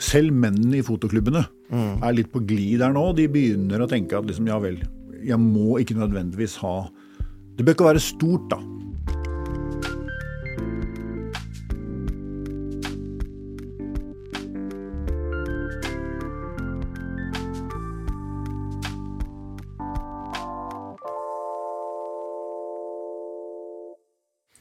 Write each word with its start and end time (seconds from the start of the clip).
selv 0.00 0.32
mennene 0.32 0.80
i 0.80 0.84
fotoklubbene 0.86 1.44
er 1.70 2.16
litt 2.16 2.32
på 2.32 2.42
glid 2.48 2.80
der 2.80 2.94
nå. 2.96 3.04
De 3.16 3.28
begynner 3.30 3.84
å 3.84 3.90
tenke 3.90 4.18
at 4.18 4.28
liksom, 4.28 4.48
ja 4.50 4.58
vel, 4.62 4.80
jeg 5.20 5.40
må 5.40 5.78
ikke 5.80 5.98
nødvendigvis 5.98 6.56
ha 6.64 6.88
Det 7.56 7.66
bør 7.66 7.76
ikke 7.76 7.90
være 7.90 8.00
stort, 8.00 8.48
da. 8.52 8.60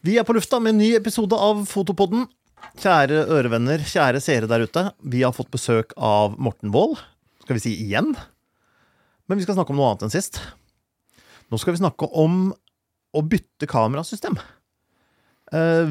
Vi 0.02 0.16
er 0.18 0.24
på 0.24 0.34
lufta 0.34 0.58
med 0.64 0.74
en 0.74 0.80
ny 0.82 0.94
episode 0.98 1.36
av 1.36 1.66
Fotopodden. 1.68 2.24
Kjære 2.78 3.24
ørevenner, 3.34 3.82
kjære 3.82 4.22
seere 4.22 4.48
der 4.50 4.68
ute. 4.68 4.84
Vi 5.02 5.24
har 5.26 5.34
fått 5.34 5.50
besøk 5.52 5.96
av 5.98 6.38
Morten 6.38 6.70
Wold. 6.76 7.00
Skal 7.42 7.58
vi 7.58 7.64
si 7.64 7.74
igjen? 7.82 8.14
Men 9.28 9.40
vi 9.40 9.46
skal 9.46 9.58
snakke 9.58 9.74
om 9.74 9.80
noe 9.80 9.90
annet 9.90 10.06
enn 10.06 10.14
sist. 10.14 10.38
Nå 11.50 11.58
skal 11.58 11.74
vi 11.74 11.82
snakke 11.82 12.10
om 12.14 12.52
å 13.18 13.24
bytte 13.26 13.66
kamerasystem. 13.70 14.38
Eh, 15.50 15.90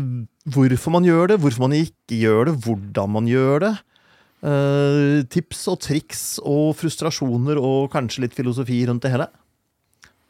hvorfor 0.54 0.94
man 0.94 1.06
gjør 1.06 1.32
det, 1.32 1.40
hvorfor 1.42 1.66
man 1.66 1.74
ikke 1.80 2.20
gjør 2.20 2.50
det, 2.52 2.56
hvordan 2.62 3.14
man 3.16 3.26
gjør 3.30 3.64
det. 3.66 3.74
Eh, 4.46 5.26
tips 5.34 5.64
og 5.72 5.80
triks 5.82 6.22
og 6.46 6.76
frustrasjoner 6.78 7.58
og 7.58 7.90
kanskje 7.90 8.22
litt 8.22 8.38
filosofi 8.38 8.84
rundt 8.86 9.02
det 9.02 9.16
hele. 9.16 9.26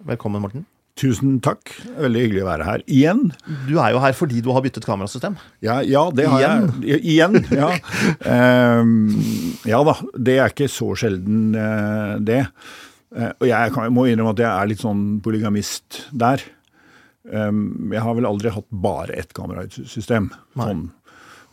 Velkommen, 0.09 0.41
Morten. 0.41 0.65
Tusen 0.99 1.39
takk. 1.45 1.71
Veldig 1.99 2.25
hyggelig 2.25 2.43
å 2.43 2.49
være 2.49 2.67
her 2.67 2.83
igjen. 2.91 3.29
Du 3.69 3.77
er 3.79 3.93
jo 3.95 4.03
her 4.03 4.17
fordi 4.19 4.43
du 4.43 4.51
har 4.55 4.65
byttet 4.65 4.87
kamerasystem. 4.89 5.37
Ja, 5.63 5.79
ja 5.87 6.09
det 6.15 6.27
har 6.31 6.43
jeg. 6.43 6.99
Igjen. 6.99 7.39
Ja. 7.55 7.71
Ehm, 8.27 9.07
ja 9.69 9.81
da. 9.87 9.95
Det 10.15 10.37
er 10.39 10.53
ikke 10.53 10.71
så 10.73 10.91
sjelden, 10.99 11.55
uh, 11.55 12.19
det. 12.19 12.43
Uh, 13.15 13.31
og 13.31 13.47
jeg, 13.49 13.73
kan, 13.75 13.87
jeg 13.87 13.95
må 13.95 14.09
innrømme 14.09 14.35
at 14.35 14.43
jeg 14.43 14.51
er 14.51 14.71
litt 14.73 14.83
sånn 14.83 15.05
polygamist 15.25 16.03
der. 16.11 16.43
Um, 17.29 17.93
jeg 17.95 18.03
har 18.03 18.19
vel 18.19 18.29
aldri 18.29 18.53
hatt 18.55 18.69
bare 18.71 19.19
ett 19.23 19.35
kamerasystem. 19.37 20.33
Sånn. 20.59 20.89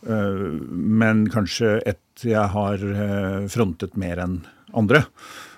Eh, 0.06 0.42
men 0.70 1.24
kanskje 1.32 1.80
ett 1.88 2.22
jeg 2.22 2.52
har 2.52 2.82
frontet 3.50 3.96
mer 3.98 4.20
enn 4.22 4.36
andre. 4.76 5.02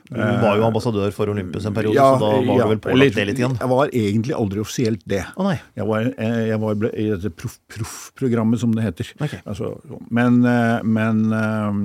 Du 0.09 0.17
var 0.19 0.57
jo 0.57 0.65
ambassadør 0.65 1.13
for 1.13 1.29
Olympus 1.29 1.67
en 1.69 1.75
periode, 1.77 2.01
så 2.01 2.17
da 2.23 2.29
var 2.47 2.57
ja, 2.57 2.65
du 2.65 2.71
vel 2.73 2.79
pålagt 2.81 3.17
det 3.19 3.27
litt 3.29 3.41
igjen? 3.43 3.57
Jeg 3.61 3.71
var 3.73 3.91
egentlig 3.93 4.37
aldri 4.39 4.63
offisielt 4.63 5.03
det. 5.05 5.21
Å 5.37 5.45
nei. 5.45 5.57
Jeg 5.77 5.89
var, 5.91 6.07
eh, 6.17 6.39
jeg 6.49 6.61
var 6.63 6.87
i 6.89 7.07
dette 7.13 7.33
proff- 7.37 7.59
proff-programmet, 7.75 8.63
som 8.63 8.73
det 8.73 8.87
heter. 8.87 9.11
Okay. 9.21 9.43
Altså, 9.45 9.75
men 10.09 10.39
eh, 10.49 10.79
men 10.89 11.21
eh, 11.37 11.83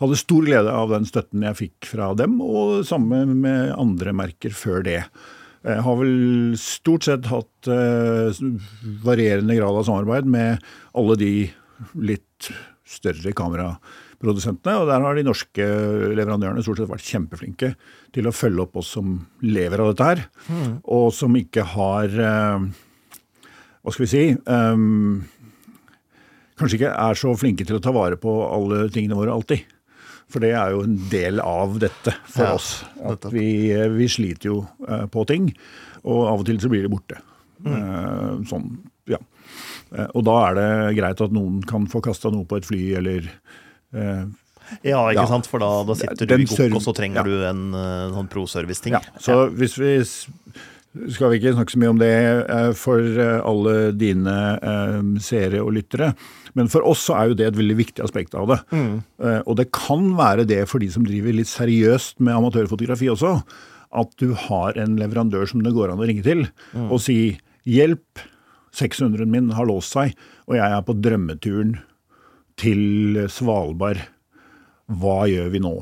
hadde 0.00 0.20
stor 0.20 0.46
glede 0.48 0.72
av 0.72 0.94
den 0.96 1.04
støtten 1.08 1.44
jeg 1.44 1.60
fikk 1.60 1.90
fra 1.92 2.14
dem, 2.16 2.38
og 2.40 2.80
samme 2.88 3.24
med 3.28 3.74
andre 3.76 4.16
merker 4.16 4.56
før 4.56 4.80
det. 4.88 5.02
Jeg 5.68 5.82
har 5.84 5.96
vel 5.98 6.54
stort 6.56 7.04
sett 7.04 7.26
hatt 7.28 7.68
eh, 7.68 8.32
varierende 9.04 9.56
grad 9.58 9.76
av 9.76 9.84
samarbeid 9.88 10.28
med 10.30 10.62
alle 10.96 11.16
de 11.20 11.32
litt 11.98 12.48
større 12.88 13.34
kameraprodusentene, 14.18 14.78
og 14.80 14.88
der 14.88 15.00
har 15.04 15.14
de 15.14 15.22
norske 15.26 15.64
leverandørene 16.16 16.62
stort 16.62 16.78
sett 16.80 16.90
vært 16.90 17.06
kjempeflinke 17.06 17.72
til 18.12 18.26
å 18.26 18.32
følge 18.34 18.62
opp 18.64 18.76
oss 18.76 18.92
som 18.96 19.26
lever 19.42 19.78
av 19.80 19.92
dette 19.92 20.04
her, 20.08 20.22
og 20.84 21.12
som 21.14 21.34
ikke 21.36 21.62
har 21.74 22.06
eh, 22.08 22.68
hva 23.82 23.92
skal 23.94 24.04
vi 24.06 24.10
si 24.12 24.24
Um, 24.48 25.24
Kanskje 26.58 26.74
ikke 26.80 26.90
er 26.90 27.14
så 27.14 27.30
flinke 27.38 27.62
til 27.64 27.76
å 27.76 27.80
ta 27.80 27.92
vare 27.94 28.16
på 28.18 28.32
alle 28.50 28.88
tingene 28.90 29.14
våre 29.14 29.30
alltid. 29.30 29.60
For 30.26 30.42
det 30.42 30.48
er 30.58 30.72
jo 30.74 30.80
en 30.82 30.96
del 31.06 31.38
av 31.38 31.76
dette 31.78 32.16
for 32.26 32.42
Ja, 32.48 32.56
oss. 32.56 32.82
At 33.06 33.28
vi, 33.30 33.70
vi 33.94 34.08
sliter 34.10 34.48
jo 34.50 34.56
eh, 34.88 35.04
på 35.06 35.22
ting, 35.30 35.52
og 36.02 36.24
av 36.26 36.42
og 36.42 36.48
til 36.48 36.58
så 36.58 36.66
blir 36.72 36.82
de 36.82 36.90
borte. 36.90 37.20
Mm. 37.62 38.42
sånn, 38.50 38.66
ja. 39.06 39.18
Eh, 39.94 40.10
og 40.18 40.26
da 40.26 40.34
er 40.48 40.58
det 40.58 40.68
greit 40.98 41.22
at 41.22 41.32
noen 41.34 41.62
kan 41.62 41.86
få 41.90 42.02
kasta 42.02 42.34
noe 42.34 42.42
på 42.50 42.58
et 42.58 42.66
fly, 42.66 42.82
eller 42.98 43.30
eh, 43.30 43.38
Ja, 43.92 45.04
ikke 45.08 45.22
Ja. 45.22 45.26
sant? 45.30 45.46
For 45.48 45.62
da, 45.62 45.70
da 45.88 45.94
sitter 45.96 46.26
Den 46.28 46.44
du 46.44 46.44
i 46.44 46.48
gokk, 46.50 46.74
og 46.76 46.82
så 46.84 46.92
trenger 46.96 47.22
ja. 47.22 47.22
du 47.24 47.44
en 47.48 47.62
eh, 47.72 48.10
sånn 48.12 48.28
pro-service-ting. 48.28 48.98
Ja, 48.98 49.00
så 49.16 49.46
hvis 49.48 49.78
vi 49.80 49.94
skal 51.12 51.30
vi 51.30 51.38
ikke 51.38 51.52
snakke 51.54 51.74
så 51.74 51.80
mye 51.80 51.92
om 51.92 52.00
det 52.00 52.10
eh, 52.48 52.70
for 52.78 52.98
eh, 53.00 53.38
alle 53.46 53.74
dine 53.96 54.34
eh, 54.56 55.00
seere 55.22 55.60
og 55.62 55.74
lyttere, 55.76 56.12
men 56.58 56.70
for 56.72 56.86
oss 56.88 57.04
så 57.06 57.16
er 57.18 57.30
jo 57.30 57.38
det 57.38 57.48
et 57.50 57.58
veldig 57.58 57.76
viktig 57.78 58.02
aspekt 58.04 58.34
av 58.34 58.48
det. 58.50 58.58
Mm. 58.74 58.94
Og 59.46 59.52
det 59.60 59.68
kan 59.76 60.08
være 60.18 60.46
det 60.48 60.62
for 60.66 60.82
de 60.82 60.88
som 60.90 61.04
driver 61.06 61.36
litt 61.36 61.50
seriøst 61.50 62.18
med 62.24 62.34
amatørfotografi 62.34 63.10
også, 63.12 63.36
at 63.94 64.10
du 64.18 64.32
har 64.48 64.80
en 64.80 64.96
leverandør 64.98 65.46
som 65.48 65.62
det 65.62 65.74
går 65.76 65.92
an 65.92 66.02
å 66.02 66.08
ringe 66.08 66.24
til 66.26 66.48
og 66.88 66.98
si 67.04 67.38
'hjelp, 67.68 68.24
600-en 68.74 69.30
min 69.30 69.52
har 69.54 69.68
låst 69.68 69.94
seg, 69.94 70.16
og 70.48 70.56
jeg 70.58 70.66
er 70.66 70.82
på 70.82 70.96
drømmeturen 70.98 71.76
til 72.60 73.22
Svalbard. 73.32 74.02
Hva 74.88 75.20
gjør 75.30 75.54
vi 75.54 75.62
nå?' 75.62 75.78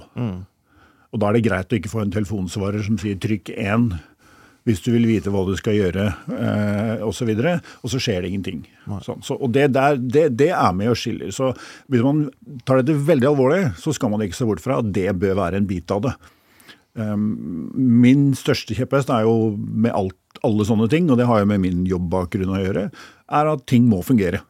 Og 1.14 1.20
da 1.22 1.30
er 1.30 1.38
det 1.38 1.46
greit 1.46 1.72
å 1.72 1.78
ikke 1.78 1.88
få 1.88 2.02
en 2.02 2.12
telefonsvarer 2.12 2.82
som 2.84 2.98
sier 3.00 3.16
'trykk 3.16 3.54
1' 3.56 3.96
hvis 4.66 4.82
du 4.82 4.90
vil 4.96 5.06
vite 5.06 5.30
hva 5.30 5.44
du 5.46 5.52
skal 5.54 5.76
gjøre, 5.78 6.04
eh, 6.34 7.02
osv., 7.06 7.28
og, 7.38 7.68
og 7.86 7.90
så 7.92 8.00
skjer 8.02 8.24
det 8.24 8.32
ingenting. 8.32 8.64
Sånn, 9.04 9.22
så, 9.22 9.36
og 9.38 9.52
det, 9.54 9.68
der, 9.76 9.94
det, 9.94 10.24
det 10.34 10.48
er 10.50 10.72
med 10.74 10.90
og 10.90 10.98
skiller. 10.98 11.30
Så 11.30 11.52
hvis 11.86 12.02
man 12.02 12.24
tar 12.66 12.80
dette 12.80 12.96
veldig 13.06 13.28
alvorlig, 13.30 13.60
så 13.78 13.94
skal 13.94 14.10
man 14.10 14.24
ikke 14.26 14.38
se 14.40 14.48
bort 14.48 14.64
fra 14.64 14.80
at 14.82 14.90
det 14.96 15.06
bør 15.22 15.38
være 15.38 15.60
en 15.62 15.68
bit 15.70 15.94
av 15.94 16.02
det. 16.08 16.16
Um, 16.98 17.70
min 17.76 18.32
største 18.34 18.74
kjepphest 18.74 19.12
er 19.14 19.28
jo 19.28 19.52
med 19.54 19.94
alt, 19.94 20.18
alle 20.42 20.66
sånne 20.66 20.90
ting, 20.90 21.06
og 21.12 21.20
det 21.20 21.28
har 21.30 21.44
jo 21.44 21.50
med 21.52 21.62
min 21.62 21.86
jobbbakgrunn 21.86 22.56
å 22.56 22.62
gjøre, 22.64 22.88
er 23.38 23.52
at 23.52 23.66
ting 23.70 23.86
må 23.86 24.02
fungere. 24.06 24.42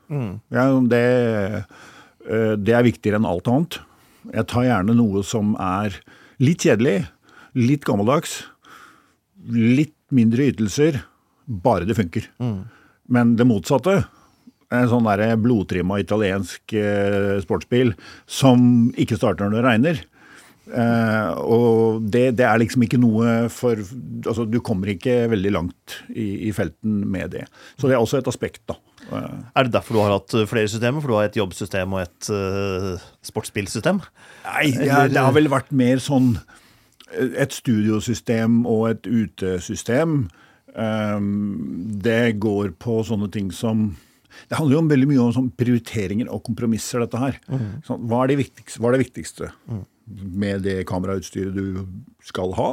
Ja, 0.55 0.71
det, 0.89 1.05
det 2.27 2.75
er 2.75 2.87
viktigere 2.87 3.21
enn 3.21 3.29
alt 3.29 3.47
annet. 3.51 3.79
Jeg 4.33 4.49
tar 4.51 4.67
gjerne 4.67 4.97
noe 4.99 5.23
som 5.27 5.53
er 5.63 5.95
litt 6.43 6.65
kjedelig, 6.67 7.05
litt 7.57 7.87
gammeldags, 7.87 8.41
litt 9.55 9.95
mindre 10.15 10.49
ytelser, 10.51 11.01
bare 11.47 11.87
det 11.87 11.97
funker. 11.99 12.27
Men 13.07 13.37
det 13.39 13.47
motsatte, 13.47 14.01
en 14.75 14.91
sånn 14.91 15.07
der 15.07 15.37
blodtrimma 15.39 16.01
italiensk 16.03 16.75
eh, 16.75 17.37
sportsbil 17.45 17.93
som 18.27 18.91
ikke 18.99 19.19
starter 19.19 19.47
når 19.47 19.59
det 19.61 19.67
regner, 19.69 20.05
Uh, 20.67 21.31
og 21.47 22.07
det, 22.11 22.33
det 22.41 22.43
er 22.43 22.59
liksom 22.59 22.83
ikke 22.83 22.99
noe 22.99 23.45
for 23.55 23.79
altså 23.79 24.43
Du 24.51 24.57
kommer 24.67 24.91
ikke 24.91 25.29
veldig 25.31 25.53
langt 25.55 25.95
i, 26.11 26.49
i 26.49 26.51
felten 26.51 27.05
med 27.07 27.37
det. 27.37 27.45
Så 27.79 27.87
det 27.87 27.95
er 27.95 28.03
også 28.03 28.19
et 28.19 28.31
aspekt, 28.33 28.65
da. 28.67 28.75
Er 29.07 29.67
det 29.67 29.75
derfor 29.75 29.97
du 29.97 30.01
har 30.03 30.15
hatt 30.17 30.35
eh, 30.35 30.47
flere 30.49 30.71
systemer? 30.71 31.03
For 31.03 31.13
du 31.13 31.17
har 31.19 31.29
et 31.29 31.39
jobbsystem 31.39 31.93
og 31.95 32.03
et 32.03 32.31
uh, 32.33 33.03
sportsbilsystem? 33.27 34.01
Nei, 34.47 34.71
ja, 34.87 35.05
det 35.11 35.21
har 35.21 35.35
vel 35.37 35.51
vært 35.53 35.71
mer 35.77 36.01
sånn 36.03 36.35
eh, 36.37 37.37
et 37.45 37.55
studiosystem 37.55 38.65
og 38.67 38.89
et 38.95 39.07
utesystem. 39.07 40.25
Um, 40.77 41.29
det 42.03 42.39
går 42.43 42.75
på 42.83 42.99
sånne 43.09 43.31
ting 43.33 43.49
som 43.55 43.95
Det 44.51 44.59
handler 44.59 44.75
jo 44.75 44.81
om 44.83 44.89
veldig 44.91 45.07
mye 45.09 45.21
om 45.23 45.31
sånn 45.33 45.47
prioriteringer 45.57 46.29
og 46.29 46.43
kompromisser, 46.45 47.01
dette 47.01 47.21
her. 47.23 47.39
Sånn, 47.87 48.03
hva, 48.05 48.19
er 48.27 48.35
det 48.35 48.51
hva 48.77 48.91
er 48.91 48.99
det 48.99 49.07
viktigste 49.07 49.49
med 50.37 50.67
det 50.67 50.83
kamerautstyret 50.91 51.57
du 51.57 51.87
skal 52.27 52.53
ha? 52.59 52.71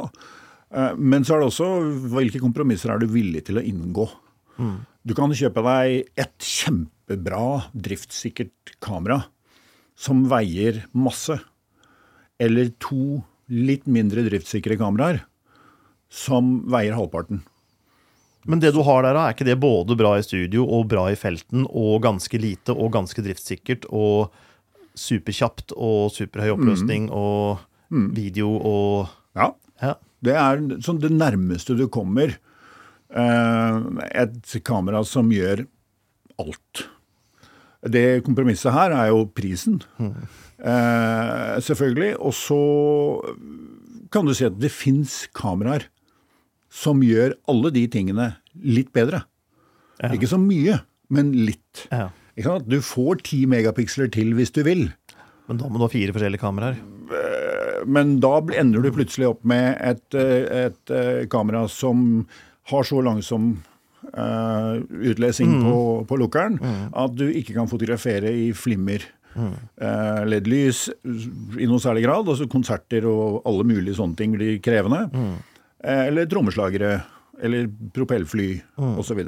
Uh, 0.74 0.92
Men 0.98 1.24
så 1.24 1.36
er 1.36 1.44
det 1.44 1.52
også 1.52 1.70
hvilke 2.12 2.42
kompromisser 2.42 2.92
er 2.92 3.00
du 3.00 3.08
villig 3.08 3.46
til 3.48 3.62
å 3.62 3.64
inngå. 3.64 4.08
Du 5.04 5.12
kan 5.16 5.32
kjøpe 5.36 5.60
deg 5.64 6.06
et 6.16 6.34
kjempebra, 6.40 7.70
driftssikkert 7.76 8.76
kamera 8.84 9.24
som 10.00 10.24
veier 10.30 10.82
masse, 10.96 11.36
eller 12.40 12.70
to 12.82 13.20
litt 13.52 13.84
mindre 13.86 14.24
driftssikre 14.26 14.78
kameraer 14.80 15.20
som 16.14 16.62
veier 16.72 16.96
halvparten. 16.96 17.42
Men 18.48 18.60
det 18.60 18.74
du 18.76 18.80
har 18.84 19.04
der, 19.06 19.16
er 19.16 19.32
ikke 19.32 19.46
det 19.48 19.58
både 19.60 19.96
bra 19.96 20.14
i 20.18 20.24
studio 20.24 20.64
og 20.66 20.88
bra 20.90 21.06
i 21.12 21.16
felten 21.16 21.64
og 21.70 22.02
ganske 22.04 22.40
lite 22.40 22.74
og 22.74 22.90
ganske 22.96 23.22
driftssikkert 23.24 23.86
og 23.88 24.32
superkjapt 25.00 25.72
og 25.76 26.10
superhøy 26.14 26.52
oppløsning 26.56 27.06
og 27.12 27.62
video 28.16 28.50
og 28.56 29.08
Ja, 29.36 29.52
Ja. 29.82 29.94
det 30.22 30.34
er 30.38 30.60
sånn 30.84 31.00
det 31.00 31.10
nærmeste 31.12 31.76
du 31.76 31.86
kommer 31.88 32.36
et 33.14 34.54
kamera 34.66 35.04
som 35.06 35.30
gjør 35.30 35.64
alt. 36.42 36.84
Det 37.84 38.24
kompromisset 38.24 38.72
her 38.72 38.94
er 38.96 39.10
jo 39.12 39.26
prisen, 39.36 39.82
eh, 40.00 41.60
selvfølgelig. 41.60 42.14
Og 42.18 42.32
så 42.32 42.60
kan 44.10 44.24
du 44.24 44.34
si 44.34 44.46
at 44.48 44.58
det 44.58 44.72
fins 44.72 45.26
kameraer 45.36 45.86
som 46.72 47.02
gjør 47.04 47.36
alle 47.50 47.70
de 47.74 47.86
tingene 47.86 48.32
litt 48.54 48.90
bedre. 48.96 49.24
Ja. 50.00 50.10
Ikke 50.14 50.30
så 50.30 50.40
mye, 50.40 50.80
men 51.12 51.32
litt. 51.32 51.86
Ja. 51.92 52.08
Du 52.66 52.80
får 52.82 53.22
ti 53.28 53.44
megapiksler 53.46 54.10
til 54.10 54.32
hvis 54.34 54.50
du 54.50 54.64
vil. 54.66 54.88
Men 55.46 55.60
da 55.60 55.68
må 55.68 55.78
du 55.78 55.84
ha 55.84 55.92
fire 55.92 56.14
forskjellige 56.14 56.42
kameraer. 56.42 56.80
Men 57.84 58.16
da 58.24 58.38
ender 58.56 58.80
du 58.82 58.90
plutselig 58.96 59.28
opp 59.28 59.44
med 59.44 59.76
et, 59.84 60.14
eh, 60.16 60.66
et 60.66 60.90
eh, 60.90 61.26
kamera 61.28 61.66
som 61.68 62.24
har 62.70 62.86
så 62.88 63.00
langsom 63.04 63.50
uh, 64.16 64.80
utlesing 65.04 65.58
på, 65.64 65.76
på 66.08 66.18
lukkeren 66.20 66.58
at 66.92 67.16
du 67.18 67.26
ikke 67.30 67.56
kan 67.56 67.70
fotografere 67.70 68.32
i 68.32 68.52
flimmer. 68.56 69.04
eh, 69.82 70.20
LED-lys 70.28 70.84
i 71.58 71.66
noe 71.66 71.82
særlig 71.82 72.04
grad. 72.04 72.28
Altså 72.30 72.46
konserter 72.46 73.02
og 73.10 73.40
alle 73.50 73.64
mulige 73.66 73.98
sånne 73.98 74.14
ting 74.20 74.36
blir 74.36 74.60
krevende. 74.62 75.08
Uh, 75.82 76.04
eller 76.06 76.28
trommeslagere. 76.30 77.00
Eller 77.42 77.66
propellfly 77.92 78.60
osv. 78.78 79.24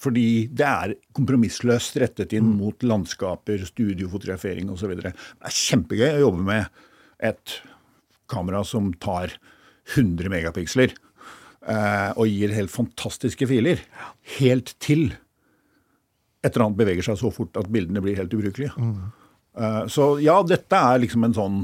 Fordi 0.00 0.28
det 0.54 0.66
er 0.68 0.94
kompromissløst 1.18 1.98
rettet 1.98 2.32
inn 2.38 2.46
mot 2.60 2.86
landskaper, 2.86 3.66
studiofotografering 3.66 4.70
osv. 4.70 4.94
Det 4.96 5.10
er 5.10 5.56
kjempegøy 5.58 6.12
å 6.14 6.22
jobbe 6.28 6.46
med 6.46 6.86
et 7.26 7.56
kamera 8.30 8.62
som 8.64 8.92
tar 9.02 9.34
100 9.96 10.30
megapiksler 10.30 10.94
og 11.60 12.24
gir 12.24 12.54
helt 12.56 12.72
fantastiske 12.72 13.44
filer. 13.46 13.82
Helt 14.38 14.72
til 14.80 15.10
et 16.40 16.54
eller 16.54 16.70
annet 16.70 16.78
beveger 16.80 17.04
seg 17.04 17.18
så 17.20 17.30
fort 17.34 17.58
at 17.60 17.68
bildene 17.72 18.00
blir 18.04 18.16
helt 18.16 18.32
ubrukelige. 18.32 18.72
Eh, 19.58 19.84
så 19.92 20.14
ja, 20.22 20.38
dette 20.46 20.78
er 20.78 21.02
liksom 21.02 21.26
en 21.26 21.36
sånn 21.36 21.60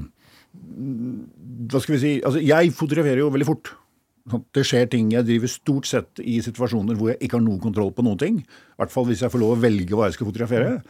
Hva 1.71 1.79
skal 1.79 1.95
vi 1.95 2.01
si 2.03 2.13
Altså, 2.19 2.41
jeg 2.43 2.73
fotograferer 2.75 3.23
jo 3.23 3.33
veldig 3.33 3.49
fort. 3.49 3.71
Sånn, 4.27 4.45
Det 4.53 4.65
skjer 4.67 4.89
ting. 4.91 5.11
Jeg 5.15 5.29
driver 5.29 5.53
stort 5.53 5.89
sett 5.89 6.23
i 6.23 6.41
situasjoner 6.45 6.99
hvor 6.99 7.13
jeg 7.13 7.21
ikke 7.23 7.39
har 7.39 7.47
noen 7.47 7.63
kontroll 7.63 7.93
på 7.95 8.05
noen 8.05 8.21
ting. 8.21 8.41
I 8.43 8.81
hvert 8.83 8.95
fall 8.95 9.07
hvis 9.09 9.23
jeg 9.23 9.33
får 9.33 9.43
lov 9.43 9.55
å 9.55 9.61
velge 9.63 9.95
hva 9.95 10.09
jeg 10.09 10.19
skal 10.19 10.29
fotografere. 10.33 10.81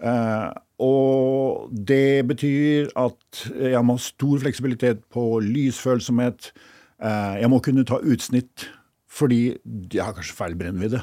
Uh, 0.00 0.48
og 0.80 1.74
det 1.76 2.24
betyr 2.24 2.88
at 2.96 3.42
jeg 3.52 3.82
må 3.84 3.98
ha 3.98 4.00
stor 4.00 4.40
fleksibilitet 4.40 5.02
på 5.12 5.26
lysfølsomhet. 5.44 6.54
Eh, 7.00 7.40
jeg 7.40 7.50
må 7.52 7.60
kunne 7.64 7.86
ta 7.88 8.00
utsnitt 8.00 8.68
fordi 9.10 9.40
jeg 9.90 10.04
har 10.04 10.14
kanskje 10.14 10.36
feil 10.38 10.54
brennvidde. 10.58 11.00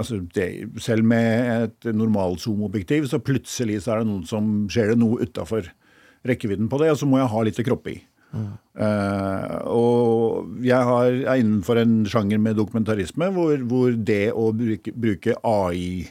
Altså 0.00 0.18
det, 0.34 0.48
selv 0.82 1.04
med 1.06 1.50
et 1.68 1.88
normalzoom-objektiv, 1.94 3.06
så 3.06 3.20
plutselig 3.22 3.82
så 3.84 3.94
er 3.94 4.02
det 4.02 4.08
noen 4.08 4.24
som 4.26 4.48
skjer 4.72 4.94
det 4.94 4.98
noe 4.98 5.20
utafor 5.22 5.68
rekkevidden 6.26 6.70
på 6.72 6.80
det, 6.80 6.88
og 6.90 6.98
så 6.98 7.06
må 7.06 7.20
jeg 7.20 7.30
ha 7.30 7.42
litt 7.44 7.60
kropp 7.68 7.90
i. 7.92 7.98
i. 8.34 8.46
Uh, 8.74 9.58
og 9.70 10.64
jeg 10.66 10.88
har, 10.88 11.12
er 11.12 11.38
innenfor 11.38 11.78
en 11.78 12.00
sjanger 12.10 12.40
med 12.42 12.56
dokumentarisme 12.58 13.28
hvor, 13.36 13.60
hvor 13.70 13.94
det 13.94 14.32
å 14.32 14.48
bruke, 14.56 14.90
bruke 14.90 15.36
AI 15.46 16.08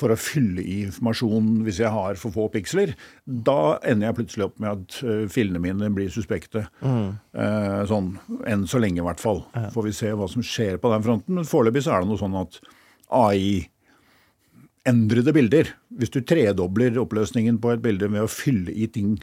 for 0.00 0.12
å 0.12 0.18
fylle 0.18 0.64
i 0.64 0.80
informasjon 0.86 1.50
hvis 1.66 1.80
jeg 1.82 1.92
har 1.94 2.18
for 2.20 2.34
få 2.34 2.48
piksler, 2.54 2.94
da 3.24 3.78
ender 3.86 4.08
jeg 4.08 4.18
plutselig 4.20 4.46
opp 4.48 4.60
med 4.62 4.70
at 4.72 5.00
uh, 5.04 5.24
filene 5.32 5.62
mine 5.62 5.90
blir 5.94 6.10
suspekte. 6.12 6.66
Eh, 6.80 7.80
sånn 7.88 8.14
enn 8.48 8.66
så 8.68 8.80
lenge, 8.82 9.00
i 9.02 9.06
hvert 9.06 9.22
fall. 9.22 9.44
Får 9.74 9.86
vi 9.86 9.96
se 9.96 10.12
hva 10.16 10.28
som 10.30 10.44
skjer 10.44 10.80
på 10.82 10.90
den 10.92 11.04
fronten. 11.04 11.36
Men 11.38 11.48
foreløpig 11.48 11.84
så 11.86 11.94
er 11.94 12.02
det 12.02 12.10
noe 12.10 12.20
sånn 12.20 12.38
at 12.40 12.58
AI 13.16 13.68
endrede 14.88 15.34
bilder. 15.36 15.74
Hvis 16.00 16.12
du 16.14 16.22
tredobler 16.26 16.98
oppløsningen 17.00 17.60
på 17.62 17.74
et 17.74 17.84
bilde 17.84 18.08
med 18.10 18.24
å 18.24 18.32
fylle 18.32 18.72
i 18.72 18.88
ting 18.90 19.18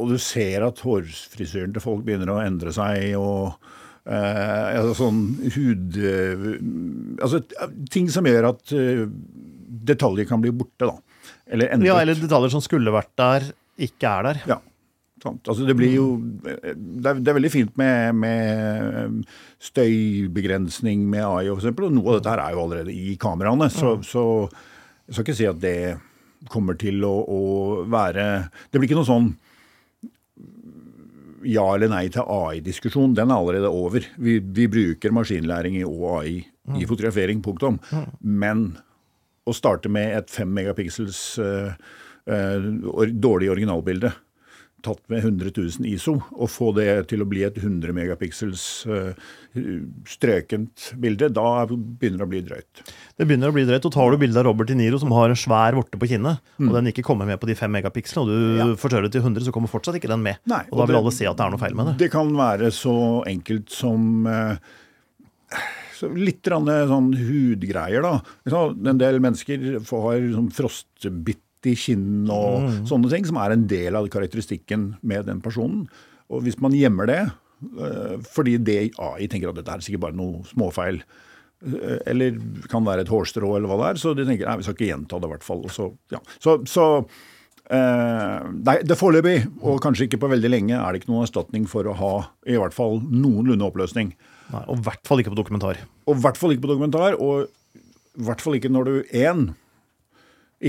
og 0.00 0.10
du 0.10 0.18
ser 0.18 0.64
at 0.66 0.82
hårfrisyren 0.82 1.74
til 1.74 1.82
folk 1.82 2.02
begynner 2.06 2.32
å 2.32 2.40
endre 2.42 2.72
seg, 2.74 3.14
og 3.18 3.54
eh, 4.06 4.80
altså 4.80 4.94
sånn 4.98 5.22
hud 5.54 5.96
eh, 6.00 6.44
Altså 7.24 7.40
ting 7.92 8.10
som 8.12 8.28
gjør 8.28 8.50
at 8.52 8.74
eh, 8.76 9.04
detaljer 9.84 10.28
kan 10.28 10.42
bli 10.44 10.52
borte, 10.54 10.88
da. 10.88 10.98
Eller 11.50 11.74
endret. 11.74 11.90
Ja, 11.90 11.98
eller 12.02 12.18
detaljer 12.18 12.52
som 12.54 12.62
skulle 12.64 12.92
vært 12.94 13.12
der, 13.20 13.50
ikke 13.84 14.08
er 14.08 14.28
der. 14.28 14.40
Ja, 14.54 14.58
sant. 15.22 15.42
Altså 15.50 15.66
det 15.68 15.76
blir 15.76 15.92
jo 15.96 16.06
Det 16.44 16.54
er, 16.64 17.18
det 17.20 17.30
er 17.30 17.36
veldig 17.36 17.52
fint 17.52 17.74
med, 17.80 18.16
med 18.22 19.24
støybegrensning 19.62 21.04
med 21.10 21.26
AI, 21.26 21.50
f.eks. 21.52 21.72
og 21.74 21.92
noe 21.92 22.14
av 22.14 22.20
dette 22.20 22.32
her 22.32 22.44
er 22.46 22.56
jo 22.56 22.64
allerede 22.64 22.94
i 22.96 23.16
kameraene. 23.20 23.68
Så, 23.72 23.96
så 24.06 24.24
jeg 25.04 25.16
skal 25.16 25.26
ikke 25.26 25.38
si 25.40 25.48
at 25.50 25.60
det 25.60 25.78
kommer 26.52 26.76
til 26.80 27.00
å, 27.08 27.12
å 27.24 27.40
være 27.88 28.24
Det 28.68 28.76
blir 28.80 28.90
ikke 28.90 28.98
noe 28.98 29.08
sånn 29.08 29.30
ja 31.48 31.64
eller 31.74 31.90
nei 31.92 32.06
til 32.12 32.26
AI-diskusjon, 32.30 33.14
den 33.16 33.30
er 33.30 33.36
allerede 33.40 33.70
over. 33.70 34.06
Vi, 34.16 34.38
vi 34.40 34.66
bruker 34.70 35.14
maskinlæring 35.14 35.78
i 35.80 35.84
og 35.86 36.04
AI 36.18 36.38
i 36.80 36.86
fotografering, 36.88 37.42
punktum. 37.44 37.78
Men 38.20 38.70
å 39.44 39.52
starte 39.56 39.90
med 39.92 40.16
et 40.16 40.32
5 40.32 40.54
megapiksels 40.56 41.20
uh, 41.42 41.74
uh, 42.30 42.68
dårlig 43.12 43.50
originalbilde 43.52 44.14
tatt 44.84 45.00
med 45.12 45.24
100 45.24 45.50
000 45.56 45.88
ISO, 45.90 46.14
og 46.36 46.50
få 46.52 46.68
det 46.76 46.86
til 47.10 47.24
å 47.24 47.26
bli 47.28 47.42
et 47.46 47.56
100 47.58 47.94
megapiksels 47.96 48.64
eh, 48.86 49.14
strøkent 50.10 50.90
bilde, 51.00 51.28
da 51.34 51.64
begynner 51.70 52.20
det 52.22 52.26
å 52.26 52.30
bli 52.30 52.42
drøyt. 52.46 52.82
Det 53.18 53.26
begynner 53.28 53.50
å 53.52 53.56
bli 53.56 53.64
drøyt. 53.68 53.86
Og 53.88 53.94
tar 53.94 54.10
du 54.14 54.18
bilde 54.20 54.40
av 54.42 54.46
Robert 54.48 54.70
De 54.70 54.76
Niro 54.78 54.98
som 55.02 55.12
har 55.16 55.32
en 55.32 55.38
svær 55.38 55.76
vorte 55.78 55.98
på 56.00 56.08
kinnet, 56.10 56.40
og 56.60 56.72
den 56.76 56.90
ikke 56.92 57.04
kommer 57.06 57.28
med 57.28 57.40
på 57.42 57.48
de 57.50 57.56
fem 57.58 57.72
megapikslene, 57.74 58.24
og 58.24 58.30
du 58.30 58.40
Mm. 58.44 58.58
Ja. 58.58 58.66
forstørrer 58.78 59.08
det 59.08 59.12
til 59.16 59.22
100, 59.24 59.44
så 59.48 59.52
kommer 59.54 59.70
fortsatt 59.72 59.96
ikke 59.98 60.10
den 60.10 60.22
med. 60.22 60.36
Nei, 60.46 60.62
og 60.70 60.76
da 60.78 60.82
og 60.82 60.88
vil 60.88 60.94
det- 60.96 61.02
alle 61.02 61.12
se 61.12 61.26
at 61.26 61.36
det 61.36 61.44
er 61.46 61.50
noe 61.50 61.58
feil 61.64 61.74
med 61.74 61.86
det. 61.86 61.96
Det 61.98 62.10
kan 62.12 62.30
være 62.36 62.70
så 62.72 62.96
enkelt 63.26 63.70
som 63.70 64.26
eh, 64.26 64.56
så 65.94 66.08
litt 66.12 66.42
sånn 66.42 67.14
hudgreier, 67.14 68.02
da. 68.02 68.20
En 68.90 68.98
del 68.98 69.20
mennesker 69.20 69.78
har 69.78 70.18
sånn 70.34 70.50
frostbitt 70.52 71.40
i 71.66 71.74
kinn 71.74 72.28
og 72.30 72.62
Mm. 72.62 72.86
sånne 72.88 73.10
ting, 73.10 73.24
som 73.26 73.36
er 73.36 73.52
en 73.52 73.66
del 73.66 73.94
av 73.96 74.08
karakteristikken 74.08 74.96
med 75.02 75.26
den 75.26 75.40
personen. 75.40 75.88
Og 76.30 76.42
hvis 76.42 76.60
man 76.60 76.72
gjemmer 76.72 77.06
det, 77.06 77.20
eh, 77.80 78.16
fordi 78.24 78.56
det 78.62 78.92
AI 78.98 79.26
tenker 79.28 79.48
at 79.48 79.54
dette 79.56 79.72
er 79.72 79.78
sikkert 79.84 80.00
bare 80.00 80.16
noe 80.16 80.42
småfeil, 80.44 81.02
eh, 81.64 81.98
eller 82.06 82.36
kan 82.68 82.84
være 82.84 83.00
et 83.00 83.08
hårstrå 83.08 83.56
eller 83.56 83.68
hva 83.68 83.78
det 83.80 83.90
er, 83.94 84.00
så 84.02 84.14
de 84.16 84.24
tenker 84.24 84.46
nei, 84.46 84.56
vi 84.56 84.62
skal 84.62 84.74
ikke 84.74 84.90
gjenta 84.92 85.20
det 85.20 85.28
i 85.28 85.32
hvert 85.32 85.46
fall. 85.46 85.62
Så, 85.68 85.92
ja. 86.10 86.18
så, 86.40 86.58
så 86.66 87.04
eh, 87.70 88.44
nei, 88.52 88.78
det 88.84 88.98
foreløpig, 89.00 89.48
og 89.62 89.80
kanskje 89.84 90.08
ikke 90.08 90.20
på 90.24 90.30
veldig 90.34 90.50
lenge, 90.52 90.76
er 90.76 90.92
det 90.92 91.02
ikke 91.02 91.12
noen 91.12 91.26
erstatning 91.26 91.66
for 91.70 91.84
å 91.88 91.96
ha 91.96 92.12
i 92.46 92.56
hvert 92.60 92.74
fall 92.76 93.00
noenlunde 93.00 93.64
oppløsning. 93.64 94.14
Nei, 94.52 94.64
og 94.68 94.78
i 94.78 94.84
hvert 94.88 95.04
fall 95.08 95.22
ikke 95.22 95.32
på 95.32 95.40
dokumentar. 95.40 95.78
Og 96.06 96.16
i 96.18 96.20
hvert 96.20 96.36
fall 96.40 96.52
ikke 96.52 96.66
på 96.66 96.72
dokumentar, 96.74 97.16
og 97.20 97.48
i 98.14 98.22
hvert 98.28 98.42
fall 98.44 98.54
ikke 98.58 98.70
når 98.72 98.84
du 98.90 98.96
én 99.16 99.54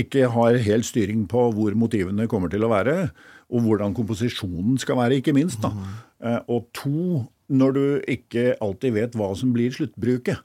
ikke 0.02 0.28
har 0.32 0.58
helt 0.66 0.86
styring 0.88 1.24
på 1.30 1.46
hvor 1.56 1.74
motivene 1.78 2.26
kommer 2.30 2.52
til 2.52 2.64
å 2.66 2.70
være, 2.72 2.96
og 3.50 3.62
hvordan 3.66 3.94
komposisjonen 3.96 4.78
skal 4.82 4.98
være, 5.00 5.20
ikke 5.20 5.34
minst. 5.36 5.60
da. 5.62 5.70
Eh, 6.22 6.40
Og 6.48 6.66
to, 6.74 7.26
når 7.48 7.72
du 7.76 7.84
ikke 8.16 8.56
alltid 8.60 8.92
vet 8.96 9.14
hva 9.18 9.30
som 9.38 9.52
blir 9.54 9.70
sluttbruket. 9.74 10.40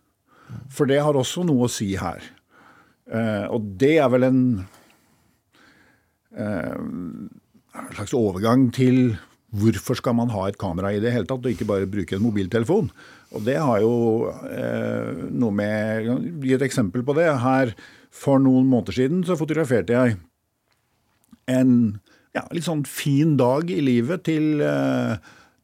For 0.70 0.86
det 0.86 1.00
har 1.02 1.14
også 1.18 1.46
noe 1.48 1.66
å 1.66 1.72
si 1.72 1.94
her. 1.98 2.22
Eh, 3.12 3.48
Og 3.50 3.74
det 3.82 3.98
er 4.00 4.10
vel 4.14 4.24
en 4.28 4.42
eh, 6.38 6.76
en 7.72 7.94
slags 7.96 8.14
overgang 8.18 8.70
til 8.76 9.16
hvorfor 9.52 9.98
skal 10.00 10.16
man 10.16 10.30
ha 10.32 10.46
et 10.48 10.58
kamera 10.60 10.94
i 10.96 11.00
det 11.04 11.12
hele 11.12 11.28
tatt, 11.28 11.44
og 11.44 11.52
ikke 11.52 11.68
bare 11.68 11.88
bruke 11.92 12.16
en 12.16 12.24
mobiltelefon. 12.24 12.88
Og 13.36 13.44
det 13.48 13.58
har 13.60 13.82
jo 13.84 14.30
eh, 14.48 15.26
noe 15.32 15.52
med 15.56 16.08
Gi 16.44 16.54
et 16.56 16.64
eksempel 16.68 17.04
på 17.08 17.16
det. 17.18 17.28
Her 17.40 17.74
For 18.12 18.42
noen 18.44 18.68
måneder 18.70 18.98
siden 18.98 19.22
så 19.28 19.38
fotograferte 19.40 19.96
jeg 19.96 20.18
en 21.52 21.76
ja, 22.36 22.46
litt 22.54 22.68
sånn 22.68 22.84
fin 22.88 23.36
dag 23.40 23.72
i 23.72 23.80
livet 23.84 24.26
til 24.28 24.62
eh, 24.64 25.18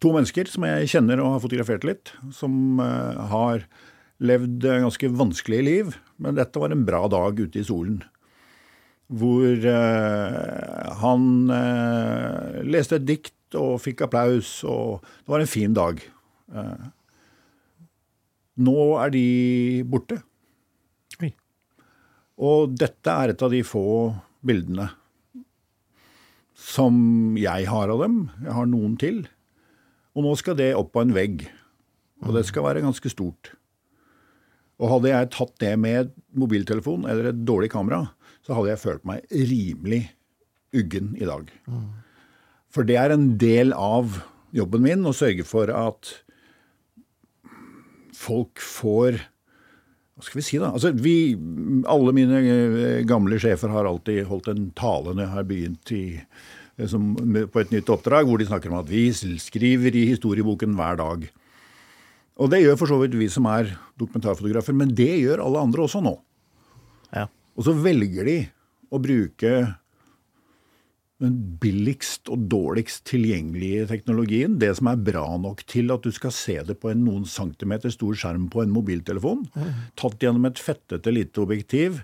to 0.03 0.11
mennesker 0.15 0.49
som 0.51 0.65
jeg 0.67 0.89
kjenner 0.91 1.21
og 1.23 1.35
har 1.35 1.43
fotografert 1.43 1.87
litt. 1.87 2.11
Som 2.35 2.81
eh, 2.83 3.23
har 3.31 3.63
levd 4.23 4.67
eh, 4.67 4.83
ganske 4.83 5.11
vanskelige 5.15 5.67
liv, 5.67 5.97
men 6.23 6.39
dette 6.39 6.59
var 6.59 6.73
en 6.73 6.85
bra 6.87 7.05
dag 7.11 7.39
ute 7.39 7.61
i 7.61 7.67
solen 7.67 8.01
hvor 9.07 9.67
eh, 9.71 10.87
han 11.01 11.23
eh, 11.53 12.59
leste 12.67 12.99
et 12.99 13.07
dikt 13.07 13.55
og 13.55 13.79
fikk 13.79 14.03
applaus, 14.07 14.59
og 14.67 14.99
det 15.23 15.31
var 15.31 15.43
en 15.43 15.51
fin 15.51 15.75
dag. 15.75 16.01
Eh, 16.51 16.87
nå 18.67 18.79
er 18.99 19.13
de 19.13 19.27
borte. 19.87 20.19
Og 22.37 22.73
dette 22.77 23.13
er 23.13 23.33
et 23.33 23.43
av 23.43 23.53
de 23.53 23.63
få 23.65 24.13
bildene 24.45 24.91
som 26.57 27.37
jeg 27.37 27.67
har 27.69 27.93
av 27.93 28.01
dem. 28.03 28.17
Jeg 28.43 28.53
har 28.57 28.69
noen 28.69 28.97
til. 29.01 29.23
Og 30.17 30.25
nå 30.25 30.33
skal 30.39 30.57
det 30.57 30.73
opp 30.77 30.91
på 30.95 31.03
en 31.05 31.13
vegg. 31.15 31.45
Og 32.25 32.33
det 32.33 32.47
skal 32.49 32.65
være 32.65 32.83
ganske 32.85 33.11
stort. 33.13 33.53
Og 34.77 34.91
hadde 34.91 35.13
jeg 35.13 35.31
tatt 35.33 35.55
det 35.61 35.73
med 35.81 36.11
mobiltelefon 36.37 37.07
eller 37.09 37.31
et 37.31 37.45
dårlig 37.45 37.71
kamera, 37.73 38.03
så 38.45 38.57
hadde 38.57 38.73
jeg 38.73 38.83
følt 38.83 39.07
meg 39.09 39.25
rimelig 39.33 40.03
uggen 40.77 41.15
i 41.17 41.25
dag. 41.25 41.49
For 42.73 42.85
det 42.85 42.97
er 43.01 43.13
en 43.13 43.31
del 43.41 43.73
av 43.73 44.19
jobben 44.55 44.85
min 44.85 45.05
å 45.09 45.15
sørge 45.17 45.45
for 45.47 45.71
at 45.73 46.11
folk 48.17 48.61
får 48.61 49.21
Hva 50.17 50.25
skal 50.25 50.39
vi 50.39 50.45
si, 50.47 50.57
da? 50.57 50.71
Altså, 50.73 50.89
vi, 50.97 51.35
alle 51.85 52.13
mine 52.17 52.39
eh, 52.41 53.01
gamle 53.05 53.37
sjefer 53.41 53.69
har 53.69 53.85
alltid 53.85 54.23
holdt 54.25 54.49
en 54.49 54.71
tale 54.77 55.13
når 55.13 55.23
jeg 55.23 55.33
har 55.35 55.49
begynt 55.51 55.91
i, 55.93 56.05
eh, 56.17 56.87
som, 56.89 57.11
på 57.53 57.61
et 57.61 57.73
nytt 57.75 57.91
oppdrag, 57.93 58.25
hvor 58.25 58.41
de 58.41 58.47
snakker 58.49 58.73
om 58.73 58.79
at 58.79 58.89
vi 58.89 59.11
skriver 59.13 59.93
i 59.93 60.07
historieboken 60.09 60.73
hver 60.79 60.97
dag. 61.03 61.27
Og 62.37 62.49
det 62.49 62.63
gjør 62.63 62.79
for 62.81 62.89
så 62.89 62.97
vidt 63.01 63.17
vi 63.17 63.29
som 63.33 63.45
er 63.49 63.75
dokumentarfotografer, 64.01 64.73
men 64.77 64.93
det 64.97 65.11
gjør 65.21 65.45
alle 65.45 65.61
andre 65.67 65.85
også 65.85 66.01
nå. 66.05 66.15
Ja. 67.13 67.27
Og 67.57 67.69
så 67.69 67.77
velger 67.77 68.25
de 68.25 68.39
å 68.89 69.01
bruke 69.01 69.53
den 71.23 71.37
billigst 71.61 72.29
og 72.29 72.45
dårligst 72.51 73.01
tilgjengelige 73.09 73.87
teknologien, 73.89 74.59
det 74.61 74.69
som 74.77 74.91
er 74.91 75.01
bra 75.01 75.25
nok 75.41 75.63
til 75.69 75.89
at 75.93 76.05
du 76.05 76.13
skal 76.13 76.33
se 76.35 76.59
det 76.67 76.77
på 76.81 76.91
en 76.91 77.03
noen 77.07 77.25
centimeter 77.29 77.93
stor 77.93 78.17
skjerm 78.17 78.45
på 78.53 78.61
en 78.61 78.73
mobiltelefon, 78.73 79.47
tatt 79.97 80.21
gjennom 80.21 80.45
et 80.49 80.61
fettete 80.61 81.13
lite 81.13 81.41
objektiv, 81.41 82.03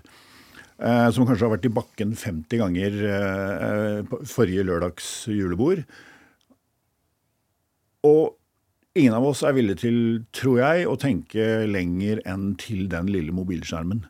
eh, 0.80 1.10
som 1.14 1.28
kanskje 1.28 1.46
har 1.46 1.54
vært 1.54 1.68
i 1.70 1.74
bakken 1.78 2.16
50 2.18 2.62
ganger 2.64 2.98
eh, 3.12 4.16
forrige 4.26 4.66
lørdags 4.66 5.12
julebord. 5.30 5.84
Og 8.04 8.34
ingen 8.98 9.14
av 9.14 9.30
oss 9.30 9.44
er 9.46 9.54
villig 9.54 9.78
til, 9.86 9.96
tror 10.34 10.58
jeg, 10.64 10.90
å 10.90 10.98
tenke 10.98 11.64
lenger 11.70 12.18
enn 12.26 12.52
til 12.58 12.88
den 12.90 13.14
lille 13.14 13.34
mobilskjermen. 13.34 14.02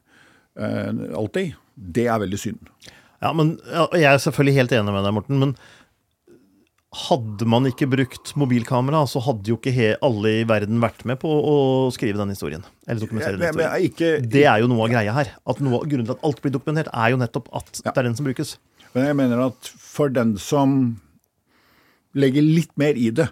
Eh, 0.57 0.93
alltid. 1.13 1.61
Det 1.75 2.09
er 2.09 2.21
veldig 2.23 2.39
synd. 2.41 2.69
Ja, 3.23 3.33
men 3.37 3.57
ja, 3.71 3.87
Jeg 3.95 4.11
er 4.11 4.23
selvfølgelig 4.23 4.59
helt 4.59 4.73
enig 4.77 4.93
med 4.95 5.05
deg, 5.07 5.15
Morten. 5.17 5.41
Men 5.43 5.57
hadde 6.95 7.47
man 7.51 7.67
ikke 7.67 7.89
brukt 7.91 8.33
mobilkamera, 8.39 9.01
så 9.11 9.23
hadde 9.25 9.51
jo 9.51 9.57
ikke 9.59 9.95
alle 10.05 10.35
i 10.41 10.45
verden 10.47 10.79
vært 10.83 11.03
med 11.09 11.19
på 11.23 11.27
å 11.31 11.55
skrive 11.95 12.21
den 12.21 12.31
historien. 12.35 12.63
Eller 12.87 13.03
dokumentere 13.03 13.39
den 13.39 13.49
historien. 13.49 13.89
ikke, 13.89 14.11
Det 14.31 14.45
er 14.47 14.63
jo 14.63 14.69
noe 14.71 14.87
av 14.87 14.93
greia 14.93 15.17
her. 15.17 15.33
At 15.47 15.63
noe, 15.65 15.83
Grunnen 15.85 16.07
til 16.07 16.15
at 16.15 16.27
alt 16.27 16.43
blir 16.45 16.55
dokumentert, 16.55 16.93
er 16.95 17.15
jo 17.15 17.19
nettopp 17.19 17.51
at 17.57 17.73
det 17.83 17.97
er 17.97 18.07
den 18.07 18.15
som 18.19 18.29
brukes. 18.29 18.57
Men 18.95 19.09
jeg 19.09 19.19
mener 19.19 19.43
at 19.49 19.73
for 19.75 20.13
den 20.15 20.37
som 20.39 21.01
legger 22.15 22.47
litt 22.47 22.71
mer 22.79 22.95
i 22.95 23.11
det 23.11 23.27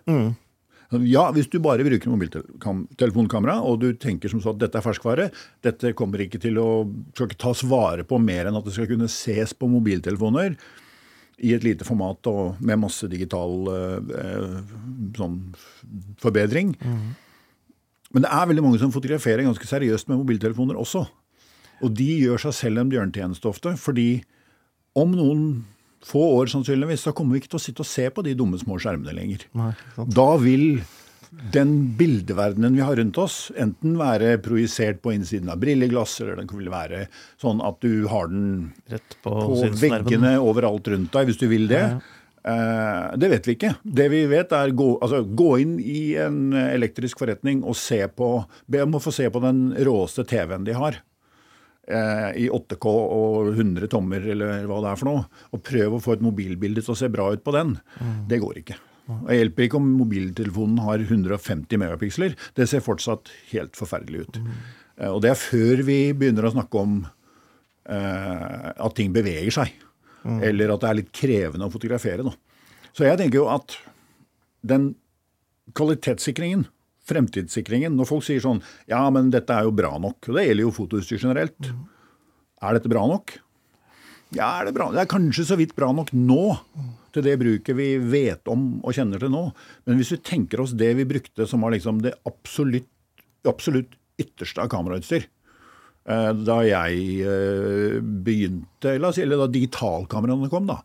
Ja, 1.09 1.25
hvis 1.33 1.49
du 1.49 1.57
bare 1.65 1.85
bruker 1.87 2.13
mobiltelefonkamera, 2.13 3.57
og 3.65 3.81
du 3.81 3.89
tenker 3.97 4.29
som 4.29 4.43
så 4.45 4.53
at 4.53 4.61
dette 4.61 4.77
er 4.77 4.85
ferskvare, 4.85 5.31
dette 5.65 5.95
kommer 5.97 6.21
ikke 6.21 6.41
til 6.43 6.61
å 6.61 6.69
skal 7.15 7.31
ikke 7.31 7.41
tas 7.47 7.63
vare 7.65 8.05
på 8.05 8.21
mer 8.21 8.49
enn 8.51 8.59
at 8.59 8.67
det 8.69 8.75
skal 8.77 8.91
kunne 8.91 9.09
ses 9.13 9.55
på 9.57 9.71
mobiltelefoner 9.73 10.57
i 11.43 11.55
et 11.57 11.65
lite 11.65 11.87
format 11.89 12.29
og 12.31 12.61
med 12.63 12.83
masse 12.85 13.09
digital 13.11 13.73
eh, 13.73 14.59
sånn 15.17 15.39
forbedring. 16.23 16.77
Men 18.13 18.27
det 18.27 18.31
er 18.31 18.49
veldig 18.51 18.65
mange 18.67 18.83
som 18.83 18.93
fotograferer 18.93 19.47
ganske 19.47 19.67
seriøst 19.67 20.11
med 20.11 20.21
mobiltelefoner 20.21 20.79
også. 20.79 21.07
Og 21.83 21.97
de 21.99 22.11
gjør 22.21 22.45
seg 22.45 22.59
selv 22.59 22.83
en 22.83 22.93
bjørnetjeneste 22.93 23.49
ofte, 23.49 23.75
fordi 23.81 24.23
om 24.99 25.15
noen 25.17 25.47
få 26.07 26.23
år 26.39 26.51
sannsynligvis, 26.53 27.07
så 27.07 27.15
kommer 27.17 27.37
vi 27.37 27.43
ikke 27.43 27.55
til 27.55 27.61
å 27.61 27.67
sitte 27.67 27.85
og 27.85 27.91
se 27.91 28.09
på 28.13 28.25
de 28.27 28.35
dumme 28.39 28.61
små 28.61 28.79
skjermene 28.83 29.15
lenger. 29.17 29.47
Nei. 29.59 29.73
Da 30.03 30.29
vil 30.43 30.83
den 31.53 31.71
bildeverdenen 31.97 32.75
vi 32.77 32.83
har 32.85 32.99
rundt 33.01 33.19
oss, 33.21 33.37
enten 33.57 33.95
være 33.97 34.35
projisert 34.45 35.01
på 35.05 35.15
innsiden 35.15 35.49
av 35.53 35.63
brilleglass, 35.63 36.19
eller 36.21 36.43
den 36.43 36.51
vil 36.53 36.69
være 36.73 37.07
sånn 37.41 37.63
at 37.65 37.79
du 37.81 38.05
har 38.13 38.29
den 38.29 38.73
Rett 38.93 39.17
på, 39.25 39.33
på 39.33 39.71
veggene 39.81 40.35
overalt 40.43 40.93
rundt 40.93 41.15
deg, 41.15 41.31
hvis 41.31 41.41
du 41.41 41.47
vil 41.49 41.71
det. 41.71 41.87
Eh, 42.45 43.17
det 43.17 43.31
vet 43.33 43.49
vi 43.49 43.57
ikke. 43.57 43.73
Det 43.83 44.09
vi 44.13 44.25
vet 44.29 44.53
er 44.59 44.75
gå, 44.77 44.91
altså, 44.99 45.23
gå 45.25 45.49
inn 45.63 45.79
i 45.81 46.03
en 46.21 46.53
elektrisk 46.53 47.23
forretning 47.23 47.63
og 47.65 47.79
se 47.81 48.03
på, 48.13 48.35
be 48.67 48.85
om 48.85 48.99
å 48.99 49.03
få 49.03 49.15
se 49.15 49.31
på 49.33 49.43
den 49.45 49.71
råeste 49.89 50.27
TV-en 50.29 50.69
de 50.69 50.77
har. 50.77 51.01
Eh, 51.89 52.31
I 52.45 52.47
8K 52.53 52.93
og 52.93 53.53
100 53.55 53.91
tommer 53.93 54.25
eller 54.35 54.67
hva 54.71 54.81
det 54.85 54.93
er 54.93 55.01
for 55.01 55.11
noe. 55.11 55.27
Og 55.53 55.65
prøv 55.67 55.99
å 55.99 56.03
få 56.03 56.17
et 56.17 56.25
mobilbilde 56.25 56.85
til 56.85 56.95
å 56.95 56.99
se 56.99 57.11
bra 57.13 57.31
ut 57.33 57.45
på 57.45 57.55
den. 57.57 57.77
Det 58.31 58.41
går 58.43 58.63
ikke. 58.63 58.79
Det 59.13 59.37
hjelper 59.37 59.67
ikke 59.67 59.81
om 59.81 59.89
mobiltelefonen 59.99 60.79
har 60.87 61.03
150 61.03 61.81
megapiksler. 61.83 62.37
Det 62.57 62.69
ser 62.71 62.85
fortsatt 62.85 63.33
helt 63.51 63.75
forferdelig 63.77 64.29
ut. 64.29 64.39
Mm. 64.39 64.53
Og 65.11 65.19
det 65.25 65.33
er 65.33 65.41
før 65.41 65.83
vi 65.87 65.99
begynner 66.17 66.47
å 66.47 66.53
snakke 66.55 66.83
om 66.83 67.01
eh, 67.03 68.69
at 68.71 68.95
ting 68.99 69.13
beveger 69.15 69.55
seg. 69.59 69.75
Eller 70.23 70.71
at 70.71 70.85
det 70.85 70.91
er 70.91 70.99
litt 71.01 71.15
krevende 71.15 71.67
å 71.67 71.73
fotografere. 71.73 72.23
Da. 72.23 72.35
Så 72.95 73.09
jeg 73.09 73.19
tenker 73.19 73.41
jo 73.41 73.49
at 73.51 73.75
den 74.63 74.93
kvalitetssikringen, 75.77 76.69
fremtidssikringen 77.09 77.97
Når 77.99 78.09
folk 78.09 78.27
sier 78.27 78.43
sånn 78.43 78.61
Ja, 78.91 79.05
men 79.15 79.33
dette 79.35 79.55
er 79.55 79.67
jo 79.67 79.75
bra 79.75 79.97
nok. 80.03 80.21
Og 80.29 80.37
det 80.39 80.47
gjelder 80.47 80.67
jo 80.69 80.75
fotoutstyr 80.77 81.23
generelt. 81.23 81.73
Er 82.63 82.79
dette 82.79 82.91
bra 82.93 83.03
nok? 83.11 83.37
Ja, 84.33 84.49
er 84.61 84.69
det 84.69 84.77
bra? 84.77 84.89
Det 84.95 85.03
er 85.03 85.11
kanskje 85.11 85.45
så 85.51 85.59
vidt 85.61 85.75
bra 85.77 85.91
nok 85.93 86.13
nå 86.17 86.55
til 87.13 87.27
det 87.27 87.35
bruket 87.41 87.77
vi 87.77 87.89
vet 88.01 88.49
om 88.49 88.79
og 88.81 88.95
kjenner 88.97 89.21
til 89.21 89.33
nå. 89.33 89.43
Men 89.85 89.99
hvis 90.01 90.15
vi 90.15 90.23
tenker 90.25 90.63
oss 90.63 90.73
det 90.79 90.93
vi 90.97 91.09
brukte 91.09 91.45
som 91.49 91.65
var 91.65 91.75
liksom 91.75 92.01
det 92.05 92.15
absolutt, 92.29 92.89
absolutt 93.49 93.93
ytterste 94.23 94.63
av 94.65 94.71
kamerautstyr 94.73 95.27
eh, 95.27 96.31
da 96.47 96.59
jeg 96.65 97.03
eh, 97.27 97.99
begynte, 98.01 98.95
eller 98.95 99.43
da 99.43 99.51
digitalkameraene 99.53 100.49
kom, 100.53 100.71
da. 100.71 100.81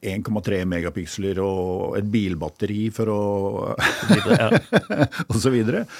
1,3 0.00 0.60
megapiksler 0.70 1.40
og 1.42 1.96
et 1.98 2.06
bilbatteri 2.10 2.86
for 2.94 3.10
å 3.10 3.20
og 5.28 5.40
så 5.40 5.52
videre. 5.54 5.86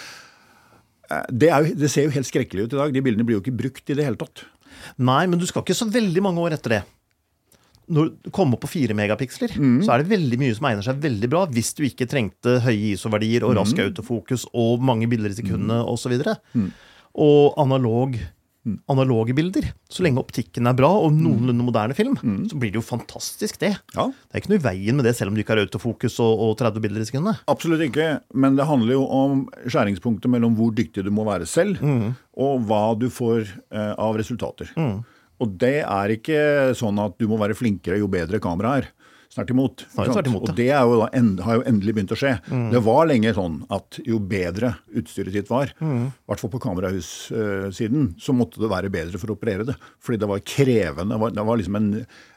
Eh, 1.04 1.21
Det, 1.28 1.50
jo, 1.52 1.75
det 1.76 1.88
ser 1.93 2.07
jo 2.07 2.14
helt 2.14 2.25
skrekkelig 2.25 2.62
ut 2.64 2.73
i 2.73 2.78
dag. 2.78 2.93
De 2.95 3.00
bildene 3.04 3.26
blir 3.28 3.37
jo 3.37 3.43
ikke 3.43 3.52
brukt 3.59 3.90
i 3.93 3.97
det 3.99 4.07
hele 4.07 4.16
tatt. 4.16 4.40
Nei, 5.04 5.26
men 5.28 5.37
du 5.37 5.45
skal 5.45 5.61
ikke 5.61 5.76
så 5.76 5.85
veldig 5.93 6.23
mange 6.25 6.40
år 6.40 6.54
etter 6.57 6.73
det. 6.73 6.78
Når 7.93 8.09
du 8.25 8.31
kommer 8.33 8.57
opp 8.57 8.64
på 8.64 8.71
4 8.73 8.97
megapiksler, 8.97 9.52
Mm. 9.52 9.83
så 9.85 9.93
er 9.93 10.00
det 10.02 10.09
veldig 10.09 10.38
mye 10.40 10.54
som 10.57 10.64
egner 10.71 10.83
seg 10.87 11.02
veldig 11.04 11.28
bra 11.28 11.43
hvis 11.52 11.75
du 11.76 11.83
ikke 11.85 12.09
trengte 12.09 12.57
høye 12.64 12.95
ISO-verdier 12.97 13.45
og 13.45 13.52
Mm. 13.52 13.59
rask 13.61 13.76
autofokus 13.85 14.47
og 14.54 14.81
mange 14.81 15.07
bilder 15.07 15.28
i 15.28 15.37
sekundet 15.37 15.85
osv. 15.85 16.16
Og, 16.16 16.25
så 16.25 16.73
og 17.14 17.54
analog, 17.61 18.16
Mm. 18.16 18.31
Analoge 18.88 19.35
bilder. 19.37 19.66
Så 19.92 20.02
lenge 20.06 20.23
optikken 20.23 20.66
er 20.71 20.76
bra 20.78 20.88
og 21.04 21.12
noenlunde 21.12 21.64
moderne 21.66 21.94
film, 21.97 22.14
Mm. 22.25 22.47
så 22.49 22.56
blir 22.59 22.73
det 22.73 22.80
jo 22.80 22.85
fantastisk, 22.87 23.59
det. 23.61 23.75
Ja, 23.94 24.06
Det 24.09 24.33
er 24.33 24.40
ikke 24.40 24.52
noe 24.54 24.61
i 24.62 24.64
veien 24.64 24.97
med 24.97 25.04
det, 25.04 25.14
selv 25.16 25.28
om 25.28 25.35
du 25.37 25.42
ikke 25.42 25.52
har 25.56 25.62
autofokus 25.66 26.18
og, 26.21 26.38
og 26.47 26.56
30 26.59 26.80
bilder 26.80 27.00
i 27.04 27.09
sekundet. 27.09 27.40
Absolutt 27.47 27.85
ikke, 27.85 28.21
men 28.35 28.56
det 28.56 28.66
handler 28.66 28.92
jo 28.97 29.04
om 29.06 29.44
skjæringspunktet 29.66 30.30
mellom 30.33 30.56
hvor 30.56 30.73
dyktig 30.75 31.04
du 31.04 31.11
må 31.11 31.25
være 31.28 31.47
selv, 31.47 31.76
og 32.37 32.64
hva 32.68 32.94
du 32.99 33.09
får 33.12 33.44
eh, 33.71 33.94
av 33.99 34.16
resultater. 34.16 34.71
Og 35.42 35.59
det 35.59 35.83
er 35.85 36.09
ikke 36.14 36.75
sånn 36.78 36.99
at 37.02 37.18
du 37.18 37.26
må 37.28 37.37
være 37.40 37.56
flinkere 37.59 37.99
jo 37.99 38.06
bedre 38.09 38.38
kameraet 38.40 38.85
er. 38.85 38.90
Snart 39.35 39.50
imot. 39.50 39.83
Snart, 39.91 40.29
imot, 40.31 40.45
ja. 40.47 40.53
Og 40.53 40.55
det 40.55 40.67
er 40.71 40.85
jo 40.87 40.99
da 41.00 41.09
end, 41.19 41.41
har 41.43 41.57
jo 41.59 41.64
endelig 41.67 41.95
begynt 41.97 42.12
å 42.14 42.19
skje. 42.21 42.37
Det 42.71 42.83
var 42.87 43.09
lenge 43.11 43.33
sånn 43.35 43.57
at 43.75 43.99
jo 44.07 44.21
bedre 44.23 44.71
utstyret 44.95 45.35
ditt 45.35 45.50
var, 45.50 45.73
i 45.83 45.88
hvert 46.31 46.43
fall 46.45 46.53
på 46.53 46.61
kamerahussiden, 46.62 48.12
så 48.23 48.35
måtte 48.37 48.62
det 48.62 48.71
være 48.71 48.93
bedre 48.95 49.19
for 49.19 49.33
å 49.33 49.37
operere 49.38 49.67
det. 49.67 49.75
Fordi 49.99 50.21
det 50.23 50.29
var 50.31 50.45
krevende. 50.47 51.14
Det 51.17 51.21
var, 51.25 51.35
det 51.35 51.47
var 51.50 51.59
liksom 51.61 51.81
en, 51.81 51.91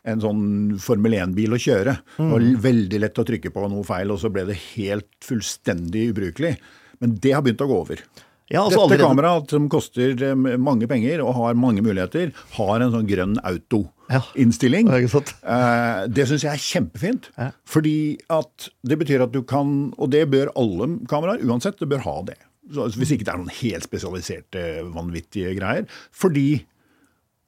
en 0.10 0.24
sånn 0.26 0.44
Formel 0.82 1.18
1-bil 1.20 1.54
å 1.54 1.62
kjøre. 1.62 1.98
Det 2.18 2.32
var 2.34 2.48
veldig 2.66 3.04
lett 3.06 3.22
å 3.22 3.28
trykke 3.30 3.54
på 3.54 3.70
noe 3.70 3.86
feil, 3.88 4.14
og 4.16 4.22
så 4.22 4.34
ble 4.34 4.48
det 4.50 4.58
helt 4.74 5.10
fullstendig 5.26 6.10
ubrukelig. 6.16 6.56
Men 7.04 7.14
det 7.22 7.36
har 7.36 7.46
begynt 7.46 7.62
å 7.62 7.70
gå 7.70 7.78
over. 7.86 8.02
Ja, 8.50 8.62
altså 8.64 8.88
Dette 8.88 9.04
allerede- 9.04 9.08
kameraet, 9.10 9.50
som 9.52 9.68
koster 9.70 10.14
eh, 10.24 10.36
mange 10.58 10.88
penger 10.88 11.20
og 11.26 11.34
har 11.36 11.54
mange 11.60 11.82
muligheter, 11.84 12.32
har 12.56 12.80
en 12.82 12.92
sånn 12.94 13.08
grønn 13.10 13.36
auto-innstilling. 13.44 14.88
Ja, 14.88 15.00
det? 15.02 15.34
Eh, 15.44 16.08
Det 16.08 16.28
syns 16.30 16.44
jeg 16.46 16.54
er 16.54 16.64
kjempefint. 16.64 17.30
Ja. 17.38 17.50
Fordi 17.68 18.18
at 18.30 18.70
det 18.88 19.00
betyr 19.00 19.24
at 19.24 19.32
du 19.34 19.42
kan 19.44 19.94
Og 19.98 20.10
det 20.12 20.30
bør 20.32 20.48
alle 20.56 20.88
kameraer 21.08 21.44
uansett, 21.44 21.78
det 21.80 21.90
bør 21.90 22.00
ha 22.08 22.22
det. 22.24 22.38
Så, 22.72 22.84
altså, 22.84 22.98
hvis 23.00 23.12
ikke 23.16 23.26
det 23.26 23.34
er 23.34 23.38
noen 23.38 23.50
helt 23.62 23.84
spesialiserte, 23.84 24.64
vanvittige 24.94 25.54
greier. 25.58 25.86
Fordi 26.12 26.66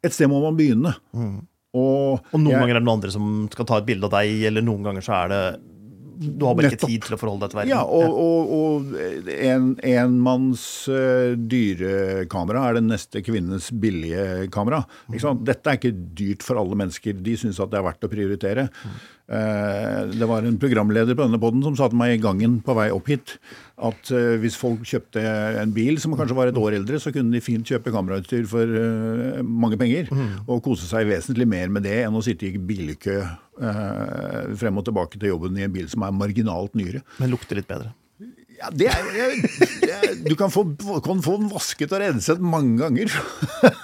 et 0.04 0.12
sted 0.14 0.28
må 0.32 0.42
man 0.42 0.56
begynne. 0.58 0.94
Og, 1.76 2.20
Og 2.34 2.40
noen 2.40 2.50
jeg- 2.52 2.60
ganger 2.60 2.76
er 2.76 2.80
det 2.80 2.86
noen 2.88 2.98
andre 3.00 3.12
som 3.12 3.48
skal 3.52 3.66
ta 3.66 3.78
et 3.78 3.86
bilde 3.86 4.04
av 4.06 4.12
deg, 4.12 4.44
eller 4.48 4.62
noen 4.62 4.84
ganger 4.84 5.02
så 5.02 5.14
er 5.26 5.28
det 5.30 5.62
Du 6.20 6.44
har 6.44 6.56
bare 6.58 6.74
ikke 6.74 6.90
tid 6.90 7.06
til 7.06 7.16
å 7.16 7.20
forholde 7.20 7.46
deg 7.46 7.54
til 7.54 7.60
verden. 7.62 7.72
Ja, 7.72 7.84
og, 7.88 8.18
og, 8.20 8.50
og 8.60 9.30
en, 9.32 9.70
enmanns 9.88 10.64
uh, 10.92 11.36
dyrekamera 11.40 12.66
er 12.68 12.80
den 12.80 12.90
neste 12.92 13.24
kvinnens 13.24 13.70
billige 13.72 14.50
kamera. 14.52 14.82
Dette 15.08 15.72
er 15.72 15.80
ikke 15.80 15.94
dyrt 15.96 16.44
for 16.44 16.60
alle 16.60 16.76
mennesker. 16.80 17.16
De 17.24 17.38
syns 17.40 17.62
at 17.64 17.72
det 17.72 17.80
er 17.80 17.88
verdt 17.88 18.04
å 18.04 18.12
prioritere. 18.12 18.68
Eh, 18.68 19.00
det 19.30 20.26
var 20.26 20.42
en 20.42 20.56
programleder 20.58 21.14
på 21.14 21.22
denne 21.22 21.38
poden 21.38 21.62
som 21.62 21.76
sa 21.78 21.86
til 21.92 22.00
meg 22.00 22.16
i 22.16 22.22
gangen 22.24 22.56
på 22.66 22.74
vei 22.74 22.88
opp 22.90 23.12
hit 23.12 23.36
at 23.86 24.12
eh, 24.16 24.36
hvis 24.42 24.58
folk 24.60 24.84
kjøpte 24.88 25.22
en 25.62 25.74
bil 25.76 26.00
som 26.02 26.16
kanskje 26.18 26.38
var 26.38 26.52
et 26.52 26.60
år 26.60 26.76
eldre, 26.80 27.00
så 27.02 27.14
kunne 27.16 27.34
de 27.36 27.44
fint 27.44 27.68
kjøpe 27.68 27.94
kamerautstyr 27.96 28.48
for 28.50 28.80
eh, 28.82 29.40
mange 29.44 29.80
penger. 29.80 30.12
Og 30.46 30.64
kose 30.66 30.90
seg 30.90 31.10
vesentlig 31.10 31.48
mer 31.50 31.72
med 31.72 31.88
det 31.88 32.02
enn 32.04 32.18
å 32.18 32.24
sitte 32.26 32.50
i 32.50 32.60
bilkø 32.60 33.20
eh, 33.22 34.54
frem 34.60 34.82
og 34.82 34.88
tilbake 34.88 35.20
til 35.20 35.34
jobben 35.34 35.60
i 35.60 35.66
en 35.68 35.76
bil 35.76 35.88
som 35.92 36.06
er 36.06 36.16
marginalt 36.16 36.76
nyere. 36.80 37.04
Men 37.22 37.34
lukter 37.36 37.60
litt 37.60 37.70
bedre. 37.70 37.94
Ja, 38.60 38.70
det 38.76 38.90
er, 38.92 39.06
jeg, 39.16 39.38
jeg, 39.88 40.16
du 40.26 40.34
kan 40.40 40.52
få, 40.52 40.66
kan 41.06 41.22
få 41.24 41.38
den 41.40 41.48
vasket 41.52 41.94
og 41.96 42.02
renset 42.04 42.42
mange 42.44 42.76
ganger. 42.82 43.14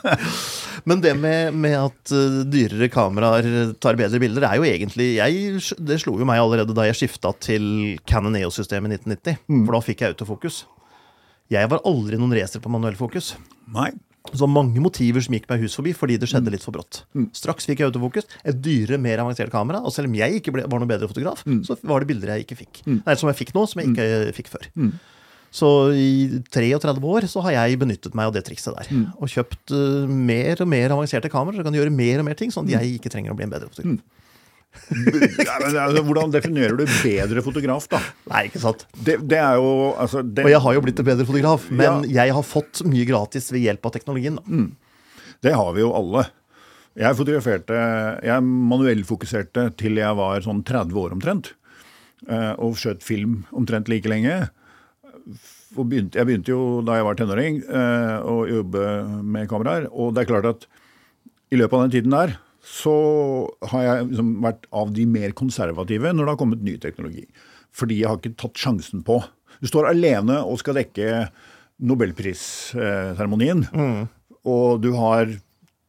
Men 0.90 1.00
det 1.02 1.14
med, 1.18 1.56
med 1.56 1.78
at 1.80 2.12
uh, 2.14 2.42
dyrere 2.52 2.90
kameraer 2.92 3.72
tar 3.82 3.98
bedre 4.00 4.20
bilder, 4.22 4.46
er 4.50 4.60
jo 4.60 4.68
egentlig 4.68 5.08
jeg, 5.16 5.62
Det 5.80 5.98
slo 6.04 6.18
jo 6.20 6.28
meg 6.28 6.42
allerede 6.44 6.76
da 6.76 6.90
jeg 6.90 7.00
skifta 7.00 7.32
til 7.40 7.96
Canon 8.10 8.36
EOS-systemet 8.38 8.98
i 8.98 9.00
1990. 9.00 9.40
For 9.64 9.78
da 9.78 9.84
fikk 9.88 10.04
jeg 10.04 10.16
autofokus. 10.16 10.66
Jeg 11.54 11.72
var 11.72 11.84
aldri 11.88 12.20
noen 12.20 12.36
racer 12.36 12.62
på 12.62 12.74
manuell 12.74 13.00
fokus. 13.00 13.34
Nei. 13.72 13.94
Så 14.34 14.48
mange 14.50 14.82
motiver 14.82 15.22
som 15.22 15.36
gikk 15.38 15.46
meg 15.52 15.62
hus 15.62 15.76
forbi 15.78 15.94
fordi 15.96 16.18
det 16.20 16.28
skjedde 16.32 16.52
litt 16.54 16.64
for 16.66 16.74
brått. 16.76 17.04
Straks 17.38 17.68
fikk 17.70 17.84
jeg 17.84 17.92
autofokus. 17.92 18.26
Et 18.44 18.58
dyrere, 18.58 18.98
mer 19.02 19.22
avansert 19.22 19.52
kamera. 19.54 19.84
Og 19.86 19.94
selv 19.94 20.10
om 20.10 20.16
jeg 20.18 20.40
ikke 20.42 20.52
ble, 20.56 20.64
var 20.72 20.82
noe 20.82 20.90
bedre 20.90 21.08
fotograf, 21.12 21.44
så 21.64 21.78
var 21.84 22.02
det 22.02 22.10
bilder 22.10 22.34
jeg 22.36 22.48
ikke 22.48 22.58
fikk. 22.64 22.82
Nei, 23.06 23.16
som 23.20 23.30
jeg 23.30 23.38
fikk 23.44 23.54
nå, 23.56 23.66
som 23.70 23.82
jeg 23.84 23.94
ikke 23.94 24.34
fikk 24.40 24.50
før. 24.56 24.66
Så 25.56 25.68
i 25.96 26.42
33 26.52 27.00
år 27.00 27.28
så 27.32 27.40
har 27.46 27.54
jeg 27.56 27.78
benyttet 27.80 28.16
meg 28.18 28.28
av 28.28 28.34
det 28.36 28.42
trikset 28.44 28.76
der. 28.76 28.90
Og 29.24 29.30
kjøpt 29.32 29.72
uh, 29.72 30.04
mer 30.10 30.60
og 30.60 30.68
mer 30.68 30.92
avanserte 30.98 31.30
kameraer 31.32 31.62
som 31.62 31.70
kan 31.70 31.78
gjøre 31.78 31.94
mer 31.96 32.20
og 32.20 32.26
mer 32.28 32.36
ting, 32.36 32.52
sånn 32.52 32.68
at 32.68 32.76
jeg 32.82 32.98
ikke 32.98 33.14
trenger 33.14 33.32
å 33.32 33.38
bli 33.40 33.46
en 33.48 33.54
bedre 33.54 33.70
fotograf. 33.72 34.02
Ja, 35.42 35.56
altså, 35.58 36.02
hvordan 36.06 36.32
definerer 36.34 36.76
du 36.78 36.84
bedre 36.86 37.42
fotograf, 37.46 37.88
da? 37.90 38.00
Nei, 38.30 38.46
ikke 38.50 38.62
sant? 38.62 38.84
Det, 38.94 39.18
det 39.26 39.40
er 39.42 39.58
jo 39.58 39.72
altså, 39.98 40.22
det, 40.22 40.46
Og 40.46 40.52
jeg 40.54 40.62
har 40.62 40.76
jo 40.78 40.84
blitt 40.86 41.02
en 41.02 41.08
bedre 41.08 41.26
fotograf, 41.28 41.68
men 41.74 42.04
jeg 42.12 42.34
har 42.38 42.46
fått 42.46 42.84
mye 42.86 43.06
gratis 43.10 43.50
ved 43.54 43.66
hjelp 43.66 43.88
av 43.90 43.96
teknologien. 43.96 44.38
Da. 44.38 44.66
Det 45.46 45.54
har 45.58 45.72
vi 45.76 45.82
jo 45.84 45.90
alle. 45.98 46.28
Jeg 46.96 47.18
fotograferte, 47.18 47.80
jeg 48.24 48.46
manuellfokuserte 48.46 49.66
til 49.82 49.98
jeg 50.00 50.16
var 50.16 50.46
sånn 50.46 50.62
30 50.64 50.96
år 51.02 51.18
omtrent. 51.18 51.54
eh, 52.30 52.54
Og 52.64 52.78
skjøt 52.80 53.04
film 53.04 53.42
omtrent 53.52 53.90
like 53.92 54.08
lenge. 54.08 54.46
Begynte, 55.76 56.16
jeg 56.22 56.28
begynte 56.30 56.54
jo 56.54 56.80
da 56.88 56.96
jeg 57.02 57.04
var 57.10 57.18
tenåring 57.20 57.58
eh, 57.68 58.18
å 58.24 58.46
jobbe 58.48 58.86
med 59.28 59.50
kameraer. 59.52 59.90
Og 59.92 60.14
det 60.16 60.24
er 60.24 60.30
klart 60.30 60.48
at 60.54 60.68
i 61.52 61.60
løpet 61.60 61.76
av 61.76 61.84
den 61.84 61.96
tiden 61.98 62.16
der 62.16 62.38
så 62.66 62.96
har 63.70 63.84
jeg 63.86 64.08
liksom 64.10 64.32
vært 64.44 64.66
av 64.74 64.94
de 64.96 65.06
mer 65.10 65.36
konservative 65.38 66.14
når 66.14 66.26
det 66.26 66.34
har 66.34 66.40
kommet 66.42 66.66
ny 66.66 66.76
teknologi. 66.82 67.26
Fordi 67.76 68.00
jeg 68.02 68.10
har 68.10 68.18
ikke 68.18 68.38
tatt 68.42 68.58
sjansen 68.60 69.04
på. 69.06 69.20
Du 69.62 69.70
står 69.70 69.92
alene 69.92 70.40
og 70.44 70.60
skal 70.62 70.80
dekke 70.80 71.28
nobelprisseremonien. 71.86 73.66
Og 74.46 74.82
du 74.82 74.92
har 74.98 75.30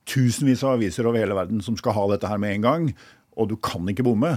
tusenvis 0.07 0.65
av 0.67 0.77
aviser 0.77 1.07
over 1.09 1.23
hele 1.23 1.37
verden 1.39 1.63
som 1.65 1.79
skal 1.79 1.97
ha 1.97 2.05
dette 2.13 2.29
her 2.31 2.43
med 2.43 2.59
en 2.59 2.67
gang. 2.67 2.91
Og 3.37 3.51
du 3.51 3.57
kan 3.57 3.87
ikke 3.91 4.07
bomme. 4.07 4.37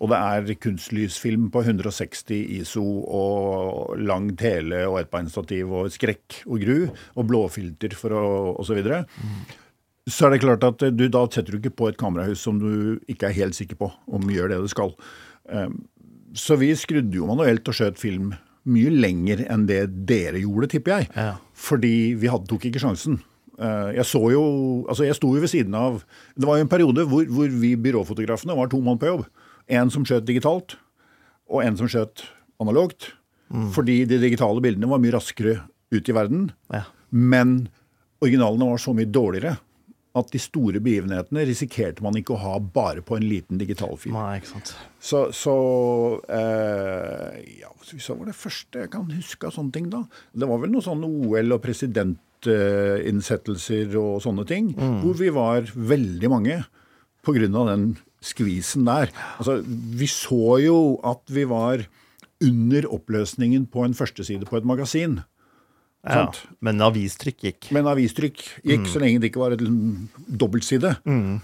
Og 0.00 0.08
det 0.08 0.16
er 0.16 0.54
kunstlysfilm 0.64 1.50
på 1.52 1.60
160 1.60 2.32
ISO 2.56 2.84
og 3.04 3.98
lang 4.00 4.30
tele 4.40 4.86
og 4.88 5.02
ettbeinstativ 5.02 5.74
og 5.76 5.90
skrekk 5.92 6.40
og 6.46 6.62
gru 6.62 6.78
og 6.88 7.26
blåfilter 7.28 7.92
for 7.98 8.16
å 8.16 8.22
og 8.54 8.64
så 8.64 8.78
videre. 8.78 9.04
Så 10.08 10.26
er 10.26 10.30
det 10.34 10.40
klart 10.42 10.64
at 10.64 10.82
du, 10.96 11.08
da 11.12 11.26
setter 11.28 11.52
du 11.52 11.58
ikke 11.60 11.76
på 11.76 11.88
et 11.90 11.98
kamerahus 12.00 12.40
som 12.46 12.58
du 12.58 12.98
ikke 13.10 13.28
er 13.28 13.36
helt 13.36 13.54
sikker 13.58 13.76
på 13.78 13.90
om 14.08 14.30
gjør 14.32 14.48
det 14.54 14.60
det 14.64 14.70
skal. 14.72 14.94
Um, 15.50 15.82
Så 16.34 16.56
vi 16.56 16.70
skrudde 16.78 17.16
jo 17.18 17.26
manuelt 17.26 17.66
og 17.68 17.74
skjøt 17.74 17.98
film 17.98 18.32
mye 18.70 18.90
lenger 18.92 19.40
enn 19.50 19.64
det 19.66 19.80
dere 20.06 20.38
gjorde, 20.38 20.68
tipper 20.70 20.92
jeg. 21.00 21.08
Ja. 21.16 21.32
Fordi 21.56 22.14
vi 22.20 22.28
hadde, 22.30 22.46
tok 22.46 22.66
ikke 22.68 22.78
sjansen. 22.82 23.18
Eh, 23.58 23.96
Jeg 23.98 24.06
så 24.06 24.20
jo, 24.32 24.42
altså 24.88 25.04
jeg 25.08 25.16
sto 25.18 25.32
jo 25.34 25.40
ved 25.42 25.50
siden 25.50 25.74
av 25.74 26.04
Det 26.36 26.46
var 26.46 26.56
jo 26.58 26.64
en 26.64 26.70
periode 26.70 27.04
hvor, 27.08 27.24
hvor 27.28 27.48
vi 27.50 27.74
byråfotografene 27.76 28.56
var 28.56 28.68
to 28.70 28.80
mann 28.80 28.98
på 29.00 29.08
jobb. 29.10 29.24
En 29.68 29.90
som 29.90 30.04
skjøt 30.04 30.24
digitalt, 30.28 30.76
og 31.50 31.64
en 31.64 31.76
som 31.76 31.88
skjøt 31.90 32.22
analogt. 32.62 33.12
Fordi 33.74 34.04
de 34.06 34.20
digitale 34.22 34.62
bildene 34.62 34.86
var 34.86 35.00
mye 35.02 35.16
raskere 35.16 35.56
ut 35.90 36.08
i 36.08 36.14
verden. 36.14 36.52
Ja. 36.70 36.84
Men 37.10 37.68
originalene 38.22 38.68
var 38.70 38.78
så 38.78 38.94
mye 38.94 39.10
dårligere 39.10 39.56
at 40.18 40.26
de 40.32 40.38
store 40.42 40.80
begivenhetene 40.82 41.44
risikerte 41.46 42.02
man 42.02 42.16
ikke 42.18 42.34
å 42.34 42.42
ha 42.42 42.54
bare 42.58 42.98
på 43.06 43.14
en 43.16 43.28
liten 43.30 43.58
digitalfilm. 43.60 44.14
Nei, 44.16 44.38
ikke 44.40 44.52
sant. 44.56 44.68
Så, 44.98 45.30
så 45.36 45.54
eh, 46.26 47.38
ja, 47.60 47.70
så 47.86 48.14
var 48.18 48.26
det 48.30 48.36
første 48.38 48.78
jeg 48.82 48.90
kan 48.90 49.14
huske 49.14 49.46
av 49.46 49.52
sånne 49.54 49.72
ting, 49.76 49.86
da? 49.92 50.00
Det 50.34 50.46
var 50.50 50.58
vel 50.64 50.72
noe 50.74 50.82
sånn 50.84 51.04
OL 51.06 51.52
og 51.54 51.62
presidentinnsettelser 51.62 53.86
og 54.00 54.22
sånne 54.26 54.44
ting, 54.50 54.64
hvor 55.04 55.14
vi 55.20 55.28
var 55.34 55.60
veldig 55.74 56.28
mange 56.34 56.56
av 57.20 57.66
den 57.68 57.84
skvisen 58.24 58.86
der. 58.88 59.10
Altså, 59.38 59.60
vi 59.66 60.06
så 60.10 60.58
jo 60.64 60.78
at 61.06 61.22
vi 61.30 61.44
var 61.48 61.84
under 62.40 62.86
oppløsningen 62.88 63.66
på 63.70 63.84
en 63.84 63.96
førsteside 63.96 64.48
på 64.48 64.56
et 64.56 64.66
magasin. 64.66 65.20
Ja. 66.00 66.28
Men 66.64 66.80
avistrykk 66.84 67.42
gikk. 67.44 67.72
Men 67.76 67.88
avistrykk 67.90 68.38
gikk 68.64 68.86
så 68.88 69.02
lenge 69.02 69.20
det 69.20 69.30
ikke 69.30 69.42
var 69.42 69.56
liksom 69.56 70.08
dobbeltside. 70.40 70.94
Mm. 71.04 71.40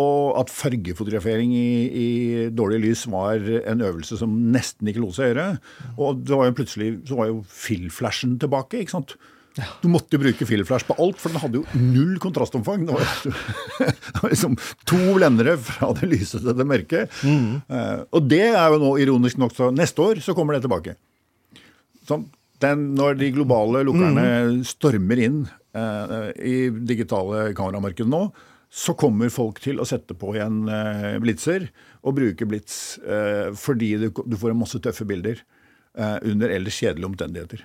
Og 0.00 0.40
at 0.40 0.50
fargefotografering 0.50 1.52
i, 1.54 1.68
i 1.86 2.08
dårlig 2.50 2.80
lys 2.82 3.04
var 3.12 3.44
en 3.60 3.84
øvelse 3.84 4.18
som 4.18 4.32
nesten 4.54 4.88
ikke 4.90 5.04
lot 5.04 5.18
seg 5.18 5.30
gjøre. 5.30 5.46
Og 5.98 6.24
det 6.24 6.34
var 6.34 6.48
jo 6.48 6.56
plutselig 6.58 6.90
så 7.10 7.20
var 7.20 7.30
jo 7.30 7.44
fill-flashen 7.46 8.38
tilbake. 8.42 8.80
ikke 8.80 8.96
sant? 8.96 9.14
Du 9.54 9.86
måtte 9.86 10.18
bruke 10.18 10.46
fill-flash 10.48 10.88
på 10.88 10.96
alt, 10.98 11.20
for 11.22 11.30
den 11.30 11.38
hadde 11.38 11.60
jo 11.60 11.78
null 11.78 12.16
kontrastomfang. 12.22 12.88
Det 12.88 12.96
var, 12.96 13.12
det 13.78 14.22
var 14.22 14.32
liksom 14.32 14.56
to 14.88 15.02
blendere 15.14 15.54
fra 15.62 15.92
det 16.00 16.08
lyse 16.10 16.40
til 16.40 16.56
det 16.58 16.66
mørke. 16.66 17.04
Mm. 17.22 17.60
og 18.10 18.30
det 18.30 18.46
er 18.50 18.74
jo 18.74 18.80
nå 18.82 18.96
ironisk 19.04 19.38
nok 19.38 19.54
så 19.54 19.70
neste 19.74 20.02
år 20.02 20.24
så 20.24 20.34
kommer 20.34 20.56
det 20.56 20.64
tilbake. 20.64 20.96
Sånn, 22.08 22.26
den, 22.64 22.88
når 22.98 23.20
de 23.20 23.30
globale 23.36 23.84
lukkerne 23.86 24.26
stormer 24.66 25.20
inn 25.28 25.44
eh, 25.76 26.28
i 26.40 26.56
digitale 26.88 27.50
kameramarkedet 27.56 28.10
nå, 28.10 28.26
så 28.74 28.94
kommer 28.98 29.30
folk 29.30 29.60
til 29.62 29.78
å 29.78 29.86
sette 29.86 30.16
på 30.18 30.32
igjen 30.34 30.64
eh, 30.66 31.12
blitzer 31.22 31.68
og 32.02 32.16
bruke 32.16 32.48
blits 32.50 32.96
eh, 33.06 33.52
fordi 33.54 33.92
du, 34.02 34.08
du 34.10 34.34
får 34.40 34.50
en 34.50 34.62
masse 34.64 34.80
tøffe 34.82 35.06
bilder 35.06 35.38
eh, 35.38 36.16
under 36.26 36.50
ellers 36.50 36.80
kjedelige 36.82 37.12
omstendigheter. 37.12 37.62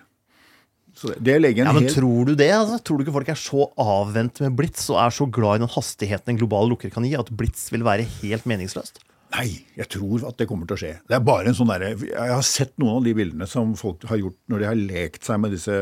Så 0.99 1.09
det, 1.13 1.17
det 1.25 1.37
legger 1.39 1.63
en 1.63 1.71
Ja, 1.71 1.75
men 1.77 1.87
hel 1.87 1.95
Tror 1.95 2.29
du 2.29 2.35
det? 2.37 2.51
altså? 2.53 2.77
Tror 2.83 2.99
du 2.99 3.05
ikke 3.05 3.15
folk 3.15 3.31
er 3.33 3.39
så 3.39 3.65
avvent 3.81 4.41
med 4.43 4.57
blits 4.59 4.85
og 4.93 4.99
er 5.01 5.15
så 5.15 5.25
glad 5.29 5.59
i 5.59 5.63
den 5.63 5.73
hastigheten 5.73 6.33
en 6.33 6.41
global 6.41 6.69
lukker 6.69 6.93
kan 6.93 7.07
gi, 7.07 7.15
at 7.17 7.31
blits 7.33 7.69
vil 7.73 7.85
være 7.87 8.05
helt 8.19 8.45
meningsløst? 8.49 9.01
Nei, 9.29 9.59
jeg 9.77 9.85
tror 9.93 10.23
at 10.25 10.39
det 10.41 10.47
kommer 10.49 10.65
til 10.65 10.73
å 10.73 10.79
skje. 10.81 10.91
Det 11.05 11.13
er 11.13 11.21
bare 11.21 11.51
en 11.51 11.53
sånn 11.57 11.69
derre 11.69 11.91
Jeg 12.01 12.31
har 12.33 12.41
sett 12.47 12.71
noen 12.81 12.95
av 12.97 13.03
de 13.05 13.11
bildene 13.13 13.45
som 13.47 13.75
folk 13.77 14.01
har 14.09 14.17
gjort 14.17 14.37
når 14.49 14.63
de 14.63 14.65
har 14.65 14.79
lekt 14.79 15.27
seg 15.27 15.37
med 15.43 15.53
disse 15.53 15.75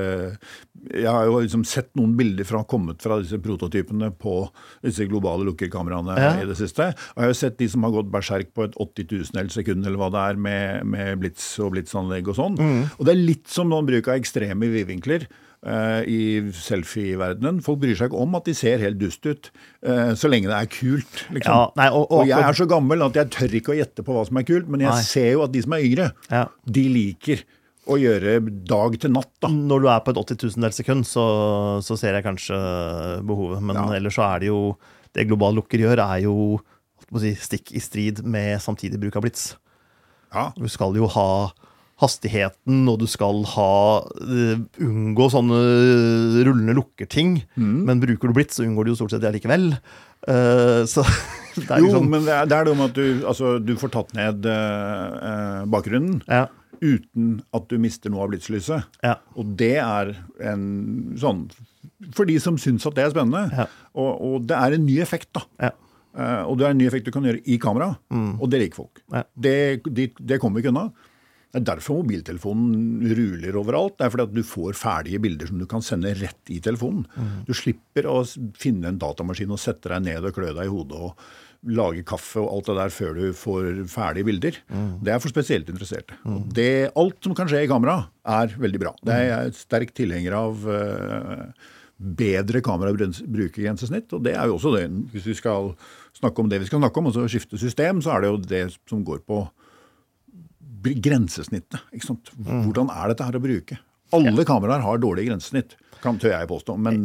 Jeg 0.91 1.07
har 1.07 1.29
jo 1.29 1.37
liksom 1.45 1.63
sett 1.67 1.87
noen 1.95 2.17
bilder 2.19 2.43
fra 2.49 2.65
kommet 2.67 2.99
fra 3.05 3.21
disse 3.21 3.39
prototypene 3.39 4.11
på 4.19 4.35
disse 4.83 5.07
globale 5.07 5.47
lukkerkameraene 5.47 6.17
Ja. 6.19 6.33
i 6.43 6.45
det 6.49 6.57
siste. 6.59 6.89
Og 7.15 7.23
jeg 7.23 7.25
har 7.29 7.31
jo 7.33 7.39
sett 7.39 7.57
de 7.63 7.69
som 7.71 7.87
har 7.87 7.95
gått 7.95 8.11
berserk 8.11 8.51
på 8.53 8.67
et 8.67 8.75
80 8.75 9.07
000 9.31 9.49
sekund 9.55 9.85
eller 9.87 9.97
hva 10.03 10.11
det 10.11 10.25
er, 10.33 10.35
med, 10.49 10.85
med 10.85 11.23
blits 11.23 11.47
og 11.63 11.71
blitsanlegg 11.77 12.27
og 12.27 12.35
sånn. 12.37 12.59
Og 12.99 13.03
det 13.07 13.15
er 13.15 13.23
litt 13.31 13.47
som 13.47 13.71
noen 13.71 13.87
bruk 13.87 14.11
av 14.11 14.19
ekstreme 14.19 14.67
vidvinkler. 14.75 15.27
Eh, 15.67 16.01
I 16.07 16.19
selfie-verdenen. 16.55 17.59
Folk 17.65 17.81
bryr 17.83 17.97
seg 17.99 18.09
ikke 18.11 18.21
om 18.23 18.35
at 18.39 18.47
de 18.47 18.55
ser 18.57 18.79
helt 18.83 18.97
dust 19.01 19.25
ut, 19.27 19.49
eh, 19.83 20.13
så 20.15 20.29
lenge 20.31 20.47
det 20.47 20.57
er 20.57 20.71
kult. 20.71 21.25
Liksom. 21.35 21.51
Ja, 21.51 21.67
nei, 21.75 21.89
og- 21.89 22.07
og- 22.11 22.21
og 22.21 22.27
jeg 22.27 22.39
er 22.39 22.53
så 22.53 22.67
gammel 22.67 23.03
at 23.05 23.13
jeg 23.13 23.29
tør 23.35 23.55
ikke 23.59 23.73
å 23.75 23.77
gjette 23.83 24.03
på 24.03 24.13
hva 24.15 24.25
som 24.27 24.37
er 24.37 24.43
kult, 24.43 24.67
men 24.67 24.79
jeg 24.81 24.89
Nei. 24.89 25.01
ser 25.01 25.31
jo 25.33 25.43
at 25.43 25.51
de 25.51 25.61
som 25.61 25.73
er 25.73 25.83
yngre, 25.83 26.11
Ja. 26.31 26.45
de 26.65 26.87
liker 26.89 27.43
å 27.87 27.95
gjøre 27.99 28.65
dag 28.65 28.99
til 28.99 29.11
natt. 29.11 29.29
da. 29.41 29.47
Når 29.47 29.81
du 29.81 29.87
er 29.87 29.99
på 30.01 30.09
et 30.09 30.17
80 30.17 30.57
000 30.57 30.71
sekund, 30.73 31.05
så, 31.05 31.79
så 31.81 31.97
ser 31.97 32.13
jeg 32.13 32.23
kanskje 32.25 33.23
behovet. 33.25 33.61
Men 33.61 33.75
Ja. 33.75 33.87
ellers 33.95 34.15
så 34.15 34.35
er 34.35 34.39
det 34.39 34.47
jo 34.47 34.77
Det 35.13 35.25
global 35.27 35.55
lukker 35.55 35.79
gjør, 35.79 35.97
er 35.97 36.21
jo 36.21 36.59
si, 37.17 37.33
stikk 37.33 37.71
i 37.73 37.79
strid 37.79 38.23
med 38.23 38.59
samtidig 38.59 38.99
bruk 38.99 39.15
av 39.15 39.23
blits. 39.23 39.55
Ja. 40.31 40.51
Du 40.55 40.67
skal 40.67 40.93
jo 40.93 41.07
ha 41.07 41.51
hastigheten, 42.01 42.83
og 42.91 42.99
du 43.01 43.07
skal 43.09 43.41
ha 43.55 43.71
uh, 44.05 44.59
unngå 44.85 45.29
sånne 45.33 45.61
rullende 46.45 46.75
lukkerting. 46.77 47.39
Mm. 47.57 47.79
Men 47.89 48.03
bruker 48.03 48.29
du 48.29 48.37
blitt, 48.37 48.53
så 48.53 48.65
unngår 48.67 48.85
du 48.85 48.93
jo 48.93 48.99
stort 48.99 49.15
sett 49.15 49.23
det 49.25 49.33
likevel. 49.39 49.71
Uh, 50.27 50.85
så 50.89 51.05
det 51.57 51.65
er 51.65 51.81
Jo, 51.81 51.89
liksom 51.89 52.11
men 52.13 52.27
det 52.27 52.35
er, 52.35 52.49
det 52.49 52.59
er 52.59 52.69
det 52.69 52.75
med 52.77 52.91
at 52.91 52.99
du, 52.99 53.25
altså, 53.31 53.55
du 53.63 53.73
får 53.81 53.93
tatt 53.95 54.13
ned 54.17 54.45
eh, 54.49 55.61
bakgrunnen 55.73 56.19
ja, 56.27 56.43
uten 56.81 57.39
at 57.57 57.65
du 57.71 57.77
mister 57.81 58.13
noe 58.13 58.25
av 58.25 58.33
blitslyset. 58.33 58.85
ja. 59.05 59.15
Og 59.37 59.55
det 59.57 59.77
er 59.81 60.11
en 60.51 60.67
sånn 61.17 61.47
For 62.13 62.29
de 62.29 62.35
som 62.41 62.59
syns 62.61 62.85
at 62.85 62.97
det 62.97 63.07
er 63.07 63.13
spennende. 63.15 63.47
Ja. 63.49 63.65
Og, 63.97 64.21
og 64.27 64.45
det 64.49 64.57
er 64.57 64.77
en 64.77 64.85
ny 64.85 64.99
effekt, 65.01 65.31
da. 65.37 65.47
ja. 65.69 65.73
Og 66.45 66.57
det 66.57 66.65
er 66.65 66.73
en 66.73 66.79
ny 66.81 66.87
effekt 66.89 67.05
du 67.05 67.11
kan 67.13 67.25
gjøre 67.25 67.43
i 67.45 67.59
kamera, 67.61 67.91
og 68.09 68.47
det 68.49 68.57
liker 68.63 68.79
folk. 68.79 69.03
Mm. 69.13 69.25
Det, 69.37 69.57
de, 69.85 70.07
det 70.17 70.39
kommer 70.41 70.57
vi 70.57 70.63
ikke 70.65 70.71
unna. 70.73 70.87
Det 71.57 71.63
er 71.63 71.75
derfor 71.75 72.03
mobiltelefonen 72.03 73.15
ruler 73.17 73.57
overalt. 73.57 73.97
Det 73.97 74.05
er 74.05 74.13
fordi 74.13 74.27
at 74.27 74.35
du 74.35 74.43
får 74.45 74.77
ferdige 74.77 75.21
bilder 75.23 75.49
som 75.49 75.61
du 75.61 75.65
kan 75.69 75.83
sende 75.85 76.13
rett 76.19 76.53
i 76.53 76.59
telefonen. 76.63 77.07
Du 77.47 77.53
slipper 77.57 78.07
å 78.11 78.21
finne 78.59 78.91
en 78.91 79.01
datamaskin 79.01 79.53
og 79.53 79.61
sette 79.61 79.89
deg 79.89 80.05
ned 80.05 80.29
og 80.29 80.35
klø 80.37 80.51
deg 80.53 80.67
i 80.67 80.73
hodet 80.73 81.01
og 81.09 81.27
lage 81.73 82.03
kaffe 82.07 82.37
og 82.39 82.51
alt 82.53 82.67
det 82.69 82.75
der 82.77 82.93
før 82.93 83.15
du 83.17 83.23
får 83.35 83.71
ferdige 83.89 84.27
bilder. 84.27 84.59
Det 85.03 85.13
er 85.13 85.23
for 85.23 85.33
spesielt 85.33 85.69
interesserte. 85.73 86.19
Og 86.29 86.45
Det, 86.53 86.91
alt 86.95 87.17
som 87.25 87.33
kan 87.35 87.49
skje 87.49 87.65
i 87.65 87.71
kamera, 87.71 88.03
er 88.27 88.53
veldig 88.53 88.83
bra. 88.85 88.93
Det 89.01 89.17
er 89.17 89.27
jeg 89.31 89.57
sterk 89.63 89.95
tilhenger 89.97 90.37
av. 90.37 90.63
Uh, 90.69 91.73
bedre 91.97 92.61
kamerabruk-grensesnitt, 92.61 94.11
og 94.13 94.21
det 94.25 94.35
er 94.37 94.45
jo 94.45 94.57
også 94.59 94.69
det. 94.75 94.85
Hvis 95.13 95.31
vi 95.31 95.33
skal 95.37 95.71
snakke 96.17 96.43
om 96.43 96.49
det 96.49 96.59
vi 96.61 96.67
skal 96.69 96.81
snakke 96.83 97.01
om, 97.01 97.09
altså 97.09 97.25
skifte 97.29 97.57
system, 97.57 98.03
så 98.05 98.13
er 98.13 98.21
det 98.21 98.29
jo 98.29 98.41
det 98.41 98.63
som 98.89 99.01
går 99.05 99.23
på 99.25 99.39
grensesnittet. 100.83 101.81
Ikke 101.95 102.09
sant? 102.09 102.31
Hvordan 102.37 102.91
er 102.93 103.11
dette 103.11 103.27
her 103.27 103.37
å 103.37 103.43
bruke? 103.43 103.79
Alle 104.15 104.45
kameraer 104.47 104.85
har 104.85 105.01
dårlig 105.03 105.27
grensesnitt, 105.27 105.75
kan 105.99 106.19
tør 106.21 106.31
jeg 106.31 106.47
påstå, 106.47 106.77
men 106.79 106.99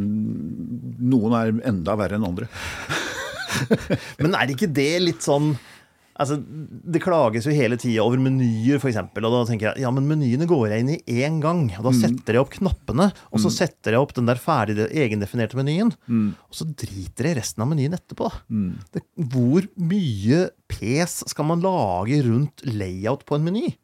noen 1.03 1.35
er 1.35 1.53
enda 1.73 1.97
verre 1.99 2.19
enn 2.19 2.29
andre. 2.29 2.51
Men 4.23 4.33
er 4.35 4.49
ikke 4.55 4.69
det 4.73 4.91
litt 5.03 5.25
sånn 5.25 5.51
Altså, 6.23 6.39
Det 6.41 7.03
klages 7.03 7.45
jo 7.49 7.53
hele 7.55 7.77
tida 7.81 8.03
over 8.05 8.19
menyer, 8.23 8.79
f.eks. 8.81 8.97
Og 8.97 9.21
da 9.27 9.43
tenker 9.49 9.69
jeg 9.73 9.83
ja, 9.85 9.91
men 9.95 10.07
menyene 10.09 10.47
går 10.49 10.69
jeg 10.73 10.85
inn 10.85 10.93
i 10.95 11.01
én 11.27 11.41
gang. 11.43 11.65
og 11.79 11.85
Da 11.89 11.93
setter 11.99 12.39
jeg 12.39 12.45
opp 12.45 12.55
knappene, 12.57 13.11
og 13.33 13.39
så 13.43 13.51
setter 13.53 13.93
jeg 13.97 14.01
opp 14.01 14.15
den 14.15 14.27
der 14.31 14.41
ferdig 14.41 14.79
egendefinerte 14.89 15.59
menyen. 15.59 15.93
Og 16.49 16.55
så 16.55 16.65
driter 16.71 17.29
jeg 17.33 17.37
resten 17.43 17.63
av 17.65 17.69
menyen 17.75 17.95
etterpå. 17.99 18.31
Det, 18.95 19.03
hvor 19.19 19.67
mye 19.77 20.51
pes 20.73 21.23
skal 21.29 21.45
man 21.45 21.61
lage 21.61 22.23
rundt 22.25 22.63
layout 22.65 23.27
på 23.29 23.37
en 23.37 23.45
meny? 23.51 23.77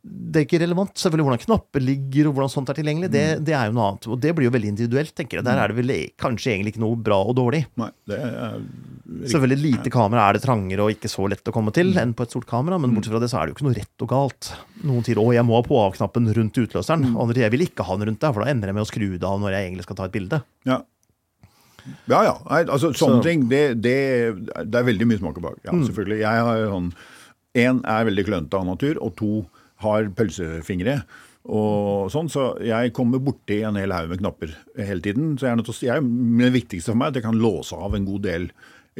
Det 0.00 0.40
er 0.40 0.44
ikke 0.46 0.60
relevant. 0.62 0.94
Selvfølgelig 0.96 1.26
Hvordan 1.26 1.42
knapper 1.42 1.82
ligger 1.84 2.28
og 2.30 2.36
hvordan 2.36 2.52
sånt 2.52 2.70
er 2.72 2.76
tilgjengelig, 2.78 3.10
det, 3.12 3.24
det 3.44 3.52
er 3.52 3.68
jo 3.68 3.74
noe 3.76 3.88
annet. 3.90 4.06
Og 4.08 4.20
det 4.22 4.30
blir 4.36 4.46
jo 4.46 4.52
veldig 4.54 4.70
individuelt, 4.72 5.12
tenker 5.12 5.38
jeg. 5.38 5.44
Der 5.44 5.60
er 5.60 5.68
det 5.68 5.76
vel 5.76 5.92
kanskje 6.20 6.54
egentlig 6.54 6.72
ikke 6.72 6.82
noe 6.86 6.96
bra 6.96 7.18
og 7.20 7.34
dårlig. 7.36 7.66
Nei, 7.80 7.90
det 8.08 8.20
er 8.20 8.62
Selvfølgelig 9.10 9.60
lite 9.60 9.90
kamera 9.92 10.28
er 10.28 10.38
det 10.38 10.44
trangere 10.44 10.84
og 10.86 10.92
ikke 10.94 11.10
så 11.10 11.26
lett 11.28 11.48
å 11.50 11.52
komme 11.52 11.72
til 11.74 11.90
enn 11.98 12.14
på 12.16 12.24
et 12.24 12.32
stort 12.32 12.46
kamera, 12.48 12.78
men 12.80 12.94
bortsett 12.94 13.12
fra 13.12 13.20
det 13.20 13.28
så 13.32 13.40
er 13.40 13.48
det 13.48 13.52
jo 13.52 13.56
ikke 13.58 13.66
noe 13.66 13.76
rett 13.76 14.04
og 14.06 14.12
galt. 14.12 14.50
Noen 14.86 15.04
sier 15.04 15.18
'å, 15.18 15.26
jeg 15.34 15.44
må 15.44 15.58
ha 15.58 15.64
på-av-knappen 15.66 16.30
rundt 16.36 16.60
utløseren', 16.62 17.08
og 17.16 17.26
andre 17.26 17.42
jeg 17.42 17.50
vil 17.50 17.66
ikke 17.66 17.84
ha 17.84 17.96
den 17.98 18.08
rundt 18.08 18.20
der, 18.22 18.32
for 18.32 18.44
da 18.44 18.50
ender 18.54 18.70
jeg 18.70 18.78
med 18.78 18.86
å 18.86 18.90
skru 18.92 19.08
det 19.18 19.26
av 19.26 19.40
når 19.42 19.50
jeg 19.52 19.66
egentlig 19.66 19.82
skal 19.88 19.96
ta 19.98 20.04
et 20.06 20.14
bilde. 20.14 20.42
Ja. 20.64 20.80
Ja, 22.06 22.22
ja. 22.22 22.34
Nei, 22.48 22.64
altså, 22.64 22.92
sånne 22.94 23.20
Så- 23.20 23.26
ting, 23.26 23.48
det, 23.48 23.80
det, 23.82 23.96
det 24.70 24.78
er 24.78 24.84
veldig 24.86 25.06
mye 25.10 25.18
smak 25.18 25.36
og 25.36 25.42
bak. 25.42 25.58
Ja, 25.64 25.72
selvfølgelig. 25.72 26.20
Jeg 26.20 26.44
har 26.48 26.66
sånn 26.70 26.92
Én 27.50 27.80
er 27.82 28.04
veldig 28.06 28.24
klønete 28.28 28.54
av 28.54 28.64
natur, 28.64 28.94
og 29.02 29.16
to 29.18 29.46
har 29.80 30.08
pølsefingre. 30.16 31.02
Og 31.50 32.10
sånn, 32.12 32.28
Så 32.28 32.60
jeg 32.62 32.92
kommer 32.92 33.18
borti 33.18 33.62
en 33.64 33.78
hel 33.80 33.90
haug 33.96 34.10
med 34.10 34.20
knapper 34.20 34.52
hele 34.76 35.00
tiden. 35.00 35.36
så 35.38 35.46
jeg 35.48 35.52
er 35.52 35.56
nødt 35.56 35.66
til 35.70 35.74
å 35.74 35.86
jeg, 35.88 36.02
Det 36.38 36.52
viktigste 36.52 36.90
for 36.92 36.96
meg 37.00 37.06
er 37.06 37.08
at 37.08 37.14
jeg 37.14 37.22
kan 37.24 37.40
låse 37.40 37.72
av 37.72 37.94
en 37.94 38.04
god 38.04 38.22
del 38.22 38.50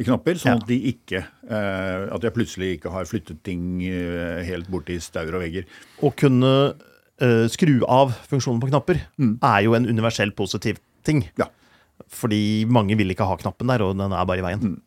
knapper, 0.01 0.33
sånn 0.41 0.45
Ja. 0.45 0.55
at 0.57 0.65
de 0.67 0.79
ikke 0.93 1.19
eh, 1.47 2.09
At 2.15 2.21
jeg 2.23 2.33
plutselig 2.33 2.79
ikke 2.79 2.91
har 2.91 3.05
flyttet 3.05 3.43
ting 3.43 3.83
eh, 3.85 4.41
helt 4.43 4.67
borti 4.71 4.97
staur 4.99 5.29
og 5.35 5.41
vegger. 5.43 5.65
Å 6.01 6.15
kunne 6.15 6.73
eh, 7.21 7.45
skru 7.47 7.83
av 7.87 8.09
funksjonen 8.27 8.59
på 8.59 8.69
knapper 8.71 9.01
er 9.43 9.61
jo 9.63 9.75
en 9.75 9.85
universell 9.85 10.31
positiv 10.31 10.79
ting. 11.03 11.29
Ja. 11.37 11.45
Fordi 12.09 12.65
mange 12.65 12.97
vil 12.97 13.13
ikke 13.13 13.27
ha 13.27 13.37
knappen 13.37 13.67
der, 13.69 13.83
og 13.85 13.95
den 13.97 14.11
er 14.11 14.25
bare 14.25 14.39
i 14.39 14.41
veien. 14.41 14.81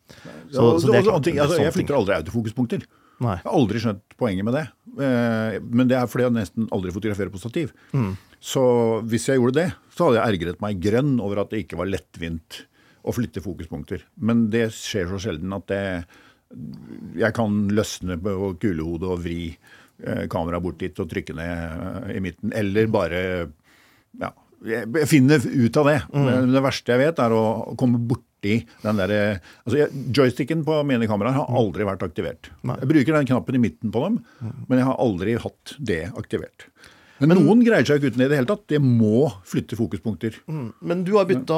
Så, 0.51 0.59
Og- 0.61 0.81
så 0.81 0.91
det 0.91 1.05
og- 1.05 1.05
klart, 1.13 1.23
ting, 1.23 1.37
altså, 1.39 1.57
jeg 1.63 1.73
flytter 1.73 1.95
aldri 1.95 2.15
autofokuspunkter. 2.19 2.83
Nei. 3.23 3.37
Jeg 3.39 3.47
har 3.47 3.57
aldri 3.57 3.81
skjønt 3.83 4.15
poenget 4.19 4.47
med 4.47 4.55
det. 4.57 4.65
Eh, 4.99 5.57
Men 5.63 5.87
det 5.91 5.97
er 5.99 6.07
fordi 6.11 6.27
jeg 6.27 6.35
nesten 6.35 6.69
aldri 6.75 6.93
fotograferer 6.95 7.31
på 7.33 7.39
stativ. 7.41 7.71
Mm. 7.95 8.13
Så 8.45 8.63
hvis 9.09 9.29
jeg 9.29 9.39
gjorde 9.39 9.61
det, 9.61 9.69
så 9.95 10.09
hadde 10.09 10.19
jeg 10.19 10.35
ergret 10.35 10.61
meg 10.61 10.81
grønn 10.83 11.15
over 11.23 11.41
at 11.43 11.53
det 11.53 11.63
ikke 11.63 11.79
var 11.79 11.89
lettvint 11.89 12.65
å 13.05 13.13
flytte 13.15 13.41
fokuspunkter. 13.45 14.03
Men 14.17 14.47
det 14.53 14.67
skjer 14.75 15.09
så 15.11 15.19
sjelden 15.27 15.53
at 15.55 15.67
det, 15.71 15.81
jeg 17.21 17.35
kan 17.37 17.55
løsne 17.73 18.17
på 18.21 18.53
kulehodet 18.61 19.09
og 19.15 19.21
vri 19.23 19.39
eh, 19.51 20.25
kameraet 20.31 20.65
bort 20.65 20.81
dit 20.81 20.99
og 21.01 21.09
trykke 21.11 21.35
ned 21.37 21.53
eh, 21.55 22.15
i 22.17 22.23
midten. 22.23 22.53
Eller 22.55 22.89
bare 22.91 23.21
ja, 24.19 24.31
jeg 24.65 25.07
finner 25.09 25.41
ut 25.43 25.77
av 25.81 25.89
det. 25.91 25.99
Mm. 26.13 26.25
Men 26.29 26.55
Det 26.55 26.63
verste 26.65 26.95
jeg 26.95 27.03
vet, 27.05 27.19
er 27.21 27.35
å 27.35 27.43
komme 27.79 28.01
borti 28.01 28.23
den 28.83 28.99
derre 29.01 29.19
altså 29.65 29.87
Joysticken 30.15 30.63
på 30.67 30.79
mine 30.87 31.09
kameraer 31.09 31.37
har 31.39 31.59
aldri 31.61 31.87
vært 31.87 32.05
aktivert. 32.05 32.51
Jeg 32.65 32.91
bruker 32.91 33.17
den 33.17 33.29
knappen 33.29 33.57
i 33.57 33.63
midten 33.67 33.93
på 33.93 34.03
dem, 34.05 34.19
men 34.67 34.81
jeg 34.81 34.87
har 34.89 35.01
aldri 35.03 35.37
hatt 35.41 35.75
det 35.91 36.03
aktivert. 36.13 36.69
Men, 37.23 37.31
noen 37.39 37.61
greier 37.63 37.85
seg 37.87 38.01
ikke 38.01 38.11
uten 38.11 38.21
det 38.21 38.27
i 38.27 38.31
det 38.33 38.39
hele 38.41 38.49
tatt. 38.49 38.65
Det 38.67 38.81
må 38.83 39.29
flytte 39.47 39.77
fokuspunkter. 39.79 40.41
Men 40.83 41.05
du 41.07 41.13
har 41.15 41.27
bytta 41.29 41.57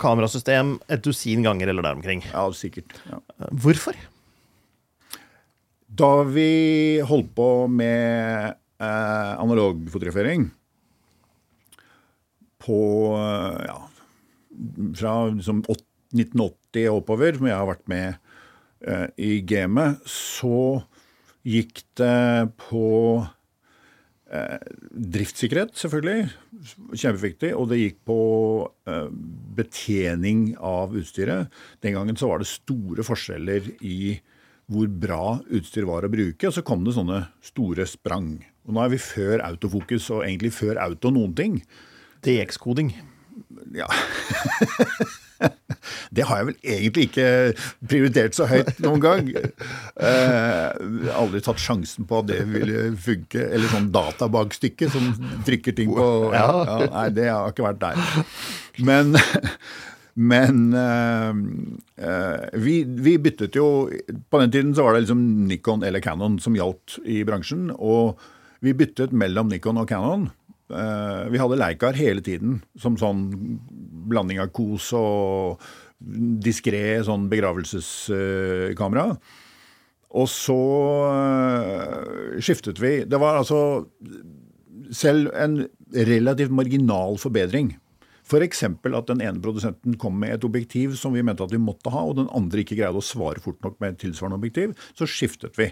kamerasystem 0.00 0.76
et 0.92 1.04
dusin 1.04 1.46
ganger 1.46 1.72
eller 1.72 1.86
der 1.86 1.96
omkring. 1.96 2.22
Ja, 2.28 2.44
sikkert. 2.52 2.92
Ja. 3.08 3.22
Hvorfor? 3.64 3.96
Da 5.98 6.12
vi 6.28 7.00
holdt 7.08 7.32
på 7.38 7.48
med 7.72 8.52
eh, 8.52 9.32
analogfotografering 9.40 10.50
på 12.68 12.80
eh, 13.16 13.64
ja, 13.64 13.78
fra 15.00 15.14
liksom 15.32 15.64
1980 16.14 16.88
og 16.90 17.02
oppover, 17.02 17.36
som 17.36 17.48
jeg 17.48 17.58
har 17.58 17.68
vært 17.68 17.88
med 17.90 18.14
eh, 18.86 19.08
i 19.20 19.32
gamet, 19.46 20.00
så 20.08 20.80
gikk 21.48 21.82
det 21.98 22.48
på 22.68 22.86
eh, 24.32 24.70
driftssikkerhet, 25.16 25.76
selvfølgelig. 25.78 26.28
Kjempeviktig. 26.94 27.52
Og 27.56 27.68
det 27.72 27.82
gikk 27.82 28.00
på 28.08 28.20
eh, 28.88 29.06
betjening 29.58 30.50
av 30.56 30.96
utstyret. 30.98 31.52
Den 31.84 31.96
gangen 31.98 32.18
så 32.20 32.30
var 32.30 32.42
det 32.42 32.50
store 32.50 33.06
forskjeller 33.06 33.72
i 33.84 34.18
hvor 34.68 34.88
bra 34.92 35.38
utstyr 35.56 35.86
var 35.88 36.04
å 36.04 36.12
bruke, 36.12 36.44
og 36.44 36.52
så 36.52 36.64
kom 36.66 36.82
det 36.84 36.92
sånne 36.96 37.22
store 37.44 37.86
sprang. 37.88 38.34
Og 38.68 38.74
nå 38.76 38.82
er 38.84 38.90
vi 38.92 39.00
før 39.00 39.40
autofokus, 39.46 40.10
og 40.12 40.26
egentlig 40.26 40.52
før 40.58 40.80
auto 40.84 41.12
noen 41.14 41.32
ting. 41.36 41.62
DX-koding. 42.26 42.92
Ja. 43.76 43.88
Det 46.10 46.24
har 46.26 46.40
jeg 46.40 46.46
vel 46.48 46.56
egentlig 46.74 47.04
ikke 47.08 47.26
prioritert 47.90 48.36
så 48.36 48.48
høyt 48.50 48.80
noen 48.82 49.02
gang. 49.02 49.28
Eh, 49.30 51.12
aldri 51.14 51.42
tatt 51.44 51.62
sjansen 51.62 52.08
på 52.08 52.22
at 52.22 52.30
det 52.30 52.40
ville 52.50 52.88
funke. 52.98 53.44
Eller 53.46 53.70
sånn 53.72 53.90
databakstykke 53.94 54.90
som 54.92 55.12
trykker 55.46 55.76
ting 55.78 55.92
på 55.94 56.08
ja, 56.34 56.48
ja, 56.48 56.78
Nei, 56.96 57.06
det 57.14 57.28
har 57.30 57.52
ikke 57.52 57.68
vært 57.68 57.84
der. 57.84 58.24
Men, 58.88 59.14
men 60.32 60.64
eh, 60.82 61.30
eh, 62.08 62.48
vi, 62.58 62.80
vi 62.86 63.16
byttet 63.22 63.56
jo 63.58 63.88
På 64.30 64.38
den 64.42 64.52
tiden 64.54 64.74
så 64.76 64.86
var 64.86 64.94
det 64.94 65.06
liksom 65.06 65.22
Nikon 65.50 65.82
eller 65.86 66.02
Canon 66.04 66.38
som 66.42 66.58
gjaldt 66.58 66.98
i 67.06 67.22
bransjen. 67.28 67.68
Og 67.78 68.18
vi 68.64 68.74
byttet 68.74 69.14
mellom 69.14 69.52
Nikon 69.52 69.78
og 69.78 69.90
Canon. 69.90 70.28
Eh, 70.68 71.24
vi 71.32 71.40
hadde 71.40 71.58
Leikar 71.58 71.96
hele 71.96 72.22
tiden 72.24 72.60
som 72.80 72.98
sånn 73.00 73.26
blanding 74.08 74.40
av 74.42 74.50
kos 74.56 74.90
og 74.96 75.62
diskré 76.44 77.00
sånn 77.06 77.28
begravelseskamera. 77.32 79.18
og 80.08 80.28
så 80.32 80.60
eh, 81.08 82.38
skiftet 82.40 82.80
vi. 82.80 83.04
Det 83.04 83.18
var 83.20 83.40
altså 83.40 83.88
selv 84.92 85.32
en 85.36 85.66
relativt 85.92 86.52
marginal 86.54 87.18
forbedring. 87.20 87.74
F.eks. 88.28 88.62
at 88.64 89.08
den 89.08 89.22
ene 89.24 89.40
produsenten 89.40 89.96
kom 90.00 90.18
med 90.20 90.34
et 90.36 90.44
objektiv 90.44 90.96
som 91.00 91.14
vi 91.16 91.24
mente 91.24 91.44
at 91.44 91.52
vi 91.52 91.60
måtte 91.60 91.92
ha, 91.92 92.04
og 92.04 92.18
den 92.20 92.28
andre 92.36 92.60
ikke 92.60 92.76
greide 92.76 93.00
å 93.00 93.04
svare 93.04 93.40
fort 93.40 93.60
nok 93.64 93.78
med 93.80 93.94
et 93.94 94.02
tilsvarende 94.04 94.36
objektiv. 94.36 94.74
Så 94.96 95.08
skiftet 95.08 95.56
vi 95.56 95.70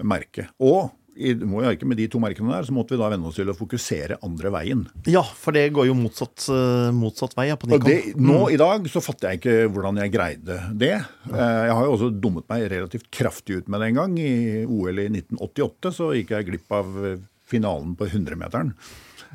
merke. 0.00 0.48
Og 0.56 0.88
i, 1.16 1.34
må 1.34 1.60
jo 1.64 1.70
ikke 1.74 1.86
med 1.88 1.98
de 2.00 2.06
to 2.08 2.20
merkene 2.22 2.52
der, 2.54 2.64
så 2.64 2.72
måtte 2.72 2.94
vi 2.94 3.00
da 3.02 3.10
venne 3.12 3.28
oss 3.28 3.36
til 3.36 3.50
å 3.52 3.56
fokusere 3.56 4.16
andre 4.24 4.52
veien. 4.54 4.84
Ja, 5.10 5.20
for 5.22 5.52
det 5.56 5.66
går 5.76 5.90
jo 5.90 5.96
motsatt, 5.98 6.46
eh, 6.48 6.88
motsatt 6.96 7.36
vei 7.36 7.48
ja, 7.50 7.56
på 7.60 7.68
Nikon. 7.68 7.84
det, 7.90 8.14
nå 8.16 8.38
i 8.54 8.56
dag 8.60 8.88
så 8.88 9.02
fatter 9.04 9.32
jeg 9.34 9.42
ikke 9.42 9.56
hvordan 9.74 10.00
jeg 10.00 10.14
greide 10.14 10.58
det. 10.80 10.94
Eh, 11.28 11.60
Jeg 11.68 11.76
har 11.76 11.84
jo 11.84 11.92
også 11.98 12.10
dummet 12.16 12.48
meg 12.48 12.64
relativt 12.72 13.10
kraftig 13.12 13.60
ut 13.60 13.68
med 13.68 13.80
det 13.84 13.90
en 13.92 14.00
gang. 14.00 14.16
I 14.18 14.64
OL 14.64 14.98
i 15.04 15.08
1988 15.12 15.92
så 16.00 16.12
gikk 16.16 16.32
jeg 16.36 16.48
glipp 16.48 16.72
av 16.80 16.96
eh, 17.04 17.18
finalen 17.52 17.92
på 17.98 18.08
100-meteren. 18.08 18.72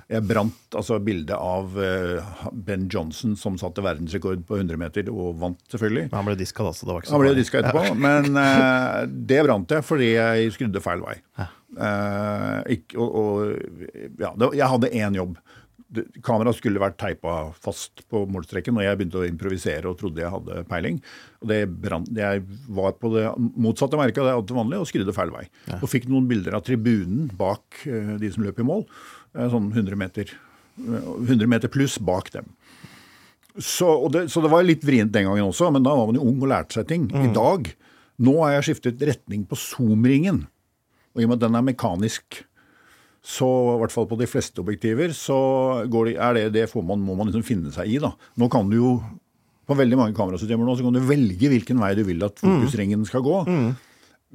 Jeg 0.07 0.23
brant 0.23 0.75
altså 0.79 1.01
bildet 1.03 1.35
av 1.35 1.73
eh, 1.83 2.27
Ben 2.55 2.85
Johnson 2.87 3.33
som 3.35 3.57
satte 3.59 3.83
verdensrekord 3.83 4.45
på 4.47 4.55
100 4.61 4.79
meter, 4.79 5.09
og 5.11 5.35
vant 5.41 5.59
selvfølgelig. 5.67 6.07
Han 6.13 6.29
ble 6.29 6.37
diska 6.39 6.63
da, 6.63 6.71
så 6.71 6.87
det 6.87 6.93
var 6.93 7.03
ikke 7.03 7.11
så 7.11 7.17
Han 7.17 7.23
ble 7.25 7.33
diska 7.35 7.59
etterpå, 7.59 7.97
men 8.05 8.39
uh, 8.39 9.03
det 9.03 9.41
brant 9.43 9.75
jeg 9.75 9.83
fordi 9.83 10.13
jeg 10.13 10.53
skrudde 10.55 10.83
feil 10.85 11.03
vei. 11.03 11.17
Eh, 11.75 12.59
ikke, 12.77 12.97
og, 13.03 13.19
og, 13.19 13.91
ja, 14.21 14.31
det, 14.39 14.51
jeg 14.55 14.71
hadde 14.73 14.93
én 14.95 15.19
jobb. 15.19 15.35
Kameraet 16.23 16.57
skulle 16.57 16.81
vært 16.83 16.97
teipa 16.99 17.35
fast 17.63 18.01
på 18.11 18.25
målstreken 18.27 18.75
og 18.75 18.83
jeg 18.83 18.97
begynte 18.99 19.21
å 19.21 19.27
improvisere 19.27 19.87
og 19.87 19.95
trodde 19.99 20.19
jeg 20.19 20.31
hadde 20.33 20.63
peiling. 20.67 20.97
Og 21.43 21.51
det 21.51 21.61
brant, 21.83 22.09
Jeg 22.11 22.43
var 22.75 22.97
på 22.99 23.11
det 23.13 23.27
motsatte 23.37 23.99
merket 23.99 24.19
av 24.23 24.27
det 24.27 24.33
alltid 24.39 24.59
vanlig 24.59 24.81
og 24.81 24.89
skrudde 24.89 25.15
feil 25.15 25.31
vei. 25.35 25.45
Og 25.79 25.87
fikk 25.91 26.09
noen 26.11 26.27
bilder 26.27 26.59
av 26.59 26.65
tribunen 26.67 27.29
bak 27.39 27.83
uh, 27.87 28.15
de 28.19 28.31
som 28.31 28.47
løp 28.47 28.59
i 28.63 28.67
mål. 28.67 28.83
Eh, 29.35 29.47
Sånn 29.51 29.71
100 29.73 29.95
meter, 29.99 30.29
eh, 30.79 31.07
100 31.27 31.47
meter 31.47 31.67
pluss 31.73 31.97
bak 31.99 32.31
dem. 32.31 32.45
Så, 33.57 33.87
og 33.89 34.11
det, 34.13 34.27
så 34.29 34.41
det 34.43 34.51
var 34.53 34.61
litt 34.67 34.83
vrient 34.85 35.11
den 35.15 35.25
gangen 35.25 35.47
også, 35.49 35.71
men 35.73 35.81
da 35.85 35.95
var 35.97 36.05
man 36.11 36.15
jo 36.19 36.25
ung 36.29 36.37
og 36.45 36.51
lærte 36.51 36.77
seg 36.77 36.87
ting. 36.91 37.07
I 37.09 37.31
dag 37.33 37.71
nå 38.21 38.35
har 38.43 38.51
jeg 38.57 38.67
skiftet 38.69 39.01
retning 39.05 39.45
på 39.49 39.57
zoom-ringen. 39.57 40.43
Og 41.15 41.21
i 41.21 41.25
og 41.25 41.31
med 41.31 41.39
at 41.39 41.47
den 41.47 41.57
er 41.57 41.65
mekanisk, 41.65 42.43
så 43.27 43.47
i 43.73 43.79
hvert 43.81 43.91
fall 43.91 44.05
på 44.07 44.17
de 44.19 44.27
fleste 44.29 44.61
objektiver, 44.61 45.09
så 45.17 45.37
går 45.89 46.05
det, 46.11 46.13
er 46.21 46.33
det, 46.37 46.43
det 46.53 46.67
får 46.69 46.85
man, 46.85 47.01
må 47.03 47.15
man 47.17 47.27
liksom 47.31 47.43
finne 47.45 47.73
seg 47.73 47.89
i. 47.89 47.97
da. 48.03 48.11
Nå 48.37 48.47
kan 48.53 48.69
du 48.69 48.77
jo, 48.77 48.91
på 49.67 49.75
veldig 49.75 49.97
mange 49.99 50.15
kamerasystemer 50.15 50.63
nå, 50.69 50.77
så 50.79 50.85
kan 50.85 50.95
du 50.95 51.01
velge 51.09 51.49
hvilken 51.51 51.81
vei 51.81 51.89
du 51.97 52.03
vil 52.07 52.21
at 52.23 52.37
fokusringen 52.39 53.03
skal 53.09 53.25
gå. 53.25 53.41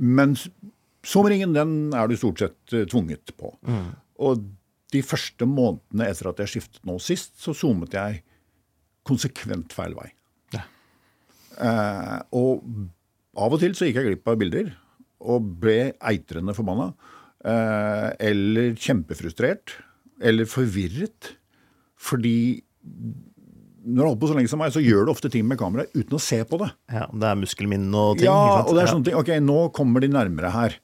Men 0.02 0.34
s- 0.36 0.48
zoom-ringen, 1.06 1.54
den 1.54 1.92
er 1.94 2.10
du 2.10 2.16
stort 2.18 2.42
sett 2.42 2.74
eh, 2.74 2.84
tvunget 2.90 3.32
på. 3.38 3.54
Og 4.18 4.42
de 4.92 5.02
første 5.04 5.48
månedene 5.48 6.08
etter 6.10 6.30
at 6.30 6.42
jeg 6.42 6.54
skiftet 6.56 6.82
nå 6.88 6.98
sist, 7.02 7.34
så 7.40 7.54
zoomet 7.56 7.96
jeg 7.96 8.22
konsekvent 9.08 9.72
feil 9.74 9.96
vei. 9.98 10.10
Ja. 10.54 10.66
Eh, 11.56 12.18
og 12.38 12.62
av 13.32 13.56
og 13.56 13.62
til 13.62 13.74
så 13.76 13.88
gikk 13.88 14.00
jeg 14.00 14.10
glipp 14.10 14.28
av 14.28 14.38
bilder 14.40 14.72
og 15.32 15.48
ble 15.62 15.94
eitrende 16.10 16.54
forbanna. 16.56 16.90
Eh, 17.42 18.08
eller 18.30 18.74
kjempefrustrert. 18.78 19.78
Eller 20.22 20.46
forvirret. 20.50 21.32
Fordi 21.98 22.62
når 23.82 23.98
du 23.98 24.06
holder 24.06 24.20
på 24.22 24.30
så 24.30 24.36
lenge 24.38 24.50
som 24.50 24.60
meg, 24.62 24.74
så 24.74 24.82
gjør 24.82 25.06
du 25.06 25.12
ofte 25.14 25.30
ting 25.32 25.46
med 25.48 25.58
kamera 25.58 25.86
uten 25.94 26.18
å 26.18 26.22
se 26.22 26.38
på 26.46 26.58
det. 26.62 26.70
Ja, 26.92 27.08
det 27.10 27.28
er 27.28 27.38
muskelminne 27.40 27.98
og 27.98 28.18
ting. 28.20 28.28
Ja, 28.28 28.62
og 28.62 28.74
det 28.76 28.84
er 28.84 28.92
sånne 28.92 29.08
ting. 29.08 29.18
Ok, 29.18 29.32
nå 29.42 29.58
kommer 29.74 30.02
de 30.02 30.10
nærmere 30.12 30.52
her. 30.54 30.78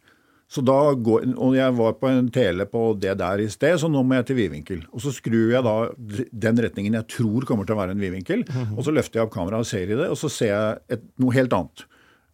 Så 0.48 0.62
da 0.64 0.94
går, 0.96 1.26
og 1.36 1.54
jeg 1.58 1.74
var 1.76 1.92
på 2.00 2.08
en 2.08 2.30
tele 2.32 2.64
på 2.64 2.82
det 2.98 3.18
der 3.20 3.42
i 3.44 3.48
sted, 3.52 3.76
så 3.82 3.90
nå 3.92 4.00
må 4.02 4.16
jeg 4.16 4.30
til 4.30 4.38
vidvinkel. 4.38 4.78
Og 4.96 5.02
så 5.04 5.12
skrur 5.12 5.50
jeg 5.52 5.62
da 5.66 5.74
den 6.32 6.56
retningen 6.64 6.94
jeg 6.96 7.08
tror 7.18 7.44
kommer 7.44 7.66
til 7.68 7.76
å 7.76 7.82
være 7.82 7.92
en 7.92 8.00
vidvinkel, 8.00 8.46
Mhm. 8.48 8.78
og 8.78 8.84
så 8.86 8.94
løfter 8.96 9.20
jeg 9.20 9.26
opp 9.28 9.34
kameraet 9.34 9.60
og 9.60 9.66
ser 9.68 9.84
i 9.92 9.98
det, 9.98 10.08
og 10.08 10.16
så 10.16 10.30
ser 10.32 10.54
jeg 10.54 10.78
et, 10.96 11.02
noe 11.20 11.34
helt 11.36 11.52
annet 11.52 11.84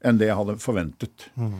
enn 0.04 0.18
det 0.20 0.28
jeg 0.28 0.36
hadde 0.36 0.56
forventet. 0.62 1.26
Mhm. 1.34 1.58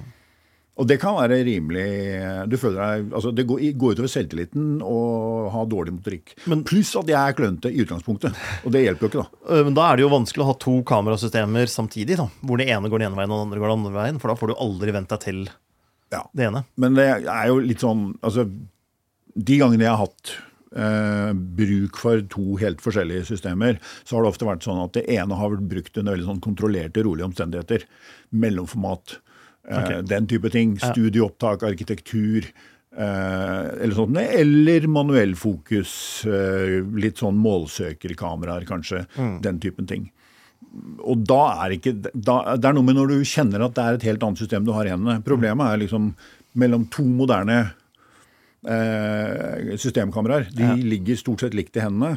Og 0.76 0.88
det 0.90 0.96
kan 0.98 1.14
være 1.14 1.36
rimelig 1.46 2.48
du 2.50 2.56
føler 2.58 2.78
deg, 2.82 3.12
altså 3.14 3.30
Det 3.34 3.44
går, 3.46 3.60
går 3.78 3.92
utover 3.94 4.10
selvtilliten 4.10 4.80
å 4.82 5.48
ha 5.54 5.64
dårlig 5.70 5.92
motorikk. 5.94 6.34
Pluss 6.66 6.96
at 6.98 7.06
jeg 7.06 7.14
er 7.14 7.32
klønete 7.38 7.70
i 7.70 7.78
utgangspunktet. 7.84 8.34
Og 8.66 8.72
det 8.74 8.82
hjelper 8.82 9.06
jo 9.06 9.10
ikke, 9.10 9.22
da. 9.22 9.54
Øh, 9.54 9.64
Men 9.64 9.74
da 9.74 9.92
er 9.92 9.96
det 9.96 10.02
jo 10.02 10.08
vanskelig 10.10 10.42
å 10.42 10.46
ha 10.50 10.54
to 10.54 10.82
kamerasystemer 10.82 11.66
samtidig, 11.70 12.16
da. 12.16 12.26
Hvor 12.42 12.58
det 12.58 12.66
ene 12.68 12.90
går 12.90 12.98
den 12.98 13.12
ene 13.12 13.18
veien 13.22 13.30
og 13.30 13.38
det 13.38 13.46
andre 13.46 13.58
går 13.62 13.70
den 13.70 13.86
andre 13.86 13.94
veien. 14.02 14.18
For 14.20 14.28
da 14.28 14.34
får 14.34 14.48
du 14.50 14.54
aldri 14.66 14.90
vent 14.92 15.08
deg 15.14 15.20
til 15.20 15.48
Ja. 16.14 16.22
det 16.36 16.48
ene. 16.48 16.64
Men 16.80 16.96
det 16.98 17.06
er 17.26 17.46
jo 17.50 17.60
litt 17.64 17.82
sånn 17.82 18.12
Altså, 18.22 18.46
de 19.34 19.56
gangene 19.60 19.82
jeg 19.86 19.90
har 19.90 20.04
hatt 20.06 20.34
eh, 20.76 21.32
bruk 21.34 21.98
for 21.98 22.22
to 22.30 22.56
helt 22.62 22.82
forskjellige 22.82 23.26
systemer, 23.32 23.80
så 24.06 24.16
har 24.16 24.24
det 24.24 24.32
ofte 24.34 24.46
vært 24.48 24.66
sånn 24.66 24.82
at 24.84 24.94
det 24.96 25.04
ene 25.16 25.34
har 25.38 25.50
vært 25.56 25.68
brukt 25.70 25.98
under 25.98 26.14
veldig 26.14 26.28
sånn 26.30 26.42
kontrollerte, 26.44 27.02
rolige 27.06 27.28
omstendigheter. 27.32 27.86
Mellomformat. 28.34 29.18
Eh, 29.68 30.00
Den 30.06 30.26
type 30.30 30.50
ting. 30.54 30.76
Studieopptak, 30.78 31.62
arkitektur. 31.66 32.46
Eh, 32.94 33.82
eller 33.82 33.94
sånt, 33.96 34.16
eller 34.22 34.86
manuell 34.86 35.34
fokus. 35.34 36.24
Eh, 36.26 36.82
litt 36.94 37.18
sånn 37.22 37.38
målsøkerkameraer, 37.42 38.66
kanskje. 38.68 39.06
Den 39.42 39.58
typen 39.62 39.86
ting. 39.90 40.10
Og 41.04 41.22
da 41.28 41.40
er 41.64 41.76
ikke 41.76 41.92
da, 42.02 42.56
Det 42.58 42.66
er 42.66 42.74
noe 42.74 42.86
med 42.86 42.96
når 42.98 43.12
du 43.12 43.28
kjenner 43.28 43.62
at 43.66 43.76
det 43.76 43.84
er 43.84 43.98
et 43.98 44.06
helt 44.08 44.24
annet 44.26 44.42
system 44.42 44.66
du 44.66 44.72
har 44.74 44.88
i 44.88 44.92
hendene. 44.94 45.22
Problemet 45.26 45.70
er 45.70 45.82
liksom 45.84 46.12
mellom 46.58 46.86
to 46.92 47.04
moderne 47.06 47.58
eh, 48.66 49.74
systemkameraer. 49.80 50.48
De 50.54 50.70
ligger 50.82 51.18
stort 51.20 51.44
sett 51.44 51.54
likt 51.56 51.78
i 51.78 51.84
hendene. 51.84 52.16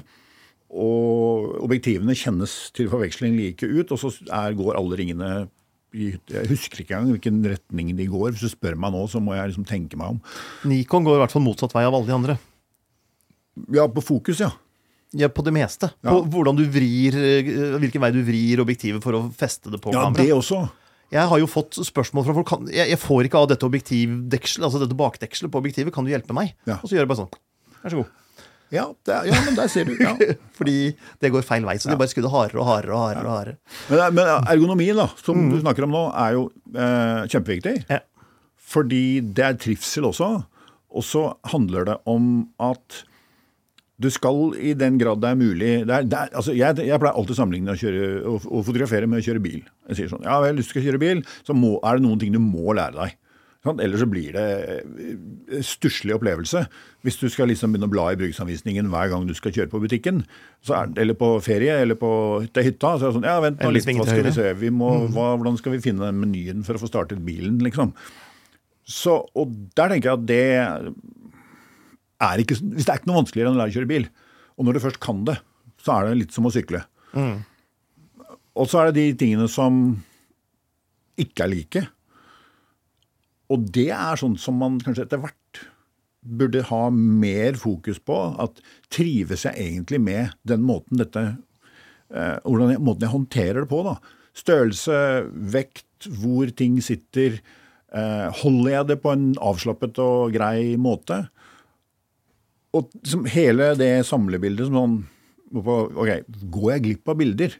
Og 0.67 1.53
objektivene 1.63 2.15
kjennes 2.17 2.55
til 2.75 2.89
forveksling 2.91 3.37
like 3.37 3.67
ut, 3.67 3.93
og 3.93 4.01
så 4.01 4.11
er, 4.25 4.57
går 4.57 4.75
alle 4.75 4.99
ringene 4.99 5.29
Jeg 5.95 6.49
husker 6.49 6.83
ikke 6.83 6.97
engang 6.97 7.15
hvilken 7.15 7.39
retning 7.47 7.93
de 7.97 8.09
går. 8.11 8.33
Hvis 8.35 8.43
du 8.49 8.51
spør 8.51 8.75
meg 8.75 8.93
nå, 8.93 9.05
så 9.07 9.21
må 9.23 9.37
jeg 9.37 9.53
liksom 9.53 9.65
tenke 9.65 9.97
meg 9.99 10.17
om. 10.17 10.21
Nikon 10.67 11.07
går 11.07 11.17
i 11.17 11.23
hvert 11.23 11.33
fall 11.33 11.45
motsatt 11.45 11.73
vei 11.73 11.85
av 11.87 11.95
alle 11.95 12.09
de 12.09 12.17
andre. 12.17 12.37
Ja, 13.73 13.87
på 13.89 14.03
fokus, 14.05 14.43
ja. 14.43 14.51
Ja, 15.15 15.29
på 15.31 15.43
det 15.45 15.53
meste. 15.55 15.91
Ja. 16.03 16.11
På 16.11 16.25
hvordan 16.27 16.57
du 16.57 16.65
vrir, 16.71 17.15
øh, 17.15 17.77
hvilken 17.79 18.03
vei 18.03 18.11
du 18.11 18.19
vrir 18.27 18.63
objektivet 18.63 19.03
for 19.03 19.15
å 19.15 19.23
feste 19.31 19.71
det 19.71 19.79
på 19.83 19.93
Ja, 19.95 20.09
det 20.11 20.27
også. 20.35 20.65
Jeg 21.13 21.31
har 21.31 21.39
jo 21.39 21.47
fått 21.47 21.77
spørsmål 21.87 22.25
fra 22.27 22.35
folk 22.35 22.47
kan, 22.49 22.65
jeg, 22.67 22.89
jeg 22.91 22.99
får 22.99 23.29
ikke 23.29 23.39
av 23.39 23.51
dette 23.53 23.63
objektivdekselet, 23.63 24.65
altså 24.67 24.81
dette 24.81 24.97
bakdekselet 24.99 25.53
på 25.53 25.61
objektivet. 25.61 25.93
Kan 25.95 26.03
du 26.03 26.11
hjelpe 26.11 26.35
meg? 26.35 26.51
Ja. 26.67 26.81
Og 26.81 26.89
så 26.89 26.97
gjør 26.97 27.05
jeg 27.05 27.11
bare 27.13 27.21
sånn. 27.21 27.37
Vær 27.79 27.93
så 27.93 28.01
god. 28.01 28.15
Ja, 28.75 28.83
det 29.07 29.13
er, 29.15 29.29
ja 29.29 29.37
men 29.45 29.55
der 29.55 29.71
ser 29.71 29.87
du. 29.87 29.93
Ja. 29.95 30.11
Fordi 30.59 30.75
det 31.23 31.31
går 31.31 31.45
feil 31.47 31.63
vei. 31.67 31.77
Så 31.79 31.87
de 31.87 31.95
bare 31.99 32.11
skudde 32.11 32.31
hardere 32.33 32.59
og 32.59 32.67
hardere 32.67 32.97
og 32.97 33.03
hardere. 33.05 33.23
og 33.23 33.37
hardere. 33.37 33.57
Men, 33.87 34.17
men 34.19 34.51
ergonomien, 34.51 34.99
da, 34.99 35.07
som 35.23 35.47
du 35.53 35.55
snakker 35.61 35.87
om 35.87 35.95
nå, 35.95 36.03
er 36.25 36.35
jo 36.35 36.45
eh, 36.75 37.23
kjempeviktig. 37.31 37.77
Ja. 37.87 38.01
Fordi 38.67 39.03
det 39.23 39.45
er 39.47 39.59
trivsel 39.63 40.09
også. 40.09 40.33
Og 40.91 41.05
så 41.07 41.29
handler 41.53 41.87
det 41.87 41.95
om 42.09 42.49
at 42.63 43.05
du 43.97 44.09
skal 44.13 44.53
i 44.61 44.75
den 44.77 44.99
grad 45.01 45.23
det 45.23 45.29
er 45.33 45.37
mulig 45.39 45.69
det 45.89 45.93
er, 45.93 46.03
det 46.05 46.17
er, 46.19 46.33
altså 46.37 46.53
jeg, 46.53 46.77
jeg 46.85 47.01
pleier 47.01 47.17
alltid 47.17 47.33
å 47.33 47.37
sammenligne 47.39 47.73
å, 47.73 47.79
kjøre, 47.81 48.09
å, 48.29 48.35
å 48.37 48.65
fotografere 48.65 49.09
med 49.09 49.23
å 49.23 49.25
kjøre 49.25 49.41
bil. 49.41 49.63
Jeg 49.89 50.01
sier 50.01 50.11
sånn 50.11 50.27
Ja 50.27 50.37
vel, 50.43 50.59
du 50.59 50.65
skal 50.65 50.85
kjøre 50.85 51.01
bil, 51.01 51.23
så 51.47 51.55
må, 51.57 51.77
er 51.81 51.97
det 51.97 52.05
noen 52.05 52.21
ting 52.21 52.35
du 52.35 52.41
må 52.43 52.75
lære 52.77 52.97
deg. 52.99 53.15
Sånn? 53.65 53.81
Ellers 53.83 54.03
så 54.03 54.07
blir 54.09 54.35
det 54.35 54.45
eh, 54.77 55.63
stusslig 55.65 56.13
opplevelse. 56.15 56.61
Hvis 57.05 57.17
du 57.19 57.25
skal 57.33 57.49
liksom 57.51 57.73
begynne 57.73 57.89
å 57.89 57.91
bla 57.91 58.05
i 58.13 58.19
bruksanvisningen 58.19 58.91
hver 58.93 59.09
gang 59.11 59.25
du 59.27 59.33
skal 59.37 59.55
kjøre 59.55 59.71
på 59.71 59.81
butikken, 59.83 60.21
så 60.65 60.77
er, 60.77 60.93
eller 61.01 61.17
på 61.17 61.31
ferie, 61.43 61.79
eller 61.81 61.97
på, 61.99 62.11
til 62.53 62.69
hytta, 62.69 62.93
så 62.95 63.07
er 63.07 63.09
det 63.09 63.17
sånn 63.17 63.27
Ja, 63.27 63.39
vent 63.43 63.65
nå 63.65 63.73
litt, 63.73 63.89
hva 63.89 64.07
skal 64.07 64.23
vi 64.29 64.35
se? 64.37 64.53
Vi 64.61 64.71
må, 64.73 64.93
hva, 65.09 65.33
hvordan 65.35 65.57
skal 65.59 65.75
vi 65.75 65.83
finne 65.83 66.13
menyen 66.15 66.63
for 66.67 66.77
å 66.77 66.83
få 66.85 66.91
startet 66.91 67.25
bilen, 67.25 67.59
liksom? 67.65 67.91
Så, 68.87 69.17
og 69.35 69.55
der 69.75 69.91
tenker 69.91 70.13
jeg 70.13 70.19
at 70.21 70.27
det 70.29 70.93
er 72.23 72.41
ikke, 72.41 72.57
hvis 72.73 72.87
det 72.87 72.93
er 72.93 73.01
ikke 73.01 73.09
noe 73.11 73.21
vanskeligere 73.21 73.51
enn 73.51 73.59
å 73.59 73.61
lære 73.61 73.73
å 73.73 73.77
kjøre 73.77 73.91
bil, 73.91 74.07
og 74.57 74.65
når 74.65 74.77
du 74.77 74.83
først 74.87 75.01
kan 75.03 75.21
det, 75.27 75.37
så 75.83 75.93
er 75.93 76.07
det 76.07 76.19
litt 76.23 76.33
som 76.35 76.47
å 76.49 76.53
sykle. 76.53 76.81
Og 78.57 78.69
så 78.69 78.81
er 78.81 78.89
det 78.89 78.97
de 78.97 79.17
tingene 79.21 79.47
som 79.51 79.81
ikke 81.21 81.45
er 81.45 81.51
like. 81.53 81.83
Og 83.53 83.67
det 83.73 83.89
er 83.95 84.19
sånn 84.19 84.35
som 84.41 84.57
man 84.59 84.79
kanskje 84.83 85.05
etter 85.05 85.21
hvert 85.21 85.61
burde 86.27 86.65
ha 86.67 86.87
mer 86.91 87.57
fokus 87.59 87.99
på. 88.03 88.17
At 88.41 88.59
trives 88.93 89.45
jeg 89.47 89.55
egentlig 89.61 90.01
med 90.03 90.33
den 90.49 90.65
måten 90.67 90.99
dette 90.99 91.23
eh, 92.11 92.37
hvordan 92.43 92.73
jeg, 92.73 92.83
Måten 92.83 93.07
jeg 93.07 93.13
håndterer 93.13 93.63
det 93.63 93.71
på, 93.71 93.83
da. 93.87 93.95
Størrelse, 94.37 94.97
vekt, 95.53 96.09
hvor 96.19 96.49
ting 96.57 96.81
sitter. 96.83 97.39
Eh, 97.93 98.27
holder 98.41 98.73
jeg 98.73 98.89
det 98.91 98.99
på 99.05 99.13
en 99.15 99.31
avslappet 99.39 100.01
og 100.03 100.35
grei 100.35 100.75
måte? 100.81 101.23
Og 102.75 102.89
som, 103.07 103.23
hele 103.31 103.71
det 103.79 103.91
samlebildet 104.07 104.67
som 104.67 104.75
sånn 104.81 104.97
Ok, 105.47 106.09
går 106.51 106.71
jeg 106.73 106.81
glipp 106.83 107.07
av 107.07 107.15
bilder? 107.21 107.53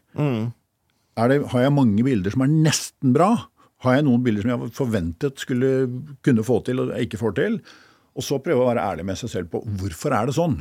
Er 1.16 1.30
det, 1.32 1.38
har 1.54 1.62
jeg 1.64 1.72
mange 1.72 2.02
bilder 2.04 2.34
som 2.34 2.42
er 2.44 2.50
nesten 2.52 3.14
bra? 3.16 3.30
Har 3.80 3.94
jeg 3.96 4.04
noen 4.04 4.20
bilder 4.26 4.44
som 4.44 4.52
jeg 4.52 4.74
forventet 4.76 5.40
skulle 5.40 5.70
kunne 6.26 6.44
få 6.44 6.58
til, 6.66 6.82
og 6.82 6.92
jeg 6.92 7.08
ikke 7.08 7.20
får 7.22 7.32
til? 7.38 7.56
Og 8.12 8.26
så 8.26 8.40
prøve 8.44 8.60
å 8.60 8.68
være 8.68 8.84
ærlig 8.90 9.06
med 9.08 9.16
seg 9.20 9.32
selv 9.32 9.48
på 9.54 9.62
hvorfor 9.80 10.12
er 10.18 10.28
det 10.28 10.36
sånn? 10.36 10.58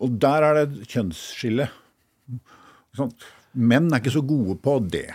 Og 0.00 0.14
der 0.22 0.46
er 0.46 0.56
det 0.60 0.62
et 0.68 0.94
kjønnsskille. 0.94 1.66
Menn 3.58 3.90
er 3.90 3.98
ikke 3.98 4.14
så 4.14 4.22
gode 4.24 4.60
på 4.62 4.76
det. 4.94 5.08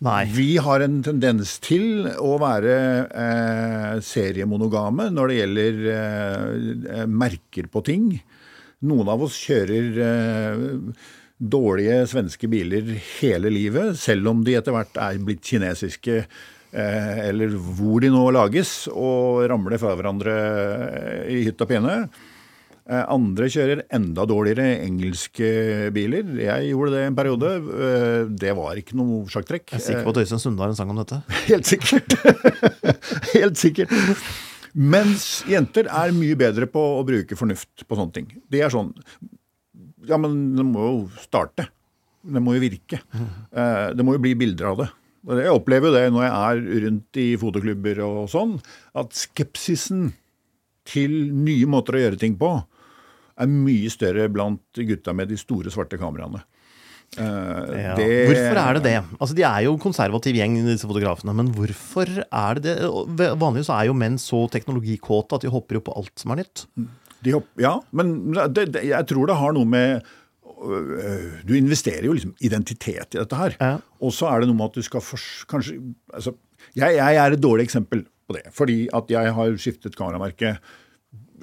Nei. 0.00 0.24
Vi 0.32 0.54
har 0.56 0.80
en 0.80 1.02
tendens 1.04 1.58
til 1.60 2.06
å 2.16 2.38
være 2.40 2.76
eh, 3.12 3.96
seriemonogame 4.00 5.10
når 5.12 5.28
det 5.28 5.36
gjelder 5.36 5.80
eh, 5.92 7.02
merker 7.04 7.68
på 7.68 7.82
ting. 7.84 8.06
Noen 8.88 9.10
av 9.12 9.26
oss 9.26 9.36
kjører 9.44 9.98
eh, 10.06 10.62
dårlige 11.40 12.06
svenske 12.08 12.48
biler 12.48 12.94
hele 13.20 13.52
livet, 13.52 13.98
selv 14.00 14.32
om 14.32 14.40
de 14.44 14.56
etter 14.56 14.72
hvert 14.72 14.96
er 15.00 15.20
blitt 15.24 15.44
kinesiske, 15.44 16.22
eh, 16.72 17.20
eller 17.28 17.52
hvor 17.56 18.00
de 18.00 18.08
nå 18.12 18.24
lages, 18.36 18.88
og 18.92 19.44
ramler 19.52 19.80
fra 19.80 19.92
hverandre 19.96 20.36
eh, 20.40 21.22
i 21.36 21.42
hytt 21.44 21.60
og 21.60 21.74
pine. 21.74 21.96
Eh, 22.90 23.04
Andre 23.14 23.46
kjører 23.52 23.84
enda 23.94 24.24
dårligere 24.26 24.80
engelske 24.82 25.46
biler. 25.94 26.26
Jeg 26.42 26.70
gjorde 26.72 26.94
det 26.96 27.02
en 27.06 27.16
periode. 27.18 27.50
Eh, 27.70 28.22
Det 28.42 28.54
var 28.58 28.80
ikke 28.80 28.96
noe 28.98 29.22
sjakktrekk. 29.30 29.68
Jeg 29.70 29.78
er 29.78 29.84
sikker 29.86 30.06
på 30.08 30.14
at 30.16 30.22
Øystein 30.24 30.42
Sunde 30.42 30.64
har 30.64 30.72
en 30.72 30.78
sang 30.78 30.90
om 30.90 30.98
dette. 30.98 31.20
Helt 31.50 31.68
sikkert. 31.70 32.16
Helt 33.36 33.60
sikkert. 33.60 33.94
Mens 34.74 35.28
jenter 35.50 35.86
er 35.90 36.12
mye 36.14 36.36
bedre 36.38 36.66
på 36.70 36.82
å 36.98 37.04
bruke 37.06 37.38
fornuft 37.38 37.86
på 37.86 37.98
sånne 37.98 38.14
ting. 38.16 38.28
De 38.50 38.62
er 38.62 38.70
sånn 38.74 38.90
Ja, 40.08 40.16
men 40.18 40.54
det 40.56 40.64
må 40.66 40.86
jo 40.88 41.00
starte. 41.22 41.68
Det 42.26 42.42
må 42.42 42.54
jo 42.56 42.62
virke. 42.66 42.98
Eh, 43.54 43.90
Det 43.94 44.04
må 44.06 44.16
jo 44.16 44.22
bli 44.26 44.34
bilder 44.38 44.72
av 44.72 44.82
det. 44.82 44.88
Jeg 45.44 45.52
opplever 45.52 45.90
jo 45.90 45.94
det 45.94 46.04
når 46.14 46.22
jeg 46.24 46.34
er 46.40 46.82
rundt 46.86 47.18
i 47.20 47.28
fotoklubber 47.36 47.98
og 48.06 48.22
sånn, 48.32 48.54
at 48.96 49.12
skepsisen 49.12 50.06
til 50.88 51.12
nye 51.36 51.66
måter 51.68 51.98
å 51.98 52.00
gjøre 52.00 52.18
ting 52.22 52.38
på 52.40 52.48
er 53.40 53.50
mye 53.50 53.90
større 53.92 54.28
blant 54.32 54.60
gutta 54.86 55.14
med 55.16 55.28
de 55.32 55.38
store, 55.40 55.72
svarte 55.72 55.98
kameraene. 56.00 56.42
Uh, 57.18 57.74
Ja. 57.74 57.94
det- 57.98 58.28
Hvorfor 58.28 58.56
er 58.60 58.74
det 58.78 58.82
det? 58.84 59.04
Altså, 59.20 59.34
De 59.34 59.42
er 59.42 59.64
jo 59.64 59.72
en 59.74 59.80
konservativ 59.82 60.34
gjeng, 60.36 60.54
disse 60.64 60.86
fotografene. 60.86 61.34
Men 61.34 61.48
hvorfor 61.52 62.06
er 62.30 62.54
det 62.54 62.62
det? 62.62 62.76
Vanligvis 63.40 63.68
er 63.68 63.86
jo 63.88 63.94
menn 63.94 64.14
så 64.16 64.44
teknologikåte 64.48 65.34
at 65.34 65.40
de 65.42 65.50
hopper 65.50 65.74
jo 65.74 65.80
på 65.80 65.96
alt 65.96 66.12
som 66.22 66.30
er 66.32 66.44
nytt. 66.44 66.66
De 67.22 67.32
hopp, 67.34 67.48
ja, 67.58 67.80
men 67.92 68.32
det, 68.32 68.72
det, 68.72 68.84
jeg 68.84 69.06
tror 69.10 69.26
det 69.26 69.36
har 69.36 69.52
noe 69.52 69.66
med 69.68 70.02
øh, 70.62 71.42
Du 71.44 71.54
investerer 71.56 72.04
jo 72.06 72.12
liksom 72.14 72.34
identitet 72.40 73.14
i 73.14 73.18
dette 73.18 73.36
her. 73.36 73.56
Ja. 73.60 73.72
Og 74.00 74.12
så 74.12 74.30
er 74.30 74.40
det 74.40 74.48
noe 74.48 74.56
med 74.60 74.70
at 74.70 74.78
du 74.78 74.82
skal 74.86 75.00
for, 75.04 75.18
kanskje 75.50 75.80
altså, 76.14 76.34
jeg, 76.76 76.94
jeg 76.96 77.16
er 77.16 77.32
et 77.36 77.40
dårlig 77.42 77.66
eksempel 77.66 78.04
på 78.28 78.36
det. 78.38 78.46
Fordi 78.54 78.88
at 78.94 79.10
jeg 79.10 79.34
har 79.34 79.56
skiftet 79.58 79.96
kameramerke 79.98 80.58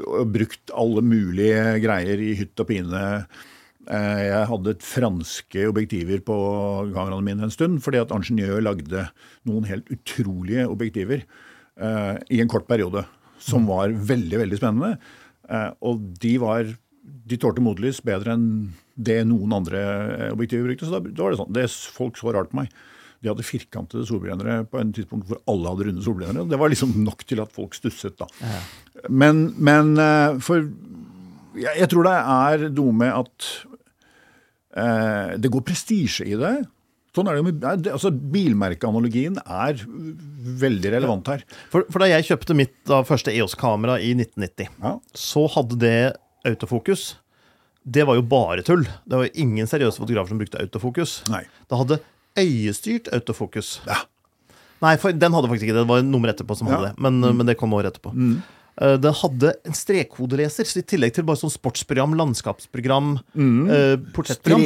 og 0.05 0.31
brukt 0.33 0.73
alle 0.75 1.03
mulige 1.05 1.77
greier 1.83 2.21
i 2.21 2.33
hytt 2.39 2.63
og 2.63 2.69
pine. 2.69 3.03
Eh, 3.88 4.23
Jeg 4.27 4.47
hadde 4.51 4.73
et 4.75 4.86
franske 4.86 5.67
objektiver 5.69 6.23
på 6.25 6.38
kameraene 6.93 7.25
mine 7.25 7.47
en 7.47 7.53
stund, 7.53 7.79
fordi 7.83 8.01
at 8.01 8.12
Ingeniør 8.15 8.63
lagde 8.63 9.07
noen 9.47 9.69
helt 9.69 9.88
utrolige 9.93 10.67
objektiver 10.67 11.23
uh, 11.79 12.17
i 12.29 12.41
en 12.43 12.51
kort 12.51 12.67
periode, 12.67 13.05
som 13.39 13.67
var 13.69 13.93
veldig, 13.93 14.41
veldig 14.43 14.60
spennende. 14.60 14.97
Uh, 15.47 15.71
og 15.88 16.03
de 16.19 16.36
var 16.41 16.75
de 17.27 17.39
tålte 17.39 17.63
motlys 17.63 18.01
bedre 18.03 18.36
enn 18.36 18.47
det 18.97 19.21
noen 19.29 19.53
andre 19.60 19.79
objektiver 20.33 20.71
brukte. 20.71 20.88
Så 20.88 20.97
da, 20.97 21.01
da 21.07 21.23
var 21.23 21.33
det 21.33 21.39
sånn. 21.39 21.53
Det, 21.55 21.65
folk 21.95 22.19
så 22.19 22.33
rart 22.36 22.51
på 22.51 22.60
meg. 22.60 22.71
De 23.23 23.32
hadde 23.32 23.45
firkantede 23.45 24.06
solbrennere 24.06 24.60
på 24.69 24.77
en 24.82 24.91
tidspunkt 24.93 25.27
hvor 25.32 25.39
alle 25.49 25.71
hadde 25.73 25.88
runde 25.89 26.03
solbrennere. 26.06 26.43
og 26.45 26.51
Det 26.53 26.60
var 26.62 26.69
liksom 26.73 26.93
nok 27.03 27.23
til 27.27 27.41
at 27.41 27.51
folk 27.56 27.73
stusset, 27.77 28.17
da. 28.19 28.27
Men, 29.10 29.47
men 29.58 29.95
eh, 30.01 30.38
for 30.43 30.62
jeg, 31.58 31.73
jeg 31.82 31.89
tror 31.89 32.06
det 32.06 32.15
er 32.21 32.67
noe 32.77 32.93
med 32.93 33.13
at 33.17 33.47
eh, 34.77 35.38
det 35.41 35.51
går 35.53 35.65
prestisje 35.67 36.27
i 36.30 36.38
det. 36.39 36.56
Sånn 37.17 37.30
er 37.32 37.39
det 37.39 37.45
med, 37.47 37.63
altså 37.89 38.12
Bilmerkeanalogien 38.13 39.39
er 39.41 39.80
veldig 40.62 40.91
relevant 40.93 41.32
her. 41.32 41.41
For, 41.71 41.88
for 41.89 42.03
da 42.03 42.12
jeg 42.12 42.27
kjøpte 42.27 42.53
mitt 42.58 42.75
da, 42.86 42.99
første 43.08 43.34
EOS-kamera 43.34 43.95
i 44.03 44.12
1990, 44.13 44.69
Ja. 44.84 44.91
så 45.17 45.47
hadde 45.56 45.80
det 45.82 45.95
autofokus. 46.45 47.15
Det 47.88 48.03
var 48.06 48.19
jo 48.19 48.25
bare 48.27 48.62
tull. 48.67 48.84
Det 49.08 49.17
var 49.17 49.25
jo 49.30 49.34
ingen 49.47 49.65
seriøse 49.71 49.97
fotografer 50.03 50.30
som 50.36 50.41
brukte 50.43 50.62
autofokus. 50.62 51.17
Nei. 51.34 51.41
Det 51.71 51.80
hadde 51.82 51.97
øyestyrt 52.38 53.10
autofokus. 53.13 53.80
Ja. 53.88 54.04
Nei, 54.84 54.93
for 55.02 55.12
den 55.12 55.34
hadde 55.34 55.50
faktisk 55.50 55.65
ikke 55.65 55.73
det. 55.80 55.84
Det 55.88 55.89
var 55.89 56.06
nummer 56.06 56.30
etterpå 56.34 56.56
som 56.58 56.69
hadde 56.69 56.91
Ja. 56.91 56.93
Mm. 56.93 56.95
det. 56.95 57.02
Men, 57.26 57.38
men 57.39 57.50
det 57.50 57.58
kom 57.58 57.73
året 57.73 57.95
etterpå. 57.95 58.13
Eh, 58.78 58.97
Den 59.02 59.13
hadde 59.13 59.54
en 59.65 59.73
strekkodeleser, 59.73 60.67
så 60.69 60.80
i 60.80 60.86
tillegg 60.86 61.15
til 61.15 61.26
bare 61.26 61.39
sånn 61.41 61.50
sportsprogram, 61.50 62.13
landskapsprogram, 62.19 63.15
eh, 63.34 63.95
portrettprogram, 64.13 64.62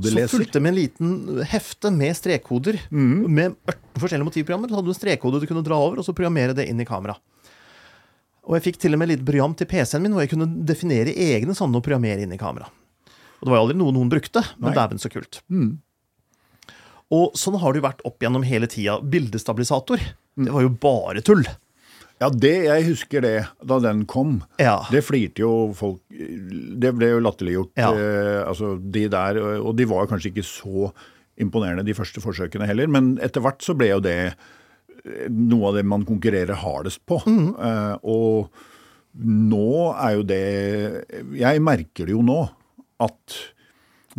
så 0.00 0.28
fulgte 0.32 0.62
med 0.64 0.72
en 0.72 0.78
liten 0.78 1.42
hefte 1.44 1.92
med 1.92 2.16
strekkoder. 2.16 2.80
Mm. 2.90 3.28
Med 3.28 3.56
18 3.68 4.00
forskjellige 4.00 4.28
motivprogrammer. 4.30 4.68
Så 4.72 4.78
hadde 4.80 4.88
du 4.88 4.94
en 4.94 5.00
strekkode 5.00 5.40
du 5.42 5.46
kunne 5.46 5.64
dra 5.66 5.76
over, 5.76 6.00
og 6.00 6.04
så 6.08 6.16
programmere 6.16 6.56
det 6.56 6.68
inn 6.70 6.80
i 6.80 6.88
kamera. 6.88 7.18
Og 8.48 8.56
jeg 8.56 8.72
fikk 8.72 8.80
til 8.80 8.96
og 8.96 8.98
med 9.02 9.12
litt 9.12 9.24
program 9.24 9.52
til 9.54 9.68
PC-en 9.68 10.02
min 10.02 10.12
hvor 10.16 10.24
jeg 10.24 10.32
kunne 10.32 10.48
definere 10.66 11.12
egne 11.12 11.52
sånne 11.54 11.76
og 11.76 11.84
programmere 11.84 12.24
inn 12.24 12.32
i 12.32 12.40
kamera. 12.40 12.64
Og 13.40 13.44
det 13.44 13.52
var 13.52 13.60
jo 13.60 13.66
aldri 13.66 13.76
noe 13.76 13.92
noen 13.92 14.08
brukte, 14.08 14.40
men 14.58 14.72
dæven 14.74 14.98
så 15.00 15.12
kult. 15.12 15.42
Og 17.14 17.34
sånn 17.38 17.58
har 17.58 17.72
det 17.72 17.80
jo 17.80 17.88
vært 17.88 18.04
opp 18.06 18.22
gjennom 18.22 18.44
hele 18.46 18.68
tida. 18.70 19.00
Bildestabilisator, 19.02 20.02
det 20.38 20.54
var 20.54 20.64
jo 20.64 20.70
bare 20.82 21.24
tull. 21.26 21.42
Ja, 22.20 22.28
det, 22.28 22.52
jeg 22.66 22.84
husker 22.90 23.24
det 23.24 23.36
da 23.64 23.78
den 23.80 24.04
kom. 24.08 24.42
Ja. 24.60 24.82
Det 24.92 25.00
flirte 25.06 25.40
jo 25.40 25.70
folk 25.76 26.02
Det 26.10 26.90
ble 26.92 27.14
jo 27.14 27.22
latterliggjort. 27.24 27.72
Ja. 27.80 27.90
Eh, 27.96 28.40
altså 28.44 28.74
de 28.76 29.06
der, 29.12 29.40
og 29.56 29.72
de 29.78 29.86
var 29.88 30.10
kanskje 30.10 30.34
ikke 30.34 30.44
så 30.44 30.90
imponerende 31.40 31.86
de 31.86 31.96
første 31.96 32.20
forsøkene 32.20 32.68
heller, 32.68 32.90
men 32.92 33.14
etter 33.24 33.40
hvert 33.40 33.64
så 33.64 33.72
ble 33.78 33.88
jo 33.94 34.02
det 34.04 34.18
eh, 34.28 35.30
noe 35.32 35.70
av 35.70 35.78
det 35.78 35.86
man 35.88 36.04
konkurrerer 36.08 36.60
hardest 36.60 37.00
på. 37.08 37.22
Eh, 37.24 37.94
og 38.04 38.52
nå 39.16 39.70
er 39.98 40.12
jo 40.14 40.22
det 40.22 40.44
Jeg 41.40 41.62
merker 41.66 42.06
det 42.06 42.14
jo 42.14 42.20
nå 42.22 42.44
at 43.02 43.40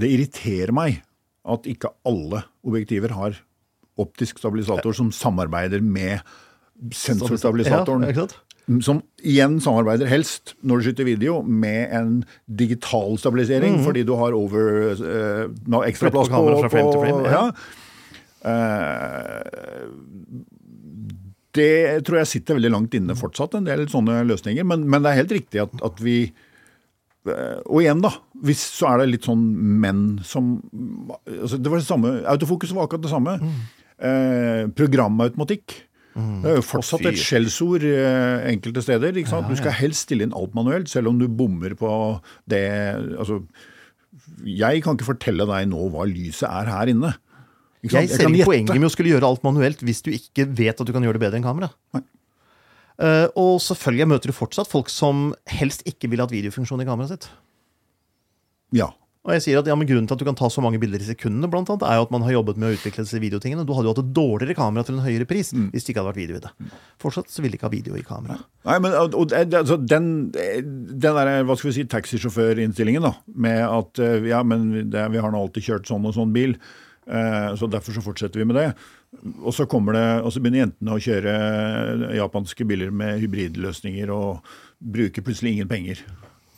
det 0.02 0.10
irriterer 0.10 0.74
meg 0.76 0.98
at 1.42 1.68
ikke 1.70 1.90
alle 2.08 2.44
objektiver 2.68 3.14
har 3.18 3.40
optisk 4.02 4.40
stabilisator 4.42 4.96
som 4.96 5.12
samarbeider 5.14 5.82
med 5.84 6.22
sensorstabilisatoren. 6.96 8.08
Ja. 8.10 8.28
Som 8.86 9.02
igjen 9.26 9.58
samarbeider 9.62 10.10
helst, 10.10 10.56
når 10.62 10.80
du 10.80 10.88
skyter 10.88 11.08
video, 11.08 11.42
med 11.42 11.92
en 11.98 12.12
digital 12.46 13.18
stabilisering, 13.20 13.82
fordi 13.86 14.06
du 14.08 14.14
har 14.20 14.38
over 14.38 14.94
eh, 14.96 15.46
no, 15.68 15.82
ekstra 15.86 16.12
plass 16.14 16.30
på 16.32 16.42
på, 16.46 16.70
frame 16.70 16.94
til 16.94 17.02
frame, 17.02 17.24
ja. 17.26 17.32
ja. 17.42 17.46
Eh, 18.52 19.42
det 21.58 22.06
tror 22.08 22.22
jeg 22.22 22.32
sitter 22.32 22.58
veldig 22.58 22.72
langt 22.72 22.96
inne 22.96 23.18
fortsatt, 23.18 23.58
en 23.58 23.68
del 23.68 23.84
sånne 23.92 24.22
løsninger. 24.30 24.64
Men, 24.68 24.86
men 24.88 25.04
det 25.04 25.12
er 25.12 25.22
helt 25.24 25.36
riktig 25.36 25.66
at, 25.66 25.74
at 25.84 26.00
vi 26.00 26.32
Og 27.26 27.84
igjen, 27.84 28.02
da. 28.02 28.16
Hvis 28.42 28.64
så 28.80 28.90
er 28.92 29.04
det 29.04 29.12
litt 29.12 29.28
sånn 29.30 29.44
menn 29.82 30.20
som 30.26 30.56
altså 31.28 31.60
Det 31.62 31.70
var 31.70 31.78
det 31.78 31.86
samme 31.86 32.14
Autofokus 32.32 32.72
var 32.74 32.88
akkurat 32.88 33.04
det 33.06 33.12
samme. 33.14 33.36
Eh, 34.02 34.64
programautomatikk. 34.74 35.76
Det 36.12 36.50
er 36.50 36.58
jo 36.58 36.64
fortsatt 36.66 37.06
et 37.08 37.20
skjellsord 37.22 37.86
eh, 37.88 38.42
enkelte 38.50 38.82
steder. 38.84 39.16
ikke 39.16 39.32
sant? 39.32 39.48
Du 39.48 39.56
skal 39.60 39.76
helst 39.78 40.08
stille 40.10 40.26
inn 40.28 40.34
alt 40.36 40.56
manuelt, 40.58 40.90
selv 40.92 41.12
om 41.12 41.20
du 41.22 41.28
bommer 41.30 41.76
på 41.80 41.92
det 42.52 42.66
altså, 43.16 43.44
Jeg 44.44 44.82
kan 44.84 44.98
ikke 44.98 45.12
fortelle 45.14 45.48
deg 45.48 45.70
nå 45.72 45.86
hva 45.94 46.08
lyset 46.10 46.50
er 46.50 46.74
her 46.74 46.92
inne. 46.92 47.14
Jeg 47.86 48.10
ser 48.12 48.28
ikke 48.28 48.50
poenget 48.50 48.76
med 48.76 48.90
å 48.90 48.94
skulle 48.94 49.14
gjøre 49.14 49.30
alt 49.30 49.46
manuelt 49.46 49.80
hvis 49.86 50.04
du 50.06 50.12
ikke 50.14 50.46
vet 50.58 50.82
at 50.82 50.86
du 50.86 50.92
kan 50.94 51.06
gjøre 51.06 51.18
det 51.18 51.24
bedre 51.24 51.40
enn 51.40 51.46
kamera. 51.46 51.72
Nei. 51.96 52.04
Eh, 53.02 53.28
og 53.40 53.56
selvfølgelig 53.66 54.10
møter 54.14 54.30
du 54.32 54.38
fortsatt 54.38 54.70
folk 54.70 54.92
som 54.94 55.32
helst 55.50 55.82
ikke 55.90 56.10
vil 56.12 56.22
ha 56.22 56.28
et 56.30 56.36
videofunksjon 56.38 56.84
i 56.84 56.88
kameraet 56.88 57.16
sitt. 57.16 57.30
Ja. 58.78 58.92
Og 59.22 59.36
jeg 59.36 59.44
sier 59.46 59.60
at 59.60 59.68
ja, 59.70 59.76
men 59.78 59.86
Grunnen 59.86 60.08
til 60.10 60.16
at 60.18 60.22
du 60.22 60.26
kan 60.26 60.38
ta 60.38 60.48
så 60.50 60.64
mange 60.66 60.80
bilder 60.82 61.02
i 61.04 61.06
sekundene, 61.06 61.46
blant 61.52 61.70
annet, 61.70 61.84
er 61.86 62.00
jo 62.00 62.06
at 62.08 62.14
man 62.14 62.24
har 62.26 62.34
jobbet 62.34 62.58
med 62.58 62.72
å 62.72 62.74
utvikle 62.74 63.04
disse 63.06 63.20
videotingene. 63.22 63.66
Du 63.70 63.74
hadde 63.78 63.86
jo 63.86 63.94
hatt 63.94 64.02
et 64.02 64.14
dårligere 64.18 64.56
kamera 64.58 64.86
til 64.88 64.98
en 64.98 65.04
høyere 65.06 65.28
pris 65.30 65.52
Mm. 65.54 65.68
hvis 65.70 65.86
det 65.86 65.94
ikke 65.94 66.02
hadde 66.02 66.10
vært 66.10 66.22
video 66.24 66.40
i 66.40 66.42
det. 66.42 66.72
Fortsatt 67.04 67.30
så 67.30 67.44
vil 67.44 67.52
de 67.54 67.60
ikke 67.60 67.68
ha 67.70 67.74
video 67.74 67.98
i 68.00 68.02
kamera. 68.02 68.40
Nei, 68.66 68.80
men 68.82 68.96
og, 68.98 69.14
og, 69.14 69.36
altså, 69.38 69.78
den, 69.78 70.32
den 70.34 70.98
der, 71.06 71.44
hva 71.46 71.58
skal 71.58 71.70
vi 71.70 71.76
si, 71.78 71.86
taxisjåførinnstillingen, 71.92 73.06
da, 73.06 73.14
med 73.46 73.62
at 73.68 74.02
eh, 74.02 74.26
ja, 74.32 74.42
men 74.42 74.90
det, 74.90 75.06
vi 75.14 75.22
har 75.22 75.30
nå 75.34 75.44
alltid 75.46 75.68
kjørt 75.70 75.92
sånn 75.92 76.08
og 76.10 76.18
sånn 76.18 76.34
bil, 76.34 76.58
eh, 77.06 77.52
så 77.62 77.70
derfor 77.70 77.94
så 77.94 78.02
fortsetter 78.02 78.42
vi 78.42 78.50
med 78.50 78.58
det. 78.58 78.72
Og 79.44 79.52
så 79.54 79.66
det, 79.98 80.06
og 80.24 80.32
så 80.32 80.40
begynner 80.40 80.64
jentene 80.64 80.96
å 80.96 81.02
kjøre 81.04 81.34
japanske 82.16 82.66
biler 82.68 82.94
med 82.96 83.20
hybridløsninger 83.20 84.12
og 84.16 84.46
bruker 84.80 85.26
plutselig 85.26 85.58
ingen 85.58 85.72
penger. 85.72 86.00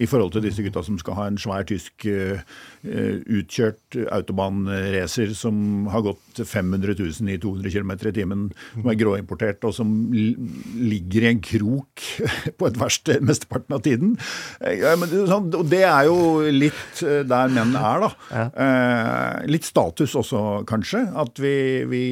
I 0.01 0.08
forhold 0.10 0.32
til 0.34 0.41
disse 0.41 0.63
gutta 0.65 0.82
som 0.84 0.95
skal 0.97 1.13
ha 1.19 1.25
en 1.29 1.38
svær 1.38 1.63
tysk 1.69 2.06
eh, 2.10 2.39
utkjørt 2.84 3.93
autobahnracer 4.12 5.29
som 5.38 5.86
har 5.93 6.01
gått 6.08 6.41
500 6.49 6.95
000 6.97 7.29
i 7.29 7.38
200 7.39 7.69
km 7.75 7.91
i 8.10 8.13
timen, 8.15 8.41
som 8.73 8.89
er 8.89 8.97
gråimportert, 8.99 9.62
og 9.69 9.75
som 9.77 9.91
li- 10.12 10.34
ligger 10.82 11.27
i 11.27 11.29
en 11.36 11.43
krok 11.45 12.03
på 12.58 12.67
et 12.71 12.79
verksted 12.82 13.21
mesteparten 13.29 13.77
av 13.77 13.84
tiden. 13.86 14.15
Eh, 14.60 14.79
Ja, 14.82 14.95
men, 14.99 15.08
det 15.13 15.27
sånn, 15.29 15.51
og 15.56 15.69
det 15.71 15.84
er 15.86 16.10
jo 16.10 16.17
litt 16.51 17.03
der 17.29 17.53
menn 17.53 17.75
er, 17.77 18.03
da. 18.08 18.12
Uh, 18.58 19.45
litt 19.47 19.63
status 19.69 20.17
også, 20.19 20.41
kanskje. 20.67 21.06
At 21.21 21.38
vi, 21.39 21.53
vi 21.88 22.03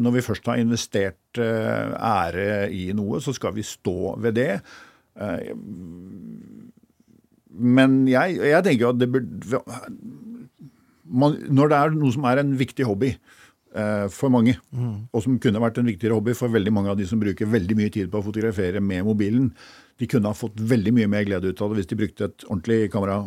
når 0.00 0.14
vi 0.20 0.24
først 0.30 0.46
har 0.48 0.62
investert 0.62 1.42
uh, 1.42 1.90
ære 1.98 2.70
i 2.72 2.86
noe, 2.96 3.18
så 3.20 3.34
skal 3.36 3.52
vi 3.58 3.66
stå 3.66 4.14
ved 4.22 4.38
det. 4.38 4.52
Men 7.56 8.04
jeg, 8.10 8.36
jeg 8.40 8.64
tenker 8.66 8.92
at 8.92 9.00
det 9.00 9.08
burde 9.12 9.60
man, 11.06 11.36
Når 11.54 11.70
det 11.70 11.78
er 11.78 11.96
noe 11.96 12.12
som 12.14 12.26
er 12.28 12.42
en 12.42 12.52
viktig 12.58 12.86
hobby 12.88 13.12
eh, 13.12 14.06
for 14.12 14.32
mange, 14.34 14.56
og 15.12 15.22
som 15.24 15.38
kunne 15.42 15.62
vært 15.62 15.78
en 15.80 15.88
viktigere 15.88 16.18
hobby 16.18 16.34
for 16.36 16.52
veldig 16.52 16.72
mange 16.74 16.92
av 16.92 16.98
de 16.98 17.06
som 17.08 17.20
bruker 17.22 17.48
veldig 17.50 17.76
mye 17.78 17.92
tid 17.94 18.10
på 18.12 18.20
å 18.20 18.26
fotografere 18.26 18.82
med 18.82 19.06
mobilen, 19.06 19.52
de 19.96 20.08
kunne 20.10 20.28
ha 20.28 20.36
fått 20.36 20.58
veldig 20.60 20.92
mye 20.96 21.10
mer 21.12 21.26
glede 21.28 21.52
ut 21.52 21.62
av 21.62 21.72
det 21.72 21.80
hvis 21.80 21.92
de 21.92 22.00
brukte 22.02 22.28
et 22.28 22.48
ordentlig 22.48 22.90
kamera 22.92 23.20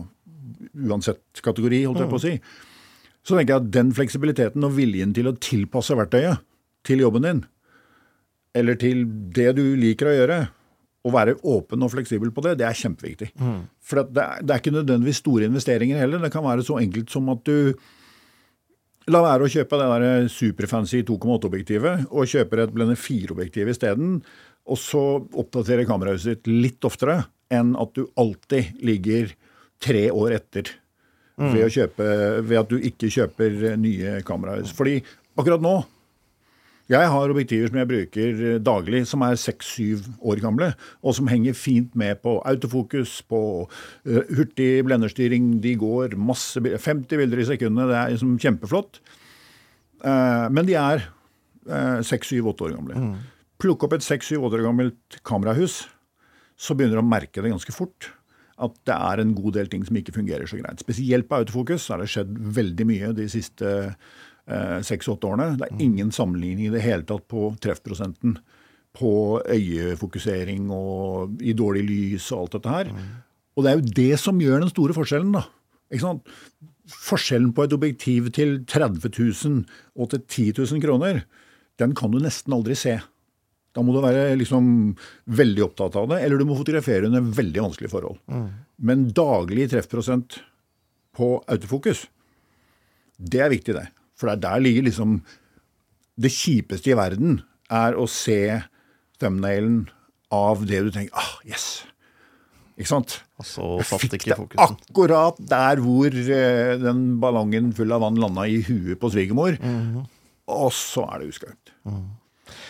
uansett 0.89 1.41
kategori, 1.45 1.85
holdt 1.87 2.03
jeg 2.03 2.11
på 2.11 2.19
å 2.19 2.25
si. 2.25 2.33
Så 3.25 3.35
tenker 3.35 3.55
jeg 3.55 3.63
at 3.63 3.71
den 3.73 3.93
fleksibiliteten 3.95 4.65
og 4.65 4.75
viljen 4.77 5.15
til 5.15 5.29
å 5.29 5.37
tilpasse 5.39 5.97
verktøyet 5.97 6.43
til 6.87 7.03
jobben 7.03 7.25
din, 7.25 7.41
eller 8.57 8.77
til 8.79 9.03
det 9.35 9.51
du 9.57 9.63
liker 9.77 10.09
å 10.09 10.15
gjøre, 10.15 10.39
å 11.05 11.13
være 11.13 11.37
åpen 11.47 11.85
og 11.85 11.93
fleksibel 11.93 12.31
på 12.35 12.43
det, 12.43 12.57
det 12.59 12.65
er 12.67 12.75
kjempeviktig. 12.75 13.29
For 13.79 14.03
det 14.03 14.23
er, 14.23 14.41
det 14.43 14.55
er 14.55 14.59
ikke 14.61 14.75
nødvendigvis 14.75 15.21
store 15.23 15.47
investeringer 15.47 16.01
heller. 16.01 16.19
Det 16.25 16.31
kan 16.33 16.43
være 16.43 16.65
så 16.67 16.79
enkelt 16.81 17.13
som 17.13 17.31
at 17.31 17.45
du 17.47 17.73
La 19.09 19.23
være 19.23 19.47
å 19.47 19.49
kjøpe 19.49 19.77
det 19.79 19.85
der 19.89 20.27
superfancy 20.29 20.99
2,8-objektivet 21.07 22.11
og 22.11 22.29
kjøper 22.29 22.59
et 22.61 22.73
Blender 22.75 22.99
4-objektiv 22.99 23.71
isteden. 23.71 24.19
Og 24.69 24.77
så 24.77 25.01
oppdaterer 25.33 25.87
kamerahuset 25.89 26.43
ditt 26.43 26.49
litt 26.51 26.85
oftere 26.85 27.23
enn 27.49 27.71
at 27.79 27.95
du 27.97 28.03
alltid 28.21 28.83
ligger 28.85 29.31
tre 29.81 30.03
år 30.13 30.35
etter 30.37 30.69
ved, 31.39 31.63
å 31.63 31.71
kjøpe, 31.71 32.05
ved 32.43 32.59
at 32.59 32.69
du 32.69 32.77
ikke 32.77 33.09
kjøper 33.15 33.77
nye 33.79 34.19
kamerahus. 34.27 34.75
Fordi 34.77 34.99
akkurat 35.39 35.63
nå 35.63 35.73
jeg 36.89 37.09
har 37.13 37.31
objektiver 37.31 37.69
som 37.69 37.77
jeg 37.77 37.89
bruker 37.89 38.39
daglig, 38.65 39.03
som 39.05 39.21
er 39.25 39.37
seks-syv 39.37 40.07
år 40.25 40.41
gamle, 40.41 40.71
og 41.05 41.13
som 41.17 41.29
henger 41.29 41.57
fint 41.57 41.93
med 41.99 42.17
på 42.23 42.39
autofokus, 42.49 43.19
på 43.29 43.41
uh, 43.69 44.21
hurtig 44.33 44.71
blenderstyring. 44.87 45.59
De 45.61 45.75
går 45.77 46.17
masse, 46.17 46.57
50 46.57 47.21
bilder 47.21 47.43
i 47.43 47.47
sekundet. 47.51 47.91
Det 47.91 47.99
er 47.99 48.13
liksom 48.15 48.35
kjempeflott. 48.41 49.01
Uh, 50.01 50.49
men 50.49 50.65
de 50.69 50.77
er 50.79 51.05
seks, 52.01 52.31
syv, 52.31 52.47
åtte 52.49 52.65
år 52.65 52.71
gamle. 52.73 52.95
Mm. 52.97 53.17
Plukk 53.61 53.83
opp 53.85 53.93
et 53.93 54.05
seks, 54.05 54.31
syv, 54.31 54.47
åtte 54.47 54.57
år 54.57 54.65
gammelt 54.65 55.19
kamerahus, 55.27 55.83
så 56.57 56.73
begynner 56.73 56.97
du 56.97 57.03
å 57.03 57.05
merke 57.05 57.43
det 57.43 57.51
ganske 57.51 57.75
fort 57.75 58.07
at 58.59 58.73
det 58.89 58.95
er 58.95 59.21
en 59.21 59.35
god 59.37 59.53
del 59.55 59.69
ting 59.71 59.85
som 59.87 59.95
ikke 59.95 60.15
fungerer 60.17 60.49
så 60.49 60.57
greit. 60.59 60.81
Spesielt 60.81 61.29
på 61.29 61.37
autofokus 61.37 61.85
har 61.93 62.01
det 62.01 62.09
skjedd 62.11 62.33
veldig 62.57 62.87
mye 62.89 63.11
de 63.15 63.27
siste 63.31 63.69
Eh, 63.69 63.93
seks-åtte 64.85 65.29
årene. 65.29 65.51
Det 65.59 65.67
er 65.67 65.83
ingen 65.83 66.13
sammenligning 66.15 66.69
i 66.69 66.73
det 66.73 66.81
hele 66.85 67.05
tatt 67.07 67.27
på 67.29 67.51
treffprosenten 67.61 68.37
på 68.97 69.11
øyefokusering 69.45 70.71
og 70.73 71.41
i 71.45 71.53
dårlig 71.57 71.83
lys 71.85 72.31
og 72.33 72.43
alt 72.43 72.57
dette 72.57 72.73
her. 72.73 72.89
Og 73.55 73.65
det 73.65 73.71
er 73.71 73.77
jo 73.79 73.93
det 73.99 74.19
som 74.21 74.39
gjør 74.41 74.63
den 74.63 74.71
store 74.71 74.95
forskjellen, 74.97 75.35
da. 75.35 75.43
Ikke 75.91 76.05
sant? 76.05 76.33
Forskjellen 76.89 77.51
på 77.53 77.65
et 77.65 77.75
objektiv 77.75 78.31
til 78.33 78.59
30 78.69 79.11
000 79.13 79.61
og 79.99 80.11
til 80.13 80.25
10 80.25 80.47
000 80.63 80.83
kroner, 80.83 81.23
den 81.79 81.93
kan 81.97 82.11
du 82.13 82.19
nesten 82.23 82.55
aldri 82.55 82.77
se. 82.77 82.97
Da 83.75 83.83
må 83.85 83.93
du 83.93 84.01
være 84.01 84.33
liksom 84.39 84.95
veldig 85.37 85.67
opptatt 85.67 85.97
av 85.99 86.09
det, 86.11 86.23
eller 86.25 86.41
du 86.41 86.47
må 86.49 86.57
fotografere 86.57 87.05
under 87.07 87.21
veldig 87.21 87.67
vanskelige 87.67 87.93
forhold. 87.93 88.17
Mm. 88.31 88.47
Men 88.89 89.05
daglig 89.13 89.69
treffprosent 89.69 90.39
på 91.15 91.35
autofokus, 91.51 92.07
det 93.19 93.43
er 93.43 93.53
viktig, 93.53 93.75
det. 93.77 93.85
For 94.19 94.27
det 94.27 94.37
er 94.37 94.43
der 94.43 94.63
ligger 94.65 94.83
liksom 94.89 95.21
Det 96.19 96.31
kjipeste 96.35 96.91
i 96.91 96.97
verden 96.99 97.39
er 97.71 97.95
å 97.95 98.07
se 98.11 98.59
thumbnailen 99.21 99.85
av 100.33 100.65
det 100.67 100.81
du 100.85 100.91
tenker 100.93 101.15
ah, 101.17 101.37
yes. 101.47 101.85
Ikke 102.79 102.91
sant? 102.91 103.17
Og 103.39 103.47
så 103.47 103.65
satt 103.87 104.03
Fikk 104.05 104.15
ikke 104.17 104.35
det 104.35 104.63
akkurat 104.63 105.39
der 105.51 105.81
hvor 105.83 106.13
uh, 106.15 106.75
den 106.79 107.03
ballongen 107.21 107.73
full 107.75 107.91
av 107.95 108.03
vann 108.05 108.19
landa 108.19 108.45
i 108.47 108.61
huet 108.63 108.99
på 108.99 109.11
svigermor. 109.11 109.57
Mm. 109.59 110.05
Og 110.49 110.71
så 110.75 111.03
er 111.11 111.21
det 111.21 111.33
uskaut. 111.33 111.73
Mm. 111.87 112.05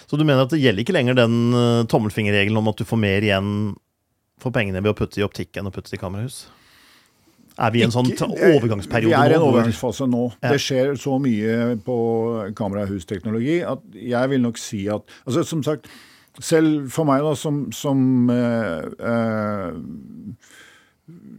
Så 0.10 0.18
du 0.18 0.26
mener 0.26 0.44
at 0.44 0.54
det 0.54 0.62
gjelder 0.64 0.84
ikke 0.84 0.96
lenger 0.98 1.20
den 1.20 1.38
uh, 1.54 1.86
tommelfingerregelen 1.90 2.58
om 2.58 2.72
at 2.72 2.82
du 2.82 2.88
får 2.90 3.02
mer 3.02 3.26
igjen 3.26 3.52
for 4.42 4.56
pengene 4.56 4.82
ved 4.82 4.96
å 4.96 4.98
putte 4.98 5.22
i 5.22 5.26
optikk 5.26 5.60
enn 5.60 5.70
å 5.70 5.74
putte 5.76 5.94
i 5.94 6.02
kamerahus? 6.02 6.48
Er 7.60 7.74
vi 7.74 7.82
i 7.82 7.86
en 7.86 7.94
sånn 7.94 8.12
overgangsperiode 8.14 9.12
nå? 9.12 9.16
Vi 9.16 9.18
er 9.20 9.34
i 9.34 9.38
en 9.38 9.46
overgangsfase 9.46 10.08
nå. 10.10 10.26
Ja. 10.40 10.54
Det 10.54 10.62
skjer 10.64 10.94
så 11.00 11.18
mye 11.22 11.76
på 11.84 11.98
kamerahusteknologi 12.58 13.60
at 13.68 13.84
jeg 14.00 14.32
vil 14.34 14.46
nok 14.46 14.62
si 14.62 14.86
at 14.92 15.04
altså 15.26 15.44
Som 15.50 15.64
sagt, 15.66 15.90
selv 16.40 16.88
for 16.94 17.10
meg 17.10 17.24
da, 17.26 17.34
som, 17.36 17.66
som 17.76 18.30
eh, 18.32 18.86
uh, 19.04 19.72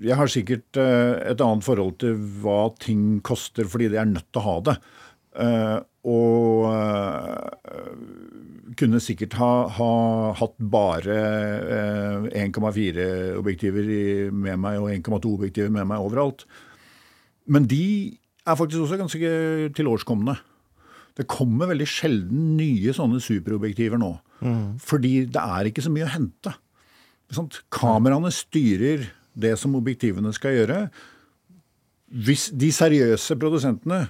Jeg 0.04 0.18
har 0.18 0.32
sikkert 0.32 0.80
uh, 0.80 1.16
et 1.30 1.40
annet 1.40 1.64
forhold 1.64 1.96
til 2.02 2.18
hva 2.42 2.66
ting 2.82 3.22
koster, 3.24 3.68
fordi 3.70 3.88
de 3.92 4.00
er 4.02 4.10
nødt 4.10 4.28
til 4.28 4.42
å 4.42 4.48
ha 4.48 4.56
det. 4.68 4.76
Og 6.08 6.70
kunne 8.80 9.00
sikkert 9.02 9.34
ha, 9.40 9.52
ha 9.76 9.92
hatt 10.38 10.56
bare 10.72 11.16
eh, 11.76 12.28
1,4-objektiver 12.46 13.90
med 14.32 14.60
meg 14.62 14.80
og 14.80 14.90
1,2-objektiver 14.94 15.72
med 15.74 15.88
meg 15.90 16.04
overalt. 16.04 16.46
Men 17.50 17.66
de 17.68 18.16
er 18.46 18.58
faktisk 18.58 18.84
også 18.84 19.00
ganske 19.00 19.32
tilårskomne. 19.76 20.36
Det 21.18 21.28
kommer 21.30 21.70
veldig 21.72 21.88
sjelden 21.90 22.54
nye 22.56 22.94
sånne 22.96 23.20
superobjektiver 23.22 24.00
nå. 24.00 24.14
Mm. 24.40 24.78
Fordi 24.80 25.26
det 25.28 25.42
er 25.42 25.68
ikke 25.68 25.84
så 25.84 25.92
mye 25.92 26.06
å 26.06 26.14
hente. 26.14 26.54
Sånn, 27.34 27.50
kameraene 27.74 28.32
styrer 28.34 29.10
det 29.40 29.56
som 29.60 29.76
objektivene 29.78 30.32
skal 30.34 30.56
gjøre. 30.56 30.78
Hvis 32.10 32.48
de 32.58 32.70
seriøse 32.74 33.36
produsentene 33.38 34.06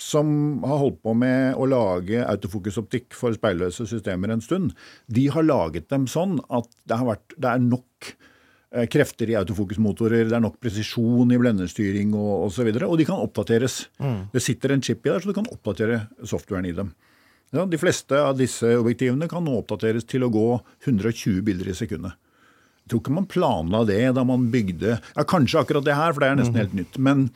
som 0.00 0.28
har 0.64 0.80
holdt 0.80 1.00
på 1.04 1.14
med 1.18 1.54
å 1.60 1.66
lage 1.70 2.22
autofokusoptikk 2.24 3.14
for 3.16 3.34
speilløse 3.36 3.86
systemer 3.88 4.32
en 4.34 4.44
stund, 4.44 4.74
de 5.06 5.26
har 5.32 5.46
laget 5.46 5.88
dem 5.92 6.08
sånn 6.10 6.38
at 6.48 6.68
det, 6.84 6.98
vært, 7.06 7.36
det 7.36 7.50
er 7.50 7.62
nok 7.64 8.10
eh, 8.74 8.86
krefter 8.90 9.30
i 9.30 9.38
autofokusmotorer, 9.40 10.28
det 10.30 10.38
er 10.38 10.44
nok 10.44 10.60
presisjon 10.62 11.32
i 11.34 11.40
blenderstyring 11.40 12.14
og 12.18 12.48
osv. 12.48 12.66
Og, 12.66 12.80
så 12.80 12.90
og 12.90 12.98
de 13.00 13.08
kan 13.08 13.22
oppdateres. 13.22 13.84
Mm. 14.02 14.20
Det 14.34 14.44
sitter 14.44 14.74
en 14.74 14.84
chip 14.84 15.06
i 15.06 15.12
der, 15.12 15.22
så 15.22 15.30
du 15.30 15.38
kan 15.38 15.50
oppdatere 15.52 16.04
softwaren 16.22 16.70
i 16.70 16.76
dem. 16.76 16.92
Ja, 17.54 17.62
de 17.70 17.78
fleste 17.78 18.18
av 18.18 18.34
disse 18.38 18.72
objektivene 18.80 19.28
kan 19.30 19.44
nå 19.46 19.60
oppdateres 19.60 20.06
til 20.10 20.26
å 20.26 20.32
gå 20.32 20.48
120 20.88 21.42
bilder 21.46 21.70
i 21.70 21.78
sekundet. 21.78 22.18
Jeg 22.84 22.92
tror 22.92 23.00
ikke 23.00 23.14
man 23.16 23.28
planla 23.30 23.84
det 23.88 24.02
da 24.12 24.24
man 24.28 24.50
bygde 24.52 24.98
ja, 24.98 25.22
Kanskje 25.24 25.62
akkurat 25.62 25.86
det 25.86 25.94
her, 25.96 26.12
for 26.12 26.20
det 26.20 26.28
er 26.28 26.40
nesten 26.40 26.56
mm. 26.56 26.60
helt 26.60 26.74
nytt. 26.76 26.98
men 27.00 27.28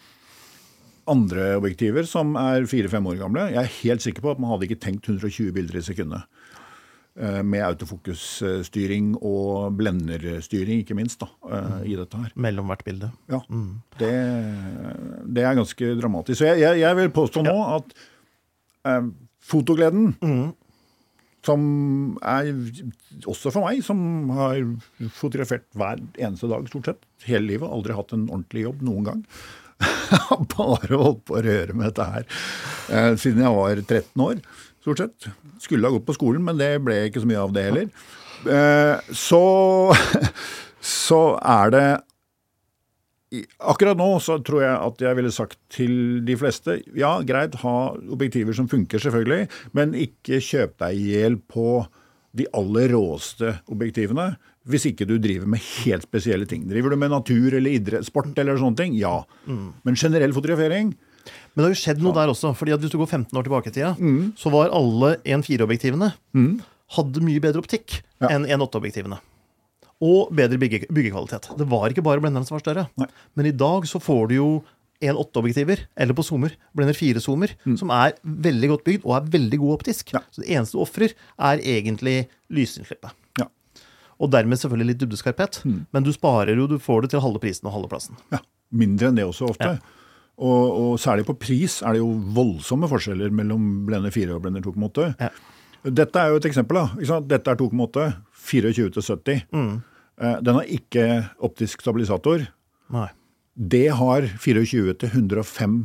andre 1.11 1.50
objektiver 1.59 2.06
som 2.09 2.36
er 2.40 2.66
fire-fem 2.70 3.06
år 3.11 3.18
gamle. 3.22 3.48
Jeg 3.54 3.62
er 3.62 3.76
helt 3.82 4.04
sikker 4.04 4.24
på 4.24 4.32
at 4.34 4.40
man 4.42 4.52
hadde 4.52 4.68
ikke 4.68 4.82
tenkt 4.82 5.09
120 5.09 5.52
bilder 5.56 5.80
i 5.80 5.84
sekundet. 5.86 6.26
Eh, 7.18 7.40
med 7.42 7.64
autofokusstyring 7.66 9.16
og 9.26 9.74
blenderstyring, 9.80 10.84
ikke 10.84 10.94
minst, 10.94 11.18
da, 11.18 11.26
mm. 11.42 11.80
i 11.90 11.96
dette 11.98 12.20
her. 12.20 12.30
Mellom 12.38 12.70
hvert 12.70 12.84
bilde. 12.86 13.11
Ja. 13.26 13.40
Mm. 13.50 13.80
Det, 13.98 14.12
det, 15.26 15.42
er 15.42 15.59
ganske 15.59 15.90
dramatisk. 15.98 16.38
Så 16.38 16.52
jeg, 16.52 16.62
jeg, 16.62 16.84
jeg 16.84 16.98
vil 17.00 17.11
påstå 17.16 17.42
nå 17.42 17.56
at 17.74 17.92
eh, 18.86 19.12
fotogleden 19.50 20.14
mm. 20.22 20.48
Som 21.48 21.62
er 22.26 22.48
også 23.30 23.52
for 23.54 23.62
meg, 23.64 23.78
som 23.86 24.00
har 24.34 24.59
fotografert 25.16 25.62
hver 25.78 26.00
eneste 26.18 26.50
dag 26.50 26.66
stort 26.68 26.90
sett 26.90 27.28
hele 27.30 27.46
livet. 27.46 27.70
Aldri 27.72 27.94
hatt 27.96 28.12
en 28.12 28.26
ordentlig 28.26 28.64
jobb 28.66 28.82
noen 28.84 29.06
gang 29.06 29.22
bare 30.57 30.99
holdt 30.99 31.24
på 31.29 31.39
å 31.39 31.45
røre 31.45 31.76
med 31.76 31.91
dette 31.91 32.07
her 32.09 32.24
eh, 32.26 33.12
siden 33.20 33.45
jeg 33.45 33.55
var 33.55 33.83
13 33.85 34.24
år, 34.24 34.43
stort 34.83 35.03
sett. 35.05 35.31
Skulle 35.62 35.89
ha 35.89 35.95
gått 35.97 36.07
på 36.09 36.16
skolen, 36.16 36.45
men 36.47 36.59
det 36.61 36.72
ble 36.85 37.01
ikke 37.09 37.22
så 37.22 37.31
mye 37.31 37.45
av 37.45 37.55
det 37.55 37.66
heller. 37.68 37.89
Eh, 38.47 39.14
så, 39.16 39.43
så 41.05 41.22
er 41.43 41.74
det 41.74 41.89
Akkurat 43.29 43.99
nå 43.99 44.07
så 44.24 44.39
tror 44.41 44.62
jeg 44.62 44.72
at 44.72 45.03
jeg 45.05 45.16
ville 45.18 45.31
sagt 45.35 45.59
til 45.68 46.22
de 46.24 46.33
fleste 46.41 46.79
ja, 46.97 47.11
greit, 47.29 47.59
ha 47.61 47.74
objektiver 48.09 48.57
som 48.57 48.70
funker, 48.72 49.03
selvfølgelig, 49.05 49.51
men 49.76 49.93
ikke 49.93 50.39
kjøp 50.41 50.79
deg 50.81 50.97
i 50.97 51.11
hjel 51.11 51.37
på 51.37 51.83
de 52.39 52.47
aller 52.57 52.89
råeste 52.95 53.59
objektivene 53.68 54.31
hvis 54.69 54.89
ikke 54.91 55.07
du 55.09 55.16
driver 55.23 55.49
med 55.51 55.62
helt 55.62 56.07
spesielle 56.07 56.49
ting. 56.49 56.66
Driver 56.69 56.93
du 56.93 56.99
med 57.01 57.12
natur 57.12 57.57
eller 57.57 57.77
idrett, 57.79 58.07
sport 58.07 58.37
eller 58.39 58.59
sånne 58.61 58.79
ting, 58.79 58.97
ja. 58.99 59.21
Mm. 59.49 59.69
Men 59.87 59.99
generell 59.99 60.35
fotografering 60.37 60.93
Men 60.93 61.61
det 61.61 61.64
har 61.64 61.73
jo 61.75 61.81
skjedd 61.81 62.03
noe 62.03 62.12
ja. 62.14 62.21
der 62.21 62.33
også. 62.33 62.53
fordi 62.57 62.73
at 62.77 62.81
Hvis 62.81 62.93
du 62.93 62.99
går 63.01 63.09
15 63.09 63.39
år 63.39 63.47
tilbake 63.47 63.73
i 63.73 63.75
tida, 63.75 63.95
mm. 63.99 64.35
så 64.39 64.53
var 64.55 64.73
alle 64.77 65.16
1.4-objektivene 65.25 66.12
mm. 66.37 66.53
hadde 66.97 67.25
mye 67.25 67.43
bedre 67.45 67.64
optikk 67.64 68.01
ja. 68.23 68.31
enn 68.31 68.47
1.8-objektivene. 68.47 69.21
Og 70.05 70.31
bedre 70.31 70.61
bygge, 70.62 70.87
byggekvalitet. 70.95 71.51
Det 71.59 71.66
var 71.69 71.91
ikke 71.91 72.05
bare 72.07 72.23
blenderen 72.23 72.47
som 72.47 72.55
var 72.55 72.62
større. 72.62 72.87
Nei. 73.01 73.09
Men 73.35 73.51
i 73.51 73.57
dag 73.64 73.89
så 73.91 73.99
får 74.01 74.31
du 74.31 74.37
jo 74.37 74.51
1.8-objektiver, 75.03 75.85
eller 75.99 76.16
på 76.16 76.25
zoomer, 76.27 76.55
blender 76.75 76.97
4-zoomer, 76.97 77.55
mm. 77.64 77.77
som 77.79 77.93
er 77.95 78.16
veldig 78.23 78.73
godt 78.73 78.85
bygd 78.87 79.07
og 79.07 79.14
er 79.19 79.31
veldig 79.37 79.61
god 79.62 79.77
optisk. 79.79 80.14
Ja. 80.14 80.23
Så 80.35 80.43
det 80.43 80.51
eneste 80.55 80.79
du 80.79 80.83
ofrer, 80.83 81.14
er 81.39 81.62
egentlig 81.62 82.16
lysinnslippet. 82.51 83.14
Og 84.19 84.31
dermed 84.35 84.59
selvfølgelig 84.59 84.93
litt 84.93 85.03
dybdeskarphet, 85.03 85.61
mm. 85.64 85.81
men 85.95 86.07
du 86.07 86.11
sparer 86.14 86.59
jo, 86.59 86.66
du 86.71 86.79
får 86.83 87.05
det 87.05 87.12
til 87.14 87.23
halve 87.23 87.43
prisen 87.43 87.69
og 87.71 87.77
halve 87.77 87.91
plassen. 87.93 88.19
Ja, 88.35 88.43
Mindre 88.69 89.09
enn 89.09 89.16
det 89.16 89.25
også 89.25 89.49
ofte. 89.49 89.69
Ja. 89.79 89.99
Og, 90.39 90.64
og, 90.71 90.91
særlig 91.03 91.25
på 91.27 91.35
pris 91.41 91.81
er 91.83 91.97
det 91.97 92.03
jo 92.03 92.11
voldsomme 92.37 92.89
forskjeller 92.91 93.33
mellom 93.35 93.87
blender 93.89 94.12
4 94.14 94.37
og 94.37 94.45
blender 94.45 94.62
2,8. 94.62 95.07
Ja. 95.19 95.31
Dette 95.89 96.21
er 96.21 96.33
jo 96.33 96.41
et 96.41 96.49
eksempel. 96.51 96.79
da. 96.79 97.21
Dette 97.27 97.55
er 97.55 97.59
2,8. 97.59 98.09
24 98.49 98.93
til 98.95 99.03
70. 99.03 99.41
Mm. 99.53 99.73
Eh, 100.21 100.37
den 100.47 100.59
har 100.61 100.71
ikke 100.79 101.07
optisk 101.45 101.83
stabilisator. 101.83 102.47
Nei. 102.95 103.09
Det 103.59 103.89
har 103.99 104.29
24 104.39 104.95
til 105.01 105.09
105 105.09 105.79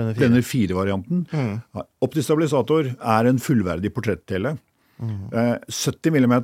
Blender 0.00 0.44
4-varianten. 0.46 1.24
Mm. 1.34 1.84
Optisk 2.00 2.28
stabilisator 2.28 2.92
er 2.94 3.28
en 3.28 3.40
fullverdig 3.42 3.90
portrettele. 3.92 4.54
Mm. 5.02 5.26
70 5.66 6.14
mm 6.14 6.36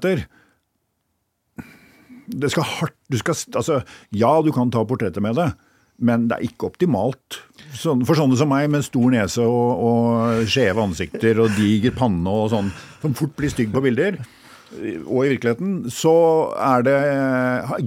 det 2.26 2.50
skal 2.52 2.66
hardt 2.66 2.96
du 3.10 3.18
skal, 3.20 3.38
altså, 3.54 3.80
Ja, 4.14 4.32
du 4.42 4.52
kan 4.54 4.70
ta 4.74 4.84
portrettet 4.86 5.22
med 5.22 5.36
det, 5.38 5.50
men 6.02 6.26
det 6.28 6.36
er 6.36 6.48
ikke 6.48 6.70
optimalt. 6.70 7.40
Sånn, 7.76 8.04
for 8.08 8.18
sånne 8.18 8.38
som 8.38 8.50
meg 8.50 8.68
med 8.72 8.84
stor 8.86 9.12
nese 9.14 9.44
og, 9.44 9.84
og 9.86 10.48
skjeve 10.50 10.84
ansikter 10.84 11.40
og 11.44 11.54
diger 11.56 11.94
panne 11.96 12.32
og 12.32 12.50
sånn, 12.52 12.72
som 13.02 13.14
fort 13.16 13.36
blir 13.38 13.52
stygg 13.52 13.72
på 13.74 13.84
bilder, 13.84 14.18
og 15.06 15.20
i 15.22 15.30
virkeligheten, 15.30 15.84
så 15.94 16.14
er 16.58 16.82
det 16.86 16.96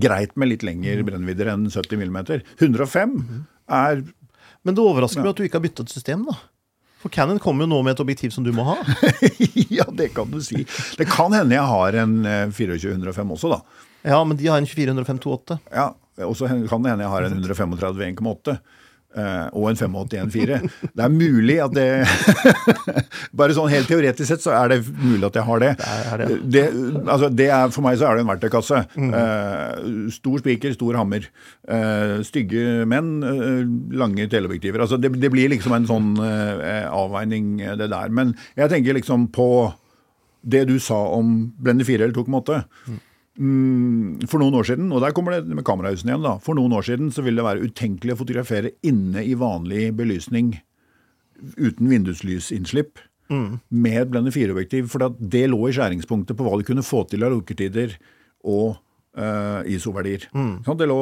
greit 0.01 0.37
med 0.39 0.53
litt 0.53 0.63
lengre 0.65 1.03
brennvidder 1.05 1.51
enn 1.53 1.67
70 1.67 1.99
mm. 1.99 2.21
105 2.61 3.17
er 3.67 4.05
Men 4.63 4.75
det 4.75 4.83
overrasker 4.83 5.21
meg 5.21 5.33
at 5.33 5.39
du 5.39 5.45
ikke 5.45 5.59
har 5.59 5.65
byttet 5.67 5.91
system, 5.91 6.23
da. 6.27 6.37
For 6.99 7.11
Cannon 7.13 7.39
kommer 7.39 7.63
jo 7.63 7.71
nå 7.71 7.77
med 7.85 7.95
et 7.95 8.01
objektiv 8.03 8.33
som 8.35 8.43
du 8.43 8.51
må 8.55 8.65
ha. 8.67 8.79
Ja, 9.79 9.85
det 9.87 10.09
kan 10.15 10.31
du 10.31 10.39
si. 10.43 10.65
Det 10.99 11.07
kan 11.07 11.31
hende 11.35 11.55
jeg 11.55 11.63
har 11.71 11.95
en 12.01 12.15
eh, 12.27 12.51
2405 12.51 13.35
også, 13.37 13.53
da. 13.53 13.87
Ja, 14.01 14.23
men 14.23 14.37
de 14.37 14.47
har 14.47 14.57
en 14.61 14.65
2405-28. 14.69 15.59
Ja, 15.73 15.93
Og 16.25 16.35
så 16.37 16.47
kan 16.47 16.83
det 16.83 16.91
hende 16.93 17.03
jeg 17.05 17.11
har 17.13 17.25
en 17.27 17.39
135 17.39 17.79
1,8. 18.15 18.59
eh, 19.17 19.47
og 19.57 19.69
en 19.71 19.79
85-1,4. 19.79 20.59
Det 20.93 21.03
er 21.05 21.09
mulig 21.09 21.55
at 21.63 21.73
det 21.73 21.85
Bare 23.39 23.55
sånn 23.57 23.71
helt 23.71 23.89
teoretisk 23.89 24.27
sett 24.29 24.43
så 24.43 24.53
er 24.53 24.69
det 24.73 24.77
mulig 24.99 25.23
at 25.25 25.39
jeg 25.39 25.47
har 25.47 25.63
det. 25.63 25.71
er 25.79 26.21
det. 26.21 26.27
det, 26.53 26.63
altså 27.07 27.29
det 27.33 27.47
er, 27.49 27.73
for 27.73 27.87
meg 27.87 27.97
så 27.97 28.09
er 28.09 28.19
det 28.19 28.25
en 28.25 28.29
verktøykasse. 28.29 28.83
Eh, 29.09 29.89
stor 30.13 30.43
spiker, 30.43 30.75
stor 30.77 30.99
hammer. 30.99 31.25
Uh, 31.69 32.19
stygge 32.25 32.85
menn, 32.89 33.11
uh, 33.25 33.65
lange 33.97 34.29
teleobjektiver. 34.29 34.85
Altså 34.85 34.99
det, 35.01 35.15
det 35.21 35.31
blir 35.33 35.51
liksom 35.55 35.73
en 35.77 35.89
sånn 35.89 36.15
avveining, 36.19 37.57
det 37.79 37.89
der. 37.91 38.13
Men 38.13 38.35
jeg 38.59 38.71
tenker 38.71 38.97
liksom 38.97 39.29
på 39.33 39.49
det 40.41 40.65
du 40.69 40.77
sa 40.79 40.97
om 41.17 41.49
Blender 41.59 41.87
4 41.87 42.05
eller 42.05 42.15
2,8. 42.15 42.61
Mm, 42.87 42.99
for 43.39 44.41
noen 44.41 44.57
år 44.59 44.65
siden, 44.67 44.89
og 44.91 45.03
der 45.03 45.13
kommer 45.15 45.37
det 45.37 45.55
med 45.55 45.63
kamerahusene 45.67 46.11
igjen, 46.11 46.25
da. 46.25 46.33
For 46.43 46.57
noen 46.57 46.73
år 46.75 46.83
siden 46.89 47.13
så 47.15 47.23
ville 47.23 47.39
det 47.39 47.47
være 47.47 47.69
utenkelig 47.69 48.15
å 48.15 48.19
fotografere 48.19 48.73
inne 48.83 49.23
i 49.23 49.37
vanlig 49.39 49.93
belysning 49.95 50.57
uten 51.55 51.87
vinduslysinnslipp 51.87 52.99
med 53.69 54.11
blende 54.11 54.33
4-objektiv. 54.35 54.89
For 54.91 55.07
det 55.19 55.45
lå 55.51 55.61
i 55.69 55.73
skjæringspunktet 55.75 56.37
på 56.37 56.45
hva 56.45 56.59
du 56.59 56.65
kunne 56.67 56.85
få 56.85 57.05
til 57.07 57.23
av 57.23 57.33
lukketider 57.35 57.95
og 58.49 58.79
uh, 59.19 59.61
ISO-verdier. 59.69 60.27
Sånn, 60.65 60.79
det 60.79 60.89
lå 60.89 60.99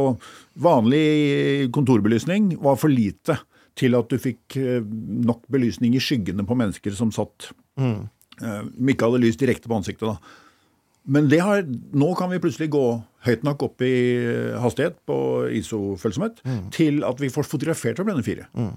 Vanlig 0.62 1.70
kontorbelysning 1.76 2.56
var 2.64 2.78
for 2.82 2.94
lite 2.94 3.40
til 3.78 3.94
at 3.94 4.10
du 4.10 4.18
fikk 4.18 4.56
eh, 4.58 4.82
nok 4.82 5.44
belysning 5.54 5.94
i 5.94 6.00
skyggene 6.02 6.42
på 6.50 6.56
mennesker 6.58 6.96
som 6.98 7.12
satt 7.14 7.52
mm. 7.78 8.06
Uh, 8.38 8.68
ikke 8.86 9.08
hadde 9.08 9.20
lys 9.24 9.38
direkte 9.42 9.66
på 9.66 9.74
ansiktet. 9.80 10.06
da. 10.06 10.44
Men 11.08 11.30
det 11.32 11.40
har, 11.40 11.64
nå 11.96 12.12
kan 12.20 12.32
vi 12.34 12.42
plutselig 12.44 12.68
gå 12.74 12.84
høyt 13.28 13.46
nok 13.48 13.64
opp 13.70 13.84
i 13.86 13.96
hastighet 14.60 15.00
på 15.08 15.18
ISO-følsomhet 15.56 16.42
til 16.76 17.00
at 17.08 17.22
vi 17.24 17.32
får 17.32 17.48
fotografert 17.48 18.02
opp 18.04 18.10
denne 18.12 18.26
fire. 18.26 18.50
Mm. 18.58 18.74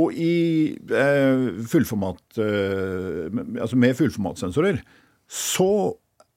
Og 0.00 0.14
i 0.14 0.34
eh, 0.74 1.46
fullformat, 1.70 2.22
eh, 2.42 3.40
altså 3.58 3.78
med 3.78 3.96
fullformatsensorer, 3.98 4.82
så 5.30 5.70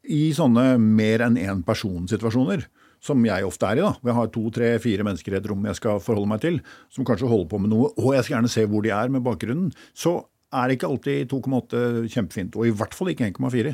i 0.04 0.28
sånne 0.36 0.74
mer 0.82 1.24
enn 1.26 1.38
én 1.40 1.62
person-situasjoner, 1.66 2.66
som 3.04 3.24
jeg 3.28 3.46
ofte 3.46 3.68
er 3.68 3.80
i, 3.80 3.84
da, 3.84 3.94
hvor 4.00 4.12
jeg 4.12 4.18
har 4.18 4.30
to, 4.34 4.44
tre, 4.56 4.70
fire 4.84 5.06
mennesker 5.06 5.36
i 5.36 5.40
et 5.40 5.50
rom 5.52 5.66
jeg 5.68 5.80
skal 5.80 6.02
forholde 6.04 6.32
meg 6.32 6.44
til, 6.44 6.60
som 6.94 7.08
kanskje 7.08 7.30
holder 7.30 7.50
på 7.52 7.60
med 7.62 7.74
noe, 7.74 7.90
og 8.00 8.14
jeg 8.16 8.26
skal 8.26 8.38
gjerne 8.38 8.54
se 8.54 8.64
hvor 8.70 8.86
de 8.86 8.94
er 8.96 9.12
med 9.12 9.26
bakgrunnen, 9.26 9.74
så 9.94 10.22
er 10.54 10.74
ikke 10.74 10.90
alltid 10.90 11.34
2,8 11.34 11.84
kjempefint, 12.14 12.56
og 12.58 12.70
i 12.70 12.74
hvert 12.78 12.96
fall 12.96 13.12
ikke 13.12 13.28
1,4. 13.32 13.74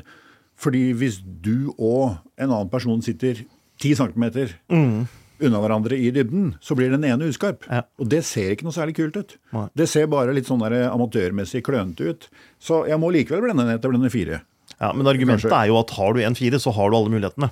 Fordi 0.59 0.89
hvis 0.99 1.21
du 1.23 1.71
og 1.77 2.17
en 2.39 2.49
annen 2.51 2.69
person 2.71 2.99
sitter 3.05 3.45
10 3.79 3.95
cm 4.01 4.25
unna 5.39 5.59
hverandre 5.63 5.95
i 5.95 6.09
dybden, 6.11 6.49
så 6.59 6.75
blir 6.75 6.91
den 6.91 7.05
ene 7.07 7.29
uskarp. 7.31 7.63
Ja. 7.71 7.85
Og 7.99 8.09
det 8.11 8.25
ser 8.27 8.51
ikke 8.51 8.65
noe 8.67 8.75
særlig 8.75 8.97
kult 8.97 9.15
ut. 9.15 9.37
Nei. 9.55 9.67
Det 9.79 9.87
ser 9.87 10.09
bare 10.11 10.33
litt 10.35 10.49
sånn 10.49 10.59
der 10.59 10.89
amatørmessig 10.89 11.61
klønete 11.63 12.11
ut. 12.11 12.27
Så 12.59 12.81
jeg 12.91 12.99
må 12.99 13.11
likevel 13.15 13.45
blende 13.47 13.63
ned 13.69 13.79
til 13.79 13.93
blende 13.93 14.11
fire. 14.11 14.41
Ja, 14.79 14.91
Men 14.91 15.07
argumentet 15.07 15.47
Kanskje. 15.47 15.61
er 15.63 15.71
jo 15.71 15.79
at 15.79 15.95
har 15.95 16.13
du 16.13 16.19
1.4, 16.27 16.59
så 16.59 16.75
har 16.75 16.91
du 16.91 16.97
alle 16.99 17.13
mulighetene. 17.15 17.49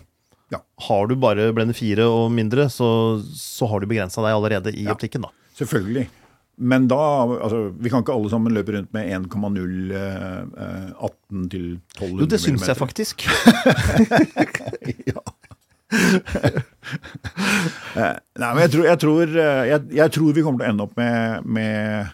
Ja. 0.51 0.59
Har 0.87 1.07
du 1.07 1.15
bare 1.19 1.49
blende 1.55 1.75
fire 1.75 2.05
og 2.11 2.27
mindre, 2.31 2.67
så, 2.71 3.19
så 3.35 3.67
har 3.71 3.79
du 3.83 3.87
begrensa 3.87 4.23
deg 4.23 4.35
allerede 4.35 4.75
i 4.75 4.85
optikken. 4.91 5.23
da. 5.23 5.31
Selvfølgelig. 5.57 6.07
Men 6.57 6.87
da 6.89 6.97
altså, 7.21 7.67
Vi 7.77 7.89
kan 7.93 8.01
ikke 8.01 8.15
alle 8.17 8.29
sammen 8.33 8.55
løpe 8.55 8.73
rundt 8.73 8.93
med 8.95 9.11
1,0 9.13 9.91
eh, 9.93 10.39
eh, 10.65 10.87
18 11.05 11.49
til 11.53 11.65
1200 11.99 12.21
Jo, 12.23 12.29
det 12.33 12.39
syns 12.41 12.65
jeg 12.67 12.79
faktisk. 12.79 13.27
ja. 15.11 15.21
Nei, 17.97 18.49
men 18.51 18.61
jeg 18.65 18.71
tror, 18.73 18.85
jeg, 18.89 18.99
tror, 19.03 19.23
eh, 19.31 19.63
jeg, 19.71 19.83
jeg 19.99 20.15
tror 20.17 20.33
vi 20.35 20.43
kommer 20.45 20.63
til 20.63 20.67
å 20.67 20.71
ende 20.71 20.87
opp 20.87 20.97
med, 20.99 21.45
med 21.45 22.09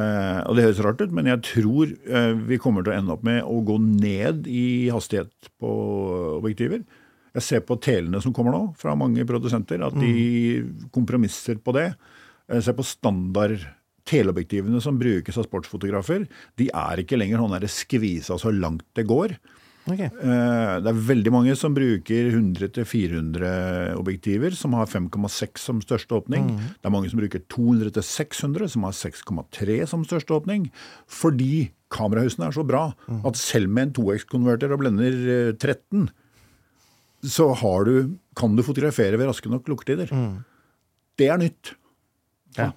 eh, 0.00 0.40
Og 0.48 0.56
det 0.56 0.64
høres 0.66 0.82
rart 0.86 1.04
ut, 1.04 1.12
men 1.14 1.28
jeg 1.30 1.44
tror 1.46 1.92
eh, 1.92 2.32
vi 2.48 2.58
kommer 2.62 2.86
til 2.86 2.94
å 2.94 2.98
ende 2.98 3.14
opp 3.14 3.24
med 3.26 3.44
å 3.44 3.60
gå 3.68 3.76
ned 3.84 4.48
i 4.50 4.88
hastighet 4.94 5.52
på 5.62 5.70
objektiver. 6.40 6.82
Jeg 7.36 7.46
ser 7.46 7.62
på 7.64 7.78
telene 7.80 8.20
som 8.20 8.32
kommer 8.36 8.52
nå, 8.52 8.64
fra 8.80 8.96
mange 8.98 9.24
produsenter, 9.28 9.80
at 9.86 9.94
de 9.96 10.60
kompromisser 10.92 11.56
på 11.64 11.72
det. 11.76 11.86
Jeg 12.52 12.66
ser 12.66 12.76
på 12.78 12.84
standard 12.86 13.62
teleobjektivene 14.08 14.80
som 14.82 14.98
brukes 14.98 15.36
av 15.38 15.46
sportsfotografer. 15.46 16.24
De 16.58 16.66
er 16.74 17.02
ikke 17.02 17.16
lenger 17.20 17.38
sånn 17.42 17.54
der 17.54 17.68
skvisa 17.70 18.36
så 18.40 18.50
langt 18.52 18.82
det 18.98 19.04
går. 19.08 19.36
Ok. 19.90 19.98
Eh, 19.98 20.10
Det 20.82 20.90
er 20.90 20.98
veldig 21.08 21.32
mange 21.34 21.54
som 21.58 21.74
bruker 21.74 22.28
100-400 22.30 23.96
objektiver, 23.98 24.54
som 24.54 24.74
har 24.78 24.86
5,6 24.86 25.58
som 25.58 25.80
største 25.82 26.14
åpning. 26.20 26.50
Det 26.82 26.86
er 26.86 26.94
mange 26.94 27.10
som 27.10 27.18
bruker 27.18 27.42
200-600, 27.50 28.68
som 28.70 28.84
har 28.86 28.92
6,3 28.94 29.86
som 29.90 30.04
største 30.06 30.34
åpning. 30.36 30.68
Fordi 31.10 31.70
kamerahusene 31.90 32.46
er 32.48 32.54
så 32.54 32.64
bra 32.66 32.94
at 33.24 33.36
selv 33.36 33.68
med 33.70 33.88
en 33.90 33.94
2X-konverter 33.98 34.72
og 34.72 34.80
blender 34.84 35.12
eh, 35.50 35.52
13, 35.58 36.10
så 37.22 37.52
har 37.54 37.84
du, 37.86 38.16
kan 38.34 38.54
du 38.56 38.62
fotografere 38.66 39.18
ved 39.18 39.28
raske 39.30 39.50
nok 39.50 39.66
lukketider. 39.70 40.10
Det 41.18 41.28
er 41.30 41.38
nytt. 41.38 41.74
Ja. 42.58 42.70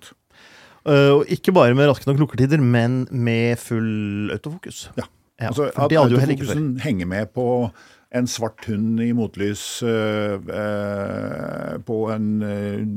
Eh, 0.85 1.11
og 1.17 1.25
ikke 1.31 1.53
bare 1.55 1.75
med 1.77 1.89
raske 1.89 2.07
nok 2.09 2.19
lukkertider, 2.21 2.61
men 2.61 3.07
med 3.11 3.57
full 3.61 4.31
autofokus. 4.31 4.91
Ja. 4.97 5.09
Ja, 5.35 5.49
altså, 5.49 5.65
at 5.67 5.91
autofokusen 5.91 6.79
henger 6.79 7.05
med 7.05 7.25
på 7.35 7.69
en 8.15 8.27
svart 8.27 8.65
hund 8.67 9.01
i 9.03 9.11
motlys 9.11 9.83
uh, 9.83 10.39
uh, 10.39 11.75
på 11.83 11.97
en 12.13 12.43
øh, 12.43 12.87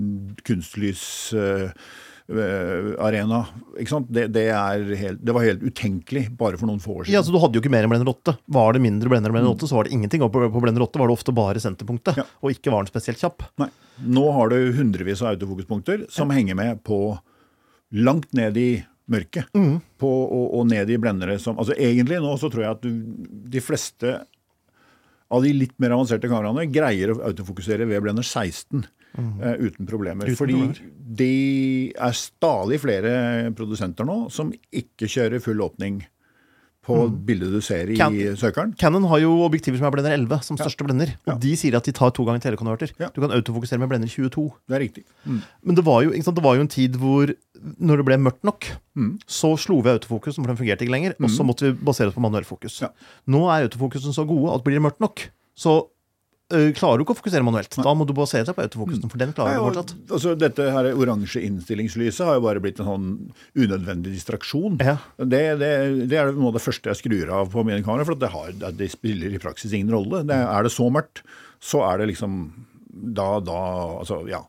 ikke 2.28 3.88
sant? 3.88 4.08
Det, 4.12 4.26
det, 4.34 4.44
helt, 5.00 5.20
det 5.24 5.32
var 5.32 5.46
helt 5.46 5.62
utenkelig 5.64 6.26
bare 6.36 6.58
for 6.60 6.68
noen 6.68 6.80
få 6.82 6.98
år 6.98 7.06
siden. 7.06 7.14
Ja, 7.16 7.22
så 7.24 7.32
Du 7.32 7.38
hadde 7.40 7.56
jo 7.56 7.62
ikke 7.62 7.72
mer 7.72 7.86
enn 7.86 7.92
Blender 7.92 8.10
8. 8.12 8.34
Var 8.58 8.76
det 8.76 8.82
mindre 8.84 9.08
Blender 9.12 9.32
Blender 9.32 9.54
8, 9.54 9.68
så 9.70 9.78
var 9.78 9.88
det 9.88 9.94
ingenting. 9.96 10.24
Og 10.26 10.32
på 10.34 10.42
på 10.52 10.62
Blender 10.64 10.84
8 10.84 11.00
var 11.00 11.08
det 11.08 11.16
ofte 11.16 11.34
bare 11.36 11.62
senterpunktet, 11.62 12.20
Ja. 12.20 12.26
og 12.42 12.52
ikke 12.52 12.72
var 12.74 12.84
den 12.84 12.92
spesielt 12.92 13.22
kjapp. 13.22 13.46
Nei. 13.62 13.70
Nå 14.04 14.26
har 14.36 14.52
du 14.52 14.58
hundrevis 14.76 15.22
av 15.24 15.32
autofokuspunkter 15.34 16.04
som 16.12 16.30
henger 16.30 16.54
med 16.58 16.84
på 16.84 17.18
langt 17.96 18.32
ned 18.36 18.56
i 18.60 18.70
mørket. 19.08 19.48
Mm. 19.56 19.78
På, 19.98 20.08
og, 20.28 20.46
og 20.60 20.66
ned 20.68 20.90
i 20.92 20.98
blendere 21.00 21.38
som 21.40 21.56
Altså 21.58 21.72
Egentlig 21.74 22.20
nå 22.20 22.34
så 22.38 22.50
tror 22.52 22.62
jeg 22.62 22.76
at 22.76 22.82
du, 22.84 22.90
de 23.48 23.62
fleste 23.64 24.18
av 25.28 25.44
de 25.44 25.52
litt 25.56 25.74
mer 25.82 25.94
avanserte 25.96 26.30
kameraene 26.30 26.68
greier 26.72 27.12
å 27.12 27.18
autofokusere 27.28 27.86
ved 27.88 28.02
blender 28.04 28.24
16 28.24 28.84
eh, 28.84 29.56
uten 29.60 29.88
problemer. 29.88 30.28
Mm. 30.28 30.32
Uten 30.32 30.38
fordi 30.40 30.58
problemer. 30.58 30.92
det 31.20 31.32
er 32.08 32.16
stadig 32.16 32.80
flere 32.84 33.12
produsenter 33.58 34.08
nå 34.08 34.20
som 34.32 34.52
ikke 34.52 35.10
kjører 35.10 35.44
full 35.44 35.60
åpning 35.64 36.00
på 36.88 36.96
bildet 37.28 37.52
du 37.52 37.60
ser 37.64 37.90
i 37.92 37.96
Can 38.00 38.16
søkeren. 38.40 38.72
Canon 38.80 39.04
har 39.10 39.20
jo 39.20 39.34
objektiver 39.44 39.76
som 39.78 39.86
er 39.88 39.92
Blender 39.94 40.14
11 40.16 40.40
som 40.46 40.56
største 40.58 40.86
blender. 40.88 41.12
Og 41.26 41.34
Ja. 41.34 41.38
de 41.44 41.52
sier 41.60 41.76
at 41.76 41.84
de 41.84 41.92
tar 41.92 42.10
to 42.16 42.24
ganger 42.24 42.40
telekonverter. 42.40 42.90
Ja. 42.98 43.10
Du 43.12 43.20
kan 43.20 43.30
autofokusere 43.30 43.78
med 43.78 43.88
Blender 43.92 44.08
22. 44.08 44.48
Det 44.68 44.74
er 44.78 44.80
riktig. 44.86 45.04
Mm. 45.26 45.42
Men 45.64 45.74
det 45.76 45.84
var, 45.84 46.02
jo, 46.02 46.10
sant, 46.22 46.34
det 46.40 46.44
var 46.44 46.56
jo 46.56 46.64
en 46.64 46.72
tid 46.72 46.96
hvor 46.96 47.34
når 47.78 47.96
det 48.00 48.06
ble 48.06 48.16
mørkt 48.22 48.44
nok, 48.44 48.64
Mm. 48.96 49.18
så 49.28 49.52
slo 49.58 49.80
vi 49.82 49.90
autofokusen, 49.90 50.42
for 50.42 50.50
den 50.50 50.56
fungerte 50.58 50.82
ikke 50.82 50.94
lenger. 50.96 51.14
Og 51.20 51.30
så 51.30 51.44
måtte 51.46 51.68
vi 51.68 51.72
basere 51.84 52.08
oss 52.08 52.14
på 52.14 52.20
manuell 52.24 52.44
fokus. 52.44 52.80
Ja. 52.80 52.88
Nå 53.28 53.44
er 53.46 53.68
autofokusen 53.68 54.12
så 54.14 54.26
gode 54.26 54.54
at 54.54 54.64
blir 54.64 54.74
det 54.80 54.82
mørkt 54.82 55.00
nok, 55.00 55.28
så 55.56 55.86
klarer 56.48 56.96
du 56.96 57.02
ikke 57.04 57.12
å 57.12 57.18
fokusere 57.18 57.44
manuelt. 57.44 57.74
Da 57.84 57.92
må 57.92 58.06
du 58.08 58.14
basere 58.16 58.46
deg 58.48 58.56
på 58.56 58.62
autofokusen, 58.64 59.10
for 59.12 59.20
den 59.20 59.34
klarer 59.36 59.58
du 59.58 59.66
fortsatt. 59.66 59.90
altså, 60.16 60.30
dette 60.40 60.68
her 60.72 60.86
oransje 60.96 61.42
innstillingslyset 61.44 62.24
har 62.24 62.38
jo 62.38 62.44
bare 62.46 62.62
blitt 62.64 62.78
en 62.80 62.88
sånn 62.88 63.08
unødvendig 63.58 64.14
distraksjon. 64.14 64.78
Ja. 64.80 64.94
Det, 65.20 65.42
det, 65.60 65.72
det 66.08 66.16
er 66.22 66.32
noe 66.32 66.48
av 66.48 66.56
det 66.56 66.64
første 66.64 66.88
jeg 66.88 67.00
skrur 67.02 67.34
av 67.42 67.50
på 67.52 67.66
mine 67.68 67.82
kameraer, 67.84 68.08
for 68.08 68.16
at 68.16 68.22
det, 68.24 68.30
har, 68.32 68.54
det- 68.62 68.72
det 68.80 68.88
spiller 68.94 69.34
i 69.36 69.42
praksis 69.42 69.74
ingen 69.76 69.92
rolle. 69.92 70.22
Det, 70.24 70.38
er 70.40 70.64
det 70.64 70.72
så 70.72 70.88
mørkt, 70.94 71.20
så 71.60 71.84
er 71.90 72.00
det 72.00 72.12
liksom 72.14 72.40
Da, 73.14 73.28
da 73.44 73.58
Altså, 74.00 74.22
ja. 74.30 74.40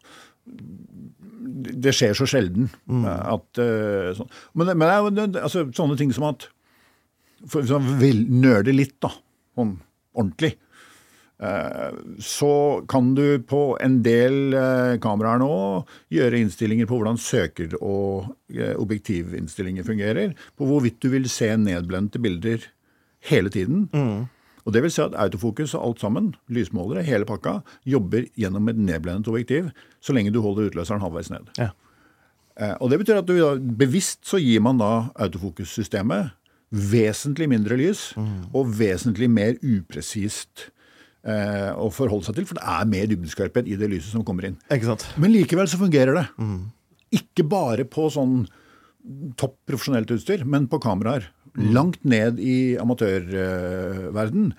Det 1.79 1.91
skjer 1.95 2.15
så 2.17 2.25
sjelden 2.29 2.69
at 3.03 3.59
eh, 3.61 4.13
sånn. 4.17 4.29
Men, 4.57 4.71
men 4.79 5.19
altså, 5.37 5.65
sånne 5.75 5.97
ting 5.99 6.11
som 6.15 6.25
at 6.31 6.47
for, 7.47 7.63
vel, 7.99 8.23
Nøle 8.27 8.73
litt, 8.75 8.95
da. 9.03 9.11
Sånn 9.59 9.75
ordentlig. 10.15 10.53
Eh, 11.43 11.93
så 12.19 12.85
kan 12.87 13.13
du 13.15 13.39
på 13.47 13.77
en 13.79 14.01
del 14.03 14.53
eh, 14.53 14.95
kameraer 14.99 15.39
nå 15.39 15.53
gjøre 16.11 16.41
innstillinger 16.43 16.89
på 16.89 16.97
hvordan 16.99 17.19
søker- 17.21 17.77
og 17.79 18.33
eh, 18.51 18.73
objektivinnstillinger 18.75 19.87
fungerer. 19.87 20.33
På 20.59 20.67
hvorvidt 20.67 20.99
du 20.99 21.07
vil 21.13 21.29
se 21.31 21.53
nedblendte 21.55 22.19
bilder 22.19 22.65
hele 23.31 23.51
tiden. 23.51 23.87
Og 24.67 24.73
det 24.75 24.81
vil 24.83 24.91
si 24.91 25.01
at 25.01 25.15
autofokus 25.17 25.73
og 25.77 25.85
alt 25.85 26.01
sammen, 26.03 26.33
lysmålere, 26.51 27.05
hele 27.07 27.27
pakka, 27.27 27.61
jobber 27.87 28.27
gjennom 28.37 28.67
et 28.69 28.79
nedblendet 28.79 29.27
objektiv 29.31 29.69
så 30.03 30.13
lenge 30.15 30.33
du 30.35 30.41
holder 30.43 30.67
utløseren 30.69 31.01
halvveis 31.03 31.31
ned. 31.31 31.47
Ja. 31.59 31.71
Og 32.83 32.91
det 32.91 32.99
betyr 32.99 33.21
at 33.21 33.27
du 33.27 33.37
da, 33.39 33.53
bevisst 33.55 34.27
så 34.27 34.39
gir 34.39 34.59
man 34.63 34.79
da 34.79 35.09
autofokussystemet 35.15 36.35
vesentlig 36.69 37.47
mindre 37.49 37.79
lys 37.79 38.11
og 38.19 38.75
vesentlig 38.79 39.31
mer 39.31 39.55
upresist 39.63 40.67
å 41.23 41.89
forholde 41.91 42.25
seg 42.29 42.35
til, 42.37 42.45
for 42.47 42.55
det 42.55 42.63
er 42.63 42.85
mer 42.87 43.07
dybdeskarphet 43.11 43.67
i 43.67 43.75
det 43.75 43.89
lyset 43.91 44.13
som 44.13 44.23
kommer 44.23 44.45
inn. 44.47 44.55
Men 45.19 45.33
likevel 45.33 45.67
så 45.67 45.77
fungerer 45.81 46.15
det. 46.15 46.27
Ikke 47.11 47.43
bare 47.49 47.83
på 47.89 48.07
sånn 48.13 48.45
topp 49.39 49.57
profesjonelt 49.67 50.11
utstyr, 50.15 50.45
men 50.45 50.67
på 50.71 50.79
kameraer. 50.83 51.27
Langt 51.59 52.03
ned 52.05 52.39
i 52.39 52.77
amatørverden. 52.79 54.51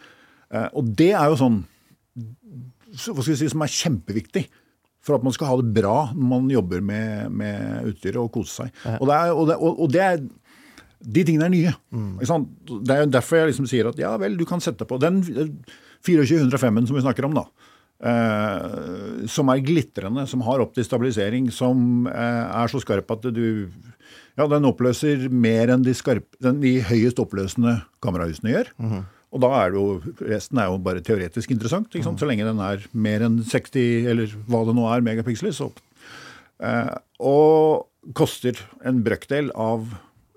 Eh, 0.50 0.68
og 0.74 0.94
det 0.98 1.12
er 1.14 1.28
jo 1.30 1.36
sånn 1.38 1.61
så- 2.94 3.14
hva 3.14 3.22
skal 3.22 3.34
vi 3.34 3.38
si, 3.38 3.48
som 3.48 3.62
er 3.62 3.66
kjempeviktig 3.70 4.48
for 5.00 5.14
at 5.14 5.22
man 5.22 5.32
skal 5.32 5.46
ha 5.46 5.56
det 5.62 5.72
bra 5.72 6.12
når 6.12 6.28
man 6.28 6.48
jobber 6.50 6.80
med, 6.82 7.30
med 7.30 7.84
utstyret 7.86 8.16
og 8.16 8.32
kose 8.32 8.50
seg. 8.64 8.72
Og, 9.00 9.06
det 9.06 9.14
er, 9.16 9.30
og, 9.32 9.46
det, 9.48 9.56
og, 9.56 9.80
og 9.80 9.92
det 9.92 10.00
er 10.02 10.18
de 11.00 11.24
tingene 11.24 11.44
er 11.46 11.54
nye. 11.54 11.74
Sant? 12.26 12.48
Det 12.66 12.90
er 12.90 13.04
jo 13.06 13.11
derfor 13.14 13.36
jeg 13.38 13.52
liksom 13.54 13.66
sier 13.70 13.88
at 13.88 13.96
ja 14.02 14.16
vel, 14.20 14.36
du 14.36 14.44
kan 14.44 14.61
sette 14.61 14.84
på 14.84 14.98
den 15.00 15.22
2405-en 16.07 16.88
som 16.88 16.96
vi 16.98 17.05
snakker 17.05 17.26
om, 17.28 17.36
da. 17.36 17.46
Eh, 18.01 19.26
som 19.28 19.51
er 19.53 19.61
glitrende, 19.61 20.24
som 20.30 20.40
har 20.46 20.62
optisk 20.64 20.88
stabilisering, 20.88 21.51
som 21.53 22.07
eh, 22.09 22.44
er 22.62 22.72
så 22.72 22.80
skarp 22.80 23.11
at 23.12 23.28
du 23.36 23.68
Ja, 24.38 24.46
den 24.48 24.64
oppløser 24.64 25.26
mer 25.28 25.68
enn 25.74 25.82
de, 25.84 25.92
skarp, 25.92 26.24
den, 26.40 26.62
de 26.62 26.78
høyest 26.86 27.18
oppløsende 27.20 27.80
kamerahusene 28.01 28.55
gjør. 28.55 28.70
Og 29.30 29.42
da 29.44 29.51
er 29.59 29.74
det 29.74 29.78
jo, 29.78 30.14
resten 30.30 30.59
er 30.59 30.70
jo 30.70 30.78
bare 30.82 31.03
teoretisk 31.05 31.53
interessant. 31.53 31.90
Ikke 31.92 32.07
sant? 32.09 32.18
Så 32.22 32.26
lenge 32.26 32.46
den 32.46 32.62
er 32.64 32.86
mer 32.96 33.26
enn 33.26 33.36
60, 33.46 34.09
eller 34.11 34.32
hva 34.48 34.62
det 34.66 34.74
nå 34.78 34.86
er, 34.90 35.05
megapiksler. 35.07 35.53
Så. 35.55 35.68
Eh, 36.62 36.94
og 37.20 38.14
koster 38.16 38.57
en 38.86 39.03
brøkdel 39.05 39.53
av 39.53 39.84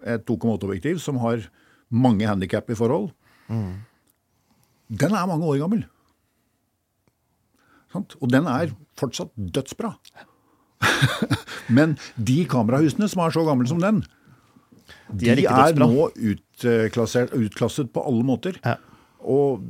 et 0.03 0.26
2,8-objektiv 0.28 0.99
som 0.99 1.22
har 1.24 1.47
mange 1.93 2.28
handikap 2.28 2.68
i 2.70 2.78
forhold. 2.78 3.14
Den 4.94 5.16
er 5.18 5.30
mange 5.30 5.48
år 5.50 5.62
gammel. 5.64 5.84
Sant? 7.94 8.16
Og 8.22 8.32
den 8.34 8.48
er 8.50 8.74
fortsatt 9.00 9.34
dødsbra. 9.38 9.94
Men 11.78 11.98
de 12.18 12.44
kamerahusene 12.50 13.10
som 13.10 13.24
er 13.24 13.36
så 13.36 13.46
gamle 13.48 13.70
som 13.70 13.82
den, 13.82 14.04
De 15.14 15.30
er 15.32 15.39
de 15.39 15.46
er 15.50 15.78
nå 15.78 16.10
utklasset 16.14 17.91
på 17.94 18.04
alle 18.04 18.26
måter. 18.26 18.58
Ja. 18.66 18.78
Og 19.24 19.64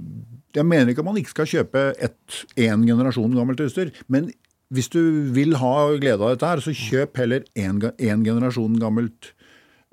jeg 0.56 0.66
mener 0.66 0.92
ikke 0.92 1.04
at 1.04 1.10
man 1.10 1.20
ikke 1.20 1.34
skal 1.34 1.50
kjøpe 1.50 1.84
ett 2.02 2.44
én 2.60 2.86
generasjon 2.88 3.36
gammelt 3.36 3.62
utstyr, 3.64 3.92
men 4.08 4.32
hvis 4.74 4.90
du 4.90 5.02
vil 5.36 5.58
ha 5.62 5.74
glede 6.02 6.22
av 6.22 6.34
dette 6.34 6.50
her, 6.50 6.62
så 6.64 6.74
kjøp 6.74 7.20
heller 7.22 7.44
én 7.54 8.24
generasjon 8.26 8.80
gammelt 8.82 9.34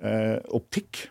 eh, 0.00 0.38
optikk. 0.56 1.08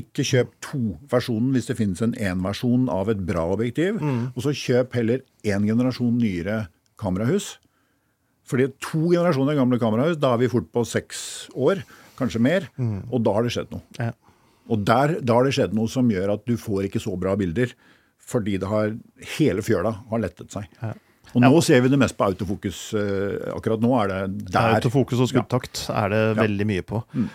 Ikke 0.00 0.24
kjøp 0.26 0.52
to-versjonen 0.64 1.50
hvis 1.54 1.70
det 1.70 1.78
finnes 1.78 2.02
en 2.04 2.14
én-versjon 2.16 2.88
av 2.92 3.10
et 3.12 3.20
bra 3.26 3.46
objektiv. 3.54 4.00
Og 4.34 4.40
så 4.46 4.54
kjøp 4.56 4.96
heller 4.98 5.24
én 5.46 5.66
generasjon 5.68 6.16
nyere 6.20 6.64
kamerahus. 7.00 7.54
Fordi 8.50 8.66
to 8.82 9.12
generasjoner 9.12 9.54
gamle 9.58 9.78
kamerahus, 9.82 10.18
da 10.18 10.32
er 10.34 10.42
vi 10.42 10.50
fort 10.50 10.66
på 10.74 10.82
seks 10.88 11.20
år, 11.54 11.84
kanskje 12.18 12.42
mer. 12.42 12.66
Og 13.10 13.22
da 13.26 13.36
har 13.36 13.46
det 13.46 13.54
skjedd 13.54 13.70
noe. 13.74 13.84
Ja. 14.00 14.10
Og 14.70 14.82
der, 14.86 15.16
da 15.26 15.38
har 15.38 15.46
det 15.46 15.54
skjedd 15.56 15.72
noe 15.74 15.90
som 15.90 16.10
gjør 16.10 16.36
at 16.36 16.44
du 16.46 16.56
får 16.60 16.86
ikke 16.88 17.02
så 17.02 17.14
bra 17.18 17.36
bilder. 17.38 17.72
Fordi 18.30 18.58
det 18.62 18.68
har, 18.70 18.92
hele 19.38 19.62
fjøla 19.66 19.94
har 20.10 20.22
lettet 20.22 20.52
seg. 20.54 20.66
Og 21.30 21.42
nå 21.42 21.60
ser 21.62 21.82
vi 21.84 21.90
det 21.92 21.98
mest 21.98 22.16
på 22.18 22.26
autofokus. 22.26 22.92
eh, 22.98 23.50
akkurat 23.54 23.82
nå 23.82 23.90
er 24.02 24.10
det 24.10 24.20
der. 24.50 24.76
Autofokus 24.78 25.22
og 25.22 25.30
skuddtakt 25.30 25.84
er 25.94 26.10
det 26.10 26.22
veldig 26.38 26.66
mye 26.66 26.86
på. 26.86 27.02
Mm. 27.14 27.28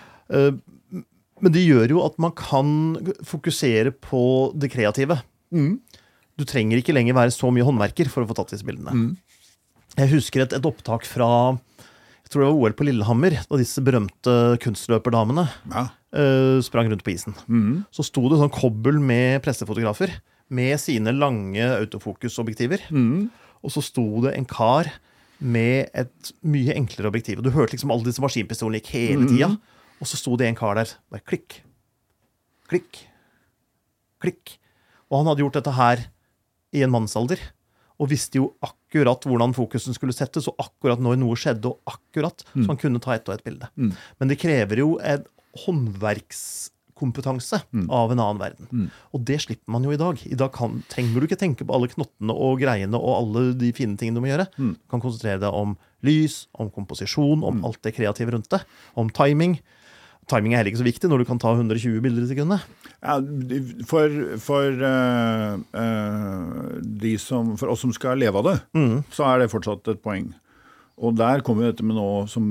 Men 1.43 1.51
det 1.51 1.65
gjør 1.65 1.97
jo 1.97 2.01
at 2.05 2.15
man 2.21 2.31
kan 2.37 2.69
fokusere 3.27 3.91
på 3.91 4.21
det 4.55 4.71
kreative. 4.71 5.19
Mm. 5.51 5.77
Du 6.39 6.45
trenger 6.47 6.79
ikke 6.79 6.95
lenger 6.95 7.17
være 7.17 7.33
så 7.35 7.51
mye 7.53 7.65
håndverker 7.67 8.09
for 8.11 8.23
å 8.23 8.29
få 8.29 8.37
tatt 8.37 8.53
disse 8.55 8.67
bildene. 8.67 8.95
Mm. 8.95 9.11
Jeg 9.95 10.11
husker 10.11 10.43
et, 10.43 10.55
et 10.55 10.67
opptak 10.67 11.07
fra 11.07 11.29
jeg 12.25 12.33
tror 12.33 12.41
det 12.41 12.47
var 12.49 12.57
OL 12.57 12.73
på 12.73 12.85
Lillehammer, 12.87 13.35
da 13.45 13.57
disse 13.61 13.81
berømte 13.85 14.31
kunstløperdamene 14.63 15.43
Ja. 15.69 15.83
uh, 16.17 16.57
sprang 16.65 16.89
rundt 16.89 17.03
på 17.05 17.13
isen. 17.13 17.35
Mm. 17.45 17.83
Så 17.93 18.01
sto 18.07 18.23
det 18.31 18.39
sånn 18.39 18.49
kobbel 18.49 18.97
med 18.97 19.43
pressefotografer 19.45 20.09
med 20.49 20.79
sine 20.81 21.13
lange 21.13 21.61
autofokusobjektiver. 21.61 22.87
Mm. 22.89 23.29
Og 23.61 23.73
så 23.75 23.83
sto 23.85 24.07
det 24.25 24.33
en 24.39 24.49
kar 24.49 24.89
med 25.37 25.91
et 25.93 26.33
mye 26.41 26.73
enklere 26.73 27.11
objektiv. 27.11 27.39
Og 27.39 27.45
du 27.45 27.53
hørte 27.53 27.77
liksom 27.77 27.93
alle 27.93 28.09
disse 28.09 28.23
maskinpistolene 28.23 28.81
gikk 28.81 28.91
hele 28.95 29.29
tida. 29.29 29.51
Og 30.01 30.09
så 30.09 30.19
sto 30.19 30.35
det 30.37 30.47
en 30.49 30.57
kar 30.59 30.75
der. 30.75 30.91
Bare 31.11 31.23
klikk, 31.25 31.61
klikk, 32.69 33.05
klikk. 34.21 34.57
Og 35.09 35.21
han 35.21 35.27
hadde 35.31 35.43
gjort 35.45 35.57
dette 35.59 35.75
her 35.77 35.97
i 36.75 36.81
en 36.83 36.91
mannsalder. 36.91 37.39
Og 37.95 38.09
visste 38.11 38.41
jo 38.41 38.49
akkurat 38.65 39.23
hvordan 39.23 39.53
fokusen 39.55 39.95
skulle 39.95 40.11
settes, 40.11 40.49
og 40.51 40.55
akkurat 40.59 40.99
når 40.99 41.15
noe 41.21 41.35
skjedde, 41.39 41.69
og 41.71 41.79
akkurat 41.87 42.43
så 42.51 42.67
han 42.73 42.77
kunne 42.81 42.99
ta 42.99 43.15
ett 43.15 43.29
og 43.29 43.35
ett 43.37 43.45
bilde. 43.45 43.69
Men 44.19 44.27
det 44.27 44.39
krever 44.41 44.81
jo 44.81 44.97
en 44.99 45.23
håndverkskompetanse 45.63 47.61
av 47.87 48.11
en 48.11 48.19
annen 48.19 48.41
verden. 48.41 48.67
Og 49.15 49.23
det 49.23 49.39
slipper 49.45 49.71
man 49.71 49.83
jo 49.87 49.91
i 49.95 49.99
dag. 49.99 50.19
I 50.27 50.35
dag 50.35 50.51
kan, 50.51 50.83
trenger 50.91 51.19
du 51.19 51.25
ikke 51.29 51.39
tenke 51.39 51.63
på 51.63 51.73
alle 51.75 51.87
knottene 51.87 52.33
og 52.35 52.59
greiene 52.59 52.99
og 52.99 53.15
alle 53.15 53.53
de 53.55 53.71
fine 53.75 53.95
tingene 53.95 54.19
du 54.19 54.21
må 54.25 54.31
gjøre. 54.33 54.47
Du 54.57 54.75
kan 54.91 54.99
konsentrere 55.03 55.39
deg 55.39 55.55
om 55.55 55.77
lys, 56.03 56.47
om 56.59 56.67
komposisjon, 56.69 57.43
om 57.47 57.63
alt 57.65 57.79
det 57.83 57.95
kreative 57.95 58.31
rundt 58.35 58.49
det. 58.51 58.59
Om 58.95 59.09
timing. 59.09 59.55
Timing 60.29 60.55
er 60.55 60.61
heller 60.61 60.73
ikke 60.73 60.81
så 60.81 60.87
viktig 60.87 61.09
når 61.11 61.21
du 61.21 61.27
kan 61.29 61.39
ta 61.41 61.51
120 61.53 61.99
bilder 62.01 62.25
i 62.25 62.29
sekundet. 62.31 62.65
Ja, 62.97 63.19
for 63.85 64.15
for 64.41 64.81
uh, 64.81 65.59
uh, 65.77 66.81
de 66.81 67.13
som, 67.21 67.53
for 67.59 67.73
oss 67.73 67.83
som 67.85 67.93
skal 67.93 68.17
leve 68.17 68.41
av 68.41 68.49
det, 68.49 68.55
så 69.13 69.27
er 69.29 69.43
det 69.43 69.51
fortsatt 69.53 69.93
et 69.93 70.01
poeng. 70.01 70.31
Og 70.95 71.13
der 71.19 71.43
kommer 71.45 71.69
dette 71.69 71.85
med 71.85 71.97
nå 71.99 72.25
som 72.31 72.45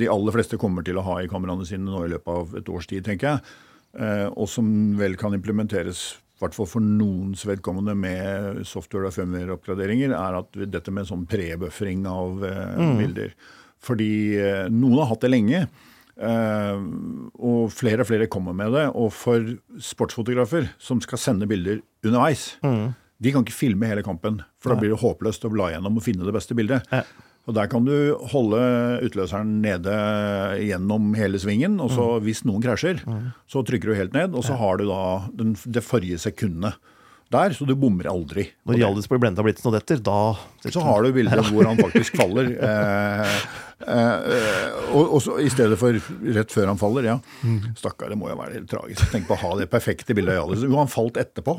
de 0.00 0.08
aller 0.10 0.34
fleste 0.34 0.58
kommer 0.58 0.82
til 0.82 0.98
å 0.98 1.04
ha 1.06 1.18
i 1.20 1.28
kameraene 1.30 1.66
sine 1.68 1.86
nå 1.86 2.06
i 2.06 2.12
løpet 2.14 2.32
av 2.32 2.56
et 2.58 2.70
års 2.72 2.88
tid, 2.90 3.04
tenker 3.06 3.30
jeg. 3.30 3.58
Uh, 3.98 4.26
og 4.34 4.48
som 4.50 4.66
vel 4.98 5.14
kan 5.20 5.36
implementeres, 5.36 6.16
i 6.38 6.42
hvert 6.42 6.56
fall 6.56 6.70
for 6.70 6.82
noens 6.82 7.44
vedkommende 7.46 7.94
med 7.98 8.64
software- 8.66 9.10
og 9.10 9.14
firmware-oppgraderinger, 9.14 10.16
er 10.16 10.40
at 10.40 10.58
dette 10.66 10.94
med 10.94 11.06
sånn 11.06 11.26
pre-buffering 11.30 12.06
av 12.10 12.42
mm. 12.42 12.96
bilder. 12.98 13.32
Fordi 13.82 14.10
noen 14.74 14.98
har 14.98 15.12
hatt 15.12 15.22
det 15.22 15.30
lenge. 15.30 15.60
Eh, 16.18 16.80
og 17.38 17.70
flere 17.74 18.02
og 18.02 18.10
flere 18.10 18.26
kommer 18.30 18.56
med 18.56 18.74
det. 18.74 18.88
Og 18.98 19.12
for 19.14 19.54
sportsfotografer 19.82 20.70
som 20.82 21.02
skal 21.04 21.20
sende 21.22 21.48
bilder 21.50 21.80
underveis, 22.04 22.50
de 22.62 23.32
kan 23.34 23.46
ikke 23.46 23.56
filme 23.56 23.88
hele 23.90 24.04
kampen. 24.06 24.42
For 24.62 24.74
da 24.74 24.80
blir 24.80 24.94
det 24.94 25.02
håpløst 25.02 25.46
å 25.46 25.52
bla 25.54 25.72
gjennom 25.74 25.98
og 25.98 26.06
finne 26.06 26.26
det 26.26 26.34
beste 26.36 26.56
bildet. 26.58 26.86
Ja. 26.92 27.04
Og 27.48 27.54
Der 27.56 27.66
kan 27.72 27.86
du 27.86 28.12
holde 28.28 28.58
utløseren 29.06 29.62
nede 29.62 29.94
gjennom 30.60 31.14
hele 31.16 31.40
svingen. 31.40 31.78
og 31.80 31.90
så 31.94 32.20
Hvis 32.20 32.44
noen 32.44 32.60
krasjer, 32.62 33.00
så 33.48 33.64
trykker 33.64 33.88
du 33.88 33.96
helt 33.96 34.12
ned, 34.12 34.36
og 34.36 34.44
så 34.44 34.58
har 34.60 34.76
du 34.76 34.84
da 34.90 35.02
den, 35.32 35.56
det 35.64 35.82
forrige 35.86 36.20
sekundet 36.20 36.76
der, 37.28 37.52
så 37.52 37.66
du 37.68 37.74
bommer 37.76 38.08
aldri. 38.08 38.46
Når. 38.64 38.78
Hjallis 38.80 39.08
blir 39.10 39.20
blenda 39.20 39.42
av 39.42 39.48
blitsen 39.48 39.68
og 39.68 39.74
detter, 39.76 40.00
da 40.00 40.36
Så 40.64 40.80
har 40.80 41.04
du 41.04 41.12
bildet 41.12 41.50
hvor 41.52 41.66
han 41.68 41.76
faktisk 41.80 42.16
faller. 42.16 42.54
Eh, 42.56 43.34
og, 43.78 45.02
og 45.02 45.20
så, 45.22 45.36
I 45.44 45.50
stedet 45.52 45.78
for 45.78 45.94
rett 46.34 46.54
før 46.54 46.70
han 46.72 46.80
faller, 46.80 47.06
ja. 47.06 47.16
Stakkar, 47.78 48.10
det 48.10 48.18
må 48.18 48.30
jo 48.30 48.38
være 48.40 48.56
helt 48.56 48.70
tragisk. 48.70 49.04
Tenk 49.12 49.28
på 49.28 49.36
å 49.36 49.42
ha 49.42 49.52
det 49.60 49.68
perfekte 49.70 50.16
bildet 50.18 50.34
av 50.34 50.40
Hjallis. 50.40 50.64
Jo, 50.66 50.78
han 50.80 50.90
falt 50.90 51.20
etterpå. 51.20 51.54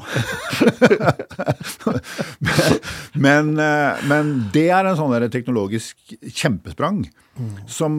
men, 3.26 3.54
eh, 3.64 4.04
men 4.12 4.34
det 4.56 4.68
er 4.76 4.90
en 4.90 5.00
sånn 5.00 5.16
der 5.16 5.30
teknologisk 5.32 6.18
kjempesprang 6.28 7.06
som 7.72 7.96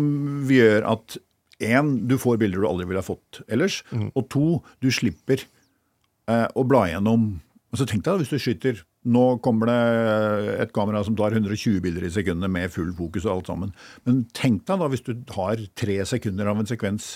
gjør 0.51 0.85
at 0.91 1.17
én, 1.61 1.95
du 2.09 2.17
får 2.21 2.41
bilder 2.41 2.63
du 2.63 2.69
aldri 2.69 2.89
ville 2.89 3.01
ha 3.03 3.07
fått 3.07 3.43
ellers. 3.49 3.81
Og 4.15 4.29
to, 4.33 4.47
du 4.85 4.91
slipper 4.95 5.43
eh, 5.45 6.47
å 6.53 6.67
bla 6.69 6.87
gjennom 6.91 7.33
altså 7.71 7.87
Tenk 7.87 8.03
deg 8.03 8.19
hvis 8.19 8.33
du 8.33 8.41
skyter 8.43 8.81
Nå 9.09 9.25
kommer 9.41 9.71
det 9.71 10.57
et 10.67 10.73
kamera 10.77 11.01
som 11.07 11.15
tar 11.17 11.33
120 11.33 11.81
bilder 11.81 12.05
i 12.05 12.13
sekundet 12.13 12.53
med 12.53 12.73
full 12.73 12.91
fokus 12.97 13.25
og 13.25 13.39
alt 13.39 13.49
sammen. 13.49 13.71
Men 14.05 14.27
tenk 14.37 14.67
deg 14.69 14.83
da 14.83 14.89
hvis 14.93 15.05
du 15.07 15.15
har 15.33 15.63
tre 15.79 15.97
sekunder 16.09 16.51
av 16.51 16.61
en 16.61 16.69
sekvens 16.69 17.15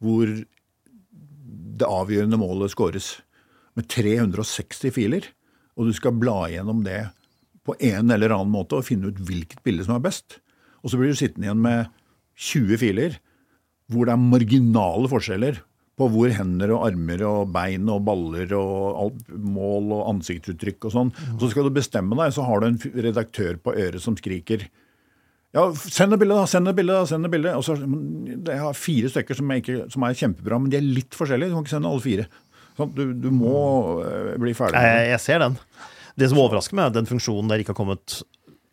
hvor 0.00 0.30
det 1.76 1.88
avgjørende 1.88 2.40
målet 2.40 2.72
scores 2.72 3.18
med 3.76 3.88
360 3.92 4.94
filer. 4.96 5.28
og 5.76 5.90
du 5.90 5.92
skal 5.92 6.16
bla 6.16 6.48
gjennom 6.48 6.80
det 6.86 7.10
på 7.68 7.74
en 7.84 8.10
eller 8.14 8.32
annen 8.32 8.48
måte 8.48 8.78
og 8.78 8.86
finne 8.86 9.10
ut 9.12 9.18
hvilket 9.20 9.60
bilde 9.66 9.84
som 9.84 9.98
er 9.98 10.06
best. 10.06 10.38
Og 10.80 10.88
så 10.88 10.96
blir 10.96 11.12
du 11.12 11.18
sittende 11.18 11.50
igjen 11.50 11.60
med 11.60 11.90
20 12.36 12.80
filer 12.80 13.18
hvor 13.92 14.08
det 14.08 14.14
er 14.16 14.22
marginale 14.22 15.10
forskjeller 15.10 15.60
på 15.96 16.08
hvor 16.12 16.32
hender 16.36 16.74
og 16.76 16.86
armer 16.90 17.22
og 17.24 17.52
bein 17.54 17.86
og 17.88 18.02
baller 18.04 18.50
og 18.58 18.98
alt, 19.00 19.28
mål 19.32 19.94
og 19.96 20.02
ansiktsuttrykk 20.14 20.88
og 20.88 20.92
sånn. 20.92 21.12
Så 21.40 21.48
skal 21.52 21.68
du 21.68 21.72
bestemme 21.76 22.18
deg, 22.18 22.34
så 22.36 22.44
har 22.44 22.60
du 22.60 22.68
en 22.68 22.80
redaktør 23.06 23.56
på 23.62 23.72
øret 23.72 24.04
som 24.04 24.18
skriker 24.18 24.66
ja, 25.56 25.62
send 25.72 26.12
et 26.12 26.20
bilde, 26.20 26.36
da! 26.36 26.44
Send 26.50 26.68
et 26.68 26.76
bilde, 26.76 26.92
da! 26.92 27.06
send 27.08 27.24
et 27.24 27.32
bilde. 27.32 27.52
Og 27.56 27.64
så, 27.64 27.78
Jeg 27.78 28.60
har 28.60 28.76
fire 28.76 29.08
stykker 29.08 29.38
som 29.38 29.52
ikke, 29.54 29.76
som 29.92 30.04
er 30.04 30.18
kjempebra, 30.18 30.58
men 30.60 30.72
de 30.72 30.76
er 30.76 30.84
litt 30.84 31.16
forskjellige. 31.16 31.48
Du 31.48 31.56
kan 31.56 31.64
ikke 31.64 31.72
sende 31.72 31.92
alle 31.92 32.04
fire. 32.04 32.26
Sånn, 32.76 32.92
du, 32.92 33.04
du 33.24 33.30
må 33.32 33.54
eh, 34.04 34.34
bli 34.42 34.52
ferdig. 34.58 34.82
Jeg, 34.84 35.06
jeg 35.14 35.22
ser 35.24 35.40
den. 35.46 35.56
Det 36.20 36.28
som 36.28 36.42
overrasker 36.42 36.76
meg, 36.76 36.84
er 36.84 36.92
at 36.92 36.98
den 36.98 37.08
funksjonen 37.08 37.48
der 37.48 37.62
ikke 37.62 37.72
har 37.72 37.78
kommet 37.78 38.18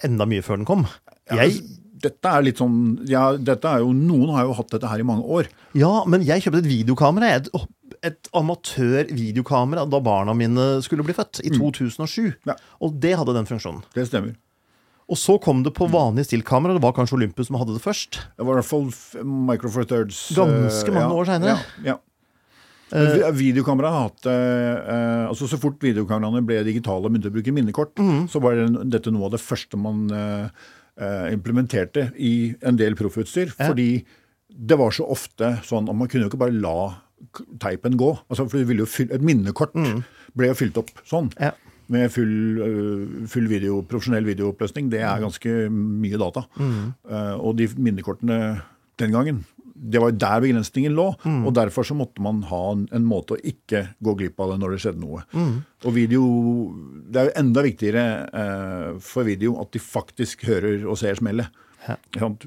enda 0.03 0.27
mye 0.27 0.43
før 0.43 0.59
den 0.59 0.67
kom. 0.67 0.83
Jeg, 1.31 1.61
Dette 2.03 2.31
er 2.35 2.43
litt 2.43 2.59
sånn 2.59 2.77
ja, 3.07 3.29
dette 3.39 3.69
er 3.69 3.83
jo, 3.83 3.93
Noen 3.95 4.33
har 4.35 4.47
jo 4.49 4.55
hatt 4.57 4.73
dette 4.75 4.89
her 4.91 4.99
i 4.99 5.07
mange 5.07 5.23
år. 5.23 5.49
ja, 5.77 5.91
men 6.09 6.25
jeg 6.27 6.43
kjøpte 6.43 6.63
et 6.63 6.69
videokamera. 6.69 7.33
Et, 7.39 7.49
et 8.03 8.31
amatør-videokamera 8.35 9.85
da 9.89 10.01
barna 10.03 10.35
mine 10.37 10.67
skulle 10.83 11.05
bli 11.07 11.15
født, 11.15 11.43
i 11.47 11.53
2007. 11.55 12.33
Mm. 12.33 12.33
Ja. 12.51 12.57
Og 12.83 12.97
det 13.03 13.15
hadde 13.19 13.37
den 13.37 13.47
funksjonen. 13.49 13.85
Det 13.95 14.09
stemmer. 14.09 14.35
Og 15.11 15.19
så 15.19 15.35
kom 15.41 15.65
det 15.65 15.73
på 15.75 15.87
vanlig 15.91 16.25
stillkamera. 16.29 16.77
Det 16.77 16.83
var 16.83 16.95
kanskje 16.95 17.17
Olympus 17.17 17.49
som 17.49 17.59
hadde 17.59 17.75
det 17.75 17.83
først. 17.83 18.21
Det 18.37 18.47
var 18.47 18.55
i 18.55 18.61
hvert 18.61 18.69
fall 18.69 18.87
Micro 19.49 19.71
Four 19.71 19.87
Thirds 19.87 20.25
eh, 20.31 20.39
Ganske 20.39 20.95
mange 20.95 21.09
ja, 21.11 21.19
år 21.19 21.29
senere. 21.29 21.55
Ja, 21.83 21.93
ja. 21.93 21.99
Uh, 22.93 23.31
Videokamera 23.33 23.89
har 23.89 24.03
hatt 24.05 24.27
uh, 24.29 24.33
eh, 24.33 25.23
altså 25.25 25.47
Så 25.49 25.57
fort 25.57 25.79
videokameraene 25.81 26.43
ble 26.45 26.59
digitale 26.67 27.01
og 27.01 27.09
begynte 27.09 27.31
å 27.31 27.33
bruke 27.33 27.53
minnekort, 27.55 27.97
mm. 27.97 28.27
så 28.29 28.41
var 28.43 28.59
det, 28.59 28.67
dette 28.93 29.09
noe 29.13 29.31
av 29.31 29.33
det 29.33 29.41
første 29.41 29.79
man 29.81 30.03
eh, 30.13 30.43
eh, 30.45 30.67
implementerte 31.33 32.11
i 32.21 32.53
en 32.61 32.77
del 32.77 32.93
proffutstyr. 32.95 33.49
Fordi 33.57 34.03
det 34.53 34.77
var 34.77 34.93
så 34.93 35.07
ofte 35.09 35.55
sånn 35.65 35.87
at 35.89 35.97
man 35.97 36.09
kunne 36.11 36.27
jo 36.27 36.31
ikke 36.31 36.43
bare 36.43 36.53
la 36.53 36.77
teipen 37.61 37.97
gå. 37.97 38.11
Altså, 38.29 38.45
fylle, 38.51 38.85
Et 38.85 39.23
minnekort 39.23 39.73
ble 40.37 40.49
jo 40.51 40.57
fylt 40.57 40.77
opp 40.77 40.91
sånn. 41.07 41.31
Ja. 41.39 41.53
Med 41.93 42.11
full, 42.13 42.35
øh, 42.63 43.25
full 43.27 43.47
video, 43.51 43.81
profesjonell 43.81 44.25
videooppløsning. 44.25 44.89
Det 44.89 45.01
er 45.03 45.23
ganske 45.23 45.69
mye 45.69 46.19
data. 46.19 46.45
Mm. 46.57 46.93
Eh, 47.09 47.35
og 47.39 47.57
de 47.57 47.67
minnekortene 47.75 48.61
den 49.01 49.11
gangen 49.11 49.43
det 49.75 49.99
var 50.01 50.11
jo 50.11 50.17
der 50.21 50.41
begrensningen 50.43 50.93
lå. 50.95 51.07
Mm. 51.25 51.45
Og 51.47 51.53
derfor 51.57 51.83
så 51.87 51.95
måtte 51.97 52.21
man 52.21 52.43
ha 52.49 52.61
en, 52.73 52.87
en 52.93 53.05
måte 53.09 53.35
å 53.35 53.41
ikke 53.41 53.83
gå 54.05 54.13
glipp 54.19 54.39
av 54.43 54.51
det 54.53 54.59
når 54.61 54.75
det 54.75 54.81
skjedde 54.83 55.01
noe. 55.01 55.23
Mm. 55.33 55.55
Og 55.83 55.93
video 55.95 56.23
Det 57.09 57.19
er 57.21 57.29
jo 57.29 57.35
enda 57.41 57.63
viktigere 57.65 58.03
eh, 58.33 58.89
for 59.03 59.25
video 59.27 59.55
at 59.61 59.71
de 59.75 59.81
faktisk 59.83 60.45
hører 60.49 60.85
og 60.85 60.97
ser 61.01 61.17
smellet. 61.19 61.49
Ja. 61.83 61.97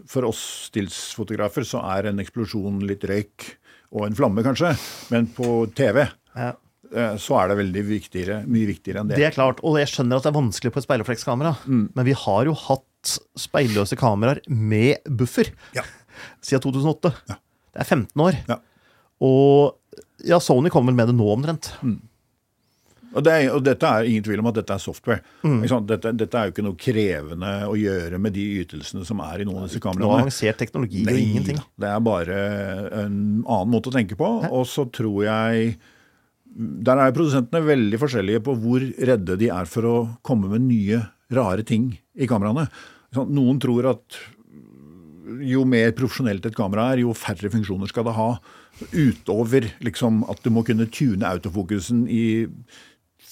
For 0.09 0.24
oss 0.31 0.41
stillsfotografer 0.70 1.66
så 1.68 1.83
er 1.97 2.09
en 2.09 2.22
eksplosjon 2.22 2.79
litt 2.89 3.03
røyk 3.05 3.51
og 3.97 4.07
en 4.09 4.16
flamme, 4.16 4.43
kanskje. 4.47 4.72
Men 5.12 5.29
på 5.37 5.66
TV 5.77 6.07
Ja. 6.37 6.53
eh, 6.95 7.16
så 7.20 7.37
er 7.43 7.49
det 7.53 7.59
veldig 7.61 7.83
viktigere, 7.91 8.39
mye 8.47 8.66
viktigere 8.70 9.03
enn 9.03 9.09
det. 9.12 9.16
Det 9.20 9.27
er 9.29 9.37
klart, 9.37 9.61
og 9.62 9.77
jeg 9.81 9.91
skjønner 9.93 10.16
at 10.18 10.24
det 10.27 10.33
er 10.33 10.39
vanskelig 10.41 10.72
på 10.72 10.81
et 10.81 10.87
speilreflekskamera, 10.89 11.53
Mm. 11.66 11.89
men 11.95 12.05
vi 12.09 12.12
har 12.16 12.45
jo 12.49 12.55
hatt 12.55 12.83
speilløse 13.39 13.95
kameraer 13.97 14.41
med 14.49 14.99
buffer 15.07 15.53
Ja. 15.77 15.83
Siden 16.47 16.64
2008. 16.64 17.12
Det 17.26 17.82
er 17.82 17.88
15 17.88 18.22
år. 18.22 18.38
Ja. 18.49 18.61
Og 19.26 20.26
ja, 20.26 20.38
Sony 20.40 20.70
kommer 20.72 20.92
vel 20.92 21.01
med 21.01 21.11
det 21.11 21.16
nå 21.18 21.26
omtrent. 21.32 21.72
Og, 23.16 23.22
det 23.24 23.32
er, 23.32 23.47
og 23.55 23.62
dette 23.64 23.88
er 23.88 24.09
ingen 24.09 24.24
tvil 24.26 24.42
om 24.42 24.51
at 24.51 24.59
dette 24.59 24.74
er 24.76 24.82
software. 24.82 25.22
Mm. 25.47 25.62
Dette, 25.88 26.12
dette 26.20 26.38
er 26.38 26.49
jo 26.49 26.53
ikke 26.53 26.64
noe 26.66 26.78
krevende 26.80 27.53
å 27.64 27.76
gjøre 27.78 28.20
med 28.20 28.34
de 28.36 28.44
ytelsene 28.62 29.07
som 29.09 29.22
er 29.24 29.40
i 29.40 29.47
noen 29.49 29.62
av 29.62 29.70
disse 29.70 29.94
Noe 29.97 30.18
avansert 30.20 30.61
teknologi 30.61 31.05
og 31.07 31.20
ingenting. 31.20 31.61
Det 31.80 31.88
er 31.88 32.03
bare 32.05 32.40
en 33.05 33.16
annen 33.40 33.72
måte 33.72 33.92
å 33.92 33.97
tenke 33.97 34.18
på. 34.20 34.28
Og 34.51 34.66
så 34.68 34.84
tror 34.92 35.22
jeg 35.24 35.76
Der 36.57 37.01
er 37.01 37.12
produsentene 37.12 37.64
veldig 37.64 37.99
forskjellige 38.01 38.42
på 38.44 38.57
hvor 38.61 38.84
redde 38.84 39.36
de 39.40 39.51
er 39.53 39.68
for 39.68 39.88
å 39.88 39.97
komme 40.24 40.49
med 40.53 40.64
nye, 40.68 41.03
rare 41.32 41.64
ting 41.66 41.90
i 42.16 42.28
kameraene. 42.28 42.68
Noen 43.16 43.59
tror 43.61 43.92
at 43.94 44.16
jo 45.47 45.64
mer 45.68 45.93
profesjonelt 45.97 46.47
et 46.47 46.57
kamera 46.57 46.93
er, 46.93 47.03
jo 47.05 47.14
færre 47.16 47.51
funksjoner 47.53 47.91
skal 47.91 48.07
det 48.09 48.16
ha. 48.16 48.29
Utover 48.93 49.70
liksom 49.85 50.22
at 50.31 50.43
du 50.45 50.53
må 50.55 50.64
kunne 50.66 50.89
tune 50.93 51.27
autofokusen 51.27 52.05
i 52.12 52.24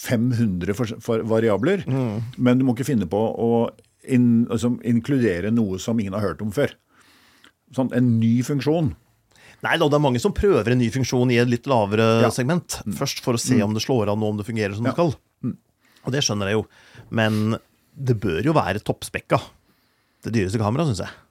500 0.04 0.74
for, 0.76 0.96
for 1.04 1.24
variabler. 1.28 1.84
Men 2.36 2.60
du 2.60 2.66
må 2.66 2.74
ikke 2.76 2.88
finne 2.88 3.08
på 3.10 3.20
å 3.20 3.50
in, 4.04 4.44
altså, 4.52 4.74
inkludere 4.84 5.52
noe 5.54 5.78
som 5.80 6.00
ingen 6.00 6.16
har 6.16 6.24
hørt 6.24 6.42
om 6.44 6.52
før. 6.54 6.74
Sånn, 7.74 7.92
en 7.96 8.16
ny 8.20 8.36
funksjon. 8.46 8.92
Nei 9.64 9.78
det 9.80 9.86
er 9.96 10.02
mange 10.02 10.20
som 10.20 10.34
prøver 10.36 10.74
en 10.74 10.82
ny 10.82 10.90
funksjon 10.92 11.30
i 11.32 11.38
et 11.40 11.48
litt 11.48 11.68
lavere 11.70 12.20
Ja. 12.20 12.28
Mm. 12.28 12.36
segment. 12.36 12.80
Først 12.98 13.22
for 13.24 13.38
å 13.38 13.40
se 13.40 13.56
om 13.64 13.72
det 13.72 13.82
slår 13.84 14.12
an, 14.12 14.20
og 14.22 14.34
om 14.34 14.40
det 14.40 14.46
fungerer 14.46 14.76
som 14.76 14.84
det 14.84 14.92
skal. 14.92 15.14
Mm. 15.42 15.56
Og 16.04 16.12
det 16.12 16.20
skjønner 16.26 16.50
jeg 16.50 16.58
jo. 16.58 16.64
Men 17.10 17.56
det 17.96 18.18
bør 18.20 18.44
jo 18.44 18.52
være 18.52 18.82
toppspekka. 18.84 19.40
Det 20.24 20.34
dyreste 20.34 20.60
kameraet, 20.60 20.92
syns 20.92 21.06
jeg. 21.06 21.23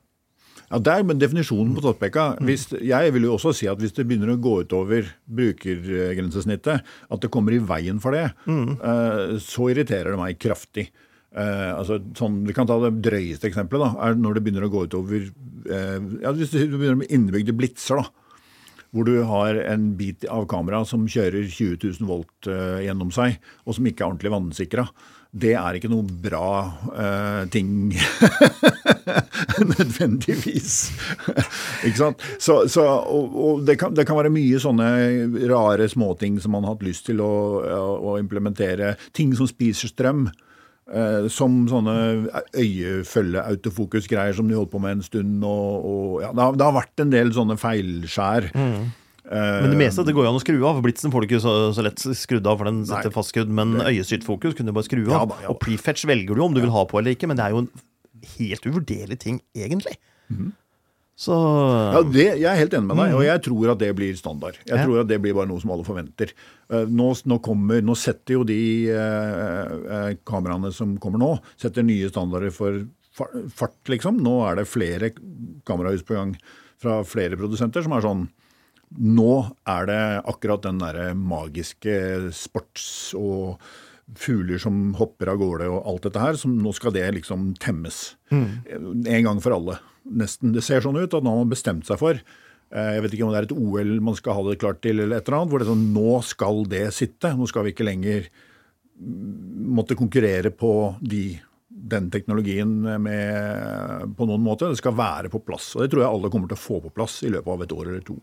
Ja, 0.70 0.80
Det 0.80 0.94
er 0.94 1.16
definisjonen 1.22 1.76
på 1.76 1.84
toppbekka. 1.86 2.28
Hvis, 2.46 2.68
jeg 2.82 3.14
vil 3.14 3.28
jo 3.28 3.36
også 3.38 3.54
si 3.56 3.70
at 3.70 3.82
hvis 3.82 3.96
det 3.98 4.08
begynner 4.10 4.34
å 4.34 4.42
gå 4.42 4.60
utover 4.64 5.10
brukergrensesnittet, 5.28 6.84
at 6.84 7.24
det 7.24 7.32
kommer 7.34 7.56
i 7.56 7.62
veien 7.62 8.00
for 8.04 8.16
det, 8.16 8.30
mm. 8.46 9.40
så 9.44 9.70
irriterer 9.74 10.14
det 10.14 10.22
meg 10.22 10.40
kraftig. 10.42 10.90
Uh, 11.34 11.72
altså, 11.80 11.98
sånn, 12.14 12.44
vi 12.46 12.54
kan 12.54 12.68
ta 12.70 12.76
det 12.84 12.92
drøyeste 13.02 13.48
eksempelet. 13.50 13.96
da, 13.96 14.06
er 14.06 14.20
Når 14.22 14.36
det 14.38 14.44
begynner 14.46 14.68
å 14.68 14.74
gå 14.74 14.84
utover 14.86 15.24
uh, 15.26 15.98
ja, 16.22 16.34
Hvis 16.38 16.54
det 16.54 16.68
begynner 16.70 17.00
med 17.00 17.10
innebygde 17.10 17.56
blitser, 17.58 18.04
da, 18.04 18.84
hvor 18.94 19.08
du 19.08 19.16
har 19.26 19.58
en 19.64 19.88
bit 19.98 20.28
av 20.30 20.46
kamera 20.52 20.84
som 20.86 21.08
kjører 21.10 21.48
20 21.48 21.80
000 21.82 22.10
volt 22.10 22.50
uh, 22.52 22.78
gjennom 22.86 23.10
seg, 23.16 23.40
og 23.66 23.78
som 23.78 23.90
ikke 23.90 24.06
er 24.06 24.12
ordentlig 24.12 24.34
vannsikra. 24.36 24.86
Det 25.34 25.56
er 25.58 25.78
ikke 25.80 25.90
noe 25.90 26.06
bra 26.06 26.50
uh, 26.94 27.44
ting 27.50 27.90
nødvendigvis. 29.74 30.76
ikke 31.88 31.98
sant? 31.98 32.22
Så, 32.38 32.60
så, 32.70 32.86
og, 32.86 33.34
og 33.34 33.66
det, 33.66 33.80
kan, 33.82 33.96
det 33.98 34.06
kan 34.06 34.20
være 34.20 34.34
mye 34.34 34.62
sånne 34.62 34.88
rare 35.50 35.90
småting 35.90 36.38
som 36.44 36.54
man 36.54 36.68
har 36.68 36.76
hatt 36.76 36.86
lyst 36.86 37.08
til 37.10 37.24
å, 37.26 37.34
å 37.98 38.16
implementere. 38.22 38.94
Ting 39.18 39.34
som 39.38 39.50
spiser 39.50 39.90
strøm. 39.94 40.28
Uh, 40.84 41.30
som 41.32 41.62
sånne 41.72 41.94
øyefølge-autofokus-greier 42.60 44.36
som 44.36 44.50
de 44.52 44.58
holdt 44.58 44.74
på 44.74 44.82
med 44.84 45.00
en 45.00 45.06
stund. 45.06 45.38
Og, 45.42 45.86
og, 45.88 46.10
ja, 46.28 46.30
det, 46.30 46.44
har, 46.44 46.60
det 46.60 46.68
har 46.68 46.76
vært 46.78 47.06
en 47.06 47.14
del 47.16 47.34
sånne 47.34 47.58
feilskjær. 47.58 48.52
Men 49.34 49.72
det 49.74 49.80
meste 49.80 50.04
det 50.06 50.14
går 50.14 50.28
jo 50.28 50.32
an 50.34 50.38
å 50.40 50.44
skru 50.44 50.58
av. 50.70 50.82
Blitzen 50.86 51.12
får 51.14 51.24
du 51.24 51.28
ikke 51.32 51.42
så, 51.42 51.54
så 51.74 51.82
lett 51.86 52.02
skrudd 52.20 52.46
av, 52.48 52.60
for 52.62 52.70
den 52.70 52.84
sitter 52.86 53.10
Nei. 53.10 53.16
fastskrudd. 53.18 53.50
Men 53.62 53.76
øyestyrt 53.82 54.24
fokus 54.28 54.54
kunne 54.58 54.70
du 54.70 54.78
bare 54.78 54.86
skru 54.88 55.02
av. 55.08 55.14
Ja 55.16 55.22
da, 55.26 55.38
ja 55.42 55.48
da. 55.48 55.54
Og 55.56 55.60
prefetch 55.64 56.06
velger 56.10 56.36
du 56.38 56.44
om 56.46 56.54
du 56.54 56.62
vil 56.62 56.74
ha 56.76 56.84
på 56.90 57.00
eller 57.02 57.16
ikke, 57.18 57.30
men 57.32 57.40
det 57.40 57.48
er 57.48 57.56
jo 57.56 57.64
en 57.66 57.72
helt 58.38 58.68
uvurderlig 58.70 59.18
ting, 59.24 59.40
egentlig. 59.58 59.98
Så 61.24 61.34
Ja, 61.94 62.02
det, 62.02 62.24
Jeg 62.42 62.48
er 62.50 62.58
helt 62.58 62.74
enig 62.74 62.88
med 62.90 62.98
deg, 62.98 63.14
og 63.16 63.22
jeg 63.24 63.42
tror 63.46 63.72
at 63.74 63.82
det 63.84 63.92
blir 63.96 64.16
standard. 64.18 64.56
Jeg 64.66 64.78
Ja. 64.78 64.84
tror 64.86 65.02
at 65.02 65.08
det 65.08 65.22
blir 65.22 65.36
bare 65.38 65.46
noe 65.48 65.62
som 65.62 65.70
alle 65.72 65.86
forventer. 65.86 66.32
Eh, 66.72 66.86
Nå, 66.90 67.12
nå, 67.30 67.38
kommer, 67.42 67.82
nå 67.86 67.96
setter 67.96 68.34
jo 68.40 68.44
de 68.44 68.90
eh, 68.90 69.74
eh, 69.94 70.14
kameraene 70.26 70.72
som 70.74 70.98
kommer 70.98 71.20
nå, 71.22 71.40
setter 71.56 71.84
nye 71.86 72.10
standarder 72.10 72.52
for 72.52 72.86
fart, 73.54 73.78
liksom. 73.88 74.18
Nå 74.26 74.40
er 74.50 74.56
det 74.58 74.68
flere 74.68 75.12
kamerahus 75.66 76.02
på 76.04 76.16
gang 76.18 76.36
fra 76.82 77.04
flere 77.04 77.38
produsenter 77.38 77.84
som 77.86 77.94
er 77.94 78.02
sånn 78.02 78.28
Nå 79.00 79.32
er 79.70 79.88
det 79.90 80.02
akkurat 80.30 80.66
den 80.66 80.82
derre 80.82 81.14
magiske 81.18 81.96
sports- 82.36 83.14
og 83.18 83.64
fugler 84.20 84.60
som 84.62 84.94
hopper 85.00 85.32
av 85.32 85.40
gårde 85.42 85.68
og 85.72 85.88
alt 85.90 86.06
dette 86.08 86.22
her, 86.22 86.38
som 86.38 86.56
nå 86.60 86.74
skal 86.76 86.94
det 86.96 87.06
liksom 87.16 87.54
temmes. 87.64 88.16
En 89.08 89.28
gang 89.28 89.42
for 89.42 89.56
alle. 89.56 89.80
Nesten. 90.04 90.52
Det 90.54 90.64
ser 90.66 90.84
sånn 90.84 91.00
ut 91.00 91.14
at 91.14 91.24
nå 91.24 91.32
har 91.32 91.44
man 91.46 91.54
bestemt 91.54 91.88
seg 91.88 92.00
for 92.02 92.18
eh, 92.20 92.90
jeg 92.98 93.06
vet 93.06 93.14
ikke 93.16 93.24
om 93.24 93.32
det 93.32 93.40
er 93.40 93.48
et 93.48 93.56
OL 93.56 93.94
man 94.04 94.18
skal 94.20 94.36
ha 94.36 94.44
det 94.50 94.60
klart 94.60 94.82
til, 94.84 95.00
eller 95.00 95.22
et 95.22 95.30
eller 95.30 95.40
annet, 95.40 95.54
hvor 95.54 95.64
det 95.64 95.68
er 95.68 95.72
sånn 95.72 95.88
Nå 95.96 96.18
skal 96.28 96.62
det 96.70 96.84
sitte. 96.98 97.32
Nå 97.40 97.48
skal 97.50 97.66
vi 97.66 97.74
ikke 97.74 97.88
lenger 97.88 98.28
mm, 98.28 99.72
måtte 99.80 99.98
konkurrere 99.98 100.52
på 100.52 100.74
de, 101.00 101.24
den 101.96 102.12
teknologien 102.14 102.76
med, 103.08 104.14
på 104.20 104.28
noen 104.28 104.44
måte. 104.44 104.70
Det 104.70 104.84
skal 104.84 105.00
være 105.00 105.32
på 105.34 105.42
plass. 105.48 105.72
Og 105.78 105.86
det 105.86 105.94
tror 105.94 106.04
jeg 106.04 106.12
alle 106.12 106.34
kommer 106.36 106.52
til 106.52 106.60
å 106.60 106.66
få 106.68 106.84
på 106.84 106.94
plass 107.00 107.22
i 107.24 107.32
løpet 107.32 107.56
av 107.56 107.64
et 107.66 107.78
år 107.80 107.86
eller 107.88 108.08
to. 108.12 108.20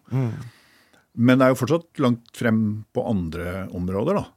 Men 1.20 1.40
det 1.40 1.46
er 1.46 1.52
jo 1.52 1.60
fortsatt 1.60 2.00
langt 2.02 2.30
frem 2.36 2.60
på 2.96 3.04
andre 3.08 3.66
områder, 3.76 4.20
da. 4.20 4.28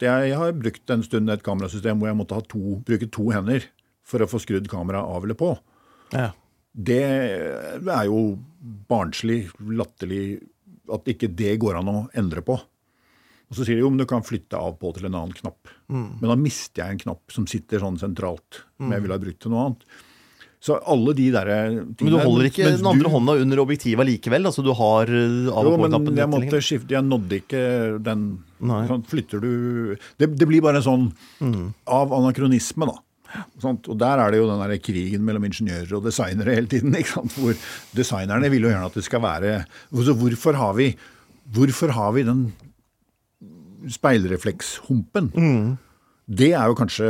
Jeg 0.00 0.36
har 0.40 0.56
brukt 0.56 0.90
en 0.90 1.04
stund 1.04 1.30
et 1.30 1.44
kamerasystem 1.46 2.00
hvor 2.00 2.08
jeg 2.08 2.18
måtte 2.18 2.38
ha 2.38 2.42
to, 2.48 2.78
bruke 2.86 3.06
to 3.12 3.28
hender 3.30 3.66
for 4.08 4.24
å 4.24 4.28
få 4.30 4.40
skrudd 4.42 4.70
kameraet 4.72 5.16
av 5.16 5.26
eller 5.26 5.38
på. 5.38 5.52
ja. 6.16 6.30
Det 6.70 7.02
er 7.02 8.04
jo 8.06 8.38
barnslig, 8.90 9.48
latterlig 9.74 10.38
at 10.94 11.08
ikke 11.10 11.26
det 11.34 11.56
går 11.62 11.80
an 11.80 11.90
å 11.90 11.96
endre 12.18 12.44
på. 12.46 12.54
Og 13.50 13.58
så 13.58 13.66
sier 13.66 13.80
de 13.80 13.82
jo 13.82 13.90
om 13.90 13.98
du 13.98 14.06
kan 14.06 14.22
flytte 14.22 14.58
av 14.58 14.76
på 14.78 14.92
til 14.94 15.08
en 15.08 15.16
annen 15.18 15.34
knapp. 15.34 15.70
Mm. 15.90 16.20
Men 16.20 16.30
da 16.30 16.36
mister 16.38 16.84
jeg 16.84 16.94
en 16.94 17.02
knapp 17.02 17.34
som 17.34 17.48
sitter 17.50 17.82
sånn 17.82 17.98
sentralt, 17.98 18.62
som 18.78 18.94
jeg 18.94 19.02
ville 19.02 19.16
ha 19.16 19.22
brukt 19.22 19.40
til 19.42 19.50
noe 19.50 19.64
annet. 19.66 19.82
Så 20.60 20.76
alle 20.84 21.14
de 21.16 21.30
der 21.32 21.48
tingene 21.96 22.04
Men 22.04 22.12
du 22.12 22.18
holder 22.20 22.48
ikke 22.50 22.64
den 22.68 22.84
andre 22.86 23.08
du- 23.08 23.14
hånda 23.14 23.36
under 23.40 23.56
objektivet 23.62 24.04
likevel? 24.04 24.44
Altså 24.44 24.62
du 24.62 24.74
har 24.76 25.08
eh, 25.08 25.48
av 25.48 25.66
og 25.70 25.78
på-knappen? 25.80 26.16
jeg 26.20 26.28
måtte 26.28 26.60
skifte 26.60 26.90
Jeg 26.98 27.06
nådde 27.08 27.38
ikke 27.40 27.62
den 28.04 28.26
sånn, 28.60 29.04
Flytter 29.08 29.40
du 29.40 29.96
det, 30.20 30.28
det 30.36 30.46
blir 30.50 30.60
bare 30.60 30.82
sånn 30.84 31.12
Mm. 31.40 31.72
av 31.88 32.12
anakronisme, 32.12 32.84
da. 32.90 32.98
Sånt? 33.62 33.88
Og 33.88 33.96
der 33.96 34.18
er 34.18 34.30
det 34.32 34.40
jo 34.42 34.48
den 34.50 34.60
der 34.60 34.76
krigen 34.82 35.22
mellom 35.24 35.44
ingeniører 35.48 35.92
og 35.96 36.04
designere 36.04 36.52
hele 36.58 36.66
tiden. 36.66 36.92
Hvor 36.92 37.56
designerne 37.96 38.50
vil 38.50 38.60
jo 38.66 38.68
gjerne 38.68 38.84
at 38.90 38.92
det 38.98 39.04
skal 39.04 39.20
være 39.22 39.64
Så 39.94 40.12
hvorfor 40.18 40.54
har 40.60 40.74
vi, 40.74 40.94
hvorfor 41.54 41.90
har 41.96 42.12
vi 42.12 42.22
den 42.24 42.52
speilreflekshumpen? 43.88 45.30
Det 46.30 46.52
er 46.54 46.66
jo 46.70 46.76
kanskje 46.78 47.08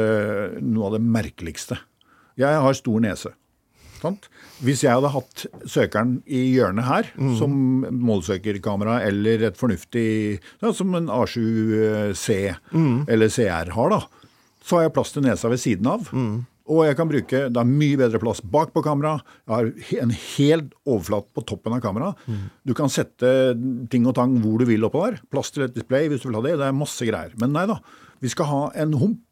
noe 0.63 0.87
av 0.89 0.95
det 0.97 1.03
merkeligste. 1.05 1.79
Jeg 2.41 2.61
har 2.65 2.77
stor 2.79 3.01
nese. 3.05 3.33
Sant? 4.01 4.29
Hvis 4.65 4.81
jeg 4.85 4.95
hadde 4.97 5.11
hatt 5.13 5.43
søkeren 5.69 6.15
i 6.25 6.43
hjørnet 6.55 6.87
her, 6.89 7.09
som 7.37 7.53
målsøkerkamera, 8.01 9.03
eller 9.09 9.43
et 9.51 9.59
fornuftig 9.61 10.07
ja, 10.63 10.71
Som 10.73 10.95
en 10.97 11.11
A7C 11.13 12.55
eller 13.11 13.29
CR 13.33 13.71
har, 13.77 13.91
da, 13.93 14.01
så 14.65 14.77
har 14.79 14.87
jeg 14.89 14.95
plass 14.97 15.13
til 15.13 15.25
nesa 15.27 15.49
ved 15.53 15.61
siden 15.61 15.87
av. 15.91 16.09
Og 16.71 16.85
jeg 16.87 16.95
kan 16.97 17.09
bruke, 17.11 17.39
det 17.51 17.59
er 17.59 17.67
mye 17.67 17.97
bedre 17.99 18.21
plass 18.23 18.39
bak 18.47 18.71
på 18.73 18.83
kamera. 18.87 19.17
Jeg 19.49 19.51
har 19.57 20.03
en 20.05 20.13
helt 20.15 20.75
overflat 20.87 21.27
på 21.35 21.43
toppen 21.49 21.75
av 21.75 21.81
kamera. 21.83 22.13
Du 22.65 22.73
kan 22.79 22.89
sette 22.93 23.33
ting 23.91 24.07
og 24.07 24.15
tang 24.15 24.37
hvor 24.45 24.61
du 24.63 24.69
vil 24.69 24.85
oppå 24.87 25.03
der. 25.09 25.19
Plass 25.35 25.51
til 25.51 25.65
et 25.67 25.75
display 25.75 26.07
hvis 26.13 26.23
du 26.23 26.29
vil 26.29 26.39
ha 26.39 26.45
det. 26.47 26.55
Det 26.61 26.69
er 26.69 26.77
masse 26.79 27.09
greier. 27.09 27.35
Men 27.43 27.53
nei 27.57 27.67
da. 27.67 27.81
Vi 28.23 28.31
skal 28.31 28.47
ha 28.53 28.63
en 28.85 28.95
hump. 29.01 29.25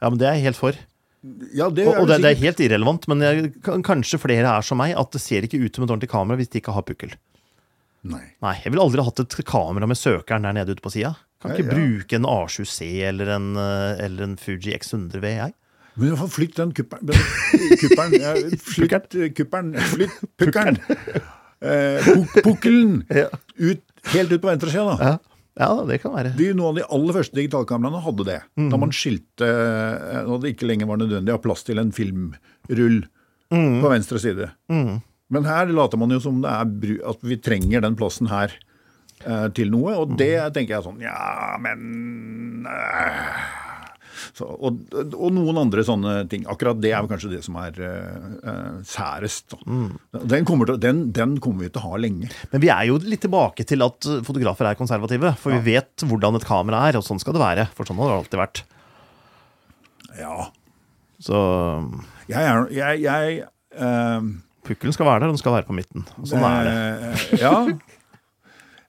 Ja, 0.00 0.08
men 0.10 0.18
det 0.18 0.26
er 0.26 0.34
jeg 0.40 0.48
helt 0.48 0.58
for. 0.58 0.74
Ja, 1.56 1.68
det 1.72 1.86
Og, 1.88 2.02
og 2.02 2.08
det, 2.10 2.20
det 2.22 2.30
er 2.34 2.42
helt 2.44 2.60
irrelevant, 2.62 3.06
men 3.10 3.22
jeg, 3.24 3.52
kanskje 3.86 4.18
flere 4.22 4.50
er 4.56 4.62
som 4.66 4.78
meg, 4.80 4.94
at 4.98 5.12
det 5.16 5.20
ser 5.24 5.46
ikke 5.46 5.58
ut 5.64 5.74
som 5.78 5.84
et 5.86 5.90
ordentlig 5.92 6.10
kamera 6.12 6.38
hvis 6.40 6.50
de 6.52 6.60
ikke 6.60 6.74
har 6.76 6.84
pukkel. 6.86 7.14
Nei. 8.06 8.22
Nei, 8.44 8.52
jeg 8.62 8.70
ville 8.70 8.84
aldri 8.84 9.02
hatt 9.02 9.22
et 9.24 9.36
kamera 9.48 9.88
med 9.90 9.98
søkeren 9.98 10.44
der 10.46 10.54
nede 10.54 10.76
ute 10.76 10.84
på 10.84 10.92
sida. 10.94 11.14
Kan 11.42 11.52
ikke 11.56 11.64
Ja, 11.66 11.70
ja. 11.72 11.76
bruke 11.76 12.16
en 12.20 12.28
A7C 12.30 12.86
eller 13.08 13.32
en, 13.34 13.48
eh, 13.58 14.04
eller 14.06 14.28
en 14.28 14.36
Fuji 14.40 14.72
X100V, 14.76 15.24
jeg. 15.26 15.54
Men 15.96 16.06
i 16.06 16.10
hvert 16.12 16.20
fall 16.20 16.32
flytt 16.36 16.56
den 16.60 16.72
kuppelen 16.76 17.20
Kuppelen 17.80 18.58
Flytt 18.60 19.34
kuppelen. 19.38 19.70
Flytt 19.94 20.16
pukkelen. 20.38 20.76
Eh, 21.64 22.08
pukkelen. 22.44 22.98
Ut, 23.56 23.80
helt 24.12 24.32
ut 24.36 24.42
på 24.42 24.50
venstresida, 24.50 24.84
da. 24.92 24.96
Ja, 25.16 25.35
ja 25.56 25.68
det 25.88 25.98
kan 26.02 26.12
være. 26.12 26.34
De, 26.36 26.50
noen 26.56 26.74
av 26.74 26.78
de 26.80 26.86
aller 26.98 27.16
første 27.16 27.38
digitalkameraene 27.38 28.04
hadde 28.04 28.26
det. 28.28 28.38
Da 28.72 28.80
man 28.80 28.92
skilte 28.94 29.46
eh, 29.48 30.22
Når 30.28 30.42
det 30.42 30.54
ikke 30.54 30.68
lenger 30.68 30.90
var 30.90 31.00
nødvendig 31.00 31.32
å 31.32 31.38
ha 31.38 31.44
plass 31.46 31.64
til 31.66 31.80
en 31.80 31.92
filmrull 31.96 33.02
på 33.50 33.90
venstre 33.92 34.20
side. 34.20 34.50
Men 35.32 35.46
her 35.48 35.70
later 35.74 35.98
man 35.98 36.12
jo 36.14 36.20
som 36.22 36.38
det 36.44 36.50
er 36.52 37.06
at 37.10 37.24
vi 37.26 37.38
trenger 37.42 37.82
den 37.82 37.96
plassen 37.98 38.28
her 38.30 38.52
eh, 39.24 39.46
til 39.56 39.72
noe. 39.74 39.96
Og 40.02 40.16
det 40.20 40.34
tenker 40.54 40.76
jeg 40.76 40.86
sånn 40.86 41.00
Ja, 41.02 41.56
men 41.62 42.66
eh. 42.70 43.46
Så, 44.36 44.44
og, 44.44 44.82
og 45.16 45.30
noen 45.32 45.56
andre 45.62 45.80
sånne 45.86 46.18
ting. 46.28 46.42
Akkurat 46.52 46.76
det 46.76 46.90
er 46.92 47.06
kanskje 47.08 47.30
det 47.32 47.38
som 47.46 47.56
er 47.56 47.78
eh, 47.86 48.66
særest. 48.84 49.54
Da. 49.54 49.78
Den, 50.28 50.44
kommer 50.48 50.68
til, 50.68 50.80
den, 50.82 51.06
den 51.16 51.38
kommer 51.40 51.64
vi 51.64 51.70
til 51.72 51.80
å 51.80 51.94
ha 51.94 52.00
lenge. 52.02 52.28
Men 52.52 52.60
vi 52.60 52.68
er 52.72 52.84
jo 52.90 52.98
litt 53.00 53.24
tilbake 53.24 53.64
til 53.68 53.84
at 53.86 54.08
fotografer 54.26 54.68
er 54.68 54.76
konservative. 54.76 55.32
For 55.40 55.56
vi 55.56 55.72
vet 55.72 56.04
hvordan 56.04 56.36
et 56.36 56.44
kamera 56.48 56.82
er, 56.90 57.00
og 57.00 57.06
sånn 57.06 57.22
skal 57.22 57.38
det 57.38 57.44
være. 57.46 57.66
For 57.78 57.88
sånn 57.88 58.02
har 58.02 58.12
det 58.12 58.18
alltid 58.18 58.42
vært. 58.42 58.62
Ja. 60.20 60.36
Så 61.24 61.40
Jeg 62.28 62.44
er 62.44 62.68
jeg, 62.76 63.02
jeg 63.06 63.40
uh, 63.80 64.20
pukkelen 64.68 64.92
skal 64.92 65.08
være 65.08 65.24
der, 65.24 65.32
og 65.32 65.38
den 65.38 65.40
skal 65.46 65.56
være 65.56 65.70
på 65.70 65.80
midten. 65.80 66.04
Og 66.20 66.28
sånn 66.28 66.44
er 66.44 66.68
det. 66.68 67.40
Ja. 67.40 67.56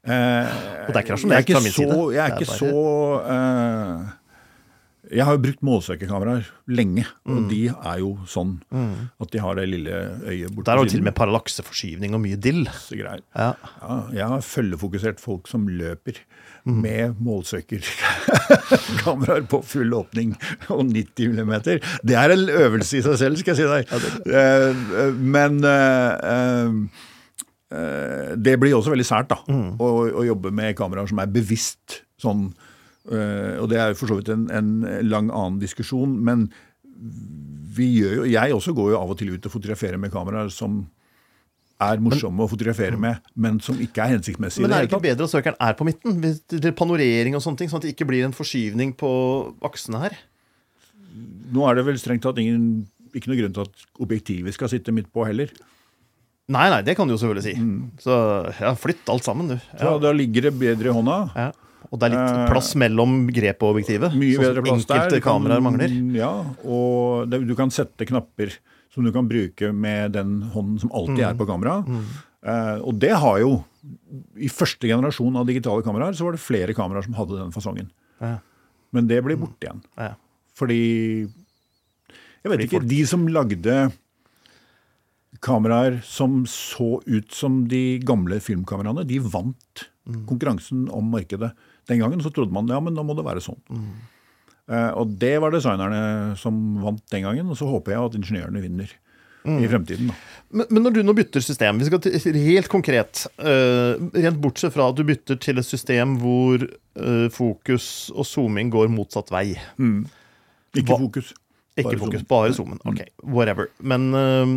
Uh, 0.07 0.11
Og 0.87 0.91
det 0.91 0.99
er 0.99 1.03
ikke 1.05 1.15
rasjonelt 1.15 1.55
fra 1.55 1.63
min 1.63 1.71
så, 1.71 1.87
side. 1.87 1.99
Jeg 2.19 2.23
er 2.23 2.35
Det 2.35 2.35
er 2.35 2.35
ikke 2.35 2.51
bare- 2.51 2.63
så 2.67 4.15
Jeg 5.11 5.23
har 5.23 5.31
jo 5.37 5.41
brukt 5.45 5.61
målsøkerkameraer 5.63 6.43
lenge, 6.67 7.05
og 7.25 7.37
Mm. 7.43 7.49
de 7.49 7.67
er 7.69 7.97
jo 7.99 8.17
sånn 8.27 8.59
at 9.21 9.31
de 9.31 9.39
har 9.39 9.55
det 9.55 9.69
lille 9.69 9.91
øyet 10.27 10.51
borte 10.55 10.65
Der 10.65 10.75
har 10.77 10.83
du 10.83 10.89
til 10.91 10.99
og 10.99 11.03
med 11.07 11.15
parallakseforskyvning 11.15 12.13
og 12.13 12.19
mye 12.21 12.35
dill. 12.39 12.67
Ja. 12.91 13.15
Ja, 13.35 13.53
jeg 14.11 14.27
har 14.27 14.41
følgefokusert 14.41 15.19
folk 15.23 15.47
som 15.47 15.67
løper 15.67 16.13
Mm. 16.67 16.81
med 16.81 17.15
målsøkerkameraer 17.23 19.45
på 19.51 19.61
full 19.63 19.93
åpning 19.95 20.33
og 20.69 20.83
90 20.91 21.29
mm. 21.31 21.51
Det 22.03 22.15
er 22.17 22.29
en 22.33 22.49
øvelse 22.49 22.97
i 22.97 23.01
seg 23.05 23.15
selv, 23.21 23.37
skal 23.39 23.55
jeg 23.55 23.63
si 23.63 23.67
deg. 23.71 23.85
Eh, 24.27 24.73
Men 25.15 25.63
eh, 25.63 26.11
eh, 27.71 28.35
det 28.35 28.57
blir 28.59 28.75
også 28.75 28.91
veldig 28.93 29.07
sært, 29.07 29.29
da. 29.31 29.37
Å, 29.47 29.87
å 30.11 30.25
jobbe 30.27 30.51
med 30.51 30.75
kameraer 30.79 31.07
som 31.07 31.19
er 31.23 31.27
bevisst 31.31 32.01
sånn. 32.21 32.49
Eh, 33.11 33.55
Og 33.61 33.69
det 33.71 33.79
er 33.81 33.93
jo 33.93 33.99
for 34.01 34.11
så 34.11 34.19
vidt 34.19 34.33
en, 34.33 34.47
en 34.51 34.71
lang 35.07 35.31
annen 35.31 35.59
diskusjon, 35.63 36.17
men 36.23 36.47
vi 37.77 37.89
gjør 37.99 38.21
jo, 38.21 38.29
jeg 38.33 38.53
også 38.55 38.73
går 38.77 38.93
jo 38.93 38.99
av 38.99 39.11
og 39.13 39.19
til 39.19 39.35
ut 39.35 39.45
og 39.45 39.53
fotograferer 39.53 39.99
med 40.01 40.13
kameraer 40.13 40.49
som 40.53 40.85
er 41.77 42.01
morsomme 42.01 42.41
å 42.41 42.49
fotografere 42.49 42.97
med, 42.97 43.21
men 43.37 43.59
som 43.61 43.77
ikke 43.81 44.01
er 44.01 44.15
hensiktsmessige. 44.15 44.63
Men 44.65 44.73
det 44.73 44.77
er 44.79 44.87
det 44.87 44.89
ikke 44.89 45.03
bedre 45.03 45.27
at 45.27 45.33
søkeren 45.33 45.59
er 45.61 45.75
på 45.77 45.85
midten? 45.85 46.17
Er 46.57 46.73
Panorering 46.77 47.37
og 47.37 47.43
sånne 47.45 47.61
ting, 47.61 47.69
sånn 47.69 47.83
at 47.83 47.85
det 47.85 47.93
ikke 47.93 48.07
blir 48.09 48.25
en 48.25 48.33
forskyvning 48.33 48.95
på 48.97 49.11
aksene 49.67 50.01
her? 50.07 50.17
Nå 51.53 51.67
er 51.69 51.77
det 51.77 51.85
vel 51.85 51.99
strengt 52.01 52.25
tatt 52.25 52.41
ingen, 52.41 52.87
ikke 53.13 53.29
noe 53.29 53.37
grunn 53.43 53.53
til 53.53 53.67
at 53.67 53.85
objektivet 54.01 54.57
skal 54.57 54.71
sitte 54.73 54.95
midt 54.95 55.11
på 55.13 55.27
heller. 55.29 55.53
Nei, 56.49 56.65
nei, 56.71 56.81
det 56.87 56.95
kan 56.97 57.05
du 57.05 57.13
jo 57.13 57.19
selvfølgelig 57.21 57.45
si. 57.45 57.53
Så 58.01 58.17
ja, 58.57 58.73
flytt 58.79 59.09
alt 59.11 59.25
sammen, 59.27 59.51
du. 59.51 59.57
Så 59.77 59.97
da 60.01 60.13
ligger 60.15 60.47
det 60.47 60.55
bedre 60.57 60.89
i 60.89 60.97
hånda. 60.97 61.17
Ja. 61.37 61.49
Og 61.91 61.99
det 61.99 62.07
er 62.09 62.15
litt 62.15 62.37
Eh, 62.37 62.47
plass 62.51 62.73
mellom 62.75 63.27
grep 63.31 63.61
og 63.63 63.75
objektivet. 63.75 64.11
Mye 64.17 64.35
sånn 64.35 64.43
bedre 64.43 64.63
plass 64.65 64.85
der. 64.85 64.95
enkelte 64.97 65.21
Du 65.21 65.21
kameraer 65.21 65.61
mangler. 65.63 65.93
Ja, 66.15 66.31
og 66.65 67.29
det, 67.29 67.47
du 67.47 67.55
kan 67.55 67.69
sette 67.71 68.05
knapper 68.05 68.51
som 68.93 69.03
du 69.05 69.11
kan 69.11 69.27
bruke 69.29 69.71
med 69.73 70.11
den 70.13 70.41
hånden 70.53 70.79
som 70.79 70.91
alltid 70.91 71.19
Mm. 71.23 71.29
er 71.29 71.33
på 71.35 71.47
kamera. 71.47 71.77
Uh, 72.47 72.79
og 72.87 72.99
det 72.99 73.11
har 73.11 73.39
jo 73.39 73.63
I 74.37 74.47
første 74.47 74.87
generasjon 74.87 75.35
av 75.37 75.45
digitale 75.47 75.81
kameraer 75.83 76.13
så 76.13 76.23
var 76.25 76.31
det 76.33 76.39
flere 76.41 76.73
kameraer 76.73 77.03
som 77.03 77.13
hadde 77.13 77.37
den 77.39 77.51
fasongen. 77.51 77.89
Ja. 78.21 78.39
Men 78.93 79.07
det 79.07 79.23
blir 79.23 79.37
borte 79.37 79.61
igjen. 79.67 79.81
Ja. 79.97 80.13
Fordi 80.55 81.27
Jeg 81.27 82.51
vet 82.51 82.51
Fordi 82.51 82.63
ikke. 82.67 82.79
folk- 82.81 82.87
De 82.89 83.05
som 83.05 83.27
lagde 83.27 83.91
kameraer 85.41 86.01
som 86.03 86.45
så 86.45 87.01
ut 87.05 87.31
som 87.31 87.67
de 87.67 87.99
gamle 87.99 88.39
filmkameraene, 88.41 89.05
de 89.05 89.19
vant 89.19 89.83
konkurransen 90.29 90.85
om 90.93 91.09
markedet. 91.13 91.51
Den 91.87 91.99
gangen 92.03 92.21
så 92.23 92.31
trodde 92.33 92.53
man 92.55 92.67
ja, 92.71 92.79
men 92.83 92.95
da 92.97 93.03
må 93.05 93.15
det 93.17 93.25
være 93.27 93.43
sånn. 93.43 93.59
Eh, 94.67 94.91
og 94.99 95.13
det 95.21 95.35
var 95.43 95.53
designerne 95.55 96.35
som 96.39 96.57
vant 96.83 97.03
den 97.13 97.23
gangen, 97.27 97.47
og 97.51 97.59
så 97.59 97.67
håper 97.69 97.93
jeg 97.95 98.09
at 98.09 98.17
ingeniørene 98.19 98.63
vinner 98.63 98.95
i 99.47 99.67
fremtiden. 99.71 100.09
da. 100.11 100.15
Men, 100.51 100.67
men 100.75 100.83
når 100.83 100.95
du 100.97 101.01
nå 101.07 101.13
bytter 101.15 101.43
system, 101.43 101.77
vi 101.79 101.85
skal 101.87 102.01
til, 102.03 102.35
helt 102.43 102.67
konkret 102.71 103.21
uh, 103.39 103.95
Rent 104.11 104.41
bortsett 104.43 104.73
fra 104.75 104.89
at 104.91 104.97
du 104.99 105.05
bytter 105.07 105.39
til 105.39 105.61
et 105.61 105.67
system 105.67 106.17
hvor 106.19 106.65
uh, 106.67 107.27
fokus 107.31 108.09
og 108.11 108.27
zooming 108.27 108.71
går 108.73 108.89
motsatt 108.91 109.31
vei. 109.31 109.53
Ikke 110.75 110.89
Hva- 110.91 110.99
fokus. 111.05 111.31
Ikke 111.77 111.93
Bare 111.93 112.01
fokus, 112.01 112.19
zoom. 112.19 112.27
bare 112.33 112.53
zoomen. 112.57 112.79
Ok, 112.89 113.01
whatever. 113.23 113.67
Men 113.79 114.07
eh, 114.17 114.53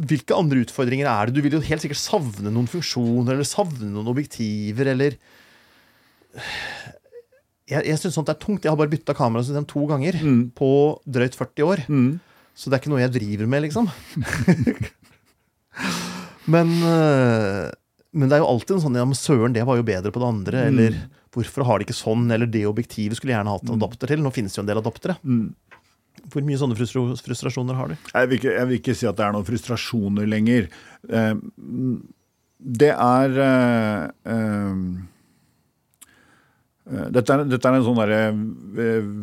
hvilke 0.00 0.36
andre 0.36 0.62
utfordringer 0.64 1.08
er 1.10 1.28
det? 1.28 1.36
Du 1.36 1.44
vil 1.44 1.56
jo 1.58 1.62
helt 1.64 1.84
sikkert 1.84 2.00
savne 2.00 2.52
noen 2.52 2.68
funksjoner, 2.70 3.34
eller 3.34 3.48
savne 3.48 3.90
noen 3.90 4.08
objektiver, 4.12 4.92
eller 4.94 5.18
Jeg, 7.70 7.84
jeg 7.86 7.98
syns 8.00 8.16
sånt 8.16 8.30
er 8.32 8.38
tungt. 8.40 8.64
Jeg 8.64 8.72
har 8.72 8.78
bare 8.80 8.90
bytta 8.90 9.14
kamerasystem 9.14 9.66
to 9.70 9.84
ganger 9.90 10.16
på 10.58 10.70
drøyt 11.06 11.36
40 11.38 11.68
år. 11.68 11.84
Så 12.56 12.68
det 12.68 12.76
er 12.76 12.82
ikke 12.82 12.90
noe 12.92 13.02
jeg 13.04 13.14
driver 13.14 13.46
med, 13.50 13.62
liksom. 13.68 13.86
men, 16.54 16.72
eh, 16.82 17.68
men 18.10 18.26
det 18.28 18.36
er 18.36 18.42
jo 18.42 18.50
alltid 18.50 18.74
en 18.74 18.82
sånn 18.82 18.98
Ja, 18.98 19.06
men 19.06 19.18
søren, 19.18 19.54
det 19.54 19.62
var 19.68 19.78
jo 19.78 19.86
bedre 19.86 20.10
på 20.10 20.22
det 20.22 20.30
andre. 20.32 20.64
Eller 20.72 20.98
hvorfor 21.34 21.64
har 21.68 21.78
de 21.78 21.86
ikke 21.86 21.96
sånn? 21.96 22.26
Eller 22.34 22.50
det 22.50 22.64
objektivet 22.66 23.16
skulle 23.18 23.36
jeg 23.36 23.38
gjerne 23.38 23.54
hatt 23.54 23.68
en 23.68 23.76
adapter 23.78 24.10
til. 24.10 24.24
Nå 24.24 24.32
finnes 24.34 24.52
det 24.52 24.58
jo 24.58 24.64
en 24.66 24.72
del 24.72 24.82
adaptere. 24.82 25.16
Hvor 26.30 26.44
mye 26.46 26.58
sånne 26.60 26.76
frustrasjoner 26.78 27.78
har 27.78 27.92
du? 27.92 27.94
Jeg 28.12 28.28
vil, 28.30 28.38
ikke, 28.40 28.54
jeg 28.56 28.68
vil 28.68 28.80
ikke 28.80 28.94
si 28.98 29.06
at 29.08 29.16
det 29.18 29.24
er 29.26 29.32
noen 29.36 29.46
frustrasjoner 29.48 30.28
lenger. 30.28 30.68
Eh, 31.08 31.34
Det 32.60 32.90
er 32.92 33.38
eh, 33.40 34.02
eh, 34.28 34.74
dette, 37.14 37.32
er, 37.32 37.44
dette 37.48 37.70
er 37.70 37.78
en 37.78 37.86
sånn 37.86 38.00
der, 38.02 38.34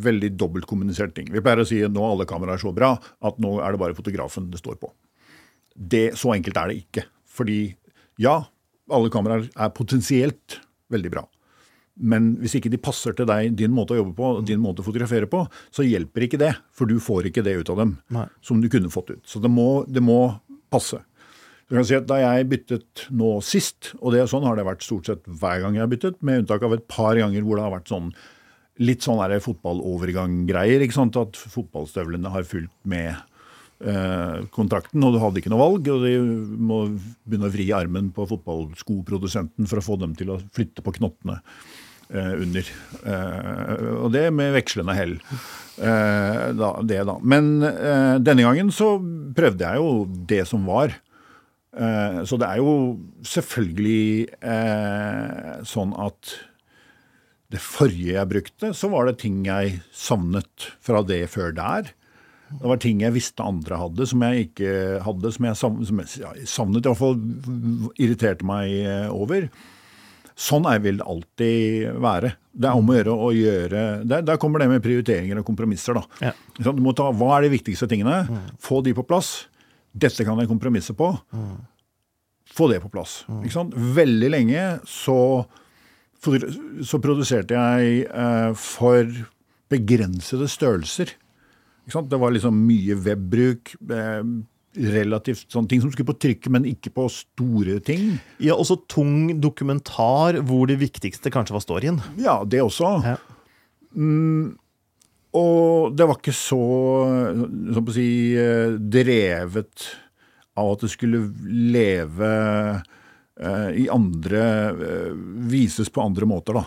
veldig 0.07 0.31
dobbeltkommunisert 0.39 1.13
ting. 1.13 1.29
Vi 1.33 1.43
pleier 1.45 1.61
å 1.61 1.67
si 1.67 1.83
at 1.85 1.93
nå 1.93 2.01
er 2.01 2.15
alle 2.15 2.25
kameraer 2.29 2.57
så 2.63 2.71
bra 2.73 2.95
at 2.97 3.37
nå 3.43 3.59
er 3.61 3.75
det 3.75 3.81
bare 3.83 3.97
fotografen 3.97 4.49
det 4.49 4.61
står 4.61 4.79
på. 4.81 4.89
Det, 5.77 6.15
så 6.17 6.33
enkelt 6.33 6.57
er 6.57 6.71
det 6.71 6.79
ikke. 6.81 7.05
Fordi 7.37 7.59
ja, 8.23 8.39
alle 8.89 9.11
kameraer 9.13 9.45
er 9.53 9.75
potensielt 9.75 10.57
veldig 10.89 11.11
bra. 11.13 11.27
Men 11.97 12.35
hvis 12.41 12.57
ikke 12.59 12.71
de 12.73 12.79
passer 12.81 13.15
til 13.17 13.27
deg, 13.29 13.55
din 13.57 13.73
måte 13.73 13.95
å 13.95 13.99
jobbe 14.01 14.13
på, 14.17 14.31
din 14.45 14.61
måte 14.61 14.83
å 14.83 14.87
fotografere 14.87 15.29
på, 15.29 15.43
så 15.73 15.85
hjelper 15.85 16.27
ikke 16.27 16.39
det. 16.41 16.53
For 16.75 16.89
du 16.89 16.99
får 17.01 17.31
ikke 17.31 17.43
det 17.45 17.57
ut 17.61 17.71
av 17.73 17.81
dem 17.81 17.97
Nei. 18.13 18.27
som 18.45 18.61
du 18.61 18.69
kunne 18.69 18.91
fått 18.93 19.15
ut. 19.15 19.23
Så 19.25 19.41
det 19.43 19.51
må, 19.51 19.81
det 19.89 20.03
må 20.05 20.19
passe. 20.73 21.01
Du 21.67 21.75
kan 21.75 21.87
si 21.87 21.97
at 21.97 22.07
Da 22.07 22.21
jeg 22.21 22.47
byttet 22.47 23.07
nå 23.11 23.37
sist, 23.43 23.93
og 23.99 24.13
det 24.13 24.21
er 24.21 24.29
sånn 24.31 24.45
har 24.47 24.55
det 24.55 24.67
vært 24.67 24.85
stort 24.85 25.09
sett 25.09 25.25
hver 25.27 25.63
gang 25.63 25.75
jeg 25.75 25.83
har 25.83 25.91
byttet, 25.91 26.19
med 26.23 26.43
unntak 26.43 26.63
av 26.63 26.77
et 26.77 26.85
par 26.87 27.17
ganger 27.19 27.43
hvor 27.43 27.59
det 27.59 27.65
har 27.65 27.75
vært 27.75 27.91
sånn 27.91 28.11
litt 28.77 29.01
sånn 29.01 29.19
fotballovergang-greier. 29.41 30.85
ikke 30.85 30.95
sant, 30.95 31.17
At 31.17 31.35
fotballstøvlene 31.35 32.29
har 32.29 32.45
fulgt 32.45 32.77
med 32.85 33.09
eh, 33.81 34.45
kontrakten, 34.53 35.03
og 35.03 35.15
du 35.15 35.19
hadde 35.19 35.41
ikke 35.41 35.51
noe 35.51 35.63
valg. 35.63 35.89
Og 35.91 36.05
de 36.05 36.13
må 36.61 36.83
begynne 37.25 37.49
å 37.49 37.53
vri 37.53 37.67
armen 37.73 38.11
på 38.13 38.27
fotballskoprodusenten 38.29 39.67
for 39.67 39.81
å 39.81 39.87
få 39.89 39.97
dem 39.99 40.15
til 40.15 40.31
å 40.35 40.39
flytte 40.53 40.85
på 40.85 40.93
knottene 40.99 41.41
under. 42.15 42.69
Eh, 43.03 43.87
og 43.97 44.11
det 44.13 44.27
med 44.35 44.53
vekslende 44.55 44.95
hell. 44.95 45.17
Eh, 45.77 46.43
da, 46.57 46.71
det 46.87 47.01
da. 47.09 47.17
Men 47.21 47.57
eh, 47.67 48.15
denne 48.23 48.45
gangen 48.47 48.71
så 48.73 48.95
prøvde 49.37 49.67
jeg 49.67 49.81
jo 49.81 49.91
det 50.29 50.43
som 50.49 50.67
var. 50.69 50.95
Eh, 51.77 52.21
så 52.25 52.39
det 52.39 52.47
er 52.49 52.61
jo 52.63 52.73
selvfølgelig 53.27 54.27
eh, 54.39 55.57
sånn 55.67 55.93
at 55.99 56.37
det 57.53 57.61
forrige 57.63 58.17
jeg 58.17 58.31
brukte, 58.31 58.73
så 58.75 58.89
var 58.91 59.07
det 59.07 59.21
ting 59.21 59.45
jeg 59.47 59.77
savnet 59.95 60.71
fra 60.83 60.99
det 61.07 61.21
før 61.31 61.53
der. 61.55 61.93
Det 62.47 62.67
var 62.71 62.79
ting 62.79 63.01
jeg 63.03 63.15
visste 63.15 63.43
andre 63.43 63.79
hadde, 63.79 64.07
som 64.07 64.23
jeg 64.23 64.47
ikke 64.47 64.73
hadde, 65.03 65.31
som 65.35 65.47
jeg 65.47 65.59
savnet, 65.59 65.87
som 65.89 66.01
jeg, 66.01 66.47
savnet 66.47 66.85
i 66.85 66.91
hvert 66.91 66.99
fall 66.99 67.17
irriterte 67.99 68.47
meg 68.47 68.71
eh, 68.81 69.09
over. 69.11 69.49
Sånn 70.37 70.67
er 70.69 70.81
vil 70.83 70.99
det 70.99 71.05
alltid 71.09 71.95
være. 72.03 72.29
Det 72.53 72.69
er 72.69 72.77
om 72.77 72.89
å 72.91 72.95
gjøre 72.97 73.13
å 73.25 73.29
gjøre 73.33 73.81
Der, 74.05 74.21
der 74.25 74.37
kommer 74.41 74.61
det 74.61 74.67
med 74.69 74.83
prioriteringer 74.85 75.39
og 75.41 75.45
kompromisser. 75.47 75.97
da. 75.97 76.03
Ja. 76.29 76.33
Du 76.61 76.81
må 76.83 76.93
ta, 76.97 77.09
Hva 77.11 77.37
er 77.37 77.47
de 77.47 77.55
viktigste 77.55 77.89
tingene? 77.89 78.19
Få 78.61 78.83
de 78.85 78.93
på 78.97 79.05
plass. 79.07 79.47
Dette 79.97 80.25
kan 80.27 80.37
jeg 80.37 80.49
kompromisse 80.49 80.93
på. 80.97 81.09
Få 82.53 82.67
det 82.69 82.81
på 82.83 82.91
plass. 82.93 83.23
Sant? 83.53 83.73
Veldig 83.73 84.29
lenge 84.29 84.65
så, 84.89 85.17
så 86.21 86.99
produserte 87.01 87.57
jeg 87.57 88.05
eh, 88.05 88.51
for 88.57 89.09
begrensede 89.73 90.47
størrelser. 90.49 91.15
Det 91.87 92.19
var 92.19 92.33
liksom 92.35 92.61
mye 92.67 92.97
webbruk. 92.99 93.73
Eh, 93.89 94.21
relativt 94.77 95.47
sånne 95.51 95.71
ting 95.71 95.81
som 95.81 95.91
skulle 95.93 96.09
på 96.11 96.17
trykket, 96.21 96.51
men 96.53 96.67
ikke 96.69 96.91
på 96.93 97.07
store 97.11 97.79
ting. 97.85 98.17
Ja, 98.43 98.57
også 98.57 98.79
tung 98.89 99.39
dokumentar 99.41 100.41
hvor 100.45 100.67
det 100.69 100.79
viktigste 100.81 101.31
kanskje 101.33 101.55
var 101.57 101.65
storyen. 101.65 102.01
Ja, 102.21 102.41
det 102.45 102.61
også. 102.65 102.91
Ja. 103.05 103.17
Og 105.37 105.95
det 105.97 106.07
var 106.07 106.19
ikke 106.19 106.35
så, 106.35 106.61
sånn 107.37 107.89
å 107.89 107.95
si, 107.95 108.09
eh, 108.37 108.77
drevet 108.77 109.89
av 110.57 110.73
at 110.73 110.85
det 110.85 110.91
skulle 110.93 111.25
leve 111.73 112.31
eh, 113.37 113.69
i 113.83 113.87
andre 113.93 114.43
eh, 114.71 115.13
Vises 115.51 115.91
på 115.93 116.05
andre 116.05 116.29
måter, 116.29 116.57
da. 116.57 116.65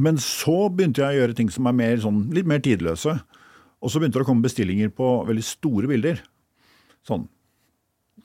Men 0.00 0.16
så 0.20 0.70
begynte 0.72 1.04
jeg 1.04 1.12
å 1.12 1.20
gjøre 1.22 1.36
ting 1.36 1.50
som 1.52 1.68
er 1.68 1.76
mer, 1.76 1.98
sånn, 2.02 2.22
litt 2.34 2.48
mer 2.48 2.62
tidløse. 2.64 3.14
Og 3.78 3.92
så 3.92 4.00
begynte 4.00 4.18
det 4.18 4.24
å 4.24 4.28
komme 4.30 4.46
bestillinger 4.46 4.90
på 4.90 5.10
veldig 5.28 5.44
store 5.44 5.90
bilder. 5.90 6.22
Sånn. 7.08 7.26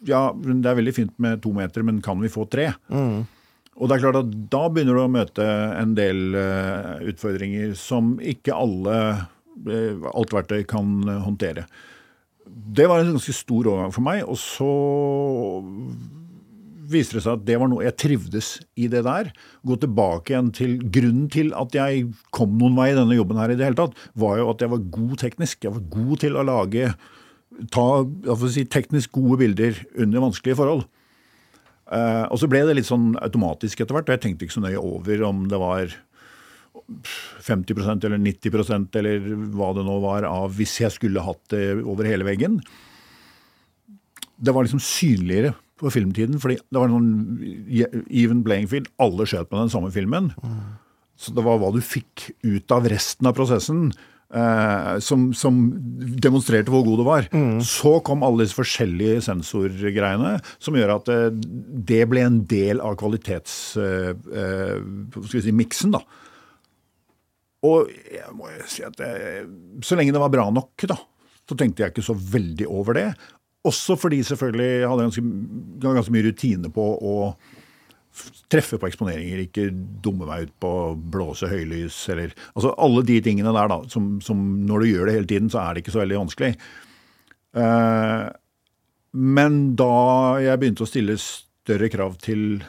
Ja, 0.04 0.34
det 0.36 0.68
er 0.68 0.80
veldig 0.80 0.96
fint 0.96 1.16
med 1.24 1.42
to 1.44 1.54
meter, 1.56 1.86
men 1.88 2.02
kan 2.04 2.20
vi 2.20 2.32
få 2.32 2.46
tre? 2.52 2.74
Og 3.74 3.90
det 3.90 3.96
er 3.96 4.04
klart 4.04 4.20
at 4.20 4.34
da 4.54 4.66
begynner 4.70 4.98
du 4.98 5.04
å 5.06 5.12
møte 5.12 5.46
en 5.80 5.96
del 5.98 6.36
uh, 6.36 7.00
utfordringer 7.10 7.74
som 7.80 8.18
ikke 8.22 8.54
alle 8.54 8.98
uh, 9.16 10.10
alt 10.14 10.36
verktøy 10.36 10.62
kan 10.70 11.00
uh, 11.08 11.22
håndtere. 11.26 11.66
Det 12.46 12.86
var 12.90 13.02
en 13.02 13.16
ganske 13.16 13.34
stor 13.34 13.72
overgang 13.72 13.96
for 13.96 14.06
meg, 14.06 14.26
og 14.28 14.38
så 14.38 14.74
viser 16.94 17.18
det 17.18 17.24
seg 17.26 17.40
at 17.40 17.48
det 17.48 17.58
var 17.62 17.72
noe 17.72 17.86
jeg 17.86 17.98
trivdes 18.04 18.52
i 18.78 18.90
det 18.92 19.02
der. 19.08 19.32
Gå 19.66 19.80
tilbake 19.82 20.34
igjen 20.34 20.52
til 20.54 20.76
grunnen 20.94 21.32
til 21.34 21.50
at 21.58 21.74
jeg 21.78 22.12
kom 22.36 22.60
noen 22.60 22.78
vei 22.78 22.92
i 22.92 22.98
denne 23.00 23.18
jobben 23.18 23.40
her 23.42 23.54
i 23.54 23.58
det 23.58 23.66
hele 23.66 23.80
tatt, 23.80 23.98
var 24.20 24.38
jo 24.42 24.52
at 24.52 24.62
jeg 24.62 24.74
var 24.76 24.88
god 25.00 25.16
teknisk. 25.24 25.64
Jeg 25.66 25.76
var 25.80 25.86
god 25.96 26.24
til 26.26 26.38
å 26.38 26.46
lage 26.46 26.92
ta 27.74 27.88
si, 28.52 28.66
teknisk 28.66 29.14
gode 29.16 29.40
bilder 29.44 29.78
under 30.02 30.26
vanskelige 30.28 30.60
forhold. 30.60 30.86
Eh, 31.94 32.26
og 32.32 32.40
så 32.40 32.50
ble 32.50 32.64
det 32.68 32.78
litt 32.78 32.90
sånn 32.90 33.14
automatisk 33.22 33.84
etter 33.84 33.98
hvert, 33.98 34.10
og 34.10 34.16
jeg 34.16 34.24
tenkte 34.26 34.48
ikke 34.48 34.58
så 34.58 34.64
nøye 34.64 34.82
over 34.82 35.26
om 35.28 35.46
det 35.52 35.60
var 35.62 35.94
50% 37.44 38.08
eller 38.08 38.22
90% 38.22 38.98
eller 39.00 39.28
hva 39.56 39.72
det 39.78 39.84
nå 39.88 39.98
var 40.04 40.26
av 40.28 40.56
hvis 40.58 40.80
jeg 40.82 40.96
skulle 40.96 41.24
hatt 41.24 41.44
det 41.54 41.66
over 41.82 42.08
hele 42.10 42.28
veggen. 42.28 42.60
Det 44.44 44.54
var 44.56 44.66
liksom 44.66 44.82
synligere 44.84 45.54
på 45.80 45.92
filmtiden, 45.94 46.40
fordi 46.42 46.58
det 46.62 46.80
var 46.80 46.92
noen 46.92 47.12
even 48.10 48.44
playing 48.46 48.70
field. 48.72 48.90
Alle 49.04 49.28
skjøt 49.30 49.50
på 49.52 49.60
den 49.60 49.72
samme 49.74 49.92
filmen. 49.94 50.32
Så 51.20 51.34
det 51.36 51.44
var 51.46 51.60
hva 51.62 51.72
du 51.74 51.80
fikk 51.84 52.30
ut 52.44 52.74
av 52.74 52.88
resten 52.92 53.30
av 53.30 53.36
prosessen. 53.38 53.92
Eh, 54.34 55.00
som, 55.00 55.28
som 55.38 55.60
demonstrerte 56.18 56.72
hvor 56.74 56.82
god 56.88 56.98
det 56.98 57.06
var. 57.06 57.28
Så 57.62 58.00
kom 58.06 58.24
alle 58.26 58.42
disse 58.42 58.58
forskjellige 58.58 59.22
sensorgreiene 59.28 60.40
som 60.58 60.74
gjør 60.78 60.96
at 60.96 61.12
eh, 61.14 61.28
det 61.92 62.02
ble 62.10 62.24
en 62.26 62.40
del 62.50 62.82
av 62.82 62.96
kvalitetsmiksen. 62.98 63.94
Uh, 64.34 64.82
eh, 65.38 65.70
si, 65.78 65.92
da. 65.94 66.02
Og 67.64 67.94
jeg 68.10 68.34
må 68.34 68.50
jo 68.56 68.66
si 68.68 68.82
at 68.88 68.98
det, 68.98 69.12
så 69.86 69.96
lenge 70.00 70.16
det 70.16 70.24
var 70.24 70.34
bra 70.34 70.50
nok, 70.52 70.74
da, 70.90 70.98
så 71.46 71.54
tenkte 71.60 71.86
jeg 71.86 71.94
ikke 71.94 72.10
så 72.10 72.18
veldig 72.18 72.68
over 72.74 72.92
det. 72.98 73.10
Også 73.70 73.94
fordi 74.02 74.20
selvfølgelig 74.28 74.72
jeg 74.72 74.90
hadde 74.90 75.06
ganske, 75.06 75.26
ganske 75.86 76.16
mye 76.16 76.26
rutine 76.26 76.74
på 76.74 76.86
å 76.98 77.14
treffe 78.52 78.78
på 78.80 78.88
eksponeringer, 78.90 79.42
ikke 79.46 79.68
dumme 80.04 80.28
meg 80.30 80.48
ut 80.48 80.54
på 80.62 80.70
å 80.70 80.94
blåse 80.96 81.50
høylys 81.50 81.98
eller 82.14 82.36
Altså 82.54 82.74
alle 82.78 83.04
de 83.08 83.18
tingene 83.26 83.54
der, 83.56 83.72
da, 83.72 83.80
som, 83.90 84.16
som 84.24 84.40
når 84.68 84.84
du 84.84 84.90
gjør 84.92 85.10
det 85.10 85.18
hele 85.18 85.30
tiden, 85.30 85.50
så 85.54 85.64
er 85.64 85.74
det 85.74 85.84
ikke 85.84 85.96
så 85.96 86.04
veldig 86.04 86.22
vanskelig. 86.22 86.54
Uh, 87.54 88.30
men 89.14 89.60
da 89.78 89.96
jeg 90.42 90.62
begynte 90.62 90.86
å 90.86 90.90
stille 90.90 91.18
større 91.22 91.90
krav 91.94 92.18
til 92.22 92.64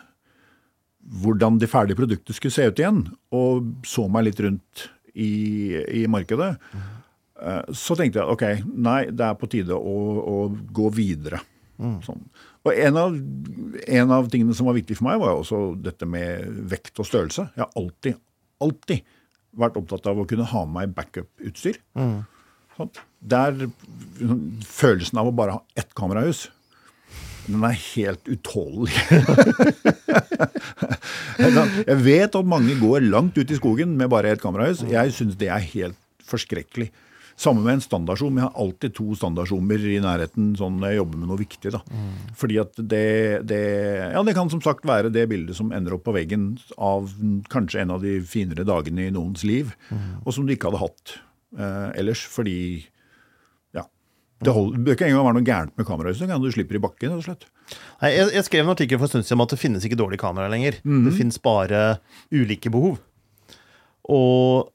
hvordan 1.21 1.59
det 1.61 1.71
ferdige 1.73 1.99
produktet 1.99 2.37
skulle 2.37 2.55
se 2.55 2.69
ut 2.69 2.81
igjen, 2.81 3.05
og 3.37 3.87
så 3.89 4.07
meg 4.13 4.29
litt 4.29 4.41
rundt 4.45 4.87
i, 5.15 5.75
i 6.01 6.05
markedet, 6.11 6.55
eh, 6.75 7.73
så 7.77 7.97
tenkte 7.99 8.23
jeg 8.23 8.37
ok, 8.37 8.45
nei, 8.73 9.01
det 9.13 9.27
er 9.27 9.37
på 9.37 9.51
tide 9.53 9.77
å, 9.77 9.99
å 10.25 10.39
gå 10.49 10.89
videre. 10.97 11.43
Sånn. 12.05 12.23
Og 12.65 12.79
en 12.81 12.97
av, 13.01 13.17
en 13.87 14.13
av 14.15 14.29
tingene 14.33 14.55
som 14.57 14.69
var 14.69 14.77
viktig 14.79 14.97
for 14.99 15.09
meg, 15.09 15.21
var 15.23 15.35
jo 15.35 15.43
også 15.43 15.61
dette 15.85 16.07
med 16.09 16.49
vekt 16.71 16.99
og 17.03 17.09
størrelse. 17.09 17.49
Jeg 17.57 17.65
har 17.65 17.73
alltid, 17.81 18.19
alltid 18.65 19.05
vært 19.55 19.79
opptatt 19.81 20.09
av 20.11 20.19
å 20.19 20.27
kunne 20.29 20.47
ha 20.51 20.65
med 20.67 20.75
meg 20.79 20.95
backup-utstyr. 20.97 21.79
Sånn. 22.75 22.91
Der 23.23 23.69
Følelsen 24.67 25.21
av 25.21 25.31
å 25.31 25.35
bare 25.37 25.59
ha 25.59 25.63
ett 25.79 25.93
kamerahus, 25.97 26.49
den 27.47 27.63
er 27.67 27.77
helt 27.77 28.25
utålelig. 28.31 28.95
Jeg 31.85 31.99
vet 32.01 32.39
at 32.39 32.49
mange 32.49 32.77
går 32.81 33.05
langt 33.05 33.37
ut 33.37 33.51
i 33.53 33.59
skogen 33.59 33.93
med 34.01 34.09
bare 34.13 34.33
ett 34.33 34.43
kamerahus. 34.43 34.81
Jeg 34.89 35.13
syns 35.13 35.37
det 35.41 35.51
er 35.53 35.67
helt 35.75 35.99
forskrekkelig. 36.25 36.89
Samme 37.37 37.65
med 37.65 37.75
en 37.75 37.83
standardzoom. 37.83 38.37
Jeg 38.39 38.47
har 38.47 38.63
alltid 38.63 38.95
to 38.95 39.15
standardzoomer 39.19 39.83
i 39.91 39.97
nærheten 40.03 40.53
sånn 40.59 40.77
når 40.79 40.93
jeg 40.93 40.99
jobber 41.01 41.21
med 41.21 41.31
noe 41.33 41.41
viktig. 41.41 41.73
da. 41.75 41.81
Fordi 42.39 42.59
at 42.63 42.79
det, 42.79 43.03
det, 43.51 43.61
ja, 44.15 44.23
det 44.23 44.35
kan 44.37 44.51
som 44.53 44.63
sagt 44.63 44.87
være 44.87 45.11
det 45.15 45.27
bildet 45.33 45.59
som 45.59 45.73
ender 45.75 45.97
opp 45.97 46.05
på 46.07 46.15
veggen 46.15 46.53
av 46.79 47.11
kanskje 47.51 47.83
en 47.83 47.95
av 47.97 48.05
de 48.07 48.21
finere 48.29 48.67
dagene 48.69 49.09
i 49.09 49.15
noens 49.15 49.43
liv, 49.47 49.73
og 50.25 50.31
som 50.37 50.47
du 50.47 50.55
ikke 50.55 50.71
hadde 50.71 50.83
hatt 50.85 51.17
eh, 51.59 51.89
ellers. 52.03 52.23
Fordi 52.31 52.57
ja, 53.75 53.83
det 54.45 54.55
holder, 54.55 54.79
det 54.79 54.85
bør 54.87 54.99
ikke 54.99 55.09
engang 55.11 55.27
være 55.27 55.39
noe 55.41 55.49
gærent 55.49 55.75
med 55.81 55.89
kamerahuset. 55.91 56.31
Kan 56.31 56.45
du 56.45 56.53
slipper 56.55 56.79
i 56.79 56.85
bakken, 56.87 57.17
rett 57.17 57.25
og 57.25 57.27
slett. 57.27 57.49
Nei, 58.03 58.13
jeg, 58.15 58.31
jeg 58.37 58.47
skrev 58.47 58.63
en 58.67 58.75
artikkel 58.77 59.01
for 59.01 59.09
en 59.09 59.15
stund 59.17 59.27
siden 59.27 59.41
om 59.41 59.47
at 59.49 59.57
det 59.57 59.61
finnes 59.65 59.89
ikke 59.89 59.99
dårlige 59.99 60.23
kameraer 60.23 60.55
lenger. 60.55 60.79
Det 61.09 61.17
finnes 61.19 61.43
bare 61.43 61.83
ulike 62.31 62.71
behov. 62.71 63.03
Og 64.13 64.71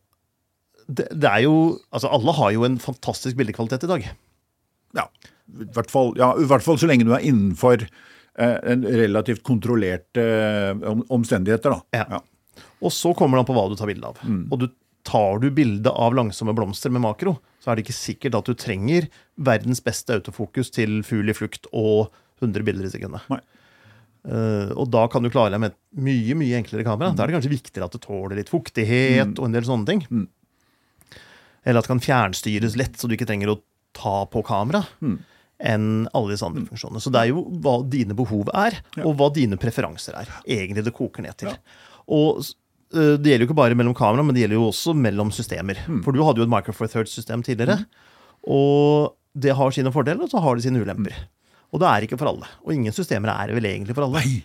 det, 0.90 1.06
det 1.14 1.30
er 1.30 1.44
jo 1.46 1.56
Altså, 1.94 2.10
alle 2.10 2.34
har 2.38 2.54
jo 2.56 2.66
en 2.68 2.80
fantastisk 2.82 3.38
bildekvalitet 3.40 3.86
i 3.86 3.92
dag. 3.92 4.08
Ja, 4.98 5.06
i 5.54 5.70
hvert 5.76 5.92
fall, 5.94 6.16
ja, 6.18 6.34
i 6.38 6.48
hvert 6.50 6.66
fall 6.66 6.80
så 6.82 6.90
lenge 6.90 7.06
du 7.06 7.14
er 7.14 7.26
innenfor 7.26 7.84
eh, 7.86 8.58
en 8.74 8.86
relativt 8.86 9.44
kontrollerte 9.46 10.24
eh, 10.26 10.92
omstendigheter. 11.14 11.78
da. 11.78 12.04
Ja. 12.06 12.22
Og 12.86 12.94
så 12.96 13.14
kommer 13.18 13.38
det 13.38 13.44
an 13.44 13.50
på 13.50 13.58
hva 13.58 13.68
du 13.70 13.78
tar 13.78 13.90
bilde 13.90 14.10
av. 14.10 14.22
Og 14.24 14.64
du, 14.64 14.68
tar 15.08 15.40
du 15.44 15.50
bilde 15.54 15.92
av 15.92 16.16
langsomme 16.18 16.56
blomster 16.58 16.94
med 16.94 17.04
makro, 17.04 17.38
så 17.60 17.72
er 17.72 17.78
det 17.78 17.86
ikke 17.88 17.98
sikkert 17.98 18.40
at 18.40 18.50
du 18.50 18.58
trenger 18.58 19.10
verdens 19.40 19.82
beste 19.84 20.16
autofokus 20.16 20.72
til 20.76 21.02
fugl 21.08 21.32
i 21.32 21.36
flukt 21.38 21.70
og 21.74 22.10
100 22.44 22.66
bilder 22.68 22.88
i 22.88 22.92
sekundet. 22.94 23.26
Eh, 23.30 24.72
og 24.76 24.90
da 24.92 25.06
kan 25.12 25.24
du 25.24 25.32
klare 25.32 25.54
deg 25.54 25.64
med 25.64 25.74
et 25.74 25.80
mye 26.06 26.38
mye 26.40 26.60
enklere 26.60 26.88
kamera. 26.88 27.14
Da 27.16 27.24
er 27.24 27.32
det 27.32 27.40
kanskje 27.40 27.56
viktigere 27.56 27.90
at 27.90 27.96
det 27.96 28.04
tåler 28.06 28.40
litt 28.40 28.52
fuktighet 28.52 29.36
og 29.38 29.48
en 29.48 29.58
del 29.58 29.68
sånne 29.68 29.90
ting. 29.90 30.06
Mm. 30.10 30.28
Eller 31.66 31.80
at 31.82 31.88
det 31.88 31.92
kan 31.94 32.04
fjernstyres 32.04 32.78
lett, 32.80 32.96
så 33.00 33.08
du 33.10 33.16
ikke 33.18 33.28
trenger 33.30 33.52
å 33.54 33.60
ta 33.98 34.26
på 34.32 34.44
kamera. 34.48 34.84
Mm. 35.04 35.18
Enn 35.60 35.88
alle 36.16 36.32
disse 36.32 36.46
andre 36.48 36.64
funksjonene. 36.70 37.02
Så 37.04 37.12
det 37.12 37.20
er 37.26 37.32
jo 37.34 37.42
hva 37.64 37.78
dine 37.92 38.16
behov 38.16 38.48
er, 38.56 38.78
Ja. 38.96 39.04
og 39.06 39.18
hva 39.20 39.28
dine 39.36 39.58
preferanser 39.60 40.16
er. 40.22 40.30
Egentlig 40.48 40.86
det 40.86 40.94
koker 40.96 41.26
ned 41.26 41.36
til. 41.42 41.50
Ja. 41.50 41.58
Og 42.08 42.40
eh, 42.96 43.18
det 43.20 43.34
gjelder 43.34 43.44
jo 43.44 43.50
ikke 43.50 43.58
bare 43.60 43.76
mellom 43.76 43.94
kamera, 43.98 44.24
men 44.24 44.34
det 44.38 44.46
gjelder 44.46 44.56
jo 44.62 44.70
også 44.72 44.96
mellom 44.96 45.34
systemer. 45.36 45.82
Mm. 45.88 46.00
For 46.06 46.16
du 46.16 46.24
hadde 46.24 46.40
jo 46.40 46.48
et 46.48 46.54
Micro 46.54 46.72
Four 46.78 46.88
Thirds-system 46.94 47.44
tidligere. 47.44 47.82
Og 48.48 49.16
det 49.36 49.52
har 49.56 49.72
sine 49.76 49.92
fordeler, 49.94 50.24
og 50.26 50.32
så 50.32 50.40
har 50.42 50.56
det 50.58 50.64
sine 50.66 50.80
ulemper. 50.82 51.16
Og 51.74 51.84
det 51.84 51.90
er 51.92 52.08
ikke 52.08 52.18
for 52.18 52.32
alle. 52.32 52.48
Og 52.66 52.72
ingen 52.74 52.96
systemer 52.96 53.30
er 53.36 53.52
vel 53.54 53.68
egentlig 53.70 53.94
for 53.98 54.08
alle. 54.08 54.24
Nei. 54.24 54.40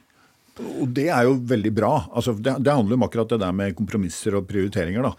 Og 0.83 0.91
det 0.95 1.09
er 1.11 1.25
jo 1.27 1.39
veldig 1.51 1.71
bra. 1.75 1.93
Altså, 2.15 2.35
det, 2.39 2.59
det 2.63 2.75
handler 2.75 2.99
om 2.99 3.07
akkurat 3.07 3.31
det 3.33 3.41
der 3.43 3.55
med 3.57 3.75
kompromisser 3.79 4.37
og 4.39 4.45
prioriteringer. 4.51 5.03
da. 5.09 5.15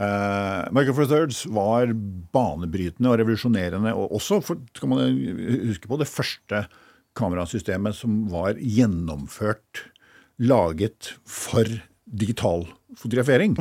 Uh, 0.00 0.64
Michael 0.72 0.96
Four 0.96 1.08
Thirds 1.10 1.42
var 1.52 1.90
banebrytende 2.32 3.10
og 3.12 3.18
revolusjonerende. 3.20 3.92
Og 3.92 4.16
også, 4.16 4.40
for, 4.44 4.62
skal 4.76 4.92
man 4.92 5.20
huske 5.68 5.90
på, 5.90 5.98
det 6.00 6.08
første 6.08 6.64
kamerasystemet 7.18 7.98
som 7.98 8.22
var 8.32 8.56
gjennomført, 8.56 9.86
laget 10.40 11.12
for 11.28 11.68
digital 12.10 12.64
fotografering. 12.96 13.58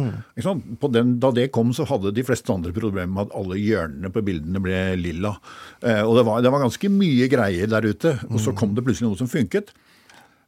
På 0.80 0.90
den, 0.94 1.18
da 1.22 1.34
det 1.36 1.50
kom, 1.54 1.74
så 1.76 1.84
hadde 1.90 2.14
de 2.16 2.24
fleste 2.26 2.54
andre 2.54 2.72
problemer 2.74 3.12
med 3.12 3.28
at 3.28 3.36
alle 3.38 3.60
hjørnene 3.60 4.14
på 4.16 4.24
bildene 4.26 4.64
ble 4.64 4.80
lilla. 5.02 5.36
Uh, 5.84 6.06
og 6.08 6.16
det 6.22 6.26
var, 6.30 6.42
det 6.46 6.56
var 6.56 6.64
ganske 6.64 6.94
mye 6.94 7.28
greier 7.32 7.68
der 7.70 7.92
ute. 7.92 8.16
Og 8.32 8.40
så 8.40 8.56
kom 8.56 8.78
det 8.78 8.88
plutselig 8.88 9.12
noe 9.12 9.20
som 9.20 9.30
funket. 9.32 9.76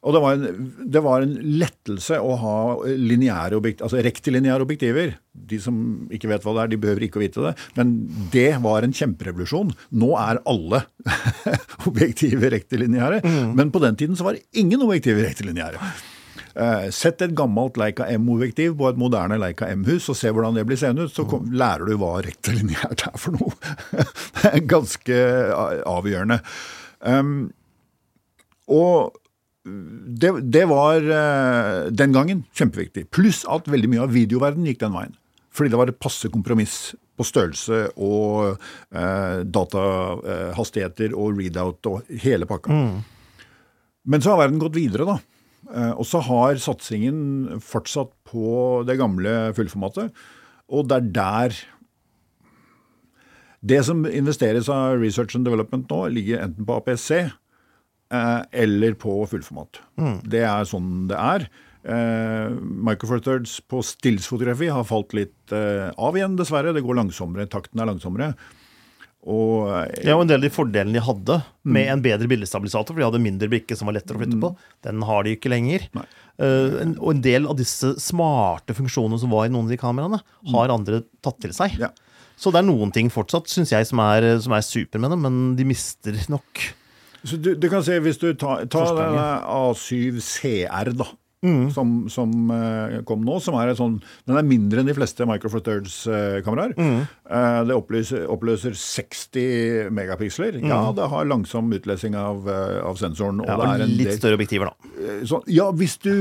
Og 0.01 0.15
det 0.15 0.21
var, 0.23 0.33
en, 0.33 0.69
det 0.89 1.01
var 1.05 1.21
en 1.21 1.33
lettelse 1.61 2.17
å 2.17 2.31
ha 2.41 2.53
lineære 2.89 3.59
objekt, 3.59 3.83
altså 3.85 4.01
rektiliniære 4.01 4.65
objektiver. 4.65 5.11
De 5.31 5.59
som 5.61 5.75
ikke 6.09 6.31
vet 6.31 6.45
hva 6.45 6.55
det 6.57 6.63
er, 6.63 6.71
de 6.71 6.79
behøver 6.81 7.05
ikke 7.05 7.19
å 7.19 7.23
vite 7.23 7.43
det. 7.45 7.51
Men 7.77 7.91
det 8.33 8.47
var 8.63 8.87
en 8.87 8.95
kjemperevolusjon. 8.97 9.75
Nå 10.01 10.09
er 10.17 10.41
alle 10.49 10.81
objektiver 11.89 12.55
rektiliniære. 12.57 13.21
Men 13.53 13.69
på 13.73 13.83
den 13.85 13.99
tiden 14.01 14.17
så 14.17 14.25
var 14.31 14.41
ingen 14.57 14.81
objektiver 14.87 15.27
rektiliniære. 15.29 15.93
Eh, 16.55 16.89
Sett 16.89 17.21
et 17.21 17.37
gammelt 17.37 17.77
Leica 17.79 18.09
M-objektiv 18.17 18.73
på 18.81 18.89
et 18.89 18.99
moderne 18.99 19.37
Leica 19.39 19.69
M-hus 19.71 20.09
og 20.11 20.17
se 20.17 20.33
hvordan 20.33 20.57
det 20.57 20.65
blir 20.67 20.81
seende 20.81 21.05
ut, 21.05 21.13
så 21.13 21.29
kom, 21.29 21.45
lærer 21.53 21.87
du 21.87 21.95
hva 22.01 22.17
rektiliniært 22.25 23.05
er 23.07 23.21
for 23.21 23.37
noe. 23.37 23.53
det 24.41 24.49
er 24.49 24.69
ganske 24.73 25.23
avgjørende. 25.85 26.41
Um, 27.05 27.51
og 28.71 29.20
det, 29.63 30.31
det 30.49 30.65
var 30.69 31.05
eh, 31.05 31.91
den 31.93 32.15
gangen 32.15 32.43
kjempeviktig. 32.57 33.07
Pluss 33.13 33.43
at 33.49 33.69
veldig 33.69 33.91
mye 33.91 34.05
av 34.07 34.15
videoverdenen 34.15 34.71
gikk 34.71 34.81
den 34.81 34.95
veien. 34.95 35.17
Fordi 35.51 35.73
det 35.73 35.79
var 35.79 35.91
et 35.91 35.99
passe 36.01 36.31
kompromiss 36.31 36.93
på 37.19 37.25
størrelse 37.27 37.81
og 38.01 38.55
eh, 38.95 39.41
datahastigheter 39.45 41.13
og 41.13 41.37
readout 41.37 41.91
og 41.91 42.13
hele 42.23 42.47
pakka. 42.49 42.77
Men 44.01 44.23
så 44.23 44.33
har 44.33 44.45
verden 44.45 44.61
gått 44.61 44.79
videre, 44.79 45.05
da. 45.05 45.19
Eh, 45.71 45.91
og 45.91 46.07
så 46.07 46.23
har 46.25 46.57
satsingen 46.61 47.59
fortsatt 47.63 48.13
på 48.31 48.81
det 48.87 48.97
gamle 48.99 49.51
fullformatet. 49.57 50.09
Og 50.71 50.87
det 50.89 50.97
er 50.97 51.13
der 51.19 51.61
Det 53.61 53.83
som 53.85 54.07
investeres 54.09 54.65
av 54.73 54.97
Research 54.97 55.35
and 55.35 55.45
Development 55.45 55.85
nå, 55.85 56.07
ligger 56.09 56.41
enten 56.41 56.65
på 56.65 56.79
APC 56.79 57.11
eh, 57.13 57.29
eller 58.11 58.95
på 58.99 59.13
fullformat. 59.31 59.79
Det 60.27 60.41
er 60.43 60.65
sånn 60.67 61.05
det 61.07 61.19
er. 61.19 61.45
Eh, 61.81 62.49
Micro 62.61 63.09
Four 63.09 63.21
Thirds 63.25 63.57
på 63.65 63.81
stillsfotografi 63.85 64.69
har 64.69 64.85
falt 64.85 65.15
litt 65.17 65.53
eh, 65.55 65.89
av 65.97 66.17
igjen, 66.17 66.35
dessverre. 66.37 66.73
Det 66.75 66.83
går 66.85 66.99
langsommere, 66.99 67.49
takten 67.49 67.81
er 67.81 67.89
langsommere. 67.89 68.33
Og 69.29 69.69
eh, 69.69 70.03
er 70.03 70.13
jo 70.13 70.21
en 70.23 70.29
del 70.29 70.41
av 70.41 70.45
de 70.45 70.53
fordelene 70.53 70.97
de 70.97 71.05
hadde 71.05 71.39
med 71.63 71.89
en 71.93 72.03
bedre 72.03 72.29
bildestabilisator, 72.29 72.93
for 72.93 73.01
de 73.01 73.07
hadde 73.07 73.23
mindre 73.23 73.49
brikke 73.51 73.77
som 73.77 73.89
var 73.89 73.97
lettere 73.97 74.19
å 74.19 74.21
flytte 74.21 74.41
på, 74.41 74.53
den 74.87 75.07
har 75.09 75.25
de 75.25 75.35
ikke 75.37 75.53
lenger. 75.53 75.87
Eh, 75.97 76.77
en, 76.83 76.95
og 76.99 77.15
en 77.15 77.23
del 77.25 77.49
av 77.49 77.57
disse 77.59 77.95
smarte 78.01 78.77
funksjonene 78.77 79.21
som 79.21 79.33
var 79.33 79.47
i 79.47 79.53
noen 79.53 79.69
av 79.69 79.73
de 79.73 79.81
kameraene, 79.81 80.21
har 80.53 80.73
andre 80.73 81.03
tatt 81.25 81.41
til 81.41 81.55
seg. 81.57 81.77
Ja. 81.81 81.91
Så 82.41 82.53
det 82.53 82.61
er 82.61 82.69
noen 82.69 82.93
ting 82.93 83.09
fortsatt, 83.13 83.49
syns 83.49 83.73
jeg, 83.73 83.85
som 83.89 84.01
er, 84.01 84.25
som 84.41 84.53
er 84.57 84.65
super 84.65 85.01
med 85.01 85.13
dem, 85.13 85.25
men 85.25 85.41
de 85.57 85.65
mister 85.69 86.17
nok 86.31 86.63
Så 87.23 87.37
du, 87.37 87.53
du 87.55 87.67
kan 87.69 87.83
se, 87.85 87.99
hvis 88.01 88.17
du 88.21 88.31
tar, 88.33 88.65
tar 88.71 88.95
denne 88.97 89.25
A7 89.45 90.17
CR, 90.25 90.91
da, 90.97 91.07
som, 91.73 91.93
som 92.13 92.29
eh, 92.53 92.99
kom 93.09 93.23
nå, 93.25 93.39
som 93.41 93.55
er 93.57 93.71
sånn 93.73 93.95
Den 94.29 94.37
er 94.37 94.45
mindre 94.45 94.83
enn 94.83 94.89
de 94.91 94.93
fleste 94.93 95.25
Micro 95.25 95.49
Four 95.49 95.63
Thirds-kameraer. 95.65 96.75
det 97.65 97.73
oppløser, 97.73 98.27
oppløser 98.29 98.75
60 98.77 99.89
megapiksler. 99.89 100.59
Ja, 100.61 100.83
det 100.93 101.07
har 101.09 101.25
langsom 101.25 101.71
utlesing 101.73 102.13
av, 102.19 102.45
eh, 102.45 102.77
av 102.85 102.99
sensoren. 103.01 103.41
Og 103.41 103.49
ja, 103.49 103.57
det 103.57 103.69
er 103.71 103.85
en 103.87 103.95
litt 103.97 104.11
del, 104.11 104.19
større 104.21 104.37
objektiver, 104.37 104.69
da. 104.69 104.93
eh, 105.01 105.23
sånn, 105.29 105.45
ja, 105.49 105.71
hvis 105.73 105.97
du 106.05 106.13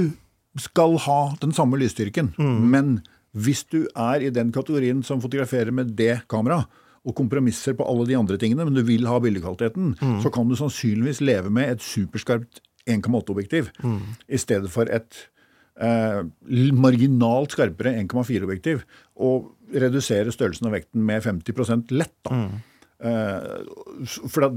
skal 0.59 0.97
ha 1.05 1.21
den 1.45 1.53
samme 1.55 1.79
lysstyrken, 1.79 2.33
men 2.41 2.97
hvis 3.37 3.61
du 3.71 3.85
er 3.95 4.25
i 4.27 4.31
den 4.35 4.49
kategorien 4.51 5.05
som 5.07 5.21
fotograferer 5.23 5.71
med 5.71 5.93
det 6.01 6.23
kameraet, 6.33 6.67
og 7.07 7.15
kompromisser 7.17 7.73
på 7.79 7.87
alle 7.89 8.05
de 8.09 8.17
andre 8.19 8.37
tingene, 8.37 8.65
men 8.69 8.75
du 8.77 8.83
vil 8.85 9.07
ha 9.09 9.19
bildekvaliteten, 9.25 9.95
så 10.23 10.31
kan 10.33 10.49
du 10.51 10.57
sannsynligvis 10.59 11.23
leve 11.25 11.51
med 11.51 11.71
et 11.77 11.81
superskarpt 11.85 12.61
1,8-objektiv 12.91 13.71
i 14.29 14.37
stedet 14.41 14.69
for 14.73 14.89
et 14.93 15.17
eh, 15.81 16.21
marginalt 16.77 17.53
skarpere 17.57 17.95
1,4-objektiv, 18.03 18.83
og 19.17 19.53
redusere 19.73 20.33
størrelsen 20.35 20.67
av 20.69 20.75
vekten 20.77 21.05
med 21.07 21.23
50 21.25 21.87
lett. 21.95 22.13
da. 22.27 22.35
Eh, 23.01 23.65
for 24.29 24.45
det 24.45 24.51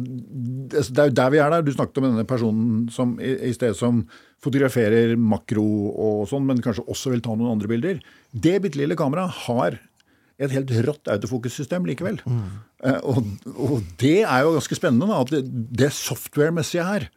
det 0.74 1.00
er 1.00 1.08
jo 1.08 1.16
der 1.16 1.30
vi 1.32 1.40
er 1.40 1.50
der. 1.54 1.62
Du 1.64 1.72
snakket 1.72 1.98
om 2.02 2.10
denne 2.10 2.26
personen 2.28 2.90
som 2.92 3.16
i, 3.22 3.32
i 3.48 3.54
sted 3.56 3.76
som 3.78 4.04
fotograferer 4.44 5.16
makro 5.16 5.64
og 5.94 6.28
sånn, 6.28 6.46
men 6.50 6.60
kanskje 6.64 6.84
også 6.92 7.14
vil 7.14 7.24
ta 7.24 7.36
noen 7.38 7.54
andre 7.56 7.72
bilder. 7.72 8.02
Det 8.34 8.58
bitte 8.64 8.82
lille 8.82 8.98
kameraet 9.00 9.46
har 9.48 9.80
et 10.42 10.54
helt 10.54 10.72
rått 10.88 11.10
autofokussystem 11.14 11.86
likevel. 11.86 12.22
Eh, 12.84 13.00
og, 13.04 13.28
og 13.54 13.84
det 14.02 14.24
er 14.24 14.46
jo 14.46 14.56
ganske 14.56 14.78
spennende, 14.80 15.10
da, 15.12 15.20
at 15.22 15.34
det, 15.34 15.44
det 15.84 15.92
software-messige 15.94 16.88
her, 16.88 17.10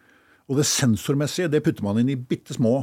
og 0.46 0.60
det 0.60 0.66
sensormessige, 0.68 1.48
det 1.50 1.62
putter 1.66 1.82
man 1.86 1.98
inn 2.02 2.12
i 2.12 2.18
bitte 2.18 2.54
små 2.54 2.74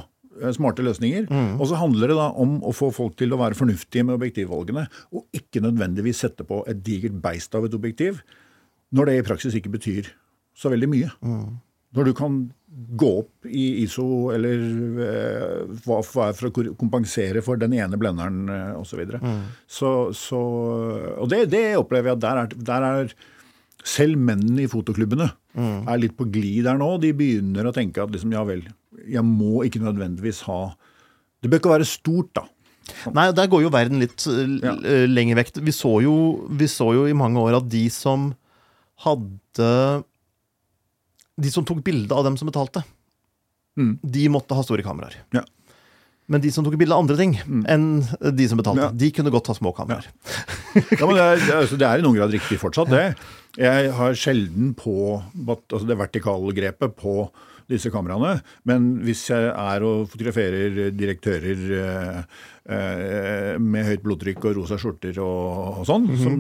eh, 0.42 0.50
smarte 0.56 0.84
løsninger. 0.84 1.30
Og 1.62 1.70
så 1.70 1.78
handler 1.80 2.12
det 2.12 2.18
da 2.20 2.32
om 2.44 2.58
å 2.66 2.74
få 2.76 2.90
folk 2.96 3.16
til 3.22 3.32
å 3.36 3.40
være 3.40 3.56
fornuftige 3.60 4.04
med 4.08 4.18
objektivvalgene, 4.18 4.88
og 5.14 5.28
ikke 5.38 5.62
nødvendigvis 5.64 6.26
sette 6.26 6.44
på 6.50 6.64
et 6.68 6.82
digert 6.84 7.22
beist 7.24 7.56
av 7.56 7.70
et 7.70 7.78
objektiv, 7.78 8.24
når 8.94 9.10
det 9.10 9.20
i 9.20 9.28
praksis 9.30 9.56
ikke 9.58 9.72
betyr 9.74 10.12
så 10.58 10.70
veldig 10.74 10.90
mye. 10.92 11.14
Når 11.94 12.10
du 12.10 12.14
kan 12.18 12.36
gå 12.98 13.10
opp 13.20 13.46
i 13.50 13.84
ISO 13.84 14.32
eller 14.34 14.62
eh, 15.06 15.74
hva 15.86 16.00
hva 16.08 16.30
er 16.32 16.38
for 16.38 16.50
å 16.50 16.74
kompensere 16.80 17.44
for 17.46 17.60
den 17.62 17.76
ene 17.78 18.00
blenderen 18.02 18.48
eh, 18.50 18.72
osv. 18.80 18.94
Så, 18.96 19.00
videre. 19.02 19.20
så 19.70 19.92
så 20.18 20.40
Og 21.22 21.30
det, 21.30 21.44
det 21.54 21.66
opplever 21.78 22.12
jeg 22.14 22.18
at 22.18 22.24
der 22.26 22.42
er, 22.44 22.56
der 22.72 22.88
er 22.90 23.14
selv 23.84 24.18
mennene 24.18 24.64
i 24.64 24.70
fotoklubbene 24.72 25.30
er 25.54 26.00
litt 26.02 26.16
på 26.18 26.26
glid 26.34 26.64
der 26.66 26.78
nå. 26.80 26.88
De 27.04 27.12
begynner 27.14 27.68
å 27.70 27.74
tenke 27.76 28.02
at 28.02 28.10
liksom, 28.16 28.32
ja 28.34 28.42
vel, 28.48 28.64
jeg 29.06 29.22
må 29.28 29.62
ikke 29.68 29.82
nødvendigvis 29.84 30.40
ha 30.48 30.62
Det 31.44 31.52
bør 31.52 31.60
ikke 31.62 31.74
være 31.76 31.86
stort, 31.90 32.32
da. 32.40 32.46
Nei, 33.16 33.28
der 33.36 33.48
går 33.52 33.62
jo 33.66 33.70
verden 33.74 34.00
litt 34.02 34.24
l- 34.32 34.62
Ja. 34.64 34.74
lenger 35.08 35.38
vekk. 35.42 35.60
Vi 35.64 35.72
så, 35.76 35.92
jo, 36.04 36.16
vi 36.50 36.66
så 36.72 36.90
jo 36.96 37.04
i 37.08 37.14
mange 37.16 37.38
år 37.44 37.60
at 37.60 37.68
de 37.70 37.84
som 37.92 38.32
hadde 39.04 39.70
De 41.42 41.50
som 41.52 41.66
tok 41.66 41.84
bilde 41.84 42.12
av 42.14 42.24
dem 42.28 42.38
som 42.38 42.50
betalte, 42.50 42.84
Mm. 43.76 43.98
de 44.06 44.28
måtte 44.30 44.54
ha 44.54 44.62
store 44.62 44.84
kameraer. 44.86 45.16
Ja. 45.34 45.42
Men 46.30 46.42
de 46.42 46.52
som 46.54 46.64
tok 46.64 46.76
bilde 46.78 46.94
av 46.94 47.00
andre 47.02 47.18
ting 47.18 47.32
enn 47.68 48.04
de 48.22 48.46
som 48.48 48.60
betalte, 48.60 48.84
Ja. 48.84 48.92
de 48.94 49.10
kunne 49.12 49.32
godt 49.34 49.48
ha 49.48 49.54
små 49.58 49.74
kameraer. 49.76 50.06
Ja, 50.94 51.06
men 51.08 51.16
det 51.16 51.40
det 51.42 51.50
er- 51.50 51.62
altså, 51.64 51.78
det 51.78 51.88
er 51.88 51.98
i 51.98 52.02
noen 52.04 52.16
grad 52.16 52.32
riktig 52.32 52.60
fortsatt, 52.60 52.90
det. 52.90 53.18
Jeg 53.58 53.92
har 53.92 54.14
sjelden 54.14 54.76
på 54.76 55.24
altså 55.48 55.88
det 55.88 55.98
vertikale 55.98 56.54
grepet 56.54 56.96
på 56.96 57.30
disse 57.72 57.92
kameraene. 57.94 58.38
Men 58.70 58.90
hvis 59.06 59.26
jeg 59.32 59.50
er 59.52 59.86
og 59.88 60.08
fotograferer 60.12 60.92
direktører 60.94 61.64
eh, 61.80 62.22
eh, 62.68 63.52
med 63.62 63.88
høyt 63.90 64.04
blodtrykk 64.06 64.48
og 64.50 64.58
rosa 64.62 64.80
skjorter 64.82 65.20
og, 65.24 65.84
sånn, 65.88 66.08
så 66.20 66.34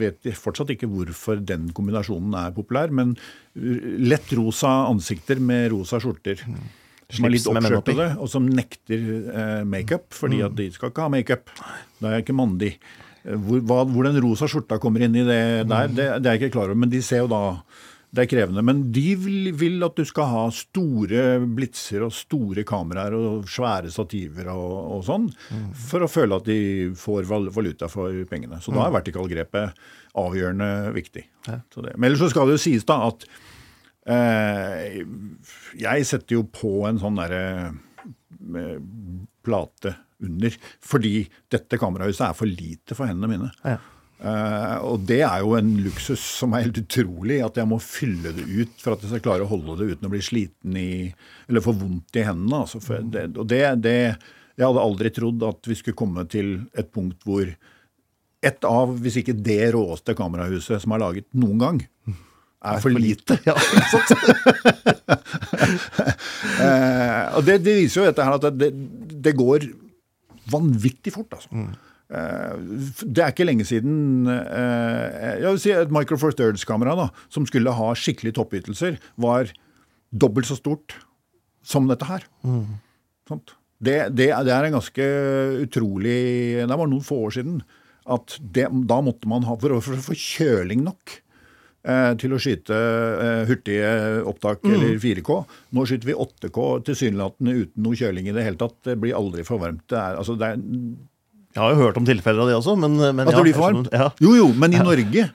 vet 0.00 0.30
jeg 0.30 0.38
fortsatt 0.38 0.72
ikke 0.76 0.90
hvorfor 0.90 1.42
den 1.44 1.70
kombinasjonen 1.76 2.36
er 2.44 2.54
populær. 2.56 2.92
Men 2.94 3.16
lett 3.54 4.32
rosa 4.38 4.86
ansikter 4.88 5.40
med 5.42 5.70
rosa 5.74 6.00
skjorter. 6.02 6.40
Som 7.12 7.26
er 7.28 7.34
litt 7.34 7.44
oppskjørtede, 7.44 8.04
og 8.24 8.28
som 8.32 8.46
nekter 8.48 9.02
eh, 9.28 9.62
makeup, 9.68 10.06
fordi 10.16 10.38
at 10.46 10.54
de 10.56 10.70
skal 10.72 10.88
ikke 10.88 11.04
ha 11.04 11.12
makeup. 11.12 11.50
Da 12.00 12.08
er 12.08 12.14
jeg 12.16 12.24
ikke 12.24 12.36
mandig. 12.38 12.70
Eh, 13.26 13.36
Hvor, 13.36 13.60
hva, 13.68 13.82
hvor 13.84 14.08
den 14.08 14.16
rosa 14.24 14.48
skjorta 14.48 14.78
kommer 14.80 15.04
inn 15.04 15.18
i 15.20 15.26
det 15.28 15.68
der, 15.68 15.90
det, 15.92 16.06
det 16.24 16.30
er 16.30 16.38
jeg 16.38 16.46
ikke 16.46 16.54
klar 16.56 16.70
over. 16.72 16.80
Men 16.80 16.92
de 16.94 17.02
ser 17.04 17.20
jo 17.20 17.28
da 17.28 17.42
det 18.12 18.26
er 18.26 18.28
krevende. 18.28 18.62
Men 18.64 18.82
de 18.92 19.04
vil, 19.16 19.52
vil 19.56 19.84
at 19.86 19.96
du 19.96 20.04
skal 20.08 20.28
ha 20.28 20.42
store 20.52 21.38
blitser 21.56 22.04
og 22.04 22.12
store 22.12 22.64
kameraer 22.68 23.14
og 23.16 23.46
svære 23.48 23.92
stativer 23.92 24.50
og, 24.52 24.74
og 24.98 25.06
sånn, 25.06 25.30
for 25.88 26.04
å 26.04 26.10
føle 26.12 26.36
at 26.36 26.48
de 26.50 26.58
får 26.98 27.24
valuta 27.30 27.88
for 27.92 28.12
pengene. 28.28 28.60
Så 28.60 28.74
da 28.74 28.84
er 28.84 28.96
vertikalgrepet 28.98 29.80
avgjørende 30.20 30.92
viktig. 30.92 31.24
Så 31.72 31.86
det. 31.86 31.96
Men 31.96 32.10
ellers 32.10 32.26
så 32.26 32.28
skal 32.34 32.50
det 32.50 32.58
jo 32.58 32.64
sies 32.66 32.84
da 32.88 32.98
at 33.08 33.24
eh, 34.12 35.00
jeg 35.80 36.08
setter 36.12 36.36
jo 36.36 36.44
på 36.52 36.82
en 36.90 37.00
sånn 37.00 37.16
derre 37.22 37.44
eh, 37.72 38.76
plate 39.42 39.96
under, 40.22 40.60
fordi 40.84 41.24
dette 41.50 41.80
kamerahuset 41.80 42.28
er 42.28 42.36
for 42.36 42.50
lite 42.60 42.94
for 42.98 43.08
hendene 43.08 43.32
mine. 43.32 43.50
Ja. 43.64 43.80
Eh, 44.22 44.76
og 44.86 45.02
det 45.08 45.18
er 45.26 45.40
jo 45.42 45.56
en 45.58 45.72
luksus 45.82 46.22
som 46.38 46.52
er 46.54 46.68
helt 46.68 46.78
utrolig, 46.78 47.40
at 47.42 47.56
jeg 47.58 47.66
må 47.66 47.80
fylle 47.82 48.30
det 48.36 48.44
ut 48.46 48.76
for 48.78 48.94
at 48.94 49.02
jeg 49.02 49.10
skal 49.10 49.24
klare 49.24 49.46
å 49.46 49.50
holde 49.50 49.74
det 49.80 49.96
uten 49.96 50.06
å 50.06 50.12
bli 50.12 50.22
sliten 50.22 50.78
i 50.78 50.92
Eller 51.48 51.64
få 51.64 51.74
vondt 51.74 52.20
i 52.20 52.26
hendene. 52.28 52.62
Altså. 52.62 52.78
For 52.84 53.02
det, 53.02 53.32
og 53.34 53.48
det, 53.50 53.62
det 53.82 53.96
Jeg 53.98 54.66
hadde 54.68 54.86
aldri 54.86 55.10
trodd 55.16 55.42
at 55.48 55.66
vi 55.66 55.78
skulle 55.78 55.98
komme 55.98 56.26
til 56.30 56.54
et 56.78 56.92
punkt 56.94 57.26
hvor 57.26 57.50
et 58.42 58.66
av, 58.66 58.90
hvis 58.98 59.20
ikke 59.20 59.36
det 59.38 59.70
råeste 59.74 60.16
kamerahuset 60.18 60.82
som 60.82 60.94
er 60.94 61.02
laget 61.02 61.28
noen 61.38 61.60
gang, 61.62 61.76
er 62.62 62.80
for 62.82 62.94
lite. 62.94 63.38
Ja? 63.48 63.56
Eh, 66.62 67.24
og 67.36 67.42
det, 67.46 67.56
det 67.64 67.72
viser 67.74 68.02
jo 68.02 68.04
dette 68.06 68.24
her 68.26 68.36
at 68.36 68.44
det, 68.54 68.68
det 69.24 69.32
går 69.34 69.64
vanvittig 70.52 71.10
fort, 71.14 71.32
altså. 71.34 71.48
Eh, 71.58 71.91
det 72.12 73.22
er 73.24 73.32
ikke 73.32 73.46
lenge 73.46 73.64
siden 73.64 74.28
eh, 74.28 75.38
jeg 75.40 75.46
vil 75.46 75.60
si 75.62 75.72
et 75.72 75.92
Micro 75.94 76.18
Four 76.20 76.34
Thirds-kamera 76.36 77.08
som 77.32 77.46
skulle 77.48 77.72
ha 77.72 77.92
skikkelig 77.96 78.34
toppytelser, 78.36 78.98
var 79.16 79.52
dobbelt 80.12 80.50
så 80.50 80.58
stort 80.58 80.98
som 81.64 81.88
dette 81.88 82.08
her. 82.08 82.26
Mm. 82.44 82.76
Det, 83.82 83.96
det, 84.12 84.28
det 84.28 84.52
er 84.52 84.66
en 84.66 84.76
ganske 84.76 85.04
utrolig 85.62 86.18
Det 86.68 86.76
var 86.76 86.90
noen 86.90 87.04
få 87.06 87.22
år 87.28 87.36
siden 87.38 87.62
at 88.12 88.34
det, 88.40 88.66
da 88.90 88.98
måtte 89.02 89.30
man 89.30 89.46
ha 89.46 89.54
For 89.58 89.76
å 89.76 89.82
få 89.82 90.16
kjøling 90.18 90.82
nok 90.84 91.14
eh, 91.86 92.10
til 92.18 92.34
å 92.34 92.40
skyte 92.42 92.76
eh, 92.76 93.42
hurtige 93.48 93.92
opptak 94.28 94.66
eller 94.66 94.98
4K. 95.02 95.38
Nå 95.78 95.86
skyter 95.86 96.10
vi 96.10 96.18
8K 96.18 96.66
tilsynelatende 96.90 97.54
uten 97.62 97.86
noe 97.86 97.98
kjøling 97.98 98.28
i 98.28 98.34
det 98.34 98.46
hele 98.46 98.58
tatt. 98.60 98.80
Det 98.90 98.98
blir 99.00 99.16
aldri 99.18 99.46
for 99.46 99.62
varmt. 99.62 99.86
Det 99.90 99.98
er, 99.98 100.18
altså, 100.18 100.36
det 100.40 100.50
er, 100.50 100.66
Jeg 101.52 101.60
har 101.62 101.72
jo 101.74 101.80
hørt 101.82 101.98
om 102.00 102.06
tilfeller 102.08 102.44
av 102.44 102.48
det 102.50 102.58
også, 102.58 102.74
men, 102.80 102.96
men 103.00 103.26
at 103.26 103.34
ja, 103.34 103.38
det 103.38 103.44
blir 103.44 103.52
jeg 103.52 103.58
for 103.60 103.68
varmt? 103.68 103.90
Ja. 103.92 104.10
Jo 104.24 104.36
jo, 104.38 104.46
men 104.56 104.72
i 104.72 104.80
Norge 104.82 105.26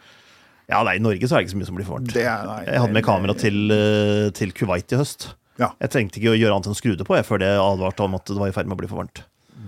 ja, 0.68 0.82
nei, 0.84 0.98
I 0.98 1.04
Norge 1.04 1.28
så 1.30 1.38
er 1.38 1.40
det 1.44 1.48
ikke 1.48 1.54
så 1.54 1.60
mye 1.62 1.68
som 1.70 1.78
blir 1.78 1.86
for 1.88 1.96
varmt. 1.96 2.12
det 2.12 2.26
er, 2.28 2.42
nei, 2.44 2.62
Jeg 2.68 2.82
hadde 2.84 2.96
med 2.98 3.06
kamera 3.08 3.36
til, 3.40 3.60
eh, 3.72 4.26
til 4.36 4.52
Kuwait 4.52 4.92
i 4.92 5.00
høst. 5.00 5.30
Ja. 5.62 5.72
Jeg 5.80 5.94
trengte 5.94 6.20
ikke 6.20 6.34
å 6.34 6.38
gjøre 6.38 6.58
annet 6.58 6.68
enn 6.68 6.76
å 6.76 6.80
skru 6.80 6.92
det 7.00 7.06
på 7.08 7.16
jeg, 7.16 7.26
før 7.26 7.40
det 7.42 7.54
advarte 7.56 8.04
om 8.04 8.18
at 8.18 8.28
det 8.28 8.36
var 8.38 8.52
i 8.52 8.56
ferd 8.56 8.68
med 8.68 8.76
å 8.76 8.82
bli 8.82 8.90
for 8.92 9.00
varmt. 9.00 9.22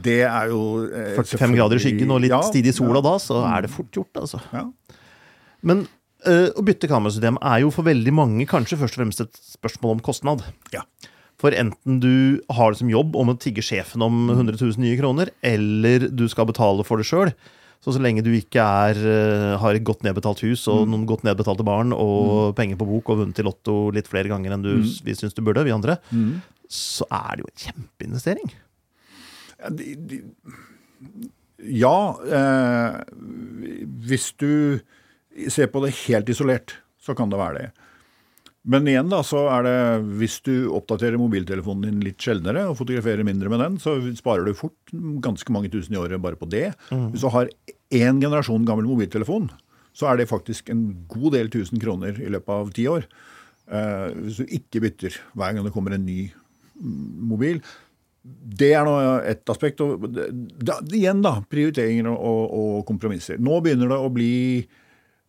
Det 0.04 0.20
er 0.28 0.52
jo 0.52 0.60
eh, 0.92 1.16
45 1.16 1.56
grader 1.56 1.80
i 1.80 1.84
skyggen 1.86 2.12
og 2.14 2.20
litt 2.26 2.36
Ja, 2.36 2.42
stidig 2.46 2.76
sola 2.76 3.00
ja, 3.00 3.06
da, 3.08 3.14
så 3.24 3.40
er 3.48 3.64
det 3.66 3.72
fort 3.74 3.96
gjort, 3.96 4.12
altså. 4.20 4.42
Ja. 4.52 4.66
Men 5.72 5.86
eh, 6.28 6.50
å 6.52 6.66
bytte 6.68 6.92
kamerasystem 6.92 7.40
er 7.48 7.64
jo 7.64 7.72
for 7.74 7.88
veldig 7.88 8.14
mange 8.16 8.48
kanskje 8.52 8.78
først 8.84 9.00
og 9.00 9.04
fremst 9.06 9.24
et 9.24 9.42
spørsmål 9.56 9.98
om 9.98 10.04
kostnad. 10.04 10.44
Ja. 10.76 10.84
For 11.40 11.56
enten 11.56 12.02
du 12.03 12.41
har 12.52 12.74
det 12.74 12.82
som 12.82 12.91
jobb 12.91 13.16
om 13.16 13.32
å 13.32 13.38
tigge 13.40 13.64
sjefen 13.64 14.03
om 14.03 14.28
100 14.34 14.60
000 14.60 14.84
nye 14.84 14.98
kroner, 14.99 15.32
eller 15.45 16.10
du 16.11 16.26
skal 16.32 16.49
betale 16.49 16.84
for 16.88 16.99
det 16.99 17.07
sjøl. 17.07 17.32
Så 17.80 17.94
så 17.95 18.02
lenge 18.03 18.26
du 18.26 18.34
ikke 18.36 18.60
er, 18.60 18.98
eh, 18.99 19.57
har 19.61 19.76
et 19.76 19.86
godt 19.88 20.03
nedbetalt 20.03 20.41
hus 20.44 20.66
og 20.68 20.84
noen 20.91 21.06
godt 21.07 21.24
nedbetalte 21.24 21.64
barn 21.64 21.94
og 21.95 22.52
penger 22.57 22.76
på 22.76 22.88
bok 22.90 23.14
og 23.14 23.22
vunnet 23.22 23.40
i 23.40 23.45
Lotto 23.48 23.88
litt 23.95 24.10
flere 24.11 24.28
ganger 24.28 24.52
enn 24.52 24.66
du, 24.66 24.74
vi 24.84 25.16
syns 25.16 25.38
du 25.38 25.40
burde, 25.48 25.64
vi 25.64 25.72
andre, 25.72 25.95
så 26.68 27.07
er 27.07 27.40
det 27.40 27.45
jo 27.45 27.52
en 27.53 27.61
kjempeinvestering. 27.64 28.52
Ja, 29.60 29.72
de, 29.80 29.95
de, 30.11 30.20
ja 31.80 31.95
eh, 32.28 32.99
hvis 34.11 34.34
du 34.44 34.84
ser 35.48 35.72
på 35.72 35.80
det 35.86 35.95
helt 36.03 36.28
isolert, 36.36 36.82
så 36.99 37.16
kan 37.16 37.32
det 37.32 37.40
være 37.40 37.61
det. 37.64 37.70
Men 38.68 38.88
igjen, 38.91 39.07
da, 39.11 39.22
så 39.23 39.45
er 39.53 39.64
det 39.64 39.76
hvis 40.19 40.40
du 40.44 40.53
oppdaterer 40.76 41.19
mobiltelefonen 41.19 41.86
din 41.88 42.03
litt 42.03 42.19
sjeldnere 42.19 42.65
og 42.68 42.76
fotograferer 42.81 43.23
mindre 43.23 43.52
med 43.52 43.64
den, 43.64 43.77
så 43.80 43.95
sparer 44.18 44.44
du 44.45 44.57
fort 44.57 44.94
ganske 45.23 45.53
mange 45.56 45.72
tusen 45.72 45.95
i 45.95 46.02
året 46.02 46.19
bare 46.22 46.40
på 46.40 46.49
det. 46.52 46.73
Hvis 46.91 47.23
du 47.23 47.31
har 47.31 47.52
én 47.95 48.19
generasjon 48.19 48.68
gammel 48.68 48.90
mobiltelefon, 48.90 49.48
så 49.95 50.11
er 50.11 50.19
det 50.19 50.30
faktisk 50.30 50.69
en 50.73 50.90
god 51.11 51.38
del 51.38 51.52
tusen 51.53 51.80
kroner 51.81 52.19
i 52.19 52.31
løpet 52.31 52.56
av 52.56 52.73
ti 52.76 52.88
år. 52.91 53.07
Eh, 53.69 54.07
hvis 54.26 54.41
du 54.41 54.56
ikke 54.60 54.81
bytter 54.86 55.15
hver 55.38 55.53
gang 55.53 55.65
det 55.65 55.73
kommer 55.76 55.95
en 55.95 56.06
ny 56.06 56.23
mm, 56.27 57.07
mobil. 57.31 57.61
Det 58.23 58.73
er 58.76 58.86
nå 58.86 58.95
ett 59.30 59.49
aspekt. 59.49 59.81
Og 59.86 60.03
da, 60.10 60.80
igjen, 60.91 61.23
da. 61.26 61.38
Prioriteringer 61.49 62.11
og, 62.11 62.44
og 62.60 62.86
kompromisser. 62.90 63.40
Nå 63.41 63.61
begynner 63.64 63.91
det 63.91 63.99
å 64.03 64.14
bli 64.14 64.34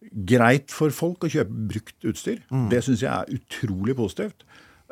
greit 0.01 0.73
for 0.73 0.93
folk 0.95 1.27
å 1.27 1.31
kjøpe 1.33 1.67
brukt 1.75 2.07
utstyr. 2.09 2.41
Det 2.71 2.81
syns 2.87 3.03
jeg 3.05 3.13
er 3.13 3.37
utrolig 3.37 3.97
positivt. 3.99 4.47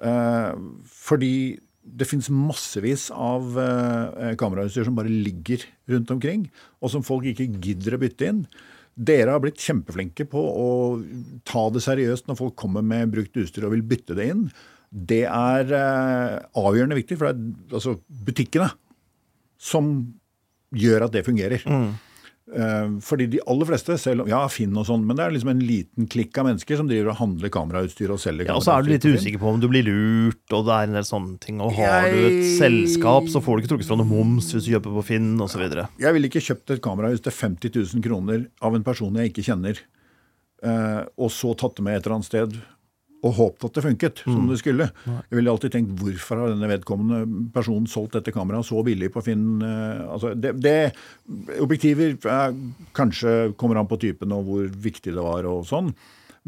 Eh, 0.04 0.52
fordi 0.86 1.58
det 1.88 2.06
finnes 2.06 2.28
massevis 2.30 3.08
av 3.14 3.56
eh, 3.58 4.34
kamerautstyr 4.38 4.84
som 4.84 4.98
bare 4.98 5.12
ligger 5.12 5.64
rundt 5.88 6.10
omkring, 6.12 6.48
og 6.82 6.92
som 6.92 7.06
folk 7.06 7.24
ikke 7.30 7.48
gidder 7.64 7.96
å 7.96 8.02
bytte 8.02 8.28
inn. 8.28 8.42
Dere 8.98 9.32
har 9.32 9.40
blitt 9.40 9.62
kjempeflinke 9.62 10.26
på 10.28 10.42
å 10.42 10.68
ta 11.48 11.68
det 11.70 11.84
seriøst 11.84 12.28
når 12.28 12.40
folk 12.40 12.56
kommer 12.58 12.84
med 12.84 13.14
brukt 13.14 13.36
utstyr 13.38 13.68
og 13.68 13.76
vil 13.76 13.86
bytte 13.86 14.16
det 14.18 14.26
inn. 14.34 14.48
Det 14.90 15.24
er 15.28 15.72
eh, 15.76 16.36
avgjørende 16.58 16.98
viktig, 16.98 17.18
for 17.20 17.30
det 17.30 17.38
er 17.38 17.78
altså, 17.78 17.96
butikkene 18.28 18.68
som 19.58 19.90
gjør 20.76 21.06
at 21.06 21.14
det 21.16 21.24
fungerer. 21.26 21.64
Eh, 21.64 22.07
fordi 23.04 23.26
de 23.28 23.40
aller 23.44 23.68
fleste, 23.68 23.98
selv 24.00 24.22
om, 24.24 24.28
ja, 24.30 24.38
Finn 24.48 24.76
og 24.80 24.86
sånn, 24.88 25.02
men 25.04 25.18
det 25.18 25.24
er 25.26 25.34
liksom 25.34 25.50
en 25.52 25.60
liten 25.68 26.06
klikk 26.08 26.38
av 26.40 26.46
mennesker 26.48 26.78
som 26.80 26.88
driver 26.88 27.10
og 27.12 27.18
handler 27.18 27.52
kamerautstyr 27.52 28.14
og 28.14 28.20
selger 28.22 28.48
Ja, 28.48 28.56
Og 28.56 28.64
så 28.64 28.72
er 28.72 28.86
du 28.86 28.88
litt 28.88 29.02
kamerautstyr 29.02 29.26
usikker 29.26 29.42
på 29.42 29.50
om 29.52 29.60
du 29.60 29.68
blir 29.68 29.84
lurt, 29.84 30.40
og 30.56 30.64
det 30.68 30.76
er 30.78 30.88
en 30.88 30.96
del 30.96 31.08
sånne 31.08 31.36
ting. 31.44 31.60
Og 31.60 31.76
har 31.76 32.08
du 32.08 32.16
et 32.24 32.46
selskap, 32.56 33.28
så 33.28 33.42
får 33.44 33.52
du 33.52 33.62
ikke 33.64 33.72
trukket 33.74 33.90
fra 33.90 34.00
noe 34.00 34.08
moms 34.08 34.48
hvis 34.54 34.64
du 34.64 34.72
kjøper 34.72 34.96
på 34.96 35.04
Finn, 35.10 35.28
osv. 35.44 35.66
Jeg 36.00 36.16
ville 36.16 36.32
ikke 36.32 36.44
kjøpt 36.48 36.72
et 36.76 36.82
kamerahus 36.84 37.20
til 37.24 37.36
50 37.36 37.74
000 37.76 38.06
kroner 38.08 38.48
av 38.64 38.78
en 38.78 38.86
person 38.86 39.20
jeg 39.20 39.32
ikke 39.34 39.44
kjenner, 39.50 39.84
eh, 40.64 41.02
og 41.20 41.30
så 41.34 41.52
tatt 41.58 41.76
det 41.76 41.84
med 41.84 41.98
et 41.98 42.06
eller 42.06 42.20
annet 42.20 42.30
sted 42.32 42.58
og 43.26 43.34
håpet 43.34 43.66
at 43.66 43.78
det 43.78 43.84
funket 43.84 44.20
som 44.22 44.46
det 44.50 44.60
skulle. 44.60 44.88
Jeg 45.06 45.34
ville 45.34 45.50
alltid 45.50 45.74
tenkt 45.74 45.98
hvorfor 45.98 46.42
har 46.42 46.52
denne 46.52 46.70
vedkommende 46.70 47.48
personen 47.54 47.88
solgt 47.90 48.14
dette 48.18 48.34
kameraet 48.34 48.68
så 48.68 48.82
billig 48.86 49.10
på 49.14 49.24
Finn? 49.26 49.58
eh, 49.64 50.04
altså 50.06 50.34
det, 50.38 50.54
det, 50.62 50.76
objektiver 51.58 52.14
er, 52.30 52.54
kanskje 52.94 53.52
kommer 53.58 53.80
an 53.80 53.90
på 53.90 53.98
typen 54.00 54.34
og 54.36 54.46
hvor 54.46 54.70
viktig 54.86 55.16
det 55.16 55.24
var 55.24 55.48
og 55.50 55.66
sånn. 55.68 55.92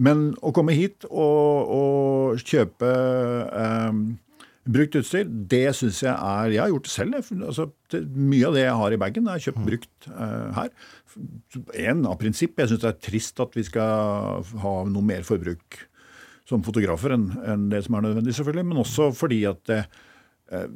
Men 0.01 0.31
å 0.47 0.55
komme 0.57 0.77
hit 0.77 1.05
og, 1.11 1.75
og 1.75 2.47
kjøpe 2.47 2.95
eh, 3.51 4.01
brukt 4.71 4.97
utstyr, 5.01 5.27
det 5.27 5.67
syns 5.77 6.05
jeg 6.05 6.15
er 6.15 6.55
Jeg 6.55 6.63
har 6.63 6.73
gjort 6.73 6.87
det 6.87 6.95
selv. 6.95 7.21
Altså, 7.41 7.69
det, 7.93 8.05
mye 8.15 8.47
av 8.49 8.57
det 8.57 8.65
jeg 8.65 8.79
har 8.85 8.95
i 8.95 9.03
bagen, 9.03 9.29
er 9.29 9.43
kjøpt 9.43 9.67
brukt 9.67 10.11
eh, 10.15 10.49
her. 10.57 10.73
En 11.91 12.07
av 12.07 12.19
prinsipp. 12.21 12.55
Jeg 12.61 12.71
syns 12.71 12.85
det 12.87 12.93
er 12.95 13.05
trist 13.11 13.43
at 13.43 13.59
vi 13.59 13.67
skal 13.67 14.45
ha 14.63 14.75
noe 14.87 15.03
mer 15.05 15.27
forbruk 15.27 15.83
som 16.51 16.63
fotografer 16.67 17.15
enn 17.15 17.27
en 17.47 17.67
det 17.73 17.85
som 17.87 17.97
er 17.97 18.09
nødvendig, 18.09 18.35
selvfølgelig. 18.37 18.67
Men 18.71 18.83
også 18.83 19.11
fordi 19.17 19.41
at 19.49 19.61
det, 19.71 19.81
eh, 20.53 20.67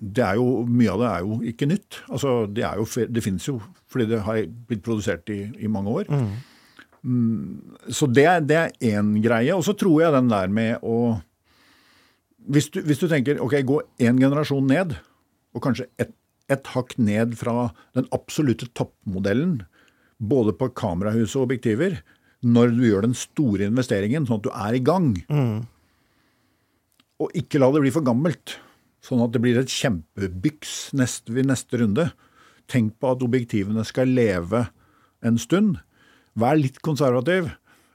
det 0.00 0.24
er 0.24 0.38
jo, 0.40 0.64
Mye 0.66 0.94
av 0.94 1.02
det 1.02 1.10
er 1.10 1.26
jo 1.26 1.40
ikke 1.52 1.68
nytt. 1.70 2.00
Altså, 2.08 2.46
Det, 2.46 2.64
er 2.64 2.80
jo, 2.80 2.86
det 3.08 3.24
finnes 3.24 3.48
jo 3.48 3.60
fordi 3.90 4.06
det 4.10 4.22
har 4.24 4.44
blitt 4.68 4.84
produsert 4.86 5.28
i, 5.28 5.42
i 5.58 5.68
mange 5.68 5.90
år. 5.90 6.12
Mm, 7.02 7.76
så 7.88 8.06
det, 8.06 8.28
det 8.48 8.56
er 8.56 8.78
én 8.96 9.16
greie. 9.22 9.52
Og 9.54 9.64
så 9.64 9.76
tror 9.76 10.00
jeg 10.02 10.16
den 10.16 10.32
der 10.32 10.48
med 10.48 10.80
å 10.82 11.20
hvis 12.50 12.70
du, 12.72 12.80
hvis 12.80 12.98
du 12.98 13.04
tenker 13.06 13.38
ok, 13.44 13.58
gå 13.68 13.82
én 14.00 14.16
generasjon 14.16 14.64
ned, 14.66 14.94
og 15.52 15.62
kanskje 15.62 15.90
ett 16.00 16.14
et 16.50 16.70
hakk 16.74 16.96
ned 16.98 17.36
fra 17.38 17.70
den 17.96 18.08
absolutte 18.14 18.68
toppmodellen, 18.76 19.60
både 20.20 20.54
på 20.56 20.70
kamerahus 20.76 21.36
og 21.36 21.48
objektiver, 21.48 22.00
når 22.40 22.72
du 22.72 22.82
gjør 22.86 23.04
den 23.04 23.16
store 23.18 23.68
investeringen, 23.68 24.26
sånn 24.26 24.40
at 24.40 24.46
du 24.46 24.50
er 24.54 24.78
i 24.78 24.82
gang. 24.84 25.12
Og 27.20 27.36
ikke 27.36 27.60
la 27.60 27.68
det 27.74 27.82
bli 27.84 27.92
for 27.92 28.06
gammelt, 28.06 28.56
sånn 29.04 29.22
at 29.24 29.32
det 29.34 29.42
blir 29.44 29.60
et 29.60 29.72
kjempebyks 29.72 30.92
neste, 30.96 31.32
ved 31.36 31.50
neste 31.50 31.82
runde. 31.82 32.10
Tenk 32.70 32.96
på 33.00 33.12
at 33.12 33.24
objektivene 33.26 33.84
skal 33.88 34.12
leve 34.16 34.66
en 35.26 35.40
stund. 35.40 35.80
Vær 36.38 36.56
litt 36.56 36.80
konservativ. 36.84 37.50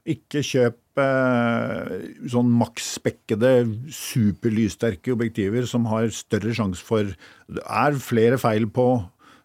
Ikke 0.06 0.44
kjøp 0.46 1.00
eh, 1.02 1.94
sånn 2.30 2.52
maksspekkede, 2.60 3.52
superlyssterke 3.90 5.16
objektiver 5.16 5.66
som 5.66 5.88
har 5.90 6.12
større 6.14 6.54
sjanse 6.54 6.84
for 6.86 7.10
Det 7.50 7.64
er 7.66 7.98
flere 7.98 8.38
feil 8.38 8.68
på 8.70 8.86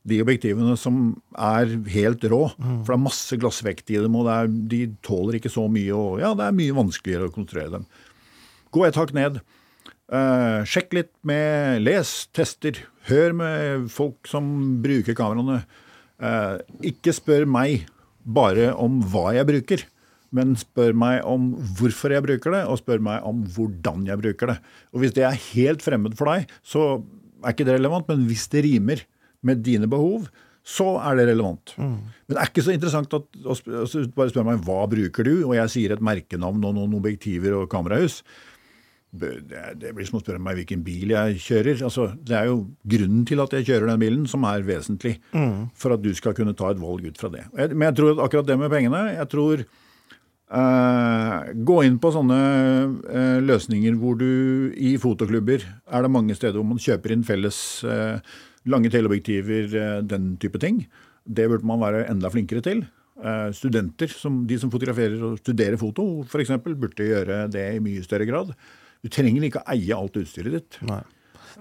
de 0.07 0.17
objektivene 0.23 0.73
som 0.79 1.01
er 1.37 1.69
helt 1.93 2.23
rå. 2.31 2.41
For 2.57 2.89
det 2.89 2.95
er 2.97 3.03
masse 3.03 3.37
glassvekt 3.37 3.91
i 3.93 3.99
dem, 4.01 4.15
og 4.17 4.29
er, 4.33 4.49
de 4.49 4.87
tåler 5.05 5.37
ikke 5.37 5.51
så 5.53 5.67
mye. 5.69 5.91
og 5.93 6.21
ja, 6.23 6.33
Det 6.37 6.47
er 6.47 6.57
mye 6.57 6.77
vanskeligere 6.77 7.29
å 7.29 7.33
konstruere 7.35 7.75
dem. 7.75 7.85
Gå 8.73 8.85
et 8.87 8.97
hakk 8.97 9.13
ned. 9.13 9.41
Eh, 10.11 10.63
sjekk 10.67 10.97
litt 10.97 11.13
med 11.27 11.83
Les, 11.85 12.09
tester. 12.33 12.81
Hør 13.07 13.35
med 13.37 13.87
folk 13.93 14.27
som 14.29 14.49
bruker 14.83 15.15
kameraene. 15.17 15.61
Eh, 16.21 16.57
ikke 16.91 17.13
spør 17.15 17.45
meg 17.49 17.85
bare 18.21 18.71
om 18.77 18.99
hva 19.11 19.31
jeg 19.37 19.47
bruker, 19.49 19.85
men 20.35 20.53
spør 20.59 20.93
meg 20.97 21.21
om 21.27 21.51
hvorfor 21.77 22.13
jeg 22.13 22.23
bruker 22.25 22.53
det, 22.55 22.65
og 22.69 22.79
spør 22.81 23.01
meg 23.03 23.23
om 23.27 23.41
hvordan 23.55 24.05
jeg 24.09 24.21
bruker 24.21 24.53
det. 24.53 24.59
Og 24.93 25.01
Hvis 25.03 25.15
det 25.17 25.25
er 25.27 25.41
helt 25.53 25.81
fremmed 25.85 26.17
for 26.19 26.31
deg, 26.31 26.51
så 26.63 27.01
er 27.41 27.53
ikke 27.55 27.65
det 27.67 27.79
relevant, 27.79 28.07
men 28.11 28.27
hvis 28.29 28.47
det 28.53 28.65
rimer 28.67 29.05
med 29.47 29.63
dine 29.65 29.89
behov, 29.91 30.29
så 30.61 30.93
er 31.01 31.17
det 31.17 31.27
relevant. 31.31 31.73
Mm. 31.77 31.97
Men 32.27 32.35
det 32.35 32.39
er 32.39 32.51
ikke 32.51 32.63
så 32.65 32.73
interessant 32.75 33.13
at, 33.17 33.27
å 33.41 33.57
bare 34.13 34.29
spørre 34.29 34.47
meg 34.51 34.63
hva 34.67 34.85
bruker 34.89 35.25
du, 35.25 35.35
og 35.47 35.55
jeg 35.57 35.73
sier 35.73 35.95
et 35.95 36.05
merkenavn 36.05 36.63
og 36.69 36.77
noen 36.77 36.97
objektiver 36.99 37.57
og 37.57 37.69
kamerahus. 37.71 38.21
Det 39.11 39.91
blir 39.91 40.07
som 40.07 40.21
å 40.21 40.21
spørre 40.21 40.39
meg 40.39 40.61
hvilken 40.61 40.85
bil 40.85 41.11
jeg 41.11 41.41
kjører. 41.43 41.81
Altså, 41.83 42.11
det 42.15 42.37
er 42.37 42.47
jo 42.47 42.61
grunnen 42.93 43.25
til 43.27 43.41
at 43.43 43.57
jeg 43.57 43.67
kjører 43.67 43.91
den 43.91 44.03
bilen 44.05 44.27
som 44.29 44.45
er 44.47 44.63
vesentlig 44.63 45.17
mm. 45.33 45.73
for 45.75 45.97
at 45.97 46.03
du 46.05 46.13
skal 46.15 46.37
kunne 46.37 46.55
ta 46.55 46.71
et 46.71 46.79
valg 46.79 47.09
ut 47.09 47.19
fra 47.19 47.31
det. 47.33 47.47
Men 47.57 47.89
jeg 47.89 47.97
tror 47.99 48.13
at 48.13 48.25
akkurat 48.27 48.47
det 48.47 48.59
med 48.61 48.71
pengene 48.73 49.07
jeg 49.17 49.31
tror 49.33 49.65
Uh, 50.51 51.47
gå 51.63 51.77
inn 51.87 51.95
på 52.03 52.09
sånne 52.11 52.37
uh, 53.07 53.37
løsninger 53.39 53.93
hvor 53.95 54.17
du 54.19 54.73
i 54.75 54.97
fotoklubber 54.99 55.63
er 55.63 56.03
det 56.03 56.09
mange 56.11 56.35
steder 56.35 56.57
hvor 56.59 56.67
man 56.73 56.81
kjøper 56.83 57.13
inn 57.15 57.23
felles 57.23 57.59
uh, 57.87 58.19
lange 58.69 58.91
teleobjektiver, 58.93 60.03
den 60.05 60.35
type 60.41 60.59
ting. 60.61 60.83
Det 61.25 61.47
burde 61.49 61.67
man 61.67 61.81
være 61.81 62.07
enda 62.09 62.31
flinkere 62.33 62.63
til. 62.65 62.83
studenter, 63.53 64.07
som, 64.09 64.47
de 64.47 64.57
som 64.57 64.71
fotograferer 64.73 65.19
og 65.21 65.37
studerer 65.37 65.77
foto 65.77 66.23
f.eks., 66.23 66.55
burde 66.65 67.05
gjøre 67.05 67.43
det 67.53 67.67
i 67.75 67.81
mye 67.83 68.01
større 68.01 68.25
grad. 68.25 68.53
Du 69.03 69.09
trenger 69.13 69.43
ikke 69.45 69.61
å 69.61 69.73
eie 69.75 69.93
alt 69.93 70.17
utstyret 70.17 70.55
ditt. 70.55 70.79
Nei. 70.87 71.03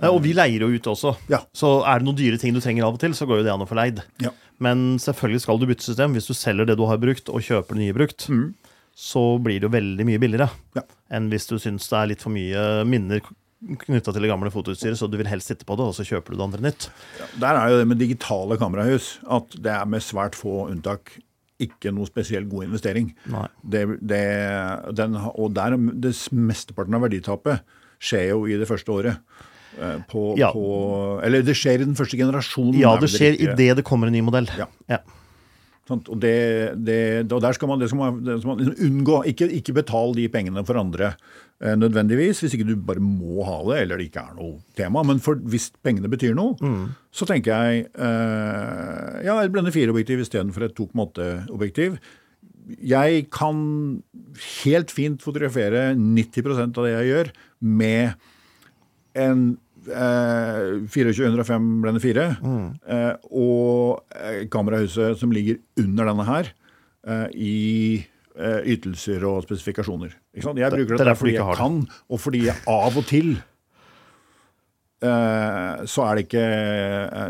Nei, 0.01 0.09
og 0.09 0.23
vi 0.25 0.33
leier 0.33 0.63
jo 0.63 0.71
ut 0.73 0.87
også. 0.89 1.13
Ja. 1.29 1.43
Så 1.53 1.83
er 1.85 2.01
det 2.01 2.07
noen 2.07 2.17
dyre 2.17 2.39
ting 2.41 2.55
du 2.57 2.63
trenger 2.65 2.87
av 2.87 2.97
og 2.97 3.03
til, 3.03 3.13
så 3.13 3.27
går 3.29 3.43
jo 3.43 3.45
det 3.45 3.53
an 3.53 3.65
å 3.65 3.69
få 3.69 3.77
leid. 3.77 4.01
Ja. 4.23 4.33
Men 4.63 4.97
selvfølgelig 5.03 5.43
skal 5.45 5.61
du 5.61 5.67
bytte 5.69 5.85
system 5.85 6.17
hvis 6.17 6.31
du 6.31 6.33
selger 6.33 6.71
det 6.71 6.79
du 6.81 6.87
har 6.89 7.01
brukt, 7.03 7.29
og 7.29 7.45
kjøper 7.45 7.77
det 7.77 7.85
nye 7.85 7.97
brukt. 7.97 8.29
Mm 8.33 8.55
så 9.01 9.39
blir 9.39 9.61
det 9.61 9.69
jo 9.69 9.73
veldig 9.73 10.07
mye 10.07 10.21
billigere 10.21 10.49
ja. 10.77 10.83
enn 11.15 11.31
hvis 11.33 11.49
du 11.49 11.57
syns 11.63 11.89
det 11.89 11.99
er 11.99 12.11
litt 12.13 12.25
for 12.25 12.35
mye 12.35 12.65
minner 12.89 13.23
knytta 13.61 14.15
til 14.15 14.25
det 14.25 14.31
gamle 14.31 14.53
fotoutstyret, 14.53 14.99
så 14.99 15.09
du 15.11 15.19
vil 15.21 15.29
helst 15.29 15.51
sitte 15.51 15.67
på 15.69 15.77
det, 15.77 15.89
og 15.91 15.97
så 15.97 16.07
kjøper 16.07 16.33
du 16.33 16.39
det 16.39 16.47
andre 16.47 16.63
nytt. 16.69 16.87
Ja, 17.21 17.27
der 17.45 17.59
er 17.61 17.73
jo 17.73 17.81
det 17.83 17.89
med 17.91 18.01
digitale 18.01 18.57
kamerahus 18.61 19.19
at 19.29 19.59
det 19.61 19.75
er 19.75 19.91
med 19.91 20.05
svært 20.05 20.39
få 20.39 20.65
unntak 20.71 21.13
ikke 21.61 21.93
noe 21.93 22.09
spesielt 22.09 22.49
god 22.49 22.71
investering. 22.71 23.11
Det, 23.61 23.85
det, 24.01 24.25
den, 24.97 25.19
og 25.21 25.53
der, 25.57 25.77
det 25.77 26.15
Mesteparten 26.33 26.97
av 26.97 27.05
verditapet 27.05 27.61
skjer 28.01 28.31
jo 28.31 28.47
i 28.49 28.57
det 28.57 28.69
første 28.71 28.95
året. 28.95 29.47
Eh, 29.79 29.99
på, 30.11 30.25
ja. 30.41 30.51
på, 30.57 30.65
eller 31.25 31.45
det 31.47 31.55
skjer 31.59 31.83
i 31.83 31.87
den 31.87 31.97
første 31.99 32.19
generasjonen. 32.19 32.81
Ja, 32.81 32.97
det 33.01 33.13
skjer 33.13 33.37
idet 33.37 33.77
det 33.79 33.87
kommer 33.87 34.09
en 34.09 34.17
ny 34.17 34.25
modell. 34.25 34.49
Ja. 34.59 34.71
ja. 34.91 35.03
Og, 35.91 36.17
det, 36.23 36.35
det, 36.87 37.01
og 37.33 37.41
der 37.43 37.57
skal 37.57 37.71
man, 37.71 37.83
skal 37.89 37.99
man, 37.99 38.21
skal 38.25 38.51
man 38.51 38.63
liksom 38.63 38.87
unngå 38.87 39.23
Ikke, 39.31 39.49
ikke 39.61 39.75
betal 39.81 40.15
de 40.17 40.29
pengene 40.33 40.63
for 40.67 40.79
andre 40.81 41.13
eh, 41.61 41.75
nødvendigvis, 41.79 42.43
hvis 42.43 42.55
ikke 42.57 42.69
du 42.69 42.75
bare 42.77 43.03
må 43.03 43.45
ha 43.49 43.59
det 43.71 43.81
eller 43.83 44.01
det 44.01 44.09
ikke 44.11 44.23
er 44.23 44.39
noe 44.39 44.61
tema. 44.79 45.03
Men 45.07 45.23
for, 45.25 45.41
hvis 45.51 45.71
pengene 45.85 46.11
betyr 46.13 46.37
noe, 46.39 46.57
mm. 46.61 46.87
så 47.15 47.29
tenker 47.29 47.53
jeg 47.53 47.87
eh, 47.91 49.21
ja, 49.27 49.37
et 49.41 49.53
blende 49.53 49.75
4-objektiv 49.75 50.23
istedenfor 50.25 50.69
et 50.69 50.77
2,8-objektiv. 50.79 51.99
Jeg 52.87 53.25
kan 53.35 53.65
helt 54.63 54.93
fint 54.95 55.23
fotografere 55.25 55.91
90% 55.99 56.79
av 56.79 56.87
det 56.87 56.93
jeg 56.95 57.11
gjør, 57.11 57.33
med 57.61 58.29
en 59.19 59.49
2405 59.91 61.51
eh, 61.51 61.83
blende 61.83 62.03
4 62.03 62.27
mm. 62.41 62.65
Eh, 62.95 63.29
og 63.31 64.01
eh, 64.17 64.43
kamerahuset 64.53 65.19
som 65.21 65.33
ligger 65.35 65.61
under 65.81 66.11
denne 66.13 66.27
her, 66.31 66.57
i 67.33 68.05
ytelser 68.69 69.23
og 69.25 69.47
spesifikasjoner. 69.47 70.13
Jeg 70.37 70.45
bruker 70.45 70.99
det, 70.99 71.07
det 71.09 71.15
fordi 71.17 71.33
jeg 71.33 71.57
kan, 71.57 71.79
og 72.13 72.21
fordi 72.21 72.43
jeg 72.45 72.61
av 72.69 72.99
og 73.01 73.07
til 73.09 73.31
så 75.01 76.05
er 76.05 76.19
det 76.19 76.27
ikke 76.27 76.45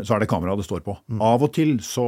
så 0.03 0.17
er 0.17 0.23
det 0.23 0.27
kameraet 0.27 0.59
det 0.59 0.67
står 0.67 0.83
på. 0.83 0.97
Mm. 1.07 1.21
Av 1.23 1.45
og 1.47 1.53
til 1.55 1.77
så 1.87 2.07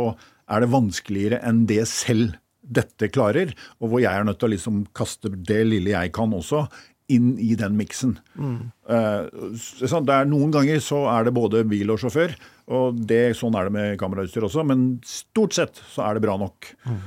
er 0.52 0.60
det 0.60 0.74
vanskeligere 0.76 1.40
enn 1.48 1.64
det 1.72 1.86
selv 1.88 2.36
dette 2.64 3.08
klarer, 3.12 3.56
og 3.80 3.92
hvor 3.92 4.04
jeg 4.04 4.12
er 4.12 4.28
nødt 4.28 4.40
til 4.42 4.52
å 4.52 4.54
liksom 4.58 4.84
kaste 4.96 5.32
det 5.32 5.62
lille 5.68 5.96
jeg 5.96 6.12
kan 6.16 6.36
også, 6.36 6.66
inn 7.12 7.34
i 7.42 7.54
den 7.60 7.76
miksen. 7.78 8.16
Mm. 8.40 8.72
er 8.88 10.30
noen 10.30 10.54
ganger 10.54 10.80
så 10.84 11.04
er 11.12 11.28
det 11.28 11.36
både 11.36 11.64
bil 11.68 11.92
og 11.94 12.00
sjåfør, 12.02 12.36
og 12.74 13.02
det, 13.10 13.36
sånn 13.36 13.58
er 13.60 13.68
det 13.68 13.76
med 13.76 13.98
kamerautstyr 14.00 14.48
også, 14.48 14.64
men 14.68 14.86
stort 15.08 15.58
sett 15.58 15.82
så 15.92 16.06
er 16.08 16.16
det 16.16 16.24
bra 16.24 16.38
nok. 16.40 16.70
Mm. 16.88 17.02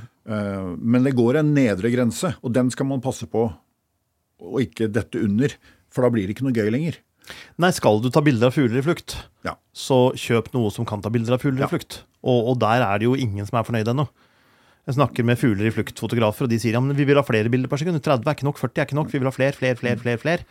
Men 0.83 1.07
det 1.07 1.15
går 1.17 1.39
en 1.39 1.53
nedre 1.55 1.89
grense, 1.93 2.35
og 2.43 2.53
den 2.53 2.69
skal 2.73 2.89
man 2.89 3.01
passe 3.01 3.25
på 3.31 3.47
å 4.37 4.61
ikke 4.61 4.89
dette 4.93 5.21
under, 5.23 5.53
for 5.89 6.05
da 6.05 6.13
blir 6.13 6.27
det 6.27 6.35
ikke 6.35 6.45
noe 6.45 6.57
gøy 6.57 6.69
lenger. 6.73 6.99
Nei, 7.59 7.71
skal 7.75 7.99
du 8.03 8.09
ta 8.13 8.21
bilder 8.23 8.51
av 8.51 8.55
fugler 8.55 8.79
i 8.79 8.85
flukt, 8.85 9.17
ja. 9.47 9.57
så 9.75 10.11
kjøp 10.15 10.51
noe 10.53 10.71
som 10.73 10.87
kan 10.87 11.01
ta 11.03 11.11
bilder 11.13 11.35
av 11.35 11.43
fugler 11.43 11.65
ja. 11.65 11.67
i 11.67 11.73
flukt. 11.73 12.01
Og, 12.21 12.53
og, 12.53 12.55
der 12.61 12.85
er 12.85 12.99
det 12.99 13.07
jo 13.07 13.17
ingen 13.17 13.47
som 13.47 13.59
er 13.59 13.67
fornøyd 13.67 13.91
ennå. 13.91 14.07
Jeg 14.87 14.95
snakker 14.95 15.25
med 15.27 15.35
fugler 15.35 15.67
i 15.67 15.73
fluktfotografer, 15.75 16.47
og 16.47 16.51
de 16.51 16.57
sier 16.63 16.77
ja, 16.77 16.81
men 16.83 16.95
vi 16.95 17.03
vil 17.07 17.19
ha 17.19 17.25
flere 17.27 17.51
bilder 17.51 17.67
per 17.67 17.81
sekund. 17.81 17.99
30 17.99 18.23
er 18.23 18.37
ikke 18.37 18.47
nok, 18.47 18.59
40 18.61 18.79
er 18.79 18.87
ikke 18.87 18.95
nok. 18.95 19.09
Vi 19.11 19.19
vil 19.19 19.27
ha 19.27 19.33
flere, 19.35 19.55
flere, 19.57 19.75
flere. 19.75 19.99
flere, 19.99 20.21
flere. 20.21 20.45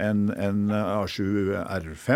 en, 0.00 0.20
en 0.32 0.60
A7R5, 0.72 2.10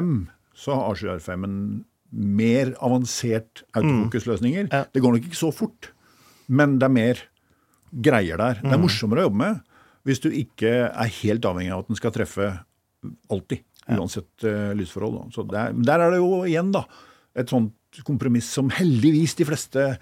så 0.56 0.68
har 0.76 0.94
A7R5 0.94 1.30
en 1.46 1.84
mer 2.10 2.66
avansert 2.82 3.62
autofokusløsninger. 3.76 4.64
Mm. 4.66 4.72
Ja. 4.72 4.82
Det 4.88 5.02
går 5.04 5.12
nok 5.14 5.24
ikke 5.28 5.44
så 5.44 5.50
fort, 5.54 5.80
men 6.48 6.68
det 6.80 6.86
er 6.88 6.94
mer 6.96 7.16
greier 7.90 8.40
der. 8.40 8.60
Det 8.60 8.70
er 8.70 8.78
Mm. 8.78 8.86
morsommere 8.86 9.24
å 9.24 9.28
jobbe 9.28 9.42
med 9.42 9.60
hvis 10.06 10.20
du 10.22 10.30
ikke 10.30 10.70
er 10.88 11.16
helt 11.20 11.44
avhengig 11.44 11.72
av 11.74 11.82
at 11.82 11.88
den 11.88 11.98
skal 11.98 12.12
treffe 12.14 12.46
alltid. 13.30 13.64
Uansett 13.90 14.44
uh, 14.44 14.72
lysforhold. 14.76 15.18
Da. 15.18 15.24
Så 15.34 15.44
der, 15.50 15.72
der 15.72 16.00
er 16.00 16.10
det 16.14 16.20
jo 16.20 16.44
igjen 16.46 16.70
da, 16.72 16.84
et 17.34 17.50
sånt 17.50 17.74
kompromiss 18.06 18.48
som 18.54 18.70
heldigvis 18.70 19.34
de 19.36 19.44
fleste 19.48 19.98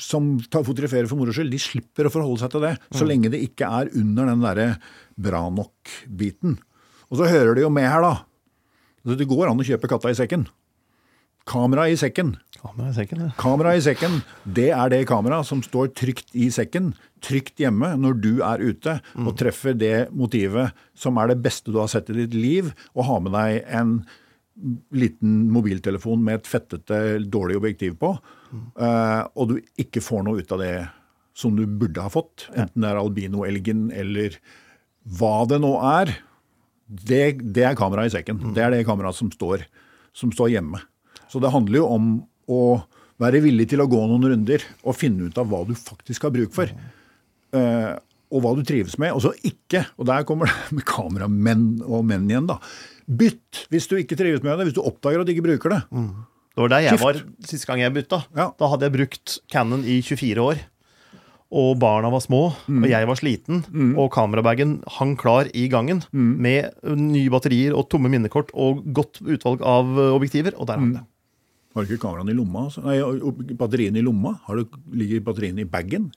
som 0.00 0.32
fotograferer 0.50 1.06
for 1.06 1.20
moro 1.20 1.32
skyld, 1.34 1.52
de 1.52 1.60
slipper 1.62 2.08
å 2.08 2.12
forholde 2.12 2.42
seg 2.42 2.50
til 2.50 2.64
det. 2.64 2.72
Så 2.90 3.04
mm. 3.04 3.08
lenge 3.08 3.30
det 3.30 3.42
ikke 3.46 3.68
er 3.70 3.92
under 4.00 4.26
den 4.26 4.42
derre 4.42 4.68
bra 5.14 5.44
nok-biten. 5.54 6.56
Og 7.10 7.20
så 7.20 7.28
hører 7.30 7.54
det 7.54 7.62
jo 7.62 7.70
med 7.70 7.86
her, 7.86 8.02
da. 8.02 9.14
Det 9.16 9.28
går 9.30 9.50
an 9.50 9.62
å 9.62 9.66
kjøpe 9.66 9.88
katta 9.90 10.10
i 10.10 10.18
sekken. 10.18 10.48
Kamera 11.50 11.88
i 11.90 11.96
sekken. 11.98 12.36
Kamera 12.60 12.90
i 12.90 12.94
sekken, 12.94 13.22
ja. 13.24 13.30
Kamera 13.40 13.74
i 13.74 13.82
sekken, 13.82 14.20
Det 14.44 14.68
er 14.70 14.90
det 14.92 15.06
kameraet 15.08 15.48
som 15.48 15.62
står 15.64 15.90
trygt 15.96 16.34
i 16.36 16.50
sekken, 16.52 16.92
trygt 17.24 17.58
hjemme 17.58 17.94
når 17.98 18.20
du 18.20 18.32
er 18.44 18.60
ute 18.60 19.00
og 19.18 19.34
treffer 19.40 19.74
det 19.74 20.10
motivet 20.12 20.76
som 20.94 21.18
er 21.18 21.32
det 21.32 21.40
beste 21.42 21.72
du 21.72 21.80
har 21.80 21.88
sett 21.88 22.10
i 22.12 22.18
ditt 22.22 22.36
liv, 22.36 22.70
og 22.94 23.08
har 23.08 23.20
med 23.24 23.34
deg 23.34 23.64
en 23.66 23.94
liten 24.92 25.50
mobiltelefon 25.50 26.22
med 26.22 26.40
et 26.40 26.50
fettete, 26.50 27.20
dårlig 27.32 27.56
objektiv 27.56 27.96
på, 28.00 28.12
uh, 28.76 29.22
og 29.34 29.54
du 29.54 29.60
ikke 29.80 30.02
får 30.04 30.26
noe 30.26 30.42
ut 30.42 30.52
av 30.52 30.60
det 30.60 30.74
som 31.34 31.56
du 31.56 31.64
burde 31.64 32.02
ha 32.04 32.12
fått, 32.12 32.50
enten 32.52 32.84
det 32.84 32.90
er 32.90 33.00
albinoelgen 33.00 33.88
eller 33.96 34.36
hva 35.16 35.46
det 35.48 35.60
nå 35.62 35.72
er, 35.96 36.12
det, 36.90 37.40
det 37.54 37.64
er 37.64 37.78
kameraet 37.78 38.10
i 38.10 38.16
sekken. 38.18 38.50
Det 38.52 38.62
er 38.64 38.74
det 38.74 38.84
kameraet 38.84 39.16
som 39.16 39.30
står, 39.32 39.64
som 40.12 40.32
står 40.34 40.52
hjemme. 40.58 40.82
Så 41.30 41.42
det 41.42 41.52
handler 41.54 41.82
jo 41.82 41.88
om 41.90 42.12
å 42.50 42.62
være 43.20 43.42
villig 43.44 43.68
til 43.70 43.82
å 43.82 43.88
gå 43.90 44.00
noen 44.08 44.30
runder 44.32 44.64
og 44.82 44.96
finne 44.96 45.28
ut 45.28 45.38
av 45.40 45.50
hva 45.50 45.62
du 45.68 45.74
faktisk 45.78 46.26
har 46.26 46.34
bruk 46.34 46.54
for. 46.56 46.72
Uh, 47.54 47.98
og 48.30 48.44
hva 48.44 48.54
du 48.56 48.62
trives 48.66 48.96
med. 49.00 49.12
Og 49.16 49.22
så 49.24 49.34
ikke, 49.46 49.84
og 49.98 50.08
der 50.10 50.26
kommer 50.28 50.50
det 50.50 50.78
med 50.78 50.86
kameramenn 50.88 51.68
og 51.86 52.06
menn 52.06 52.28
igjen, 52.30 52.48
da. 52.50 52.60
Bytt 53.10 53.64
hvis 53.72 53.88
du 53.90 53.96
ikke 53.98 54.18
trives 54.18 54.44
med 54.46 54.54
det, 54.56 54.70
hvis 54.70 54.76
du 54.78 54.84
oppdager 54.84 55.22
at 55.22 55.28
du 55.28 55.34
ikke 55.34 55.48
bruker 55.48 55.74
det. 55.74 55.80
Mm. 55.90 56.10
Det 56.50 56.62
var 56.64 56.72
der 56.72 56.84
jeg 56.84 56.98
Skift. 56.98 57.06
var 57.06 57.46
siste 57.46 57.70
gang 57.70 57.80
jeg 57.82 57.94
bytta. 57.94 58.20
Ja. 58.36 58.50
Da 58.58 58.68
hadde 58.70 58.86
jeg 58.86 58.96
brukt 58.98 59.38
Cannon 59.50 59.82
i 59.86 60.00
24 60.02 60.44
år. 60.44 60.62
Og 61.50 61.72
barna 61.82 62.12
var 62.12 62.22
små, 62.22 62.44
mm. 62.70 62.82
og 62.84 62.92
jeg 62.92 63.06
var 63.10 63.18
sliten, 63.18 63.64
mm. 63.66 63.94
og 63.98 64.12
kamerabagen 64.14 64.76
hang 65.00 65.16
klar 65.18 65.48
i 65.50 65.64
gangen 65.66 66.04
mm. 66.14 66.28
med 66.46 66.76
nye 66.94 67.32
batterier 67.34 67.74
og 67.74 67.88
tomme 67.90 68.06
minnekort 68.12 68.52
og 68.54 68.84
godt 68.94 69.18
utvalg 69.26 69.64
av 69.66 69.98
objektiver, 70.12 70.54
og 70.54 70.70
der 70.70 70.78
hang 70.78 70.92
mm. 70.92 71.00
det. 71.00 71.02
Har 71.74 71.84
du 71.86 71.92
ikke 71.92 72.02
kameraene 72.02 72.32
i 72.34 72.38
lomma? 72.38 72.66
Altså? 72.66 72.82
Nei, 72.82 73.54
batteriene 73.58 74.00
i 74.00 74.04
lomma? 74.04 74.34
Har 74.46 74.58
du, 74.58 74.78
ligger 74.96 75.22
batteriene 75.28 75.62
i 75.62 75.70
bagen? 75.70 76.08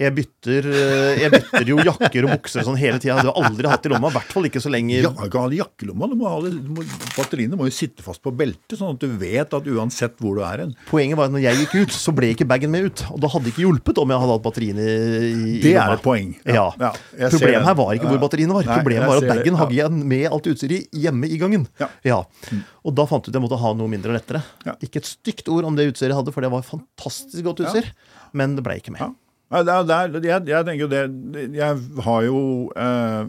Jeg 0.00 0.14
bytter, 0.16 0.66
eh, 0.70 1.18
jeg 1.20 1.30
bytter, 1.34 1.66
jo 1.68 1.76
jakker 1.84 2.24
og 2.24 2.30
bukser 2.38 2.64
sånn 2.64 2.78
hele 2.80 2.96
tida. 3.02 3.18
Det 3.20 3.28
har 3.28 3.36
aldri 3.36 3.68
hatt 3.68 3.84
i 3.84 3.90
lomma. 3.92 4.08
I 4.08 4.16
hvert 4.16 4.32
fall 4.32 4.48
ikke 4.48 4.62
så 4.64 4.72
lenge 4.72 4.96
Ja, 4.96 5.10
ikke 5.12 5.42
i 5.52 5.58
jakkelomma. 5.58 6.08
Du 6.08 6.16
må 6.16 6.30
ha 6.30 6.38
det, 6.40 6.54
du 6.56 6.70
må, 6.72 6.84
batteriene 7.18 7.58
må 7.60 7.68
jo 7.68 7.74
sitte 7.76 8.04
fast 8.06 8.22
på 8.24 8.32
beltet, 8.32 8.78
sånn 8.80 8.96
at 8.96 9.02
du 9.02 9.12
vet 9.20 9.52
at 9.58 9.68
uansett 9.68 10.16
hvor 10.22 10.38
du 10.38 10.44
er 10.46 10.64
hen 10.64 10.72
Poenget 10.88 11.20
var 11.20 11.28
at 11.28 11.34
når 11.34 11.44
jeg 11.44 11.60
gikk 11.60 11.76
ut, 11.82 11.92
så 11.92 12.14
ble 12.16 12.32
ikke 12.32 12.48
bagen 12.48 12.72
med 12.72 12.88
ut. 12.88 13.04
Og 13.12 13.20
da 13.20 13.30
hadde 13.34 13.46
det 13.46 13.52
ikke 13.52 13.66
hjulpet 13.66 14.00
om 14.00 14.14
jeg 14.14 14.24
hadde 14.24 14.36
hatt 14.38 14.46
batteriene 14.48 14.88
i, 14.88 15.36
i 15.36 15.62
Det 15.66 15.76
er 15.76 15.94
et 15.98 16.04
poeng. 16.06 16.34
Ja. 16.48 16.66
ja. 16.80 16.92
ja 17.20 17.32
Problemet 17.36 17.68
her 17.68 17.78
var 17.84 17.94
ikke 17.98 18.08
hvor 18.14 18.24
batteriene 18.24 18.56
var. 18.56 18.68
Nei, 18.72 18.80
Problemet 18.80 19.12
var 19.12 19.20
at 19.20 19.30
bagen 19.34 19.60
hadde 19.60 19.80
jeg 19.82 20.02
med 20.14 20.28
alt 20.32 20.52
utstyret 20.54 21.00
hjemme 21.04 21.28
i 21.28 21.40
gangen. 21.44 21.68
Ja. 22.08 22.22
Mm. 22.48 22.64
Og 22.88 22.96
da 22.96 23.04
fant 23.10 23.28
jeg 23.28 23.34
ut 23.34 23.34
at 23.34 23.42
jeg 23.42 23.48
måtte 23.50 23.60
ha 23.60 23.76
noe 23.76 23.92
mindre 23.92 24.14
og 24.14 24.22
lettere. 24.22 24.44
Ikke 24.80 25.04
et 25.04 25.12
stygt 25.12 25.52
ord 25.52 25.68
om 25.68 25.76
det 25.76 25.90
utstyret 25.92 26.14
jeg 26.14 26.22
hadde, 26.22 26.32
for 26.32 26.46
det 26.46 26.52
var 26.56 26.64
fantastisk 26.64 27.44
godt 27.50 27.66
utstyr. 27.66 27.92
Men 28.32 28.56
det 28.56 28.64
ble 28.64 28.80
ikke 28.80 28.96
med. 28.96 29.12
Det 29.50 29.58
er, 29.66 29.82
det 29.82 29.94
er, 29.96 30.12
jeg, 30.22 30.42
jeg, 30.46 30.66
tenker 30.66 30.84
jo 30.84 30.90
det 30.92 31.56
Jeg 31.58 32.02
har 32.06 32.20
jo 32.22 32.40
eh, 32.78 33.22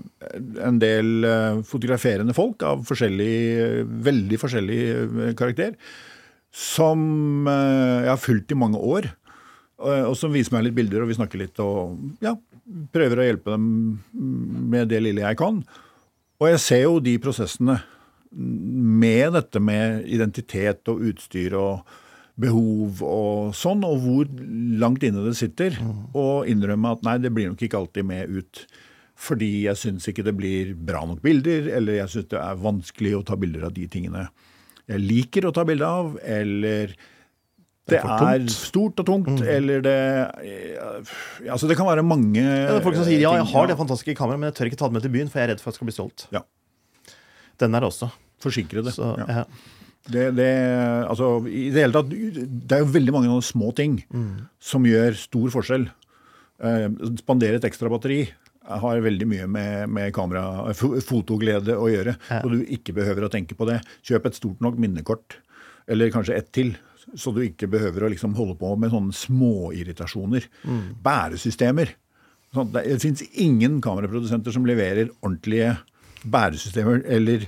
en 0.67 0.77
del 0.81 1.25
eh, 1.25 1.61
fotograferende 1.65 2.35
folk 2.37 2.61
av 2.61 2.83
forskjellig, 2.85 3.87
veldig 4.05 4.37
forskjellig 4.43 4.81
eh, 4.91 5.31
karakter. 5.39 5.73
Som 6.53 7.49
eh, 7.49 8.05
jeg 8.05 8.11
har 8.11 8.21
fulgt 8.21 8.53
i 8.53 8.59
mange 8.61 8.77
år. 8.77 9.09
og, 9.81 10.11
og 10.11 10.15
som 10.19 10.33
viser 10.33 10.53
meg 10.53 10.67
litt 10.67 10.77
bilder, 10.77 11.01
og 11.01 11.09
vi 11.09 11.17
snakker 11.17 11.41
litt 11.41 11.63
og 11.63 11.97
ja, 12.21 12.35
prøver 12.93 13.17
å 13.17 13.25
hjelpe 13.25 13.55
dem 13.55 13.65
med 14.69 14.93
det 14.93 15.01
lille 15.01 15.25
jeg 15.25 15.41
kan. 15.41 15.63
Og 16.37 16.51
jeg 16.51 16.61
ser 16.61 16.83
jo 16.85 16.99
de 17.01 17.17
prosessene 17.21 17.79
med 18.31 19.33
dette 19.35 19.59
med 19.59 20.05
identitet 20.05 20.87
og 20.93 21.01
utstyr 21.09 21.57
og 21.57 21.97
behov 22.41 23.01
og 23.05 23.55
sånn, 23.57 23.83
og 23.87 23.99
hvor 24.03 24.29
langt 24.81 25.03
inne 25.07 25.25
det 25.27 25.37
sitter. 25.39 25.77
Og 26.17 26.49
innrømme 26.49 26.95
at 26.95 27.03
nei, 27.07 27.17
det 27.21 27.33
blir 27.33 27.51
nok 27.51 27.61
ikke 27.61 27.79
alltid 27.79 28.07
med 28.07 28.31
ut. 28.33 28.65
Fordi 29.21 29.51
jeg 29.67 29.77
syns 29.77 30.07
ikke 30.09 30.25
det 30.25 30.33
blir 30.37 30.73
bra 30.73 31.03
nok 31.05 31.21
bilder, 31.21 31.69
eller 31.77 32.01
jeg 32.01 32.13
syns 32.13 32.31
det 32.31 32.41
er 32.41 32.63
vanskelig 32.63 33.19
å 33.19 33.25
ta 33.27 33.37
bilder 33.37 33.67
av 33.69 33.75
de 33.77 33.85
tingene 33.91 34.29
jeg 34.91 35.01
liker 35.01 35.47
å 35.47 35.55
ta 35.55 35.65
bilde 35.67 35.87
av, 35.87 36.15
eller 36.25 36.93
det, 37.89 37.97
det 37.97 37.99
er, 37.99 38.45
stort 38.53 39.01
og 39.01 39.07
tungt, 39.07 39.31
mm. 39.41 39.47
eller 39.51 39.83
det 39.83 39.97
Altså, 41.49 41.67
det 41.67 41.75
kan 41.79 41.89
være 41.89 42.05
mange 42.05 42.39
ja, 42.39 42.69
Det 42.69 42.77
er 42.77 42.85
folk 42.85 42.95
som 42.99 43.07
sier 43.07 43.23
ja, 43.23 43.33
jeg 43.39 43.49
har 43.51 43.67
det 43.67 43.77
fantastiske 43.79 44.15
kameraet, 44.19 44.41
men 44.41 44.51
jeg 44.51 44.59
tør 44.59 44.71
ikke 44.71 44.79
ta 44.79 44.89
det 44.91 44.97
med 44.97 45.05
til 45.05 45.13
byen, 45.15 45.31
for 45.31 45.41
jeg 45.41 45.49
er 45.49 45.53
redd 45.53 45.63
for 45.63 45.71
at 45.71 45.75
jeg 45.75 45.81
skal 45.81 45.89
bli 45.89 45.95
stolt. 45.97 46.25
Ja. 46.35 46.43
Den 47.61 47.75
er 47.77 47.83
det 47.83 47.91
også. 47.91 48.11
Forsikrede. 48.41 48.93
Så, 48.95 49.11
ja. 49.19 49.45
Det, 50.01 50.31
det, 50.33 50.51
altså, 51.05 51.35
i 51.45 51.67
det, 51.69 51.83
hele 51.83 51.93
tatt, 51.93 52.09
det 52.11 52.77
er 52.77 52.81
jo 52.81 52.93
veldig 52.95 53.13
mange 53.13 53.41
små 53.45 53.69
ting 53.77 53.99
mm. 54.09 54.47
som 54.71 54.87
gjør 54.87 55.17
stor 55.19 55.51
forskjell. 55.53 55.85
Eh, 56.61 56.87
spandere 57.21 57.59
et 57.59 57.67
ekstra 57.69 57.91
batteri 57.91 58.23
har 58.81 59.01
veldig 59.03 59.27
mye 59.29 59.47
med, 59.49 59.89
med 59.93 60.13
kamera, 60.15 60.71
fotoglede 61.05 61.75
å 61.77 61.89
gjøre. 61.91 62.15
Ja. 62.29 62.41
Og 62.45 62.53
du 62.53 62.61
ikke 62.63 62.95
behøver 62.97 63.25
å 63.25 63.31
tenke 63.33 63.57
på 63.57 63.67
det. 63.69 63.81
Kjøp 64.07 64.29
et 64.29 64.37
stort 64.37 64.61
nok 64.63 64.77
minnekort, 64.81 65.39
eller 65.89 66.13
kanskje 66.13 66.37
ett 66.37 66.51
til. 66.55 66.75
Så 67.17 67.33
du 67.35 67.41
ikke 67.43 67.69
behøver 67.71 68.05
å 68.05 68.11
liksom 68.13 68.35
holde 68.37 68.55
på 68.59 68.75
med 68.79 68.93
sånne 68.93 69.15
småirritasjoner. 69.17 70.45
Mm. 70.63 70.83
Bæresystemer. 71.03 71.95
Sånn, 72.55 72.71
det 72.75 72.99
fins 73.01 73.23
ingen 73.39 73.79
kameraprodusenter 73.83 74.53
som 74.53 74.67
leverer 74.67 75.09
ordentlige 75.21 75.77
bæresystemer 76.21 77.01
eller 77.09 77.47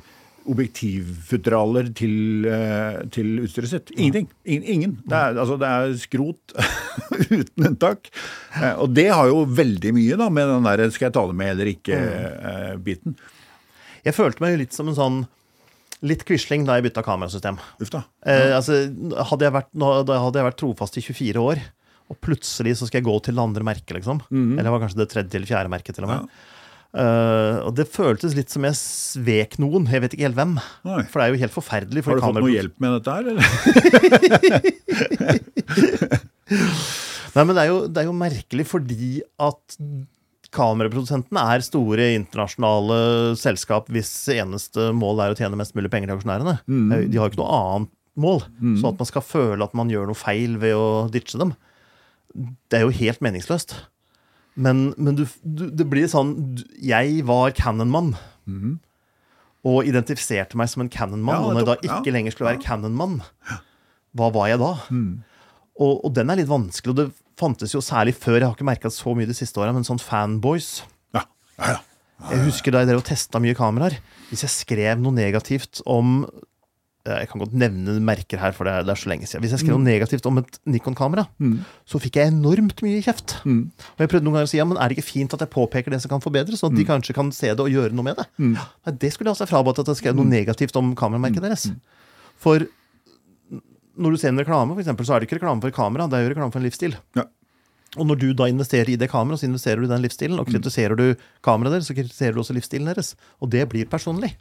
objektivfutteraler 0.49 1.89
til, 1.95 2.47
eh, 2.49 3.03
til, 3.13 3.29
utstyret 3.45 3.71
sitt. 3.71 3.93
Ingenting. 3.95 4.27
Ingen. 4.45 4.97
Det 5.05 5.19
er, 5.19 5.37
altså, 5.39 5.57
det 5.61 5.69
er 5.69 5.93
skrot 6.01 6.55
uten 7.37 7.69
unntak. 7.69 8.09
Eh, 8.57 8.73
og 8.73 8.91
det 8.95 9.09
har 9.11 9.29
jo 9.31 9.45
veldig 9.47 9.93
mye 9.95 10.19
da, 10.19 10.29
med 10.29 10.51
den 10.51 10.67
der 10.67 10.89
'skal 10.89 11.09
jeg 11.09 11.15
ta 11.15 11.25
det 11.27 11.37
med 11.39 11.53
eller 11.55 11.71
ikke'-biten. 11.73 13.15
Eh, 13.15 13.39
jeg 14.03 14.17
følte 14.17 14.43
meg 14.43 14.53
jo 14.53 14.61
litt 14.63 14.75
som 14.75 14.89
en 14.91 14.99
sånn 14.99 15.21
litt 16.03 16.25
quisling 16.27 16.65
da 16.67 16.75
jeg 16.75 16.89
bytta 16.89 17.03
kamerasystem. 17.05 17.59
Da. 17.79 18.03
Eh, 18.27 18.51
altså, 18.51 18.83
hadde, 19.29 19.47
jeg 19.47 19.55
vært, 19.55 19.71
hadde 19.71 20.41
jeg 20.41 20.49
vært 20.49 20.59
trofast 20.59 20.99
i 20.99 21.05
24 21.05 21.39
år, 21.39 21.61
og 22.11 22.19
plutselig 22.19 22.75
så 22.77 22.89
skal 22.89 22.99
jeg 22.99 23.07
gå 23.07 23.15
til 23.23 23.37
det 23.37 23.45
andre 23.45 23.63
merket, 23.63 23.95
liksom. 23.95 24.19
Mm 24.29 24.43
-hmm. 24.43 24.59
Eller 24.59 24.63
det 24.63 24.75
var 24.75 24.83
kanskje 24.83 24.99
det 24.99 25.09
tredje 25.09 25.35
eller 25.35 25.47
fjerde 25.47 25.69
merket, 25.69 25.95
til 25.95 26.03
og 26.03 26.09
med. 26.09 26.19
Ja. 26.19 26.27
Uh, 26.93 27.65
og 27.65 27.71
det 27.73 27.87
føltes 27.89 28.35
litt 28.37 28.53
som 28.53 28.65
jeg 28.67 28.77
svek 28.77 29.57
noen. 29.61 29.87
Jeg 29.89 30.03
vet 30.03 30.13
ikke 30.13 30.27
helt 30.27 30.37
hvem. 30.37 30.53
Nei. 30.85 31.01
For 31.09 31.17
det 31.17 31.25
er 31.25 31.31
jo 31.33 31.41
helt 31.41 31.55
forferdelig. 31.55 32.03
Har 32.05 32.19
du 32.19 32.25
fått 32.27 32.37
noe 32.37 32.53
hjelp 32.53 32.75
med 32.83 32.89
dette 32.99 33.11
her, 33.17 33.23
eller? 33.33 33.47
Nei, 37.33 37.43
men 37.47 37.55
det 37.55 37.61
er, 37.63 37.69
jo, 37.71 37.77
det 37.89 37.97
er, 37.97 38.05
jo, 38.05 38.13
merkelig 38.13 38.65
fordi 38.69 39.07
at 39.41 39.77
kameraprodusentene 40.53 41.41
er 41.55 41.63
store 41.65 42.11
internasjonale 42.19 42.97
selskap 43.41 43.87
hvis 43.93 44.11
eneste 44.35 44.91
mål 44.93 45.23
er 45.23 45.33
å 45.33 45.37
tjene 45.39 45.57
mest 45.57 45.73
mulig 45.73 45.89
penger 45.89 46.11
til 46.11 46.19
aksjonærene. 46.19 46.59
Mm. 46.69 46.91
De 47.09 47.17
har 47.17 47.25
jo 47.25 47.31
ikke 47.33 47.41
noe 47.41 47.57
annet 47.57 47.89
mål. 48.21 48.45
Mm. 48.59 48.75
Så 48.77 48.91
at 48.91 49.01
man 49.01 49.09
skal 49.09 49.25
føle 49.25 49.65
at 49.65 49.73
man 49.77 49.89
gjør 49.89 50.11
noe 50.11 50.19
feil 50.19 50.59
ved 50.61 50.77
å 50.77 51.09
ditche 51.13 51.41
dem, 51.41 51.55
det 52.69 52.77
er 52.77 52.85
jo 52.85 52.93
helt 53.01 53.21
meningsløst. 53.25 53.75
Men, 54.53 54.93
men 54.97 55.17
du, 55.17 55.25
du, 55.41 55.65
det 55.73 55.85
blir 55.89 56.05
sånn 56.11 56.35
Jeg 56.77 57.23
var 57.25 57.55
Cannon-mann. 57.57 58.13
Mm. 58.45 58.77
Og 59.63 59.87
identifiserte 59.87 60.59
meg 60.59 60.69
som 60.71 60.83
en 60.83 60.91
Cannon-mann. 60.93 61.39
Ja, 61.39 61.47
og 61.47 61.55
når 61.55 61.63
jeg 61.63 61.69
da 61.71 61.77
ikke 61.81 62.11
ja, 62.11 62.15
lenger 62.17 62.35
skulle 62.35 62.51
være 62.51 62.61
ja. 62.61 62.65
Cannon-mann, 62.67 63.21
hva 64.13 64.29
var 64.35 64.51
jeg 64.51 64.61
da? 64.61 64.73
Mm. 64.93 65.13
Og, 65.79 65.93
og, 66.03 66.09
den 66.13 66.29
er 66.29 66.41
litt 66.41 66.51
vanskelig. 66.51 66.93
Og 66.93 66.99
det 66.99 67.07
fantes 67.39 67.73
jo 67.73 67.81
særlig 67.83 68.15
før, 68.19 68.39
jeg 68.39 68.47
har 68.49 68.57
ikke 68.57 68.67
merka 68.67 68.91
så 68.93 69.15
mye 69.17 69.29
de 69.29 69.37
siste 69.37 69.61
åra, 69.61 69.73
men 69.75 69.87
sånn 69.87 70.01
fanboys. 70.01 70.83
Ja, 71.15 71.25
ja, 71.57 71.77
ja. 71.77 71.81
Jeg 72.29 72.45
husker 72.45 72.71
da 72.71 72.83
jeg 72.83 72.91
drev 72.91 73.01
og 73.01 73.07
testa 73.07 73.39
mye 73.43 73.55
kameraer. 73.57 73.97
Hvis 74.29 74.45
jeg 74.45 74.53
skrev 74.53 75.01
noe 75.01 75.15
negativt 75.15 75.81
om 75.89 76.21
jeg 77.03 77.27
kan 77.27 77.41
godt 77.41 77.55
nevne 77.59 77.97
merker 77.99 78.39
her, 78.39 78.53
for 78.55 78.67
det 78.67 78.73
er, 78.73 78.85
det 78.87 78.93
er 78.93 78.99
så 79.01 79.09
lenge 79.11 79.27
siden. 79.27 79.43
Hvis 79.43 79.51
jeg 79.57 79.63
skrev 79.63 79.75
noe 79.75 79.83
mm. 79.83 79.89
negativt 79.89 80.27
om 80.29 80.37
et 80.39 80.59
Nikon-kamera, 80.71 81.25
mm. 81.35 81.57
så 81.89 81.99
fikk 81.99 82.19
jeg 82.21 82.31
enormt 82.31 82.79
mye 82.85 83.01
kjeft. 83.03 83.35
Mm. 83.43 83.65
Og 83.75 84.03
jeg 84.05 84.11
prøvde 84.13 84.23
noen 84.23 84.37
ganger 84.37 84.47
å 84.47 84.51
si 84.53 84.61
ja, 84.61 84.67
men 84.69 84.79
er 84.79 84.87
det 84.87 84.97
ikke 84.97 85.09
fint 85.09 85.35
at 85.35 85.43
jeg 85.43 85.51
påpeker 85.51 85.91
det 85.91 85.99
som 85.99 86.13
kan 86.13 86.23
forbedres, 86.23 86.61
sånn 86.63 86.71
at 86.71 86.79
de 86.79 86.85
mm. 86.85 86.91
kanskje 86.93 87.17
kan 87.17 87.33
se 87.35 87.51
det 87.51 87.59
og 87.59 87.73
gjøre 87.73 87.91
noe 87.97 88.07
med 88.07 88.21
det? 88.21 88.27
Mm. 88.39 88.55
Nei, 88.55 88.95
det 89.03 89.11
skulle 89.11 89.27
jeg 89.27 89.35
altså 89.35 89.49
frabedt 89.51 89.83
at 89.83 89.91
jeg 89.91 89.99
skrev 89.99 90.15
noe 90.15 90.29
mm. 90.29 90.31
negativt 90.37 90.79
om 90.79 90.93
kameramerket 90.99 91.43
deres. 91.43 91.67
For 92.39 92.63
når 93.99 94.15
du 94.15 94.21
ser 94.21 94.31
en 94.31 94.39
reklame, 94.39 94.71
for 94.71 94.85
eksempel, 94.85 95.07
så 95.07 95.17
er 95.17 95.21
det 95.21 95.27
ikke 95.27 95.41
reklame 95.41 95.63
for 95.65 95.75
kamera, 95.75 96.07
det 96.07 96.21
er 96.21 96.23
jo 96.23 96.31
reklame 96.31 96.55
for 96.55 96.63
en 96.63 96.67
livsstil. 96.69 96.95
Ja. 97.19 97.27
Og 97.99 98.07
når 98.09 98.21
du 98.23 98.29
da 98.37 98.47
investerer 98.49 98.89
i 98.89 98.97
det 98.97 99.11
kameraet, 99.11 99.43
så 99.43 99.49
investerer 99.51 99.83
du 99.83 99.85
i 99.85 99.91
den 99.91 100.01
livsstilen. 100.01 100.39
Og 100.41 100.47
kritiserer 100.49 100.97
du 100.97 101.05
kameraet 101.45 101.77
deres, 101.77 101.91
så 101.91 101.97
kritiserer 101.97 102.33
du 102.33 102.41
også 102.41 102.55
livsstilen 102.57 102.89
deres. 102.89 103.13
Og 103.43 103.51
det 103.53 103.67
blir 103.69 103.85
personlig. 103.91 104.31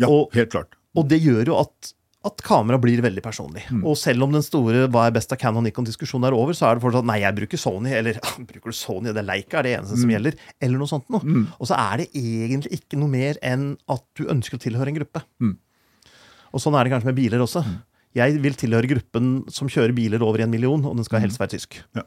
Ja, 0.00 0.10
Og, 0.10 0.34
helt 0.34 0.50
klart. 0.50 0.74
Og 0.96 1.06
det 1.10 1.18
gjør 1.22 1.50
jo 1.52 1.56
at, 1.60 1.92
at 2.26 2.40
kamera 2.42 2.78
blir 2.82 3.02
veldig 3.04 3.22
personlig. 3.22 3.62
Mm. 3.70 3.84
Og 3.86 3.94
selv 4.00 4.24
om 4.26 4.32
den 4.34 4.42
store 4.42 4.86
hva 4.90 5.04
er 5.06 5.14
best 5.14 5.30
av 5.34 5.38
Canon 5.38 5.62
Nikon-diskusjonen 5.68 6.26
er 6.30 6.34
over, 6.36 6.56
så 6.58 6.66
er 6.70 6.78
det 6.78 6.82
fortsatt 6.86 7.06
nei, 7.06 7.20
jeg 7.22 7.36
bruker 7.36 7.60
Sony, 7.60 7.92
eller 7.94 8.18
bruker 8.50 8.72
du 8.74 8.78
Sony, 8.78 9.12
det 9.12 9.22
er 9.22 9.28
Leica 9.28 9.60
er 9.60 9.68
det 9.68 9.74
eneste 9.78 9.98
Mm. 9.98 10.02
som 10.02 10.14
gjelder, 10.16 10.38
eller 10.66 10.78
noe 10.82 10.90
sånt 10.90 11.10
noe. 11.14 11.42
Og 11.60 11.68
så 11.70 11.76
er 11.78 12.02
det 12.02 12.08
egentlig 12.18 12.80
ikke 12.80 12.98
noe 12.98 13.12
mer 13.12 13.38
enn 13.46 13.68
at 13.92 14.02
du 14.18 14.24
ønsker 14.32 14.58
å 14.58 14.64
tilhøre 14.66 14.90
en 14.94 14.98
gruppe. 14.98 15.22
Mm. 15.44 15.54
Og 16.56 16.62
sånn 16.64 16.74
er 16.78 16.84
det 16.88 16.94
kanskje 16.96 17.10
med 17.12 17.18
biler 17.20 17.42
også. 17.44 17.62
Jeg 18.16 18.38
vil 18.40 18.54
tilhøre 18.56 18.88
gruppen 18.88 19.30
som 19.52 19.68
kjører 19.68 19.92
biler 19.92 20.22
over 20.24 20.40
en 20.40 20.50
million, 20.50 20.82
og 20.88 20.96
den 20.96 21.04
skal 21.04 21.20
helst 21.20 21.36
være 21.42 21.52
tysk. 21.58 21.82
Ja. 21.98 22.06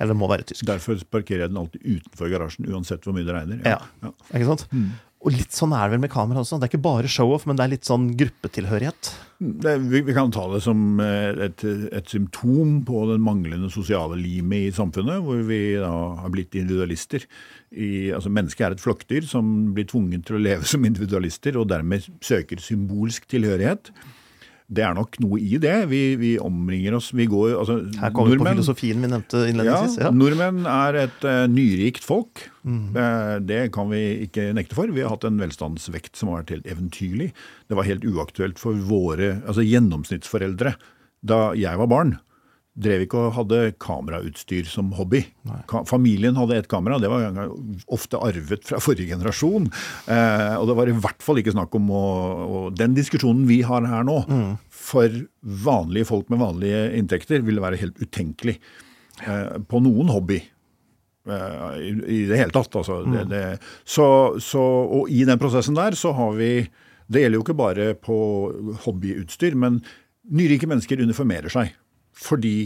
Eller 0.00 0.16
må 0.16 0.26
være 0.30 0.46
tysk. 0.48 0.64
Derfor 0.66 0.96
parkerer 1.12 1.44
jeg 1.44 1.52
den 1.52 1.58
alltid 1.60 1.82
utenfor 1.84 2.30
garasjen, 2.32 2.64
uansett 2.72 3.04
hvor 3.04 3.12
mye 3.14 3.26
det 3.28 3.34
regner. 3.36 3.60
Ja. 3.68 3.76
Ikke 4.32 4.48
sant? 4.48 4.64
Og 5.22 5.30
litt 5.30 5.54
sånn 5.54 5.70
er 5.76 5.86
det 5.86 5.94
vel 5.94 6.02
med 6.02 6.10
kamera 6.10 6.40
også. 6.42 6.56
Det 6.58 6.66
er 6.66 6.72
ikke 6.72 6.82
bare 6.82 7.10
show-off, 7.10 7.44
men 7.46 7.58
det 7.58 7.62
er 7.62 7.70
litt 7.76 7.86
sånn 7.86 8.08
gruppetilhørighet. 8.18 9.10
Det, 9.38 9.74
vi, 9.90 10.00
vi 10.06 10.14
kan 10.16 10.32
ta 10.34 10.48
det 10.50 10.60
som 10.64 10.98
eh, 11.02 11.44
et, 11.46 11.62
et 11.94 12.10
symptom 12.10 12.80
på 12.86 13.04
den 13.10 13.22
manglende 13.22 13.70
sosiale 13.70 14.18
limet 14.18 14.68
i 14.68 14.72
samfunnet, 14.74 15.22
hvor 15.22 15.44
vi 15.46 15.60
da 15.78 15.92
har 16.24 16.32
blitt 16.34 16.58
individualister. 16.58 17.26
I, 17.70 18.10
altså 18.14 18.32
Mennesket 18.34 18.66
er 18.66 18.76
et 18.76 18.82
flokkdyr 18.82 19.28
som 19.30 19.46
blir 19.76 19.86
tvunget 19.90 20.26
til 20.26 20.40
å 20.40 20.42
leve 20.42 20.66
som 20.68 20.82
individualister, 20.90 21.58
og 21.58 21.70
dermed 21.70 22.10
søker 22.22 22.62
symbolsk 22.62 23.30
tilhørighet. 23.30 23.94
Det 24.72 24.84
er 24.86 24.94
nok 24.96 25.18
noe 25.20 25.40
i 25.42 25.58
det. 25.60 25.74
Vi, 25.90 26.00
vi 26.20 26.30
omringer 26.40 26.96
oss 26.96 27.10
Vi 27.16 27.26
går 27.30 27.58
altså, 27.60 27.78
Her 28.00 28.14
kommer 28.14 28.32
vi 28.32 28.40
på 28.40 28.48
filosofien 28.48 29.02
vi 29.02 29.10
nevnte 29.12 29.42
ja, 29.42 29.50
innledningsvis. 29.52 29.98
Ja. 30.00 30.12
Nordmenn 30.16 30.64
er 30.70 31.00
et 31.04 31.26
uh, 31.28 31.44
nyrikt 31.50 32.06
folk. 32.06 32.46
Eh, 32.62 33.36
det 33.42 33.62
kan 33.74 33.90
vi 33.90 34.02
ikke 34.28 34.48
nekte 34.56 34.78
for. 34.78 34.90
Vi 34.94 35.04
har 35.04 35.12
hatt 35.12 35.26
en 35.28 35.40
velstandsvekt 35.42 36.16
som 36.18 36.30
har 36.30 36.42
vært 36.42 36.54
helt 36.56 36.68
eventyrlig. 36.70 37.32
Det 37.68 37.78
var 37.78 37.88
helt 37.88 38.06
uaktuelt 38.06 38.60
for 38.62 38.78
våre 38.88 39.34
altså 39.42 39.64
gjennomsnittsforeldre 39.66 40.76
da 41.26 41.40
jeg 41.58 41.78
var 41.78 41.90
barn. 41.90 42.16
Drev 42.72 43.02
ikke 43.04 43.18
og 43.20 43.34
hadde 43.36 43.58
kamerautstyr 43.84 44.64
som 44.64 44.94
hobby. 44.96 45.18
Ka 45.68 45.82
familien 45.84 46.38
hadde 46.40 46.56
et 46.56 46.68
kamera, 46.72 46.96
det 47.02 47.10
var 47.12 47.50
ofte 47.92 48.16
arvet 48.16 48.64
fra 48.64 48.78
forrige 48.80 49.10
generasjon. 49.12 49.66
Eh, 50.08 50.54
og 50.56 50.70
det 50.70 50.76
var 50.78 50.88
i 50.88 50.94
hvert 50.96 51.20
fall 51.20 51.42
ikke 51.42 51.52
snakk 51.52 51.76
om 51.76 51.90
å 51.92 52.04
å 52.42 52.62
Den 52.72 52.94
diskusjonen 52.96 53.44
vi 53.46 53.60
har 53.66 53.84
her 53.84 54.06
nå, 54.08 54.16
for 54.72 55.12
vanlige 55.42 56.08
folk 56.08 56.32
med 56.32 56.40
vanlige 56.40 56.86
inntekter, 56.96 57.44
ville 57.44 57.60
være 57.60 57.76
helt 57.82 58.00
utenkelig 58.00 58.56
eh, 59.26 59.58
på 59.68 59.82
noen 59.84 60.08
hobby. 60.08 60.40
eh, 61.28 61.76
I, 61.76 61.92
I 61.92 62.22
det 62.32 62.40
hele 62.40 62.56
tatt, 62.56 62.72
altså. 62.80 63.02
Det, 63.04 63.26
det, 63.28 63.42
så, 63.84 64.08
så, 64.40 64.64
og 64.96 65.12
i 65.12 65.26
den 65.28 65.38
prosessen 65.38 65.76
der 65.76 65.92
så 65.92 66.14
har 66.16 66.32
vi 66.40 66.54
Det 67.12 67.20
gjelder 67.20 67.36
jo 67.36 67.44
ikke 67.44 67.58
bare 67.60 67.92
på 68.00 68.16
hobbyutstyr, 68.86 69.54
men 69.60 69.82
nyrike 70.32 70.64
mennesker 70.70 71.02
uniformerer 71.04 71.52
seg. 71.52 71.74
Fordi 72.12 72.56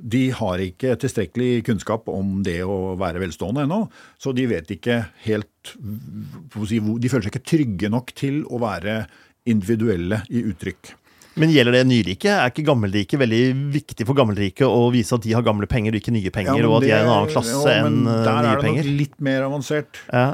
de 0.00 0.22
har 0.32 0.62
ikke 0.64 0.94
tilstrekkelig 1.00 1.64
kunnskap 1.66 2.08
om 2.08 2.38
det 2.44 2.62
å 2.64 2.94
være 3.00 3.20
velstående 3.20 3.66
ennå. 3.66 3.82
Så 4.20 4.32
de 4.36 4.46
vet 4.48 4.70
ikke 4.72 5.02
helt 5.26 5.74
De 5.76 7.10
føler 7.12 7.26
seg 7.26 7.34
ikke 7.34 7.48
trygge 7.52 7.90
nok 7.92 8.14
til 8.16 8.40
å 8.48 8.62
være 8.62 9.02
individuelle 9.50 10.22
i 10.32 10.40
uttrykk. 10.48 10.94
Men 11.40 11.52
gjelder 11.54 11.78
det 11.78 11.82
nyrike? 11.86 12.32
Er 12.32 12.50
ikke 12.50 12.66
gammelrike 12.66 13.18
veldig 13.20 13.42
viktig 13.76 14.06
for 14.08 14.18
gammelrike 14.18 14.66
å 14.66 14.88
vise 14.92 15.14
at 15.14 15.24
de 15.24 15.34
har 15.36 15.44
gamle 15.46 15.68
penger 15.70 15.94
og 15.94 16.00
ikke 16.00 16.14
nye 16.16 16.32
penger, 16.34 16.58
Ja, 16.58 16.68
og 16.68 16.80
at 16.80 16.86
de 16.86 16.90
er 16.90 17.04
en 17.04 17.12
annen 17.12 17.30
klasse 17.30 17.54
jo, 17.54 17.66
enn 17.70 18.00
nye 18.02 18.16
penger? 18.16 18.24
Der 18.26 18.48
er 18.50 18.62
det 18.64 18.72
nok 18.72 18.90
litt 18.98 19.20
mer 19.28 19.46
avansert. 19.46 20.00
Ja. 20.10 20.26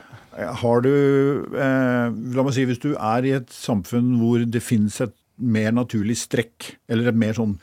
Har 0.62 0.82
du 0.84 0.92
eh, 1.56 2.16
La 2.36 2.44
meg 2.44 2.56
si, 2.56 2.64
hvis 2.68 2.80
du 2.82 2.90
er 2.94 3.28
i 3.28 3.36
et 3.38 3.52
samfunn 3.52 4.16
hvor 4.20 4.42
det 4.44 4.64
finnes 4.64 4.98
et 5.04 5.14
mer 5.36 5.74
naturlig 5.76 6.16
strekk, 6.22 6.72
eller 6.88 7.12
et 7.12 7.18
mer 7.18 7.36
sånn 7.36 7.58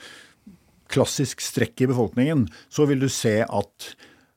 klassisk 0.93 1.41
strekk 1.43 1.81
i 1.83 1.89
befolkningen, 1.89 2.45
så 2.69 2.85
vil 2.89 3.01
du 3.03 3.09
se 3.11 3.39
at 3.43 3.93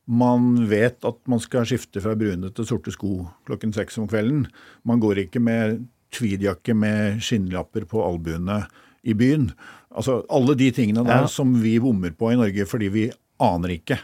man 0.06 0.68
vet 0.70 1.02
at 1.04 1.18
man 1.30 1.40
skal 1.42 1.66
skifte 1.66 2.00
fra 2.02 2.14
brune 2.18 2.52
til 2.54 2.66
sorte 2.68 2.92
sko 2.94 3.24
klokken 3.48 3.74
seks 3.74 3.98
om 3.98 4.06
kvelden. 4.10 4.44
Man 4.86 5.02
går 5.02 5.24
ikke 5.26 5.42
med 5.42 5.80
tweedjakke 6.14 6.76
med 6.78 7.18
skinnlapper 7.26 7.84
på 7.90 8.04
albuene 8.06 8.62
i 9.06 9.14
byen. 9.18 9.50
Altså 9.96 10.20
Alle 10.30 10.54
de 10.58 10.70
tingene 10.74 11.04
der 11.06 11.24
Ja. 11.24 11.26
som 11.26 11.54
vi 11.62 11.78
bommer 11.82 12.10
på 12.14 12.32
i 12.32 12.36
Norge 12.38 12.66
fordi 12.66 12.88
vi 12.88 13.10
aner 13.40 13.68
ikke 13.76 13.98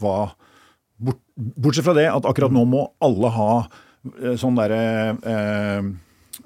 hva 0.00 0.34
bort, 0.98 1.20
Bortsett 1.38 1.84
fra 1.84 1.94
det 1.94 2.06
at 2.10 2.26
akkurat 2.26 2.52
nå 2.52 2.64
må 2.66 2.84
alle 3.02 3.30
ha 3.30 3.68
eh, 4.22 4.34
sånn 4.38 4.58
derre 4.58 5.16
eh, 5.22 5.82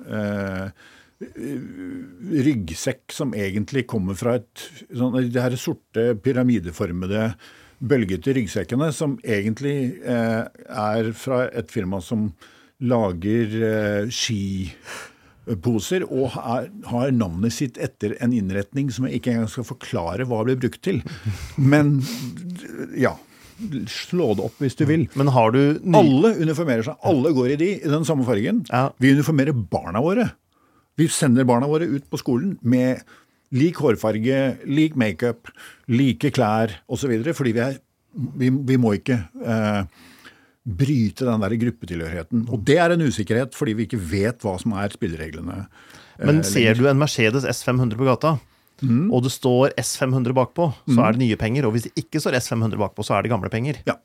eh, 0.09 0.71
ryggsekk 1.19 3.11
som 3.11 3.33
egentlig 3.35 3.87
kommer 3.91 4.15
fra 4.19 4.37
et 4.39 4.67
sånn, 4.95 5.17
De 5.33 5.43
her 5.43 5.57
sorte 5.59 6.13
pyramideformede 6.23 7.33
bølgete 7.79 8.35
ryggsekkene 8.37 8.93
som 8.95 9.19
egentlig 9.23 9.99
eh, 10.03 10.47
er 10.47 11.13
fra 11.19 11.45
et 11.51 11.71
firma 11.71 12.01
som 12.03 12.33
lager 12.79 13.55
eh, 13.67 14.11
skiposer, 14.15 16.07
og 16.07 16.35
har, 16.35 16.69
har 16.91 17.15
navnet 17.15 17.55
sitt 17.55 17.79
etter 17.83 18.15
en 18.23 18.35
innretning 18.35 18.91
som 18.95 19.07
jeg 19.07 19.19
ikke 19.19 19.35
engang 19.35 19.51
skal 19.51 19.67
forklare 19.67 20.27
hva 20.29 20.45
blir 20.47 20.59
brukt 20.61 20.83
til. 20.87 21.03
Men 21.57 21.99
ja. 22.99 23.17
Slå 23.91 24.37
det 24.39 24.45
opp 24.47 24.61
hvis 24.63 24.77
du 24.79 24.85
vil. 24.87 25.09
Men 25.19 25.33
har 25.35 25.51
du 25.51 25.81
ny... 25.83 25.97
Alle 25.99 26.31
uniformerer 26.39 26.85
seg. 26.87 26.95
Alle 27.11 27.33
går 27.35 27.57
i 27.57 27.59
de, 27.59 27.71
i 27.83 27.91
den 27.91 28.05
samme 28.07 28.23
fargen. 28.23 28.61
Ja. 28.71 28.85
Vi 29.03 29.11
uniformerer 29.19 29.51
barna 29.51 29.99
våre. 30.05 30.29
Vi 30.99 31.07
sender 31.15 31.47
barna 31.49 31.69
våre 31.71 31.87
ut 31.89 32.09
på 32.11 32.19
skolen 32.21 32.57
med 32.63 33.03
lik 33.55 33.79
hårfarge, 33.81 34.39
lik 34.69 34.97
makeup, 34.99 35.49
like 35.89 36.31
klær 36.35 36.75
osv. 36.91 37.15
Fordi 37.33 37.53
vi, 37.57 37.63
er, 37.65 37.79
vi, 38.37 38.51
vi 38.51 38.77
må 38.83 38.97
ikke 38.99 39.21
eh, 39.47 39.85
bryte 40.69 41.25
den 41.25 41.41
der 41.47 41.55
gruppetilhørigheten. 41.63 42.43
Og 42.53 42.61
det 42.69 42.77
er 42.83 42.93
en 42.97 43.07
usikkerhet 43.07 43.55
fordi 43.57 43.77
vi 43.79 43.87
ikke 43.89 44.01
vet 44.11 44.43
hva 44.45 44.57
som 44.61 44.75
er 44.77 44.93
spillereglene. 44.93 45.63
eh, 46.19 46.27
Men 46.29 46.43
ser 46.45 46.75
du 46.77 46.85
en 46.91 46.99
Mercedes 47.01 47.47
S500 47.49 47.97
på 47.97 48.09
gata, 48.11 48.39
Mm. 48.79 49.09
og 49.11 49.25
det 49.25 49.33
står 49.35 49.73
S500 49.75 50.31
bakpå, 50.39 50.69
så 50.95 51.01
er 51.03 51.13
det 51.17 51.19
nye 51.25 51.35
penger. 51.37 51.65
Og 51.67 51.73
hvis 51.75 51.89
det 51.89 51.97
ikke 51.99 52.21
står 52.23 52.37
S500 52.39 52.77
bakpå, 52.79 53.03
så 53.03 53.17
er 53.17 53.23
det 53.27 53.31
gamle 53.33 53.51
penger. 53.51 53.81
Ja. 53.89 53.97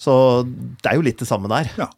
Så 0.00 0.14
det 0.48 0.88
er 0.88 0.94
jo 0.96 1.02
litt 1.04 1.18
det 1.20 1.28
samme 1.28 1.50
der. 1.52 1.68
ja. 1.76 1.90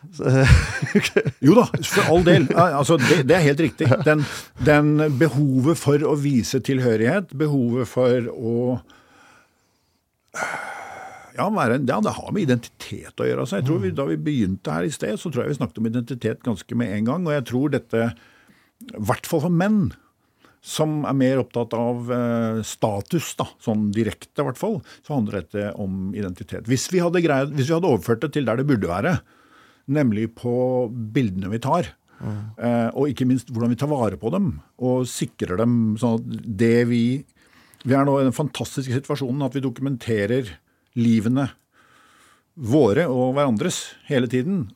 Jo 1.46 1.54
da, 1.58 1.66
for 1.84 2.08
all 2.14 2.24
del. 2.26 2.46
Altså, 2.56 2.96
det, 3.00 3.22
det 3.28 3.36
er 3.36 3.44
helt 3.50 3.60
riktig. 3.66 3.88
Den, 4.06 4.24
den 4.66 4.94
behovet 5.20 5.78
for 5.80 6.02
å 6.08 6.14
vise 6.20 6.60
tilhørighet, 6.64 7.34
behovet 7.40 7.88
for 7.90 8.30
å 8.32 8.54
ja, 11.36 11.46
være, 11.48 11.74
en- 11.78 11.86
ja, 11.88 12.00
det 12.04 12.12
har 12.16 12.32
med 12.34 12.42
identitet 12.44 13.20
å 13.22 13.26
gjøre. 13.28 13.44
Altså. 13.44 13.60
Jeg 13.60 13.66
tror 13.68 13.80
vi, 13.84 13.90
Da 13.96 14.04
vi 14.08 14.16
begynte 14.20 14.74
her 14.74 14.84
i 14.88 14.92
sted, 14.92 15.16
så 15.20 15.30
tror 15.30 15.44
jeg 15.44 15.54
vi 15.54 15.58
snakket 15.60 15.78
om 15.82 15.88
identitet 15.90 16.42
ganske 16.44 16.76
med 16.76 16.92
en 16.96 17.04
gang. 17.08 17.26
Og 17.28 17.32
jeg 17.36 17.46
tror 17.50 17.72
dette, 17.76 18.10
i 18.90 19.02
hvert 19.08 19.26
fall 19.28 19.44
for 19.46 19.50
menn, 19.54 19.92
som 20.60 21.06
er 21.08 21.16
mer 21.16 21.38
opptatt 21.40 21.72
av 21.72 22.10
eh, 22.12 22.58
status, 22.68 23.30
da, 23.38 23.46
sånn 23.64 23.86
direkte 23.96 24.42
i 24.42 24.48
hvert 24.48 24.58
fall, 24.60 24.80
så 25.06 25.16
handler 25.16 25.40
dette 25.40 25.70
om 25.80 26.10
identitet. 26.12 26.66
Hvis 26.68 26.90
vi, 26.92 27.00
hadde 27.00 27.22
greid, 27.24 27.54
hvis 27.56 27.70
vi 27.70 27.76
hadde 27.78 27.88
overført 27.88 28.20
det 28.26 28.34
til 28.36 28.44
der 28.48 28.60
det 28.60 28.66
burde 28.68 28.90
være, 28.90 29.14
nemlig 29.90 30.28
på 30.38 30.52
bildene 30.90 31.50
vi 31.52 31.62
tar, 31.62 31.94
Mm. 32.20 32.40
og 32.92 33.06
ikke 33.08 33.24
minst 33.24 33.48
hvordan 33.48 33.70
vi 33.72 33.76
tar 33.80 33.88
vare 33.88 34.18
på 34.20 34.28
dem, 34.34 34.50
og 34.76 35.06
sikrer 35.08 35.56
dem 35.56 35.96
sånn 35.96 36.18
at 36.18 36.42
det 36.60 36.86
vi 36.90 37.24
Vi 37.80 37.94
er 37.96 38.04
nå 38.04 38.18
i 38.20 38.26
den 38.26 38.34
fantastiske 38.36 38.92
situasjonen 38.92 39.40
at 39.46 39.54
vi 39.56 39.62
dokumenterer 39.64 40.50
livene 41.00 41.46
våre 42.60 43.06
og 43.08 43.30
hverandres 43.38 43.94
hele 44.04 44.28
tiden. 44.28 44.66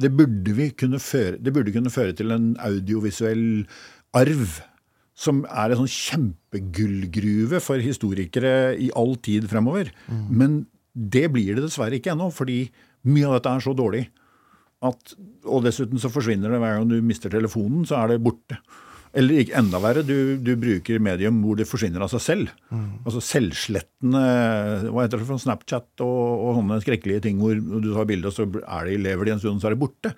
Det 0.00 0.10
burde, 0.10 0.50
vi 0.56 0.70
kunne 0.74 0.98
føre, 0.98 1.38
det 1.38 1.52
burde 1.54 1.70
kunne 1.70 1.92
føre 1.94 2.16
til 2.18 2.32
en 2.34 2.56
audiovisuell 2.58 3.62
arv 4.18 4.56
som 5.14 5.44
er 5.46 5.70
en 5.70 5.84
sånn 5.84 5.94
kjempegullgruve 5.94 7.60
for 7.62 7.78
historikere 7.78 8.74
i 8.80 8.90
all 8.98 9.14
tid 9.22 9.46
fremover. 9.50 9.92
Men 10.08 10.64
det 10.94 11.28
blir 11.32 11.54
det 11.54 11.68
dessverre 11.68 12.00
ikke 12.00 12.16
ennå, 12.16 12.32
fordi 12.34 12.64
mye 13.06 13.28
av 13.28 13.38
dette 13.38 13.54
er 13.54 13.64
så 13.68 13.76
dårlig. 13.76 14.08
At, 14.82 15.12
og 15.46 15.62
dessuten 15.66 16.00
så 16.02 16.10
forsvinner 16.10 16.50
det 16.50 16.62
hver 16.62 16.78
gang 16.78 16.88
du 16.90 16.96
mister 17.06 17.30
telefonen, 17.30 17.84
så 17.86 18.00
er 18.00 18.12
det 18.12 18.24
borte. 18.24 18.58
Eller 19.12 19.42
ikke 19.42 19.58
enda 19.60 19.78
verre, 19.82 20.02
du, 20.08 20.38
du 20.40 20.54
bruker 20.56 21.02
medium 21.04 21.42
hvor 21.44 21.58
det 21.58 21.68
forsvinner 21.68 22.00
av 22.00 22.08
seg 22.14 22.22
selv. 22.24 22.52
Altså 23.04 23.20
selvslettende 23.22 24.22
hva 24.88 25.04
heter 25.04 25.20
det 25.20 25.28
for 25.28 25.42
Snapchat 25.42 26.04
og, 26.04 26.22
og 26.46 26.56
sånne 26.58 26.80
skrekkelige 26.80 27.26
ting 27.28 27.42
hvor 27.42 27.58
du 27.60 27.90
tar 27.92 28.08
bilde, 28.08 28.30
og 28.30 28.34
så 28.34 28.48
er 28.62 28.88
de, 28.88 28.96
lever 29.04 29.28
de 29.28 29.34
en 29.34 29.42
stund, 29.42 29.60
så 29.60 29.68
er 29.68 29.76
det 29.76 29.82
borte. 29.84 30.14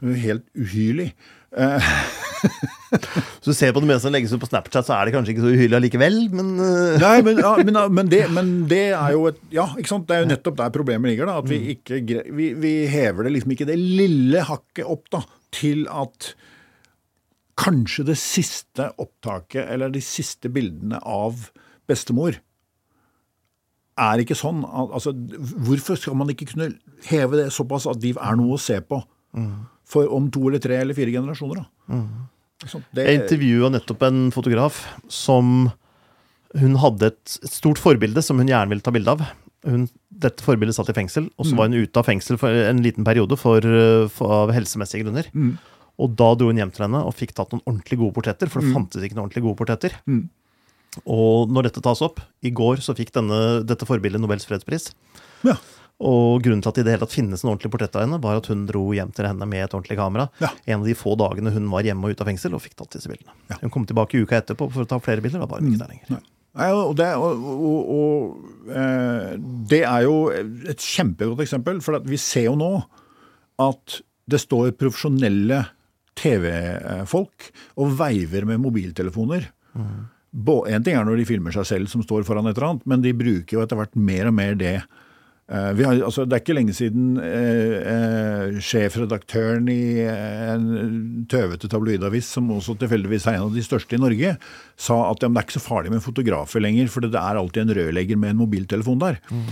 Det 0.00 0.18
Helt 0.24 0.44
uhyrlig. 0.58 1.12
Eh, 1.56 1.90
Så 3.40 3.50
du 3.50 3.56
ser 3.56 3.72
på 3.74 3.80
det 3.82 3.88
meste 3.88 4.06
som 4.06 4.14
legges 4.14 4.32
ut 4.34 4.40
på 4.42 4.48
Snapchat, 4.48 4.86
så 4.86 4.94
er 4.96 5.08
det 5.08 5.14
kanskje 5.16 5.32
ikke 5.34 5.44
så 5.44 5.52
uhyrlig 5.52 5.76
allikevel, 5.78 6.18
men 6.34 6.50
eh, 6.62 6.96
Nei, 7.02 7.14
men, 7.26 7.40
ja, 7.42 7.52
men, 7.66 7.78
men, 7.98 8.10
det, 8.12 8.22
men 8.34 8.50
det 8.70 8.82
er 8.96 9.14
jo 9.16 9.26
et 9.30 9.40
Ja, 9.54 9.68
ikke 9.74 9.90
sant. 9.90 10.06
Det 10.08 10.16
er 10.16 10.24
jo 10.24 10.30
nettopp 10.30 10.58
der 10.60 10.74
problemet 10.74 11.10
ligger. 11.12 11.30
da, 11.30 11.38
At 11.42 11.50
vi 11.50 11.76
ikke 11.76 12.00
vi, 12.36 12.50
vi 12.58 12.74
hever 12.90 13.26
det 13.26 13.36
liksom 13.36 13.56
ikke 13.56 13.68
det 13.68 13.78
lille 13.80 14.44
hakket 14.46 14.86
opp 14.86 15.08
da, 15.14 15.22
til 15.54 15.86
at 15.92 16.32
kanskje 17.56 18.04
det 18.10 18.18
siste 18.20 18.90
opptaket, 19.00 19.62
eller 19.72 19.92
de 19.92 20.02
siste 20.04 20.50
bildene 20.52 21.00
av 21.00 21.48
bestemor, 21.88 22.36
er 23.96 24.20
ikke 24.20 24.36
sånn. 24.36 24.60
Altså, 24.68 25.14
hvorfor 25.64 25.96
skal 25.96 26.18
man 26.20 26.28
ikke 26.28 26.50
kunne 26.50 26.74
heve 27.08 27.40
det 27.40 27.46
såpass 27.56 27.86
at 27.88 28.02
de 28.02 28.12
er 28.12 28.36
noe 28.36 28.58
å 28.58 28.60
se 28.60 28.76
på 28.84 29.00
for 29.86 30.10
om 30.12 30.30
to 30.34 30.48
eller 30.48 30.62
tre 30.62 30.80
eller 30.82 30.96
fire 30.96 31.14
generasjoner? 31.14 31.62
da? 31.62 31.96
Sånn, 32.66 32.84
det... 32.96 33.04
Jeg 33.04 33.20
intervjua 33.20 33.70
nettopp 33.74 34.06
en 34.06 34.22
fotograf 34.34 34.80
som 35.12 35.68
hun 36.56 36.78
hadde 36.80 37.10
et, 37.10 37.36
et, 37.42 37.52
stort 37.52 37.80
forbilde 37.82 38.22
som 38.24 38.40
hun 38.40 38.48
gjerne 38.48 38.72
ville 38.72 38.84
ta 38.84 38.94
bilde 38.94 39.12
av. 39.12 39.24
Hun, 39.66 39.86
dette 40.08 40.44
forbildet 40.44 40.76
satt 40.78 40.90
i 40.92 40.96
fengsel, 40.96 41.28
og 41.36 41.44
så 41.44 41.52
mm. 41.52 41.58
var 41.58 41.68
hun 41.68 41.84
ute 41.84 42.00
av 42.00 42.06
fengsel 42.08 42.38
for 42.40 42.66
en 42.70 42.80
liten 42.84 43.06
periode 43.06 43.36
for, 43.40 43.66
for, 44.14 44.34
av 44.40 44.54
helsemessige 44.56 45.04
grunner. 45.04 45.28
Mm. 45.36 45.56
Og 46.02 46.16
da 46.16 46.30
dro 46.36 46.48
hun 46.50 46.60
hjem 46.60 46.72
til 46.74 46.86
henne 46.86 47.02
og 47.04 47.14
fikk 47.16 47.34
tatt 47.36 47.52
noen 47.52 47.64
ordentlig 47.64 48.00
gode 48.00 48.16
portretter, 48.16 48.50
for 48.52 48.62
det 48.62 48.70
mm. 48.70 48.76
fantes 48.78 49.04
ikke 49.04 49.18
noen 49.18 49.26
ordentlig 49.26 49.44
gode 49.48 49.60
portretter. 49.60 49.96
Mm. 50.08 50.26
Og 51.12 51.52
når 51.52 51.68
dette 51.68 51.82
tas 51.84 52.00
opp 52.00 52.22
I 52.46 52.48
går 52.56 52.80
så 52.80 52.94
fikk 52.96 53.10
denne, 53.12 53.60
dette 53.68 53.84
forbildet 53.88 54.22
Nobels 54.22 54.48
fredspris. 54.48 54.94
Ja. 55.44 55.58
Og 56.04 56.42
grunnen 56.44 56.60
til 56.60 56.68
at 56.68 56.76
det 56.76 56.82
i 56.82 56.86
det 56.86 56.92
hele 56.92 57.06
tatt 57.06 57.14
finnes 57.14 57.40
en 57.40 57.50
ordentlig 57.54 57.70
portrett 57.72 57.94
av 57.96 58.04
henne, 58.04 58.20
var 58.20 58.36
at 58.36 58.48
hun 58.52 58.66
dro 58.68 58.82
hjem 58.92 59.14
til 59.16 59.28
henne 59.30 59.48
med 59.48 59.64
et 59.64 59.72
ordentlig 59.72 59.96
kamera 59.96 60.26
ja. 60.42 60.50
en 60.68 60.82
av 60.82 60.88
de 60.90 60.96
få 60.98 61.14
dagene 61.16 61.54
hun 61.54 61.70
var 61.72 61.86
hjemme 61.88 62.04
og 62.04 62.12
ute 62.12 62.24
av 62.24 62.28
fengsel 62.28 62.56
og 62.56 62.60
fikk 62.64 62.76
tatt 62.76 62.98
disse 62.98 63.08
bildene. 63.08 63.32
Ja. 63.48 63.56
Hun 63.62 63.72
kom 63.72 63.86
tilbake 63.88 64.20
uka 64.20 64.42
etterpå 64.42 64.68
for 64.74 64.84
å 64.84 64.90
ta 64.90 64.98
flere 65.00 65.24
bilder. 65.24 65.40
Da 65.44 65.48
var 65.48 65.62
hun 65.62 65.70
ikke 65.70 65.78
mm. 65.78 65.84
der 65.86 65.94
lenger. 65.94 66.26
Nei, 66.56 66.68
og, 66.72 66.92
det, 66.96 67.08
og, 67.20 67.48
og, 67.52 67.94
og 67.96 68.68
eh, 68.72 69.32
det, 69.72 69.82
er 69.84 70.04
jo 70.06 70.18
et 70.32 70.84
kjempegodt 70.84 71.42
eksempel. 71.44 71.80
For 71.84 72.00
vi 72.08 72.20
ser 72.20 72.48
jo 72.48 72.56
nå 72.60 72.70
at 73.64 73.98
det 74.28 74.40
står 74.42 74.74
profesjonelle 74.76 75.62
TV-folk 76.16 77.50
og 77.80 77.96
veiver 77.98 78.48
med 78.48 78.60
mobiltelefoner. 78.64 79.48
Mm. 79.76 80.06
En 80.36 80.84
ting 80.84 80.96
er 80.96 81.04
når 81.08 81.20
de 81.20 81.28
filmer 81.28 81.54
seg 81.54 81.68
selv 81.68 81.92
som 81.92 82.04
står 82.04 82.24
foran 82.28 82.48
et 82.48 82.56
eller 82.56 82.70
annet, 82.70 82.88
men 82.88 83.04
de 83.04 83.16
bruker 83.16 83.56
jo 83.56 83.64
etter 83.64 83.78
hvert 83.78 83.96
mer 83.96 84.28
og 84.28 84.36
mer 84.36 84.56
det. 84.60 84.78
Uh, 85.46 85.78
har, 85.78 86.00
altså, 86.02 86.24
det 86.26 86.34
er 86.34 86.42
ikke 86.42 86.56
lenge 86.56 86.72
siden 86.74 87.20
uh, 87.22 87.76
uh, 87.78 88.56
sjefredaktøren 88.58 89.68
i 89.70 90.02
en 90.02 90.64
tøvete 91.30 91.70
tabloidavis, 91.70 92.32
som 92.34 92.50
også 92.50 92.74
tilfeldigvis 92.80 93.28
er 93.30 93.38
en 93.38 93.46
av 93.46 93.54
de 93.54 93.62
største 93.62 93.94
i 93.94 94.00
Norge, 94.02 94.32
sa 94.74 94.96
at 95.06 95.22
ja, 95.22 95.30
det 95.30 95.38
er 95.38 95.46
ikke 95.46 95.58
så 95.60 95.62
farlig 95.62 95.94
med 95.94 96.02
fotografer 96.02 96.64
lenger, 96.64 96.90
for 96.90 97.06
det 97.06 97.14
er 97.14 97.38
alltid 97.38 97.62
en 97.62 97.76
rørlegger 97.78 98.18
med 98.18 98.34
en 98.34 98.42
mobiltelefon 98.42 98.98
der. 99.04 99.20
Mm. 99.30 99.46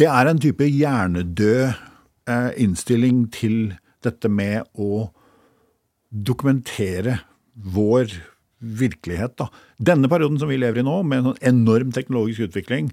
Det 0.00 0.08
er 0.08 0.30
en 0.30 0.40
type 0.40 0.64
hjernedød 0.64 1.86
innstilling 2.62 3.24
til 3.34 3.54
dette 4.04 4.28
med 4.30 4.62
å 4.78 5.08
dokumentere 6.10 7.18
vår 7.58 8.12
virkelighet. 8.60 9.34
Da. 9.40 9.48
Denne 9.76 10.08
perioden 10.08 10.38
som 10.40 10.48
vi 10.52 10.60
lever 10.60 10.80
i 10.80 10.86
nå, 10.86 11.00
med 11.02 11.20
en 11.20 11.30
sånn 11.30 11.42
enorm 11.50 11.90
teknologisk 11.96 12.48
utvikling, 12.48 12.92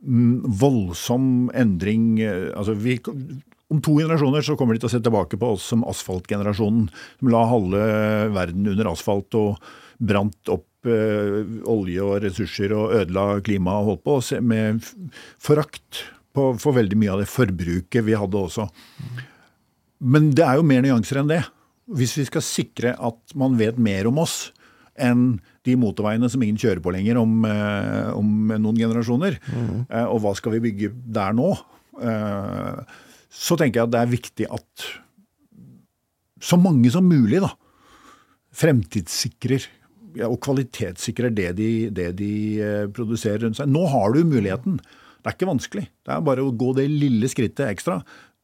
voldsom 0.00 1.50
endring 1.56 2.20
eh, 2.20 2.50
altså 2.56 2.76
vi, 2.76 2.98
Om 3.72 3.80
to 3.82 3.96
generasjoner 3.98 4.44
så 4.44 4.56
kommer 4.58 4.76
de 4.76 4.82
til 4.82 4.90
å 4.90 4.92
se 4.92 5.02
tilbake 5.02 5.38
på 5.40 5.54
oss 5.56 5.64
som 5.72 5.84
asfaltgenerasjonen, 5.88 6.90
som 7.18 7.30
la 7.32 7.42
halve 7.50 7.86
verden 8.36 8.68
under 8.70 8.92
asfalt 8.92 9.34
og 9.38 9.56
brant 9.98 10.52
opp 10.52 10.86
eh, 10.86 11.40
olje 11.66 12.04
og 12.04 12.20
ressurser 12.26 12.74
og 12.76 12.94
ødela 13.00 13.40
klimaet 13.46 13.82
og 13.82 13.90
holdt 13.90 14.04
på, 14.06 14.18
med 14.44 14.84
forakt 15.42 16.04
på, 16.36 16.52
for 16.60 16.76
veldig 16.76 17.00
mye 17.00 17.16
av 17.16 17.24
det 17.24 17.32
forbruket 17.32 18.06
vi 18.06 18.18
hadde 18.18 18.38
også. 18.38 18.68
Men 20.04 20.30
det 20.36 20.44
er 20.44 20.60
jo 20.60 20.68
mer 20.68 20.84
nyanser 20.84 21.22
enn 21.22 21.32
det. 21.32 21.42
Hvis 21.96 22.16
vi 22.18 22.26
skal 22.28 22.44
sikre 22.44 22.92
at 22.94 23.36
man 23.38 23.56
vet 23.58 23.78
mer 23.80 24.10
om 24.10 24.20
oss, 24.22 24.50
enn 25.02 25.38
de 25.66 25.76
motorveiene 25.80 26.28
som 26.32 26.42
ingen 26.44 26.58
kjører 26.60 26.82
på 26.84 26.92
lenger 26.94 27.20
om, 27.20 27.44
eh, 27.48 28.10
om 28.16 28.52
noen 28.54 28.78
generasjoner. 28.80 29.38
Mm. 29.50 29.86
Og 30.06 30.20
hva 30.24 30.34
skal 30.38 30.56
vi 30.56 30.64
bygge 30.68 30.92
der 30.92 31.36
nå? 31.36 31.52
Eh, 32.00 32.82
så 33.36 33.58
tenker 33.58 33.82
jeg 33.82 33.88
at 33.88 33.94
det 33.94 34.02
er 34.02 34.14
viktig 34.14 34.50
at 34.52 34.90
så 36.46 36.58
mange 36.60 36.90
som 36.92 37.06
mulig 37.08 37.40
da, 37.42 37.50
fremtidssikrer 38.56 39.64
ja, 40.16 40.28
og 40.30 40.38
kvalitetssikrer 40.44 41.32
det 41.34 41.50
de, 41.58 41.70
det 41.92 42.10
de 42.20 42.30
produserer 42.96 43.44
rundt 43.44 43.58
seg. 43.58 43.68
Nå 43.68 43.84
har 43.92 44.14
du 44.14 44.22
muligheten. 44.24 44.78
Det 44.80 45.32
er 45.32 45.36
ikke 45.36 45.50
vanskelig. 45.50 45.88
Det 46.06 46.12
er 46.14 46.24
bare 46.24 46.44
å 46.46 46.54
gå 46.54 46.70
det 46.76 46.86
lille 46.88 47.28
skrittet 47.28 47.66
ekstra. 47.66 47.98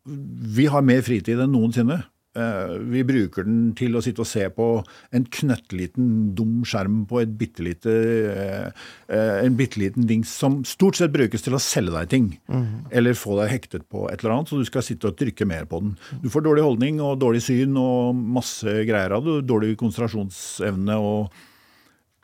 Vi 0.04 0.66
har 0.68 0.84
mer 0.84 1.04
fritid 1.06 1.40
enn 1.40 1.52
noensinne. 1.54 2.00
Eh, 2.32 2.76
vi 2.88 3.02
bruker 3.04 3.44
den 3.44 3.74
til 3.76 3.92
å 3.92 4.00
sitte 4.00 4.22
og 4.24 4.28
se 4.28 4.46
på 4.56 4.66
en 5.12 5.24
knøttliten, 5.36 6.06
dum 6.36 6.62
skjerm 6.64 7.02
på 7.10 7.20
et 7.20 7.34
bitte 7.36 7.64
lite, 7.66 7.92
eh, 8.32 8.70
eh, 9.12 9.44
en 9.44 9.56
bitte 9.58 9.76
liten 9.76 10.06
dings 10.08 10.32
som 10.32 10.62
stort 10.64 10.96
sett 10.96 11.12
brukes 11.12 11.44
til 11.44 11.52
å 11.52 11.60
selge 11.60 11.92
deg 11.92 12.08
ting. 12.08 12.30
Mm. 12.48 12.88
Eller 12.90 13.12
få 13.12 13.36
deg 13.42 13.52
hektet 13.52 13.84
på 13.86 14.06
et 14.08 14.24
eller 14.24 14.38
annet, 14.38 14.48
så 14.48 14.56
du 14.56 14.64
skal 14.64 14.82
sitte 14.86 15.10
og 15.10 15.18
trykke 15.20 15.44
mer 15.44 15.68
på 15.68 15.82
den. 15.84 15.98
Du 16.22 16.30
får 16.32 16.46
dårlig 16.48 16.64
holdning 16.64 17.02
og 17.04 17.20
dårlig 17.20 17.42
syn 17.44 17.76
og 17.76 18.16
masse 18.16 18.64
greier 18.64 19.12
av 19.12 19.28
det. 19.28 19.44
Dårlig 19.44 19.76
konsentrasjonsevne 19.76 20.96
og 20.96 21.28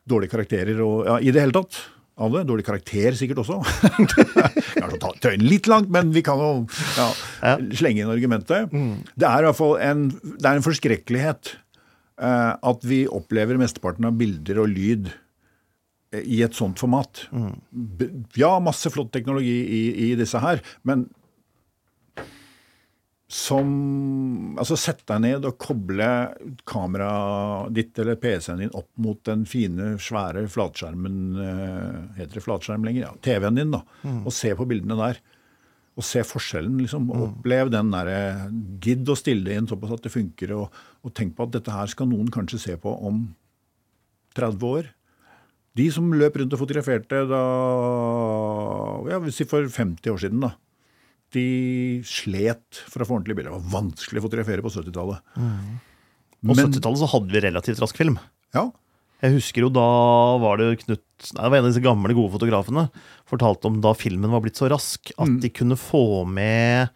dårlige 0.09 0.33
karakterer 0.33 0.81
og 0.81 1.05
ja, 1.05 1.19
i 1.21 1.29
det 1.29 1.43
hele 1.43 1.53
tatt 1.53 1.77
av 2.19 2.35
det. 2.35 2.43
Dårlig 2.49 2.65
karakter 2.67 3.15
sikkert 3.17 3.41
også. 3.43 3.59
Tøyen 5.23 5.45
litt 5.45 5.69
langt, 5.71 5.91
men 5.93 6.13
vi 6.15 6.23
kan 6.25 6.41
jo 6.41 6.51
ja, 6.97 7.07
slenge 7.79 8.03
inn 8.03 8.11
argumentet. 8.11 8.73
Det 9.15 9.29
er 9.29 9.43
i 9.43 9.49
hvert 9.49 9.59
fall 9.59 9.77
en, 9.83 10.05
det 10.11 10.45
er 10.45 10.59
en 10.59 10.65
forskrekkelighet 10.65 11.53
eh, 12.21 12.53
at 12.71 12.85
vi 12.87 13.03
opplever 13.07 13.59
mesteparten 13.61 14.07
av 14.09 14.17
bilder 14.19 14.61
og 14.63 14.71
lyd 14.73 15.11
eh, 16.13 16.23
i 16.23 16.41
et 16.45 16.57
sånt 16.57 16.81
format. 16.81 17.25
Mm. 17.31 17.55
Ja, 18.39 18.57
masse 18.63 18.91
flott 18.93 19.13
teknologi 19.15 19.57
i, 19.63 19.83
i 20.09 20.11
disse 20.19 20.41
her, 20.43 20.63
men 20.87 21.07
som 23.29 23.67
Altså, 24.59 24.75
sett 24.79 25.03
deg 25.07 25.21
ned 25.21 25.45
og 25.45 25.59
koble 25.61 26.07
kameraet 26.67 27.75
ditt 27.77 27.99
eller 28.01 28.17
PC-en 28.19 28.63
din 28.63 28.71
opp 28.75 28.89
mot 28.99 29.19
den 29.27 29.45
fine, 29.47 29.93
svære 30.01 30.47
flatskjermen 30.49 31.19
uh, 31.37 31.99
Heter 32.17 32.39
det 32.39 32.43
flatskjerm 32.43 32.87
lenger? 32.87 33.05
Ja. 33.05 33.11
TV-en 33.23 33.59
din, 33.61 33.75
da. 33.75 33.83
Mm. 34.01 34.23
Og 34.25 34.33
se 34.35 34.51
på 34.57 34.65
bildene 34.69 34.97
der. 34.97 35.19
Og 35.99 36.05
se 36.07 36.23
forskjellen, 36.25 36.79
liksom. 36.81 37.05
Mm. 37.07 37.25
Opplev 37.27 37.71
den 37.71 37.91
derre 37.93 38.19
Gidd 38.81 39.13
å 39.13 39.17
stille 39.19 39.55
inn 39.55 39.69
såpass 39.69 39.93
at 39.95 40.07
det 40.07 40.13
funker, 40.13 40.55
og, 40.57 40.79
og 41.05 41.13
tenk 41.15 41.37
på 41.37 41.45
at 41.45 41.53
dette 41.53 41.75
her 41.75 41.91
skal 41.91 42.09
noen 42.09 42.31
kanskje 42.33 42.63
se 42.65 42.77
på 42.81 42.95
om 43.07 43.27
30 44.39 44.65
år. 44.73 44.89
De 45.77 45.85
som 45.93 46.09
løp 46.17 46.41
rundt 46.41 46.55
og 46.57 46.63
fotograferte 46.63 47.21
da 47.29 47.43
ja, 49.13 49.21
for 49.21 49.69
50 49.69 50.11
år 50.11 50.25
siden, 50.25 50.41
da 50.43 50.55
de 51.35 51.47
slet 52.07 52.83
for 52.89 53.03
å 53.03 53.07
få 53.07 53.17
ordentlige 53.17 53.39
bilder. 53.39 53.53
Det 53.53 53.59
var 53.59 53.73
vanskelig 53.81 54.21
å 54.21 54.25
fotografere 54.25 54.65
på 54.65 54.73
70-tallet. 54.73 55.23
Mm. 55.37 55.79
På 56.49 56.55
70-tallet 56.55 57.01
så 57.01 57.09
hadde 57.13 57.35
vi 57.35 57.43
relativt 57.43 57.81
rask 57.83 57.97
film. 57.99 58.19
Ja. 58.55 58.69
Jeg 59.19 59.35
husker 59.35 59.65
jo 59.65 59.71
da 59.73 59.89
var 60.39 60.61
det 60.61 60.77
Knut 60.85 61.03
nei, 61.35 61.41
det 61.43 61.49
var 61.51 61.57
En 61.57 61.65
av 61.65 61.73
disse 61.73 61.83
gamle, 61.83 62.15
gode 62.15 62.31
fotografene 62.37 62.85
fortalte 63.27 63.67
om 63.67 63.81
da 63.83 63.91
filmen 63.97 64.31
var 64.31 64.43
blitt 64.45 64.59
så 64.59 64.69
rask 64.71 65.11
at 65.17 65.27
mm. 65.27 65.41
de 65.43 65.51
kunne 65.51 65.77
få 65.79 66.23
med 66.23 66.93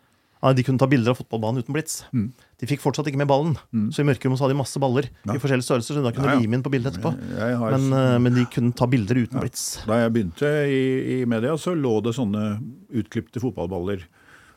De 0.56 0.64
kunne 0.66 0.80
ta 0.80 0.88
bilder 0.90 1.14
av 1.14 1.20
fotballbanen 1.20 1.64
uten 1.64 1.76
blits. 1.76 2.02
Mm. 2.12 2.32
De 2.60 2.68
fikk 2.68 2.82
fortsatt 2.84 3.08
ikke 3.08 3.20
med 3.20 3.30
ballen, 3.30 3.54
mm. 3.72 3.86
så 3.96 4.02
i 4.04 4.08
mørkerommet 4.08 4.42
hadde 4.44 4.56
de 4.56 4.60
masse 4.60 4.80
baller 4.82 5.06
ja. 5.12 5.36
i 5.36 5.40
forskjellige 5.40 5.68
størrelser. 5.68 5.96
så 5.96 6.04
da 6.04 6.12
kunne 6.16 6.32
ja, 6.32 6.36
ja. 6.36 6.44
lime 6.44 6.58
inn 6.58 6.66
på 6.66 6.72
bildet 6.74 6.92
etterpå. 6.92 7.14
Har, 7.40 7.76
men, 7.78 7.86
uh, 7.96 8.18
men, 8.24 8.36
de 8.36 8.44
kunne 8.52 8.76
ta 8.76 8.88
bilder 8.92 9.22
uten 9.22 9.40
blits. 9.40 9.64
Da 9.88 10.02
jeg 10.02 10.12
begynte 10.16 10.52
i, 10.68 10.82
i 11.16 11.18
media, 11.32 11.56
så 11.60 11.76
lå 11.76 11.94
det 12.04 12.16
sånne 12.20 12.44
utklipte 13.04 13.44
fotballballer 13.44 14.04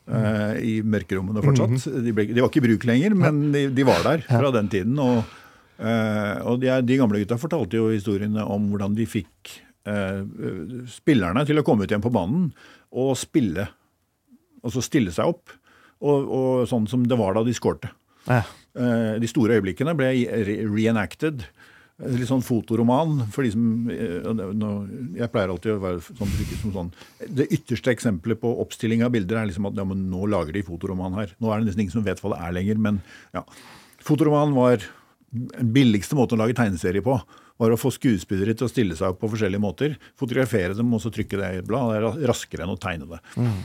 uh, 0.07 0.55
i 0.59 0.79
mørkerommene 0.85 1.43
fortsatt. 1.43 1.69
Mm 1.69 1.77
-hmm. 1.77 2.01
de, 2.05 2.13
ble, 2.13 2.25
de, 2.31 2.41
var 2.41 2.49
ikke 2.49 2.63
i 2.63 2.67
bruk 2.67 2.85
lenger, 2.85 3.15
men 3.15 3.51
de, 3.51 3.67
de 3.69 3.85
var 3.87 4.03
der 4.03 4.25
fra 4.27 4.51
den 4.51 4.69
tiden. 4.69 4.99
Og, 4.99 5.23
uh, 5.79 6.35
og 6.47 6.61
de, 6.61 6.71
de, 6.81 6.97
gamle 6.97 7.19
gutta 7.19 7.37
fortalte 7.37 7.77
jo 7.77 7.89
historiene 7.89 8.43
om 8.43 8.69
hvordan 8.71 8.95
de 8.95 9.05
fikk 9.05 9.61
uh, 9.87 10.23
spillerne 10.87 11.45
til 11.45 11.59
å 11.59 11.63
komme 11.63 11.83
ut 11.83 11.91
igjen 11.91 12.03
på 12.03 12.13
banen 12.13 12.51
og 12.91 13.17
spille. 13.17 13.67
Og 14.63 14.73
så 14.73 14.81
stille 14.81 15.11
seg 15.11 15.25
opp. 15.25 15.49
Og, 15.99 16.29
og 16.29 16.67
sånn 16.69 16.87
som 16.87 17.07
det 17.07 17.17
var 17.17 17.33
da 17.33 17.43
de 17.43 17.53
skårte. 17.53 17.89
Ja. 18.27 18.43
De 19.17 19.25
store 19.25 19.55
øyeblikkene 19.57 19.95
ble 19.97 20.11
reenacted 20.69 21.47
litt 21.97 22.29
sånn 22.29 22.43
fotoroman 22.45 23.23
for 23.33 23.41
de 23.41 23.49
som 23.55 23.87
eh, 23.89 24.27
Jeg 25.17 25.31
pleier 25.33 25.49
alltid 25.49 25.71
å 25.73 25.79
være 25.81 26.03
sånn, 26.05 26.35
som 26.61 26.73
sånn 26.75 26.91
Det 27.39 27.47
ytterste 27.55 27.89
eksempelet 27.89 28.37
på 28.43 28.51
oppstilling 28.61 29.01
av 29.01 29.15
bilder 29.15 29.39
er 29.41 29.49
liksom 29.49 29.65
at 29.71 29.79
ja, 29.79 29.85
men 29.87 30.05
nå 30.11 30.27
lager 30.29 30.53
de 30.53 30.61
fotoroman 30.67 31.17
her. 31.17 31.33
Nå 31.41 31.49
er 31.49 31.63
det 31.63 31.71
nesten 31.71 31.87
ingen 31.87 31.95
som 31.95 32.05
vet 32.05 32.21
hva 32.21 32.35
det 32.35 32.39
er 32.45 32.55
lenger, 32.59 32.79
men 32.85 33.01
ja. 33.33 33.41
Fotoroman 34.05 34.53
var 34.53 34.85
den 35.33 35.73
billigste 35.73 36.15
måten 36.17 36.37
å 36.37 36.43
lage 36.45 36.55
tegneserie 36.57 37.03
på 37.03 37.17
var 37.57 37.73
å 37.73 37.79
få 37.79 37.89
skuespillere 37.93 38.53
til 38.53 38.67
å 38.67 38.71
stille 38.71 38.97
seg 38.97 39.15
opp 39.15 39.21
på 39.23 39.31
forskjellige 39.31 39.63
måter. 39.63 39.95
Fotografere 40.19 40.77
dem 40.77 40.93
og 40.93 41.01
så 41.01 41.11
trykke 41.13 41.39
det 41.39 41.49
i 41.49 41.61
et 41.63 41.67
blad. 41.67 41.89
Det 41.89 41.97
er 42.21 42.29
raskere 42.29 42.65
enn 42.65 42.75
å 42.75 42.79
tegne 42.81 43.09
det. 43.09 43.19
Mm. 43.33 43.55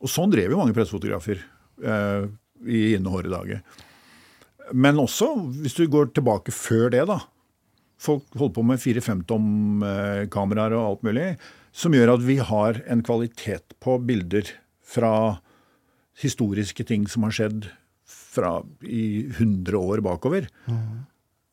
Og 0.00 0.12
sånn 0.12 0.30
drev 0.32 0.54
jo 0.54 0.60
mange 0.60 0.76
pressefotografer 0.76 1.42
eh, 1.82 2.28
i 2.70 2.84
innehåret 2.94 3.32
dager. 3.32 3.64
Men 4.70 5.02
også, 5.02 5.32
hvis 5.64 5.74
du 5.80 5.82
går 5.90 6.12
tilbake 6.14 6.54
før 6.54 6.92
det, 6.94 7.02
da. 7.10 7.18
Folk 8.00 8.24
holder 8.32 8.54
på 8.56 8.64
med 8.64 8.80
4-5 8.80 9.24
tom 9.28 9.48
eh, 9.84 10.24
kameraer 10.32 10.76
og 10.78 10.86
alt 10.86 11.06
mulig. 11.10 11.26
Som 11.76 11.94
gjør 11.94 12.14
at 12.16 12.24
vi 12.24 12.38
har 12.40 12.80
en 12.90 13.04
kvalitet 13.06 13.76
på 13.82 13.98
bilder 14.02 14.48
fra 14.90 15.12
historiske 16.20 16.84
ting 16.88 17.06
som 17.08 17.26
har 17.26 17.36
skjedd 17.36 17.68
fra 18.08 18.60
i 18.82 19.26
100 19.36 19.76
år 19.78 20.02
bakover. 20.04 20.48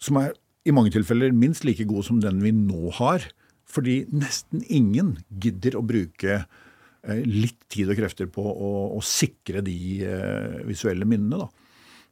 Som 0.01 0.21
er 0.21 0.33
i 0.67 0.73
mange 0.75 0.91
tilfeller 0.93 1.35
minst 1.35 1.67
like 1.67 1.85
god 1.87 2.07
som 2.07 2.21
den 2.23 2.41
vi 2.43 2.53
nå 2.55 2.91
har. 2.99 3.27
Fordi 3.67 4.01
nesten 4.15 4.63
ingen 4.71 5.17
gidder 5.27 5.75
å 5.77 5.83
bruke 5.85 6.39
eh, 6.39 7.21
litt 7.27 7.59
tid 7.71 7.91
og 7.91 7.99
krefter 7.99 8.29
på 8.31 8.43
å, 8.47 8.71
å 8.95 9.03
sikre 9.03 9.63
de 9.65 9.77
eh, 10.07 10.59
visuelle 10.67 11.07
minnene. 11.07 11.43
da. 11.43 11.49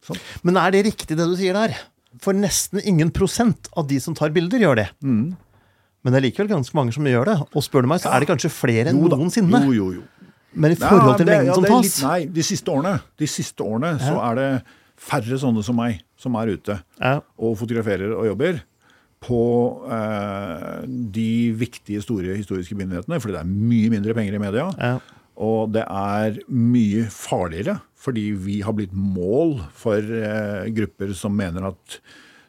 Sånn. 0.05 0.19
Men 0.45 0.59
er 0.61 0.75
det 0.75 0.85
riktig 0.91 1.17
det 1.17 1.27
du 1.31 1.37
sier 1.39 1.55
der? 1.55 1.77
For 2.23 2.33
nesten 2.37 2.81
ingen 2.85 3.11
prosent 3.11 3.67
av 3.75 3.87
de 3.89 3.99
som 3.99 4.15
tar 4.17 4.29
bilder, 4.35 4.59
gjør 4.59 4.75
det. 4.83 4.87
Mm. 5.03 5.35
Men 6.05 6.13
det 6.13 6.19
er 6.19 6.25
likevel 6.27 6.51
ganske 6.51 6.77
mange 6.77 6.93
som 6.93 7.07
gjør 7.09 7.25
det. 7.31 7.37
Og 7.57 7.63
spør 7.65 7.85
du 7.85 7.89
meg, 7.91 8.01
så 8.03 8.11
er 8.13 8.21
det 8.21 8.29
kanskje 8.29 8.51
flere 8.53 8.91
enn 8.91 9.01
Jo 9.01 9.09
noensinne. 9.09 9.63
Jo, 9.65 9.73
jo, 9.73 9.87
jo. 9.97 10.03
Men 10.55 10.71
i 10.71 10.75
forhold 10.79 11.17
til 11.17 11.25
Ja, 11.27 11.31
det- 11.31 11.39
mengden 11.39 11.47
ja, 11.47 11.53
som 11.55 11.63
tas 11.65 11.83
litt- 11.83 12.03
Nei, 12.07 12.25
de 12.37 12.43
siste 12.43 12.71
årene, 12.71 13.01
de 13.17 13.27
siste 13.27 13.59
årene 13.65 13.99
så 13.99 14.15
er 14.31 14.35
det 14.35 14.63
færre 14.95 15.35
sånne 15.41 15.63
som 15.63 15.75
meg 15.75 16.01
som 16.17 16.35
er 16.35 16.47
ute 16.55 16.77
ja. 17.01 17.19
og 17.37 17.57
fotograferer 17.57 18.13
og 18.15 18.25
jobber 18.29 18.61
på 19.25 19.41
eh, 19.91 20.85
de 20.87 21.51
viktige, 21.57 22.01
store 22.01 22.35
historiske 22.37 22.75
myndighetene, 22.77 23.19
Fordi 23.19 23.33
det 23.33 23.41
er 23.41 23.49
mye 23.49 23.89
mindre 23.89 24.13
penger 24.13 24.35
i 24.35 24.37
media. 24.37 24.99
Og 25.35 25.73
det 25.75 25.83
er 25.83 26.37
mye 26.47 27.07
farligere, 27.11 27.79
fordi 27.99 28.29
vi 28.39 28.59
har 28.63 28.75
blitt 28.77 28.93
mål 28.95 29.57
for 29.75 29.99
eh, 29.99 30.69
grupper 30.75 31.11
som 31.17 31.35
mener 31.35 31.71
at 31.73 31.99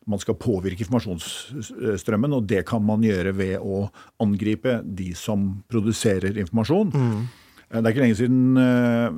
man 0.06 0.20
skal 0.22 0.36
påvirke 0.38 0.84
informasjonsstrømmen, 0.84 2.36
og 2.36 2.46
det 2.46 2.62
kan 2.68 2.84
man 2.86 3.02
gjøre 3.02 3.32
ved 3.34 3.56
å 3.58 3.88
angripe 4.22 4.78
de 4.86 5.10
som 5.18 5.48
produserer 5.70 6.38
informasjon. 6.38 6.92
Mm. 6.94 7.26
Det 7.66 7.82
er 7.82 7.90
ikke 7.90 8.04
lenge 8.04 8.18
siden 8.20 8.54
uh, 8.54 9.10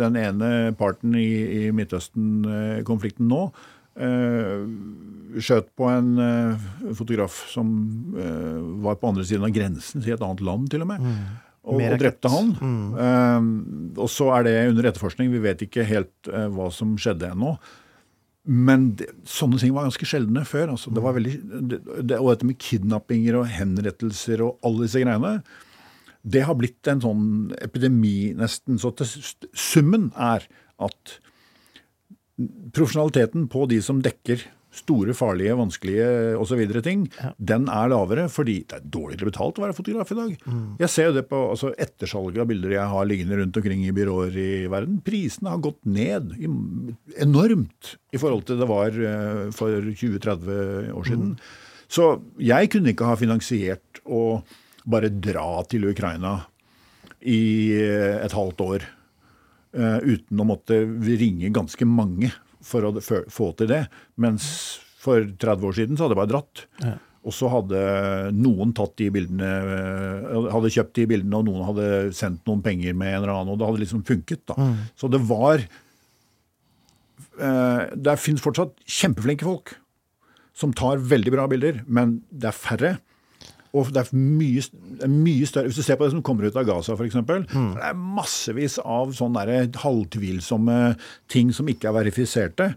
den 0.00 0.16
ene 0.16 0.50
parten 0.80 1.12
i, 1.20 1.28
i 1.66 1.72
Midtøsten-konflikten 1.76 3.28
nå 3.28 3.42
uh, 3.52 4.64
skjøt 5.36 5.68
på 5.76 5.90
en 5.92 6.14
uh, 6.16 6.64
fotograf 6.96 7.42
som 7.52 7.68
var 8.80 8.96
på 8.96 9.12
andre 9.12 9.28
siden 9.28 9.44
av 9.44 9.52
grensen, 9.52 10.00
i 10.00 10.14
et 10.16 10.24
annet 10.24 10.40
land 10.48 10.72
til 10.72 10.86
og 10.86 10.94
med. 10.94 11.04
Og, 11.64 11.80
og 11.80 11.96
drepte 12.00 12.28
han. 12.28 12.52
han. 12.60 12.74
Uh, 12.98 14.02
og 14.04 14.10
så 14.12 14.28
er 14.36 14.44
det 14.46 14.54
under 14.68 14.90
etterforskning. 14.90 15.32
Vi 15.32 15.42
vet 15.44 15.64
ikke 15.64 15.86
helt 15.88 16.28
uh, 16.28 16.46
hva 16.52 16.68
som 16.74 16.92
skjedde 17.00 17.32
ennå. 17.32 17.54
Men 18.44 18.90
det, 19.00 19.08
sånne 19.28 19.56
ting 19.60 19.72
var 19.72 19.86
ganske 19.88 20.08
sjeldne 20.08 20.44
før. 20.44 20.74
Altså, 20.74 20.92
det 20.92 21.04
var 21.04 21.16
veldig, 21.16 21.36
det, 21.70 21.78
det, 22.04 22.18
og 22.18 22.34
dette 22.34 22.48
med 22.48 22.60
kidnappinger 22.60 23.38
og 23.40 23.48
henrettelser 23.48 24.44
og 24.44 24.58
alle 24.66 24.84
disse 24.84 25.00
greiene, 25.00 25.38
det 26.24 26.42
har 26.44 26.56
blitt 26.56 26.88
en 26.88 27.00
sånn 27.04 27.24
epidemi 27.64 28.34
nesten. 28.36 28.76
Så 28.80 28.92
til, 28.98 29.08
summen 29.56 30.10
er 30.20 30.44
at 30.84 31.16
profesjonaliteten 32.74 33.48
på 33.52 33.64
de 33.70 33.80
som 33.84 34.00
dekker 34.04 34.44
store, 34.74 35.14
farlige, 35.16 35.56
vanskelige 35.58 36.06
osv. 36.40 36.62
ting, 36.84 37.06
den 37.38 37.68
er 37.72 37.90
lavere 37.92 38.26
fordi 38.32 38.60
det 38.68 38.78
er 38.78 38.86
dårligere 38.96 39.30
betalt 39.30 39.60
å 39.60 39.66
være 39.66 39.76
fotograf 39.76 40.12
i 40.12 40.18
dag. 40.18 40.32
Jeg 40.82 40.92
ser 40.92 41.10
jo 41.10 41.16
det 41.18 41.26
på 41.30 41.42
altså, 41.52 41.72
ettersalget 41.80 42.42
av 42.44 42.48
bilder 42.50 42.76
jeg 42.76 42.92
har 42.94 43.08
liggende 43.10 43.40
rundt 43.40 43.60
omkring 43.60 43.84
i 43.86 43.94
byråer 43.96 44.40
i 44.40 44.50
verden. 44.72 44.98
Prisene 45.04 45.54
har 45.54 45.62
gått 45.64 45.80
ned 45.86 46.34
i, 46.38 46.50
enormt 47.24 47.94
i 48.14 48.20
forhold 48.20 48.46
til 48.48 48.60
det 48.60 48.70
var 48.70 48.98
uh, 48.98 49.46
for 49.54 49.92
20-30 49.92 50.92
år 50.94 51.08
siden. 51.08 51.36
Så 51.90 52.16
jeg 52.42 52.70
kunne 52.72 52.94
ikke 52.94 53.08
ha 53.08 53.16
finansiert 53.18 54.02
å 54.04 54.40
bare 54.84 55.12
dra 55.12 55.62
til 55.68 55.86
Ukraina 55.88 56.38
i 57.24 57.72
eh, 57.72 58.20
et 58.20 58.34
halvt 58.36 58.62
år 58.64 58.82
eh, 58.84 60.00
uten 60.04 60.42
å 60.42 60.46
måtte 60.48 60.82
ringe 60.84 61.52
ganske 61.54 61.86
mange 61.88 62.30
for 62.64 62.88
å 62.88 62.94
få 63.30 63.50
til 63.58 63.68
det. 63.70 63.82
Mens 64.20 64.46
for 65.04 65.20
30 65.20 65.68
år 65.68 65.76
siden 65.76 65.98
så 65.98 66.06
hadde 66.06 66.16
jeg 66.16 66.22
bare 66.22 66.32
dratt. 66.32 66.64
Og 67.24 67.32
så 67.32 67.48
hadde 67.48 67.78
noen 68.36 68.74
tatt 68.76 68.96
de 69.00 69.06
bildene, 69.12 69.48
eh, 69.48 70.48
hadde 70.52 70.72
kjøpt 70.74 70.96
de 70.98 71.06
bildene, 71.08 71.38
og 71.38 71.46
noen 71.48 71.64
hadde 71.70 71.86
sendt 72.16 72.44
noen 72.48 72.60
penger 72.64 72.92
med 72.96 73.14
en 73.14 73.22
eller 73.22 73.32
annen, 73.32 73.52
og 73.54 73.58
det 73.60 73.68
hadde 73.70 73.80
liksom 73.84 74.02
funket. 74.04 74.42
da. 74.50 74.54
Så 74.96 75.08
det 75.08 75.20
var 75.24 75.62
eh, 77.40 77.82
Det 77.96 78.18
finnes 78.20 78.44
fortsatt 78.44 78.76
kjempeflinke 78.84 79.44
folk 79.48 79.76
som 80.54 80.72
tar 80.76 81.00
veldig 81.02 81.32
bra 81.34 81.48
bilder, 81.50 81.80
men 81.88 82.22
det 82.30 82.46
er 82.52 82.56
færre. 82.60 82.92
Og 83.74 83.90
det 83.90 84.04
er 84.04 84.10
mye, 84.14 84.62
mye 85.10 85.46
større 85.50 85.66
Hvis 85.66 85.80
du 85.80 85.82
ser 85.82 85.98
på 85.98 86.06
det 86.06 86.14
som 86.14 86.22
kommer 86.22 86.46
ut 86.46 86.56
av 86.58 86.66
Gaza, 86.68 86.94
f.eks. 86.94 87.16
Mm. 87.18 87.72
Det 87.74 87.88
er 87.88 87.96
massevis 87.98 88.78
av 88.78 89.10
sånne 89.18 89.42
der 89.48 89.80
halvtvilsomme 89.82 90.78
ting 91.32 91.50
som 91.54 91.68
ikke 91.70 91.90
er 91.90 91.96
verifiserte. 91.98 92.70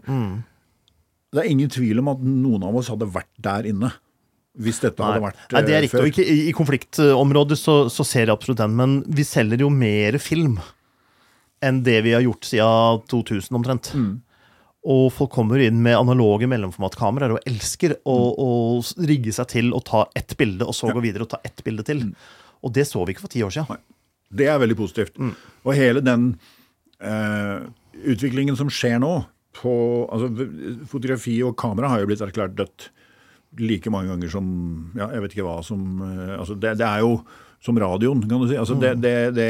Det 1.28 1.42
er 1.44 1.50
ingen 1.52 1.70
tvil 1.70 2.02
om 2.02 2.10
at 2.10 2.24
noen 2.24 2.66
av 2.66 2.80
oss 2.80 2.90
hadde 2.90 3.06
vært 3.14 3.30
der 3.44 3.68
inne. 3.70 3.92
Hvis 4.58 4.80
dette 4.82 5.04
hadde 5.04 5.22
vært 5.22 5.52
Nei, 5.54 5.62
det 5.62 5.74
er 5.74 5.76
eh, 5.76 5.84
riktig. 5.86 6.00
før. 6.00 6.24
I 6.24 6.38
i 6.50 6.54
konfliktområdet 6.56 7.58
så, 7.60 7.76
så 7.92 8.06
ser 8.06 8.26
jeg 8.26 8.34
absolutt 8.34 8.58
den, 8.64 8.74
men 8.78 8.96
vi 9.06 9.26
selger 9.26 9.62
jo 9.62 9.70
mer 9.70 10.18
film 10.22 10.58
enn 11.62 11.82
det 11.86 12.00
vi 12.06 12.14
har 12.14 12.24
gjort 12.24 12.46
siden 12.46 13.04
2000 13.10 13.58
omtrent. 13.58 13.92
Mm. 13.94 14.16
Og 14.86 15.08
folk 15.12 15.32
kommer 15.34 15.58
inn 15.58 15.80
med 15.82 15.96
analoge 15.98 16.46
mellomformatkameraer 16.48 17.34
og 17.34 17.40
elsker 17.46 17.96
å, 18.06 18.16
Mm. 18.78 19.06
rigge 19.08 19.32
seg 19.34 19.48
til 19.48 19.72
å 19.74 19.82
ta 19.84 20.06
ett 20.14 20.36
bilde, 20.38 20.64
og 20.64 20.74
så 20.74 20.92
gå 20.92 21.02
videre 21.02 21.22
og 21.22 21.30
ta 21.30 21.40
ett 21.44 21.62
bilde 21.64 21.82
til. 21.84 21.98
Mm. 21.98 22.14
Og 22.62 22.72
det 22.72 22.86
så 22.86 23.04
vi 23.04 23.12
ikke 23.14 23.26
for 23.26 23.28
ti 23.28 23.42
år 23.42 23.50
siden. 23.50 23.78
Det 24.30 24.46
er 24.46 24.58
veldig 24.58 24.76
positivt. 24.76 25.18
Og 25.64 25.74
hele 25.74 26.00
den 26.00 26.38
eh, 27.00 27.66
utviklingen 28.04 28.56
som 28.56 28.68
skjer 28.68 29.00
nå 29.00 29.26
på 29.58 29.72
altså, 30.12 30.28
Fotografi 30.86 31.42
og 31.42 31.56
kamera 31.56 31.88
har 31.88 32.00
jo 32.00 32.06
blitt 32.06 32.22
erklært 32.22 32.54
dødt 32.54 32.90
like 33.58 33.90
mange 33.90 34.08
ganger 34.12 34.28
som 34.30 34.92
ja, 34.94 35.08
Jeg 35.08 35.22
vet 35.24 35.32
ikke 35.34 35.46
hva 35.46 35.62
som 35.64 36.02
eh, 36.04 36.34
altså, 36.38 36.54
det, 36.60 36.76
det 36.78 36.86
er 36.86 37.00
jo 37.00 37.22
som 37.64 37.74
radioen, 37.80 38.20
kan 38.28 38.38
du 38.38 38.46
si. 38.46 38.54
Altså, 38.54 38.76
det, 38.78 39.00
det, 39.02 39.34
det, 39.34 39.48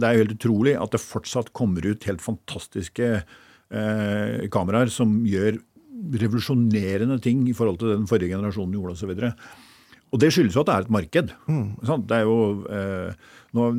det 0.00 0.06
er 0.08 0.16
jo 0.16 0.22
helt 0.24 0.34
utrolig 0.34 0.72
at 0.74 0.90
det 0.90 0.98
fortsatt 0.98 1.52
kommer 1.54 1.84
ut 1.86 2.02
helt 2.08 2.24
fantastiske 2.24 3.22
eh, 3.70 4.46
kameraer 4.52 4.92
som 4.92 5.18
gjør 5.26 5.58
revolusjonerende 6.20 7.18
ting 7.24 7.46
i 7.50 7.54
forhold 7.56 7.80
til 7.80 7.94
den 7.94 8.10
forrige 8.10 8.34
generasjonen 8.34 8.76
gjorde 8.76 8.94
osv. 8.94 9.14
Og 10.14 10.20
det 10.22 10.30
skyldes 10.32 10.54
jo 10.54 10.62
at 10.62 10.68
det 10.68 10.76
er 10.76 10.84
et 10.84 10.92
marked. 10.96 11.32
Sant? 11.88 12.06
Det 12.10 12.20
er 12.20 12.28
jo, 12.28 12.36
eh, 12.70 13.32
nå 13.56 13.70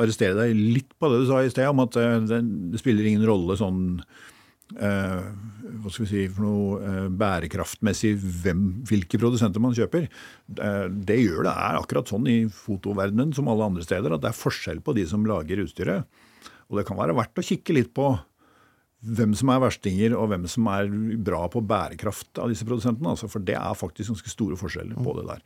arresterer 0.00 0.32
jeg 0.32 0.54
deg 0.56 0.62
litt 0.78 0.96
på 0.96 1.10
det 1.12 1.20
du 1.22 1.28
sa 1.28 1.42
i 1.44 1.52
sted, 1.52 1.68
om 1.68 1.84
at 1.84 1.98
eh, 2.00 2.16
det, 2.30 2.40
det 2.72 2.80
spiller 2.80 3.08
ingen 3.10 3.26
rolle 3.28 3.58
sånn 3.60 3.82
eh, 4.00 5.26
hva 5.82 5.92
skal 5.92 6.06
vi 6.06 6.10
si, 6.10 6.22
for 6.32 6.46
noe 6.46 6.78
eh, 6.80 7.08
bærekraftmessig 7.20 8.14
hvem, 8.18 8.62
hvilke 8.88 9.20
produsenter 9.20 9.62
man 9.62 9.76
kjøper. 9.76 10.08
Eh, 10.56 10.86
det 10.88 11.18
gjør 11.20 11.46
det 11.46 11.52
er 11.52 11.80
akkurat 11.82 12.10
sånn 12.10 12.30
i 12.32 12.38
fotoverdenen 12.52 13.34
som 13.36 13.50
alle 13.52 13.68
andre 13.68 13.84
steder, 13.86 14.16
at 14.16 14.24
det 14.24 14.32
er 14.32 14.40
forskjell 14.40 14.80
på 14.86 14.96
de 14.96 15.04
som 15.10 15.26
lager 15.28 15.60
utstyret. 15.66 16.08
Og 16.70 16.80
det 16.80 16.86
kan 16.88 16.98
være 16.98 17.14
verdt 17.14 17.38
å 17.38 17.46
kikke 17.46 17.76
litt 17.76 17.92
på 17.94 18.14
hvem 19.04 19.34
som 19.36 19.50
er 19.52 19.62
verstinger, 19.62 20.16
og 20.16 20.30
hvem 20.32 20.46
som 20.50 20.68
er 20.72 20.90
bra 21.22 21.44
på 21.52 21.62
bærekraft 21.64 22.40
av 22.42 22.50
disse 22.52 22.66
produsentene. 22.66 23.12
Altså, 23.12 23.28
for 23.30 23.44
det 23.44 23.58
er 23.58 23.78
faktisk 23.78 24.14
ganske 24.14 24.32
store 24.32 24.58
forskjeller 24.60 24.98
på 25.04 25.16
det 25.18 25.26
der. 25.28 25.42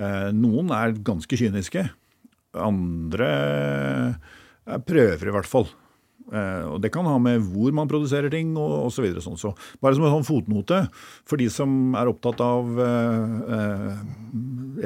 Eh, 0.00 0.30
noen 0.36 0.70
er 0.74 0.96
ganske 1.06 1.38
kyniske. 1.40 1.86
Andre 2.60 3.30
eh, 3.30 4.80
prøver 4.86 5.30
i 5.30 5.34
hvert 5.34 5.48
fall. 5.50 5.68
Eh, 6.30 6.64
og 6.70 6.78
Det 6.84 6.92
kan 6.94 7.08
ha 7.08 7.16
med 7.22 7.42
hvor 7.50 7.74
man 7.74 7.90
produserer 7.90 8.30
ting 8.32 8.52
og 8.58 8.90
osv. 8.90 9.08
Så 9.16 9.26
sånn. 9.26 9.40
så 9.40 9.54
bare 9.82 9.96
som 9.96 10.06
en 10.06 10.18
sånn 10.18 10.28
fotnote 10.28 10.84
for 11.28 11.40
de 11.40 11.50
som 11.52 11.96
er 11.98 12.10
opptatt 12.12 12.42
av 12.44 12.82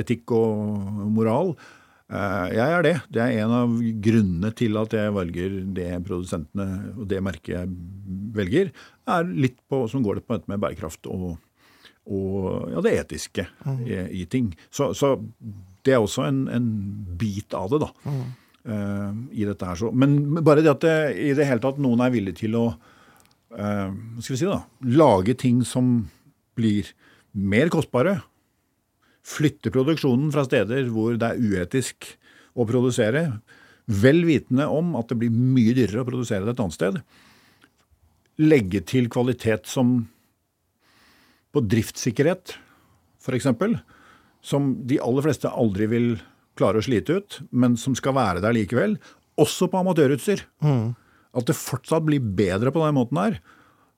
etikk 0.01 0.35
og 0.39 1.09
moral. 1.15 1.57
Eh, 2.13 2.49
jeg 2.53 2.77
er 2.77 2.85
det. 2.85 2.95
Det 3.17 3.23
er 3.23 3.41
en 3.45 3.55
av 3.57 3.75
grunnene 4.05 4.51
til 4.57 4.77
at 4.77 4.93
jeg 4.97 5.15
velger 5.17 5.57
det 5.77 5.89
produsentene 6.05 6.69
og 6.99 7.09
det 7.09 7.23
merket 7.25 7.55
jeg 7.57 7.73
velger, 8.37 8.71
er 9.09 9.29
litt 9.31 9.57
på, 9.71 9.85
som 9.89 10.05
går 10.05 10.21
det 10.21 10.27
på 10.27 10.37
dette 10.37 10.51
med 10.53 10.61
bærekraft 10.61 11.09
og, 11.13 11.37
og 12.05 12.73
ja, 12.75 12.83
det 12.85 12.97
etiske 13.01 13.47
i, 13.87 14.01
i 14.21 14.25
ting. 14.31 14.53
Så, 14.69 14.93
så 14.97 15.15
det 15.85 15.97
er 15.97 16.03
også 16.03 16.27
en, 16.29 16.45
en 16.53 16.69
bit 17.21 17.57
av 17.57 17.73
det, 17.73 17.81
da. 17.87 17.91
eh, 18.69 19.23
I 19.41 19.49
dette 19.49 19.71
her. 19.71 19.81
Så. 19.81 19.93
Men 19.93 20.19
bare 20.45 20.65
det 20.65 20.75
at 20.75 20.85
det, 20.85 20.99
i 21.25 21.33
det 21.37 21.49
hele 21.49 21.65
tatt 21.65 21.81
noen 21.83 22.05
er 22.05 22.13
villig 22.13 22.37
til 22.41 22.57
å 22.61 22.67
uh, 22.75 23.91
skal 24.21 24.35
vi 24.35 24.41
si 24.41 24.49
da, 24.49 24.61
lage 24.97 25.37
ting 25.41 25.63
som 25.69 25.97
blir 26.59 26.93
mer 27.35 27.73
kostbare, 27.73 28.19
flytte 29.25 29.73
produksjonen 29.73 30.31
fra 30.35 30.45
steder 30.47 30.89
hvor 30.93 31.17
det 31.21 31.31
er 31.33 31.41
uetisk 31.41 32.11
å 32.55 32.67
produsere, 32.69 33.27
vel 33.85 34.23
vitende 34.29 34.67
om 34.71 34.95
at 34.99 35.11
det 35.11 35.19
blir 35.21 35.33
mye 35.33 35.75
dyrere 35.77 36.05
å 36.05 36.09
produsere 36.09 36.45
det 36.47 36.55
et 36.55 36.63
annet 36.65 36.77
sted. 36.77 37.01
legge 38.41 38.81
til 38.83 39.07
kvalitet 39.13 39.69
som 39.71 40.09
på 41.55 41.61
driftssikkerhet, 41.63 42.57
f.eks., 43.23 43.47
som 44.43 44.73
de 44.85 44.99
aller 44.99 45.23
fleste 45.23 45.49
aldri 45.49 45.87
vil 45.87 46.09
klare 46.59 46.81
å 46.81 46.85
slite 46.85 47.21
ut, 47.21 47.37
men 47.55 47.77
som 47.79 47.95
skal 47.95 48.17
være 48.17 48.43
der 48.43 48.57
likevel, 48.57 48.99
også 49.41 49.69
på 49.71 49.79
amatørutstyr. 49.81 50.43
At 51.35 51.47
det 51.47 51.57
fortsatt 51.59 52.05
blir 52.07 52.21
bedre 52.21 52.75
på 52.75 52.83
den 52.83 52.99
måten 52.99 53.19
her, 53.23 53.39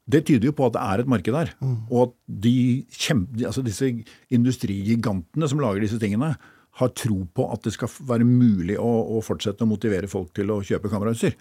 det 0.08 0.20
tyder 0.28 0.46
jo 0.50 0.54
på 0.54 0.66
at 0.68 0.76
det 0.76 0.82
er 0.86 1.02
et 1.02 1.08
marked 1.10 1.34
der. 1.34 1.48
Og 1.90 2.02
at 2.08 2.12
de 2.46 2.52
kjempe, 2.94 3.40
altså 3.48 3.64
disse 3.66 3.88
industrigigantene 4.30 5.48
som 5.50 5.60
lager 5.62 5.82
disse 5.82 5.98
tingene, 6.02 6.34
har 6.76 6.90
tro 6.92 7.22
på 7.34 7.46
at 7.54 7.62
det 7.64 7.72
skal 7.72 7.88
være 8.06 8.26
mulig 8.28 8.76
å, 8.78 8.90
å 9.16 9.22
fortsette 9.24 9.64
å 9.64 9.70
motivere 9.70 10.08
folk 10.12 10.32
til 10.36 10.50
å 10.52 10.58
kjøpe 10.66 10.90
kamerautstyr. 10.92 11.34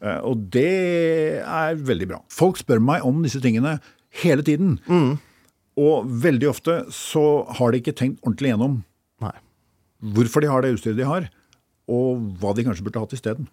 Eh, 0.00 0.20
Og 0.22 0.44
det 0.54 1.42
er 1.42 1.74
veldig 1.82 2.06
bra. 2.12 2.20
Folk 2.30 2.60
spør 2.60 2.78
meg 2.80 3.04
om 3.06 3.18
disse 3.26 3.40
tingene 3.42 3.78
hele 4.22 4.44
tiden. 4.46 4.76
Og 5.78 6.06
veldig 6.22 6.48
ofte 6.50 6.78
så 6.94 7.24
har 7.58 7.74
de 7.74 7.82
ikke 7.82 7.96
tenkt 7.98 8.22
ordentlig 8.24 8.52
gjennom 8.54 8.78
Nei. 9.22 9.34
hvorfor 10.14 10.42
de 10.42 10.48
har 10.50 10.62
det 10.64 10.72
utstyret 10.76 10.98
de 10.98 11.06
har, 11.06 11.28
og 11.88 12.24
hva 12.40 12.54
de 12.54 12.64
kanskje 12.66 12.84
burde 12.86 13.02
hatt 13.02 13.14
isteden. 13.18 13.46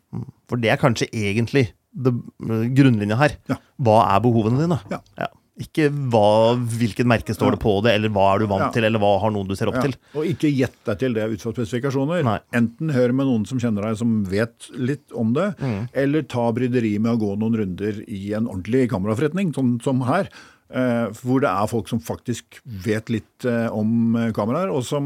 For 0.49 0.61
det 0.61 0.72
er 0.73 0.80
kanskje 0.82 1.10
egentlig 1.14 1.68
grunnlinja 1.96 3.18
her. 3.20 3.38
Ja. 3.50 3.58
Hva 3.82 4.02
er 4.16 4.22
behovene 4.26 4.62
dine? 4.66 4.80
Ja. 4.92 5.00
Ikke 5.56 5.86
hva, 6.12 6.58
hvilket 6.60 7.08
merke 7.08 7.32
står 7.32 7.56
det 7.56 7.62
på 7.64 7.78
det, 7.86 7.94
eller 7.96 8.10
hva 8.12 8.26
er 8.36 8.40
du 8.44 8.48
vant 8.52 8.66
Ja. 8.66 8.70
til, 8.76 8.84
eller 8.84 9.00
hva 9.00 9.14
har 9.22 9.32
noen 9.32 9.48
du 9.48 9.56
ser 9.56 9.70
opp 9.72 9.76
Ja, 9.80 9.84
til. 9.88 9.94
og 10.14 10.26
ikke 10.28 10.52
gjett 10.52 10.76
deg 10.84 11.00
til 11.00 11.14
det 11.14 11.30
ut 11.32 11.40
fra 11.42 11.54
spesifikasjoner. 11.54 12.24
Nei. 12.28 12.40
Enten 12.52 12.92
hør 12.92 13.14
med 13.16 13.26
noen 13.26 13.46
som 13.48 13.58
kjenner 13.58 13.82
deg, 13.88 13.96
som 13.98 14.26
vet 14.26 14.68
litt 14.76 15.14
om 15.16 15.32
det, 15.32 15.56
Mm. 15.62 15.88
eller 15.94 16.22
ta 16.24 16.52
bryderiet 16.52 17.00
med 17.00 17.16
å 17.18 17.22
gå 17.24 17.38
noen 17.40 17.56
runder 17.56 18.04
i 18.06 18.34
en 18.34 18.48
ordentlig 18.48 18.90
kameraforretning, 18.92 19.54
sånn 19.56 19.82
som 19.82 20.02
her. 20.02 20.28
Eh, 20.76 21.07
hvor 21.23 21.41
det 21.43 21.49
er 21.52 21.72
folk 21.72 21.89
som 21.91 22.02
faktisk 22.03 22.60
vet 22.85 23.11
litt 23.14 23.47
eh, 23.47 23.68
om 23.73 24.15
eh, 24.19 24.31
kameraer, 24.35 24.72
og 24.73 24.84
som 24.88 25.06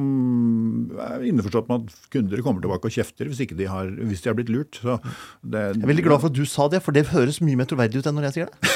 er 1.06 1.26
innforstått 1.30 1.70
med 1.70 1.86
at 1.86 2.10
kunder 2.14 2.44
kommer 2.46 2.64
tilbake 2.66 2.90
og 2.90 2.96
kjefter 2.98 3.30
hvis, 3.30 3.44
ikke 3.46 3.60
de, 3.60 3.70
har, 3.70 3.92
hvis 4.10 4.26
de 4.26 4.32
har 4.32 4.38
blitt 4.40 4.52
lurt. 4.54 4.82
Så 4.82 5.00
det, 5.44 5.66
Jeg 5.76 5.84
er 5.84 5.94
veldig 5.94 6.08
glad 6.10 6.24
for 6.24 6.32
at 6.32 6.40
du 6.40 6.46
sa 6.50 6.70
det, 6.72 6.84
for 6.86 6.96
det 6.96 7.10
høres 7.14 7.42
mye 7.44 7.60
mer 7.60 7.70
troverdig 7.70 8.02
ut 8.02 8.10
enn 8.10 8.20
når 8.20 8.30
jeg 8.30 8.40
sier 8.40 8.50
det. 8.52 8.58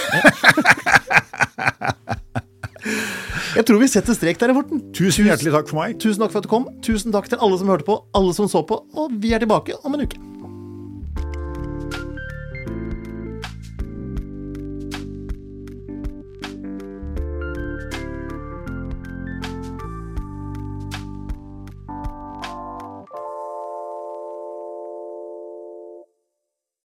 Jeg 3.54 3.68
tror 3.70 3.78
vi 3.84 3.88
setter 3.88 4.18
strek 4.18 4.40
der, 4.42 4.50
Morten. 4.58 4.82
Tusen 4.98 5.30
hjertelig 5.30 5.54
takk 5.54 5.70
for 5.70 5.78
meg. 5.78 5.94
Tusen 6.02 6.24
takk 6.24 6.34
for 6.34 6.42
at 6.42 6.48
du 6.48 6.52
kom. 6.52 6.68
Tusen 6.84 7.14
takk 7.14 7.30
til 7.30 7.38
alle 7.38 7.62
som 7.62 7.70
hørte 7.70 7.86
på, 7.86 8.02
alle 8.18 8.34
som 8.34 8.50
så 8.50 8.66
på, 8.66 8.82
og 8.98 9.18
vi 9.22 9.36
er 9.38 9.46
tilbake 9.46 9.78
om 9.86 9.94
en 9.94 10.08
uke. 10.08 10.33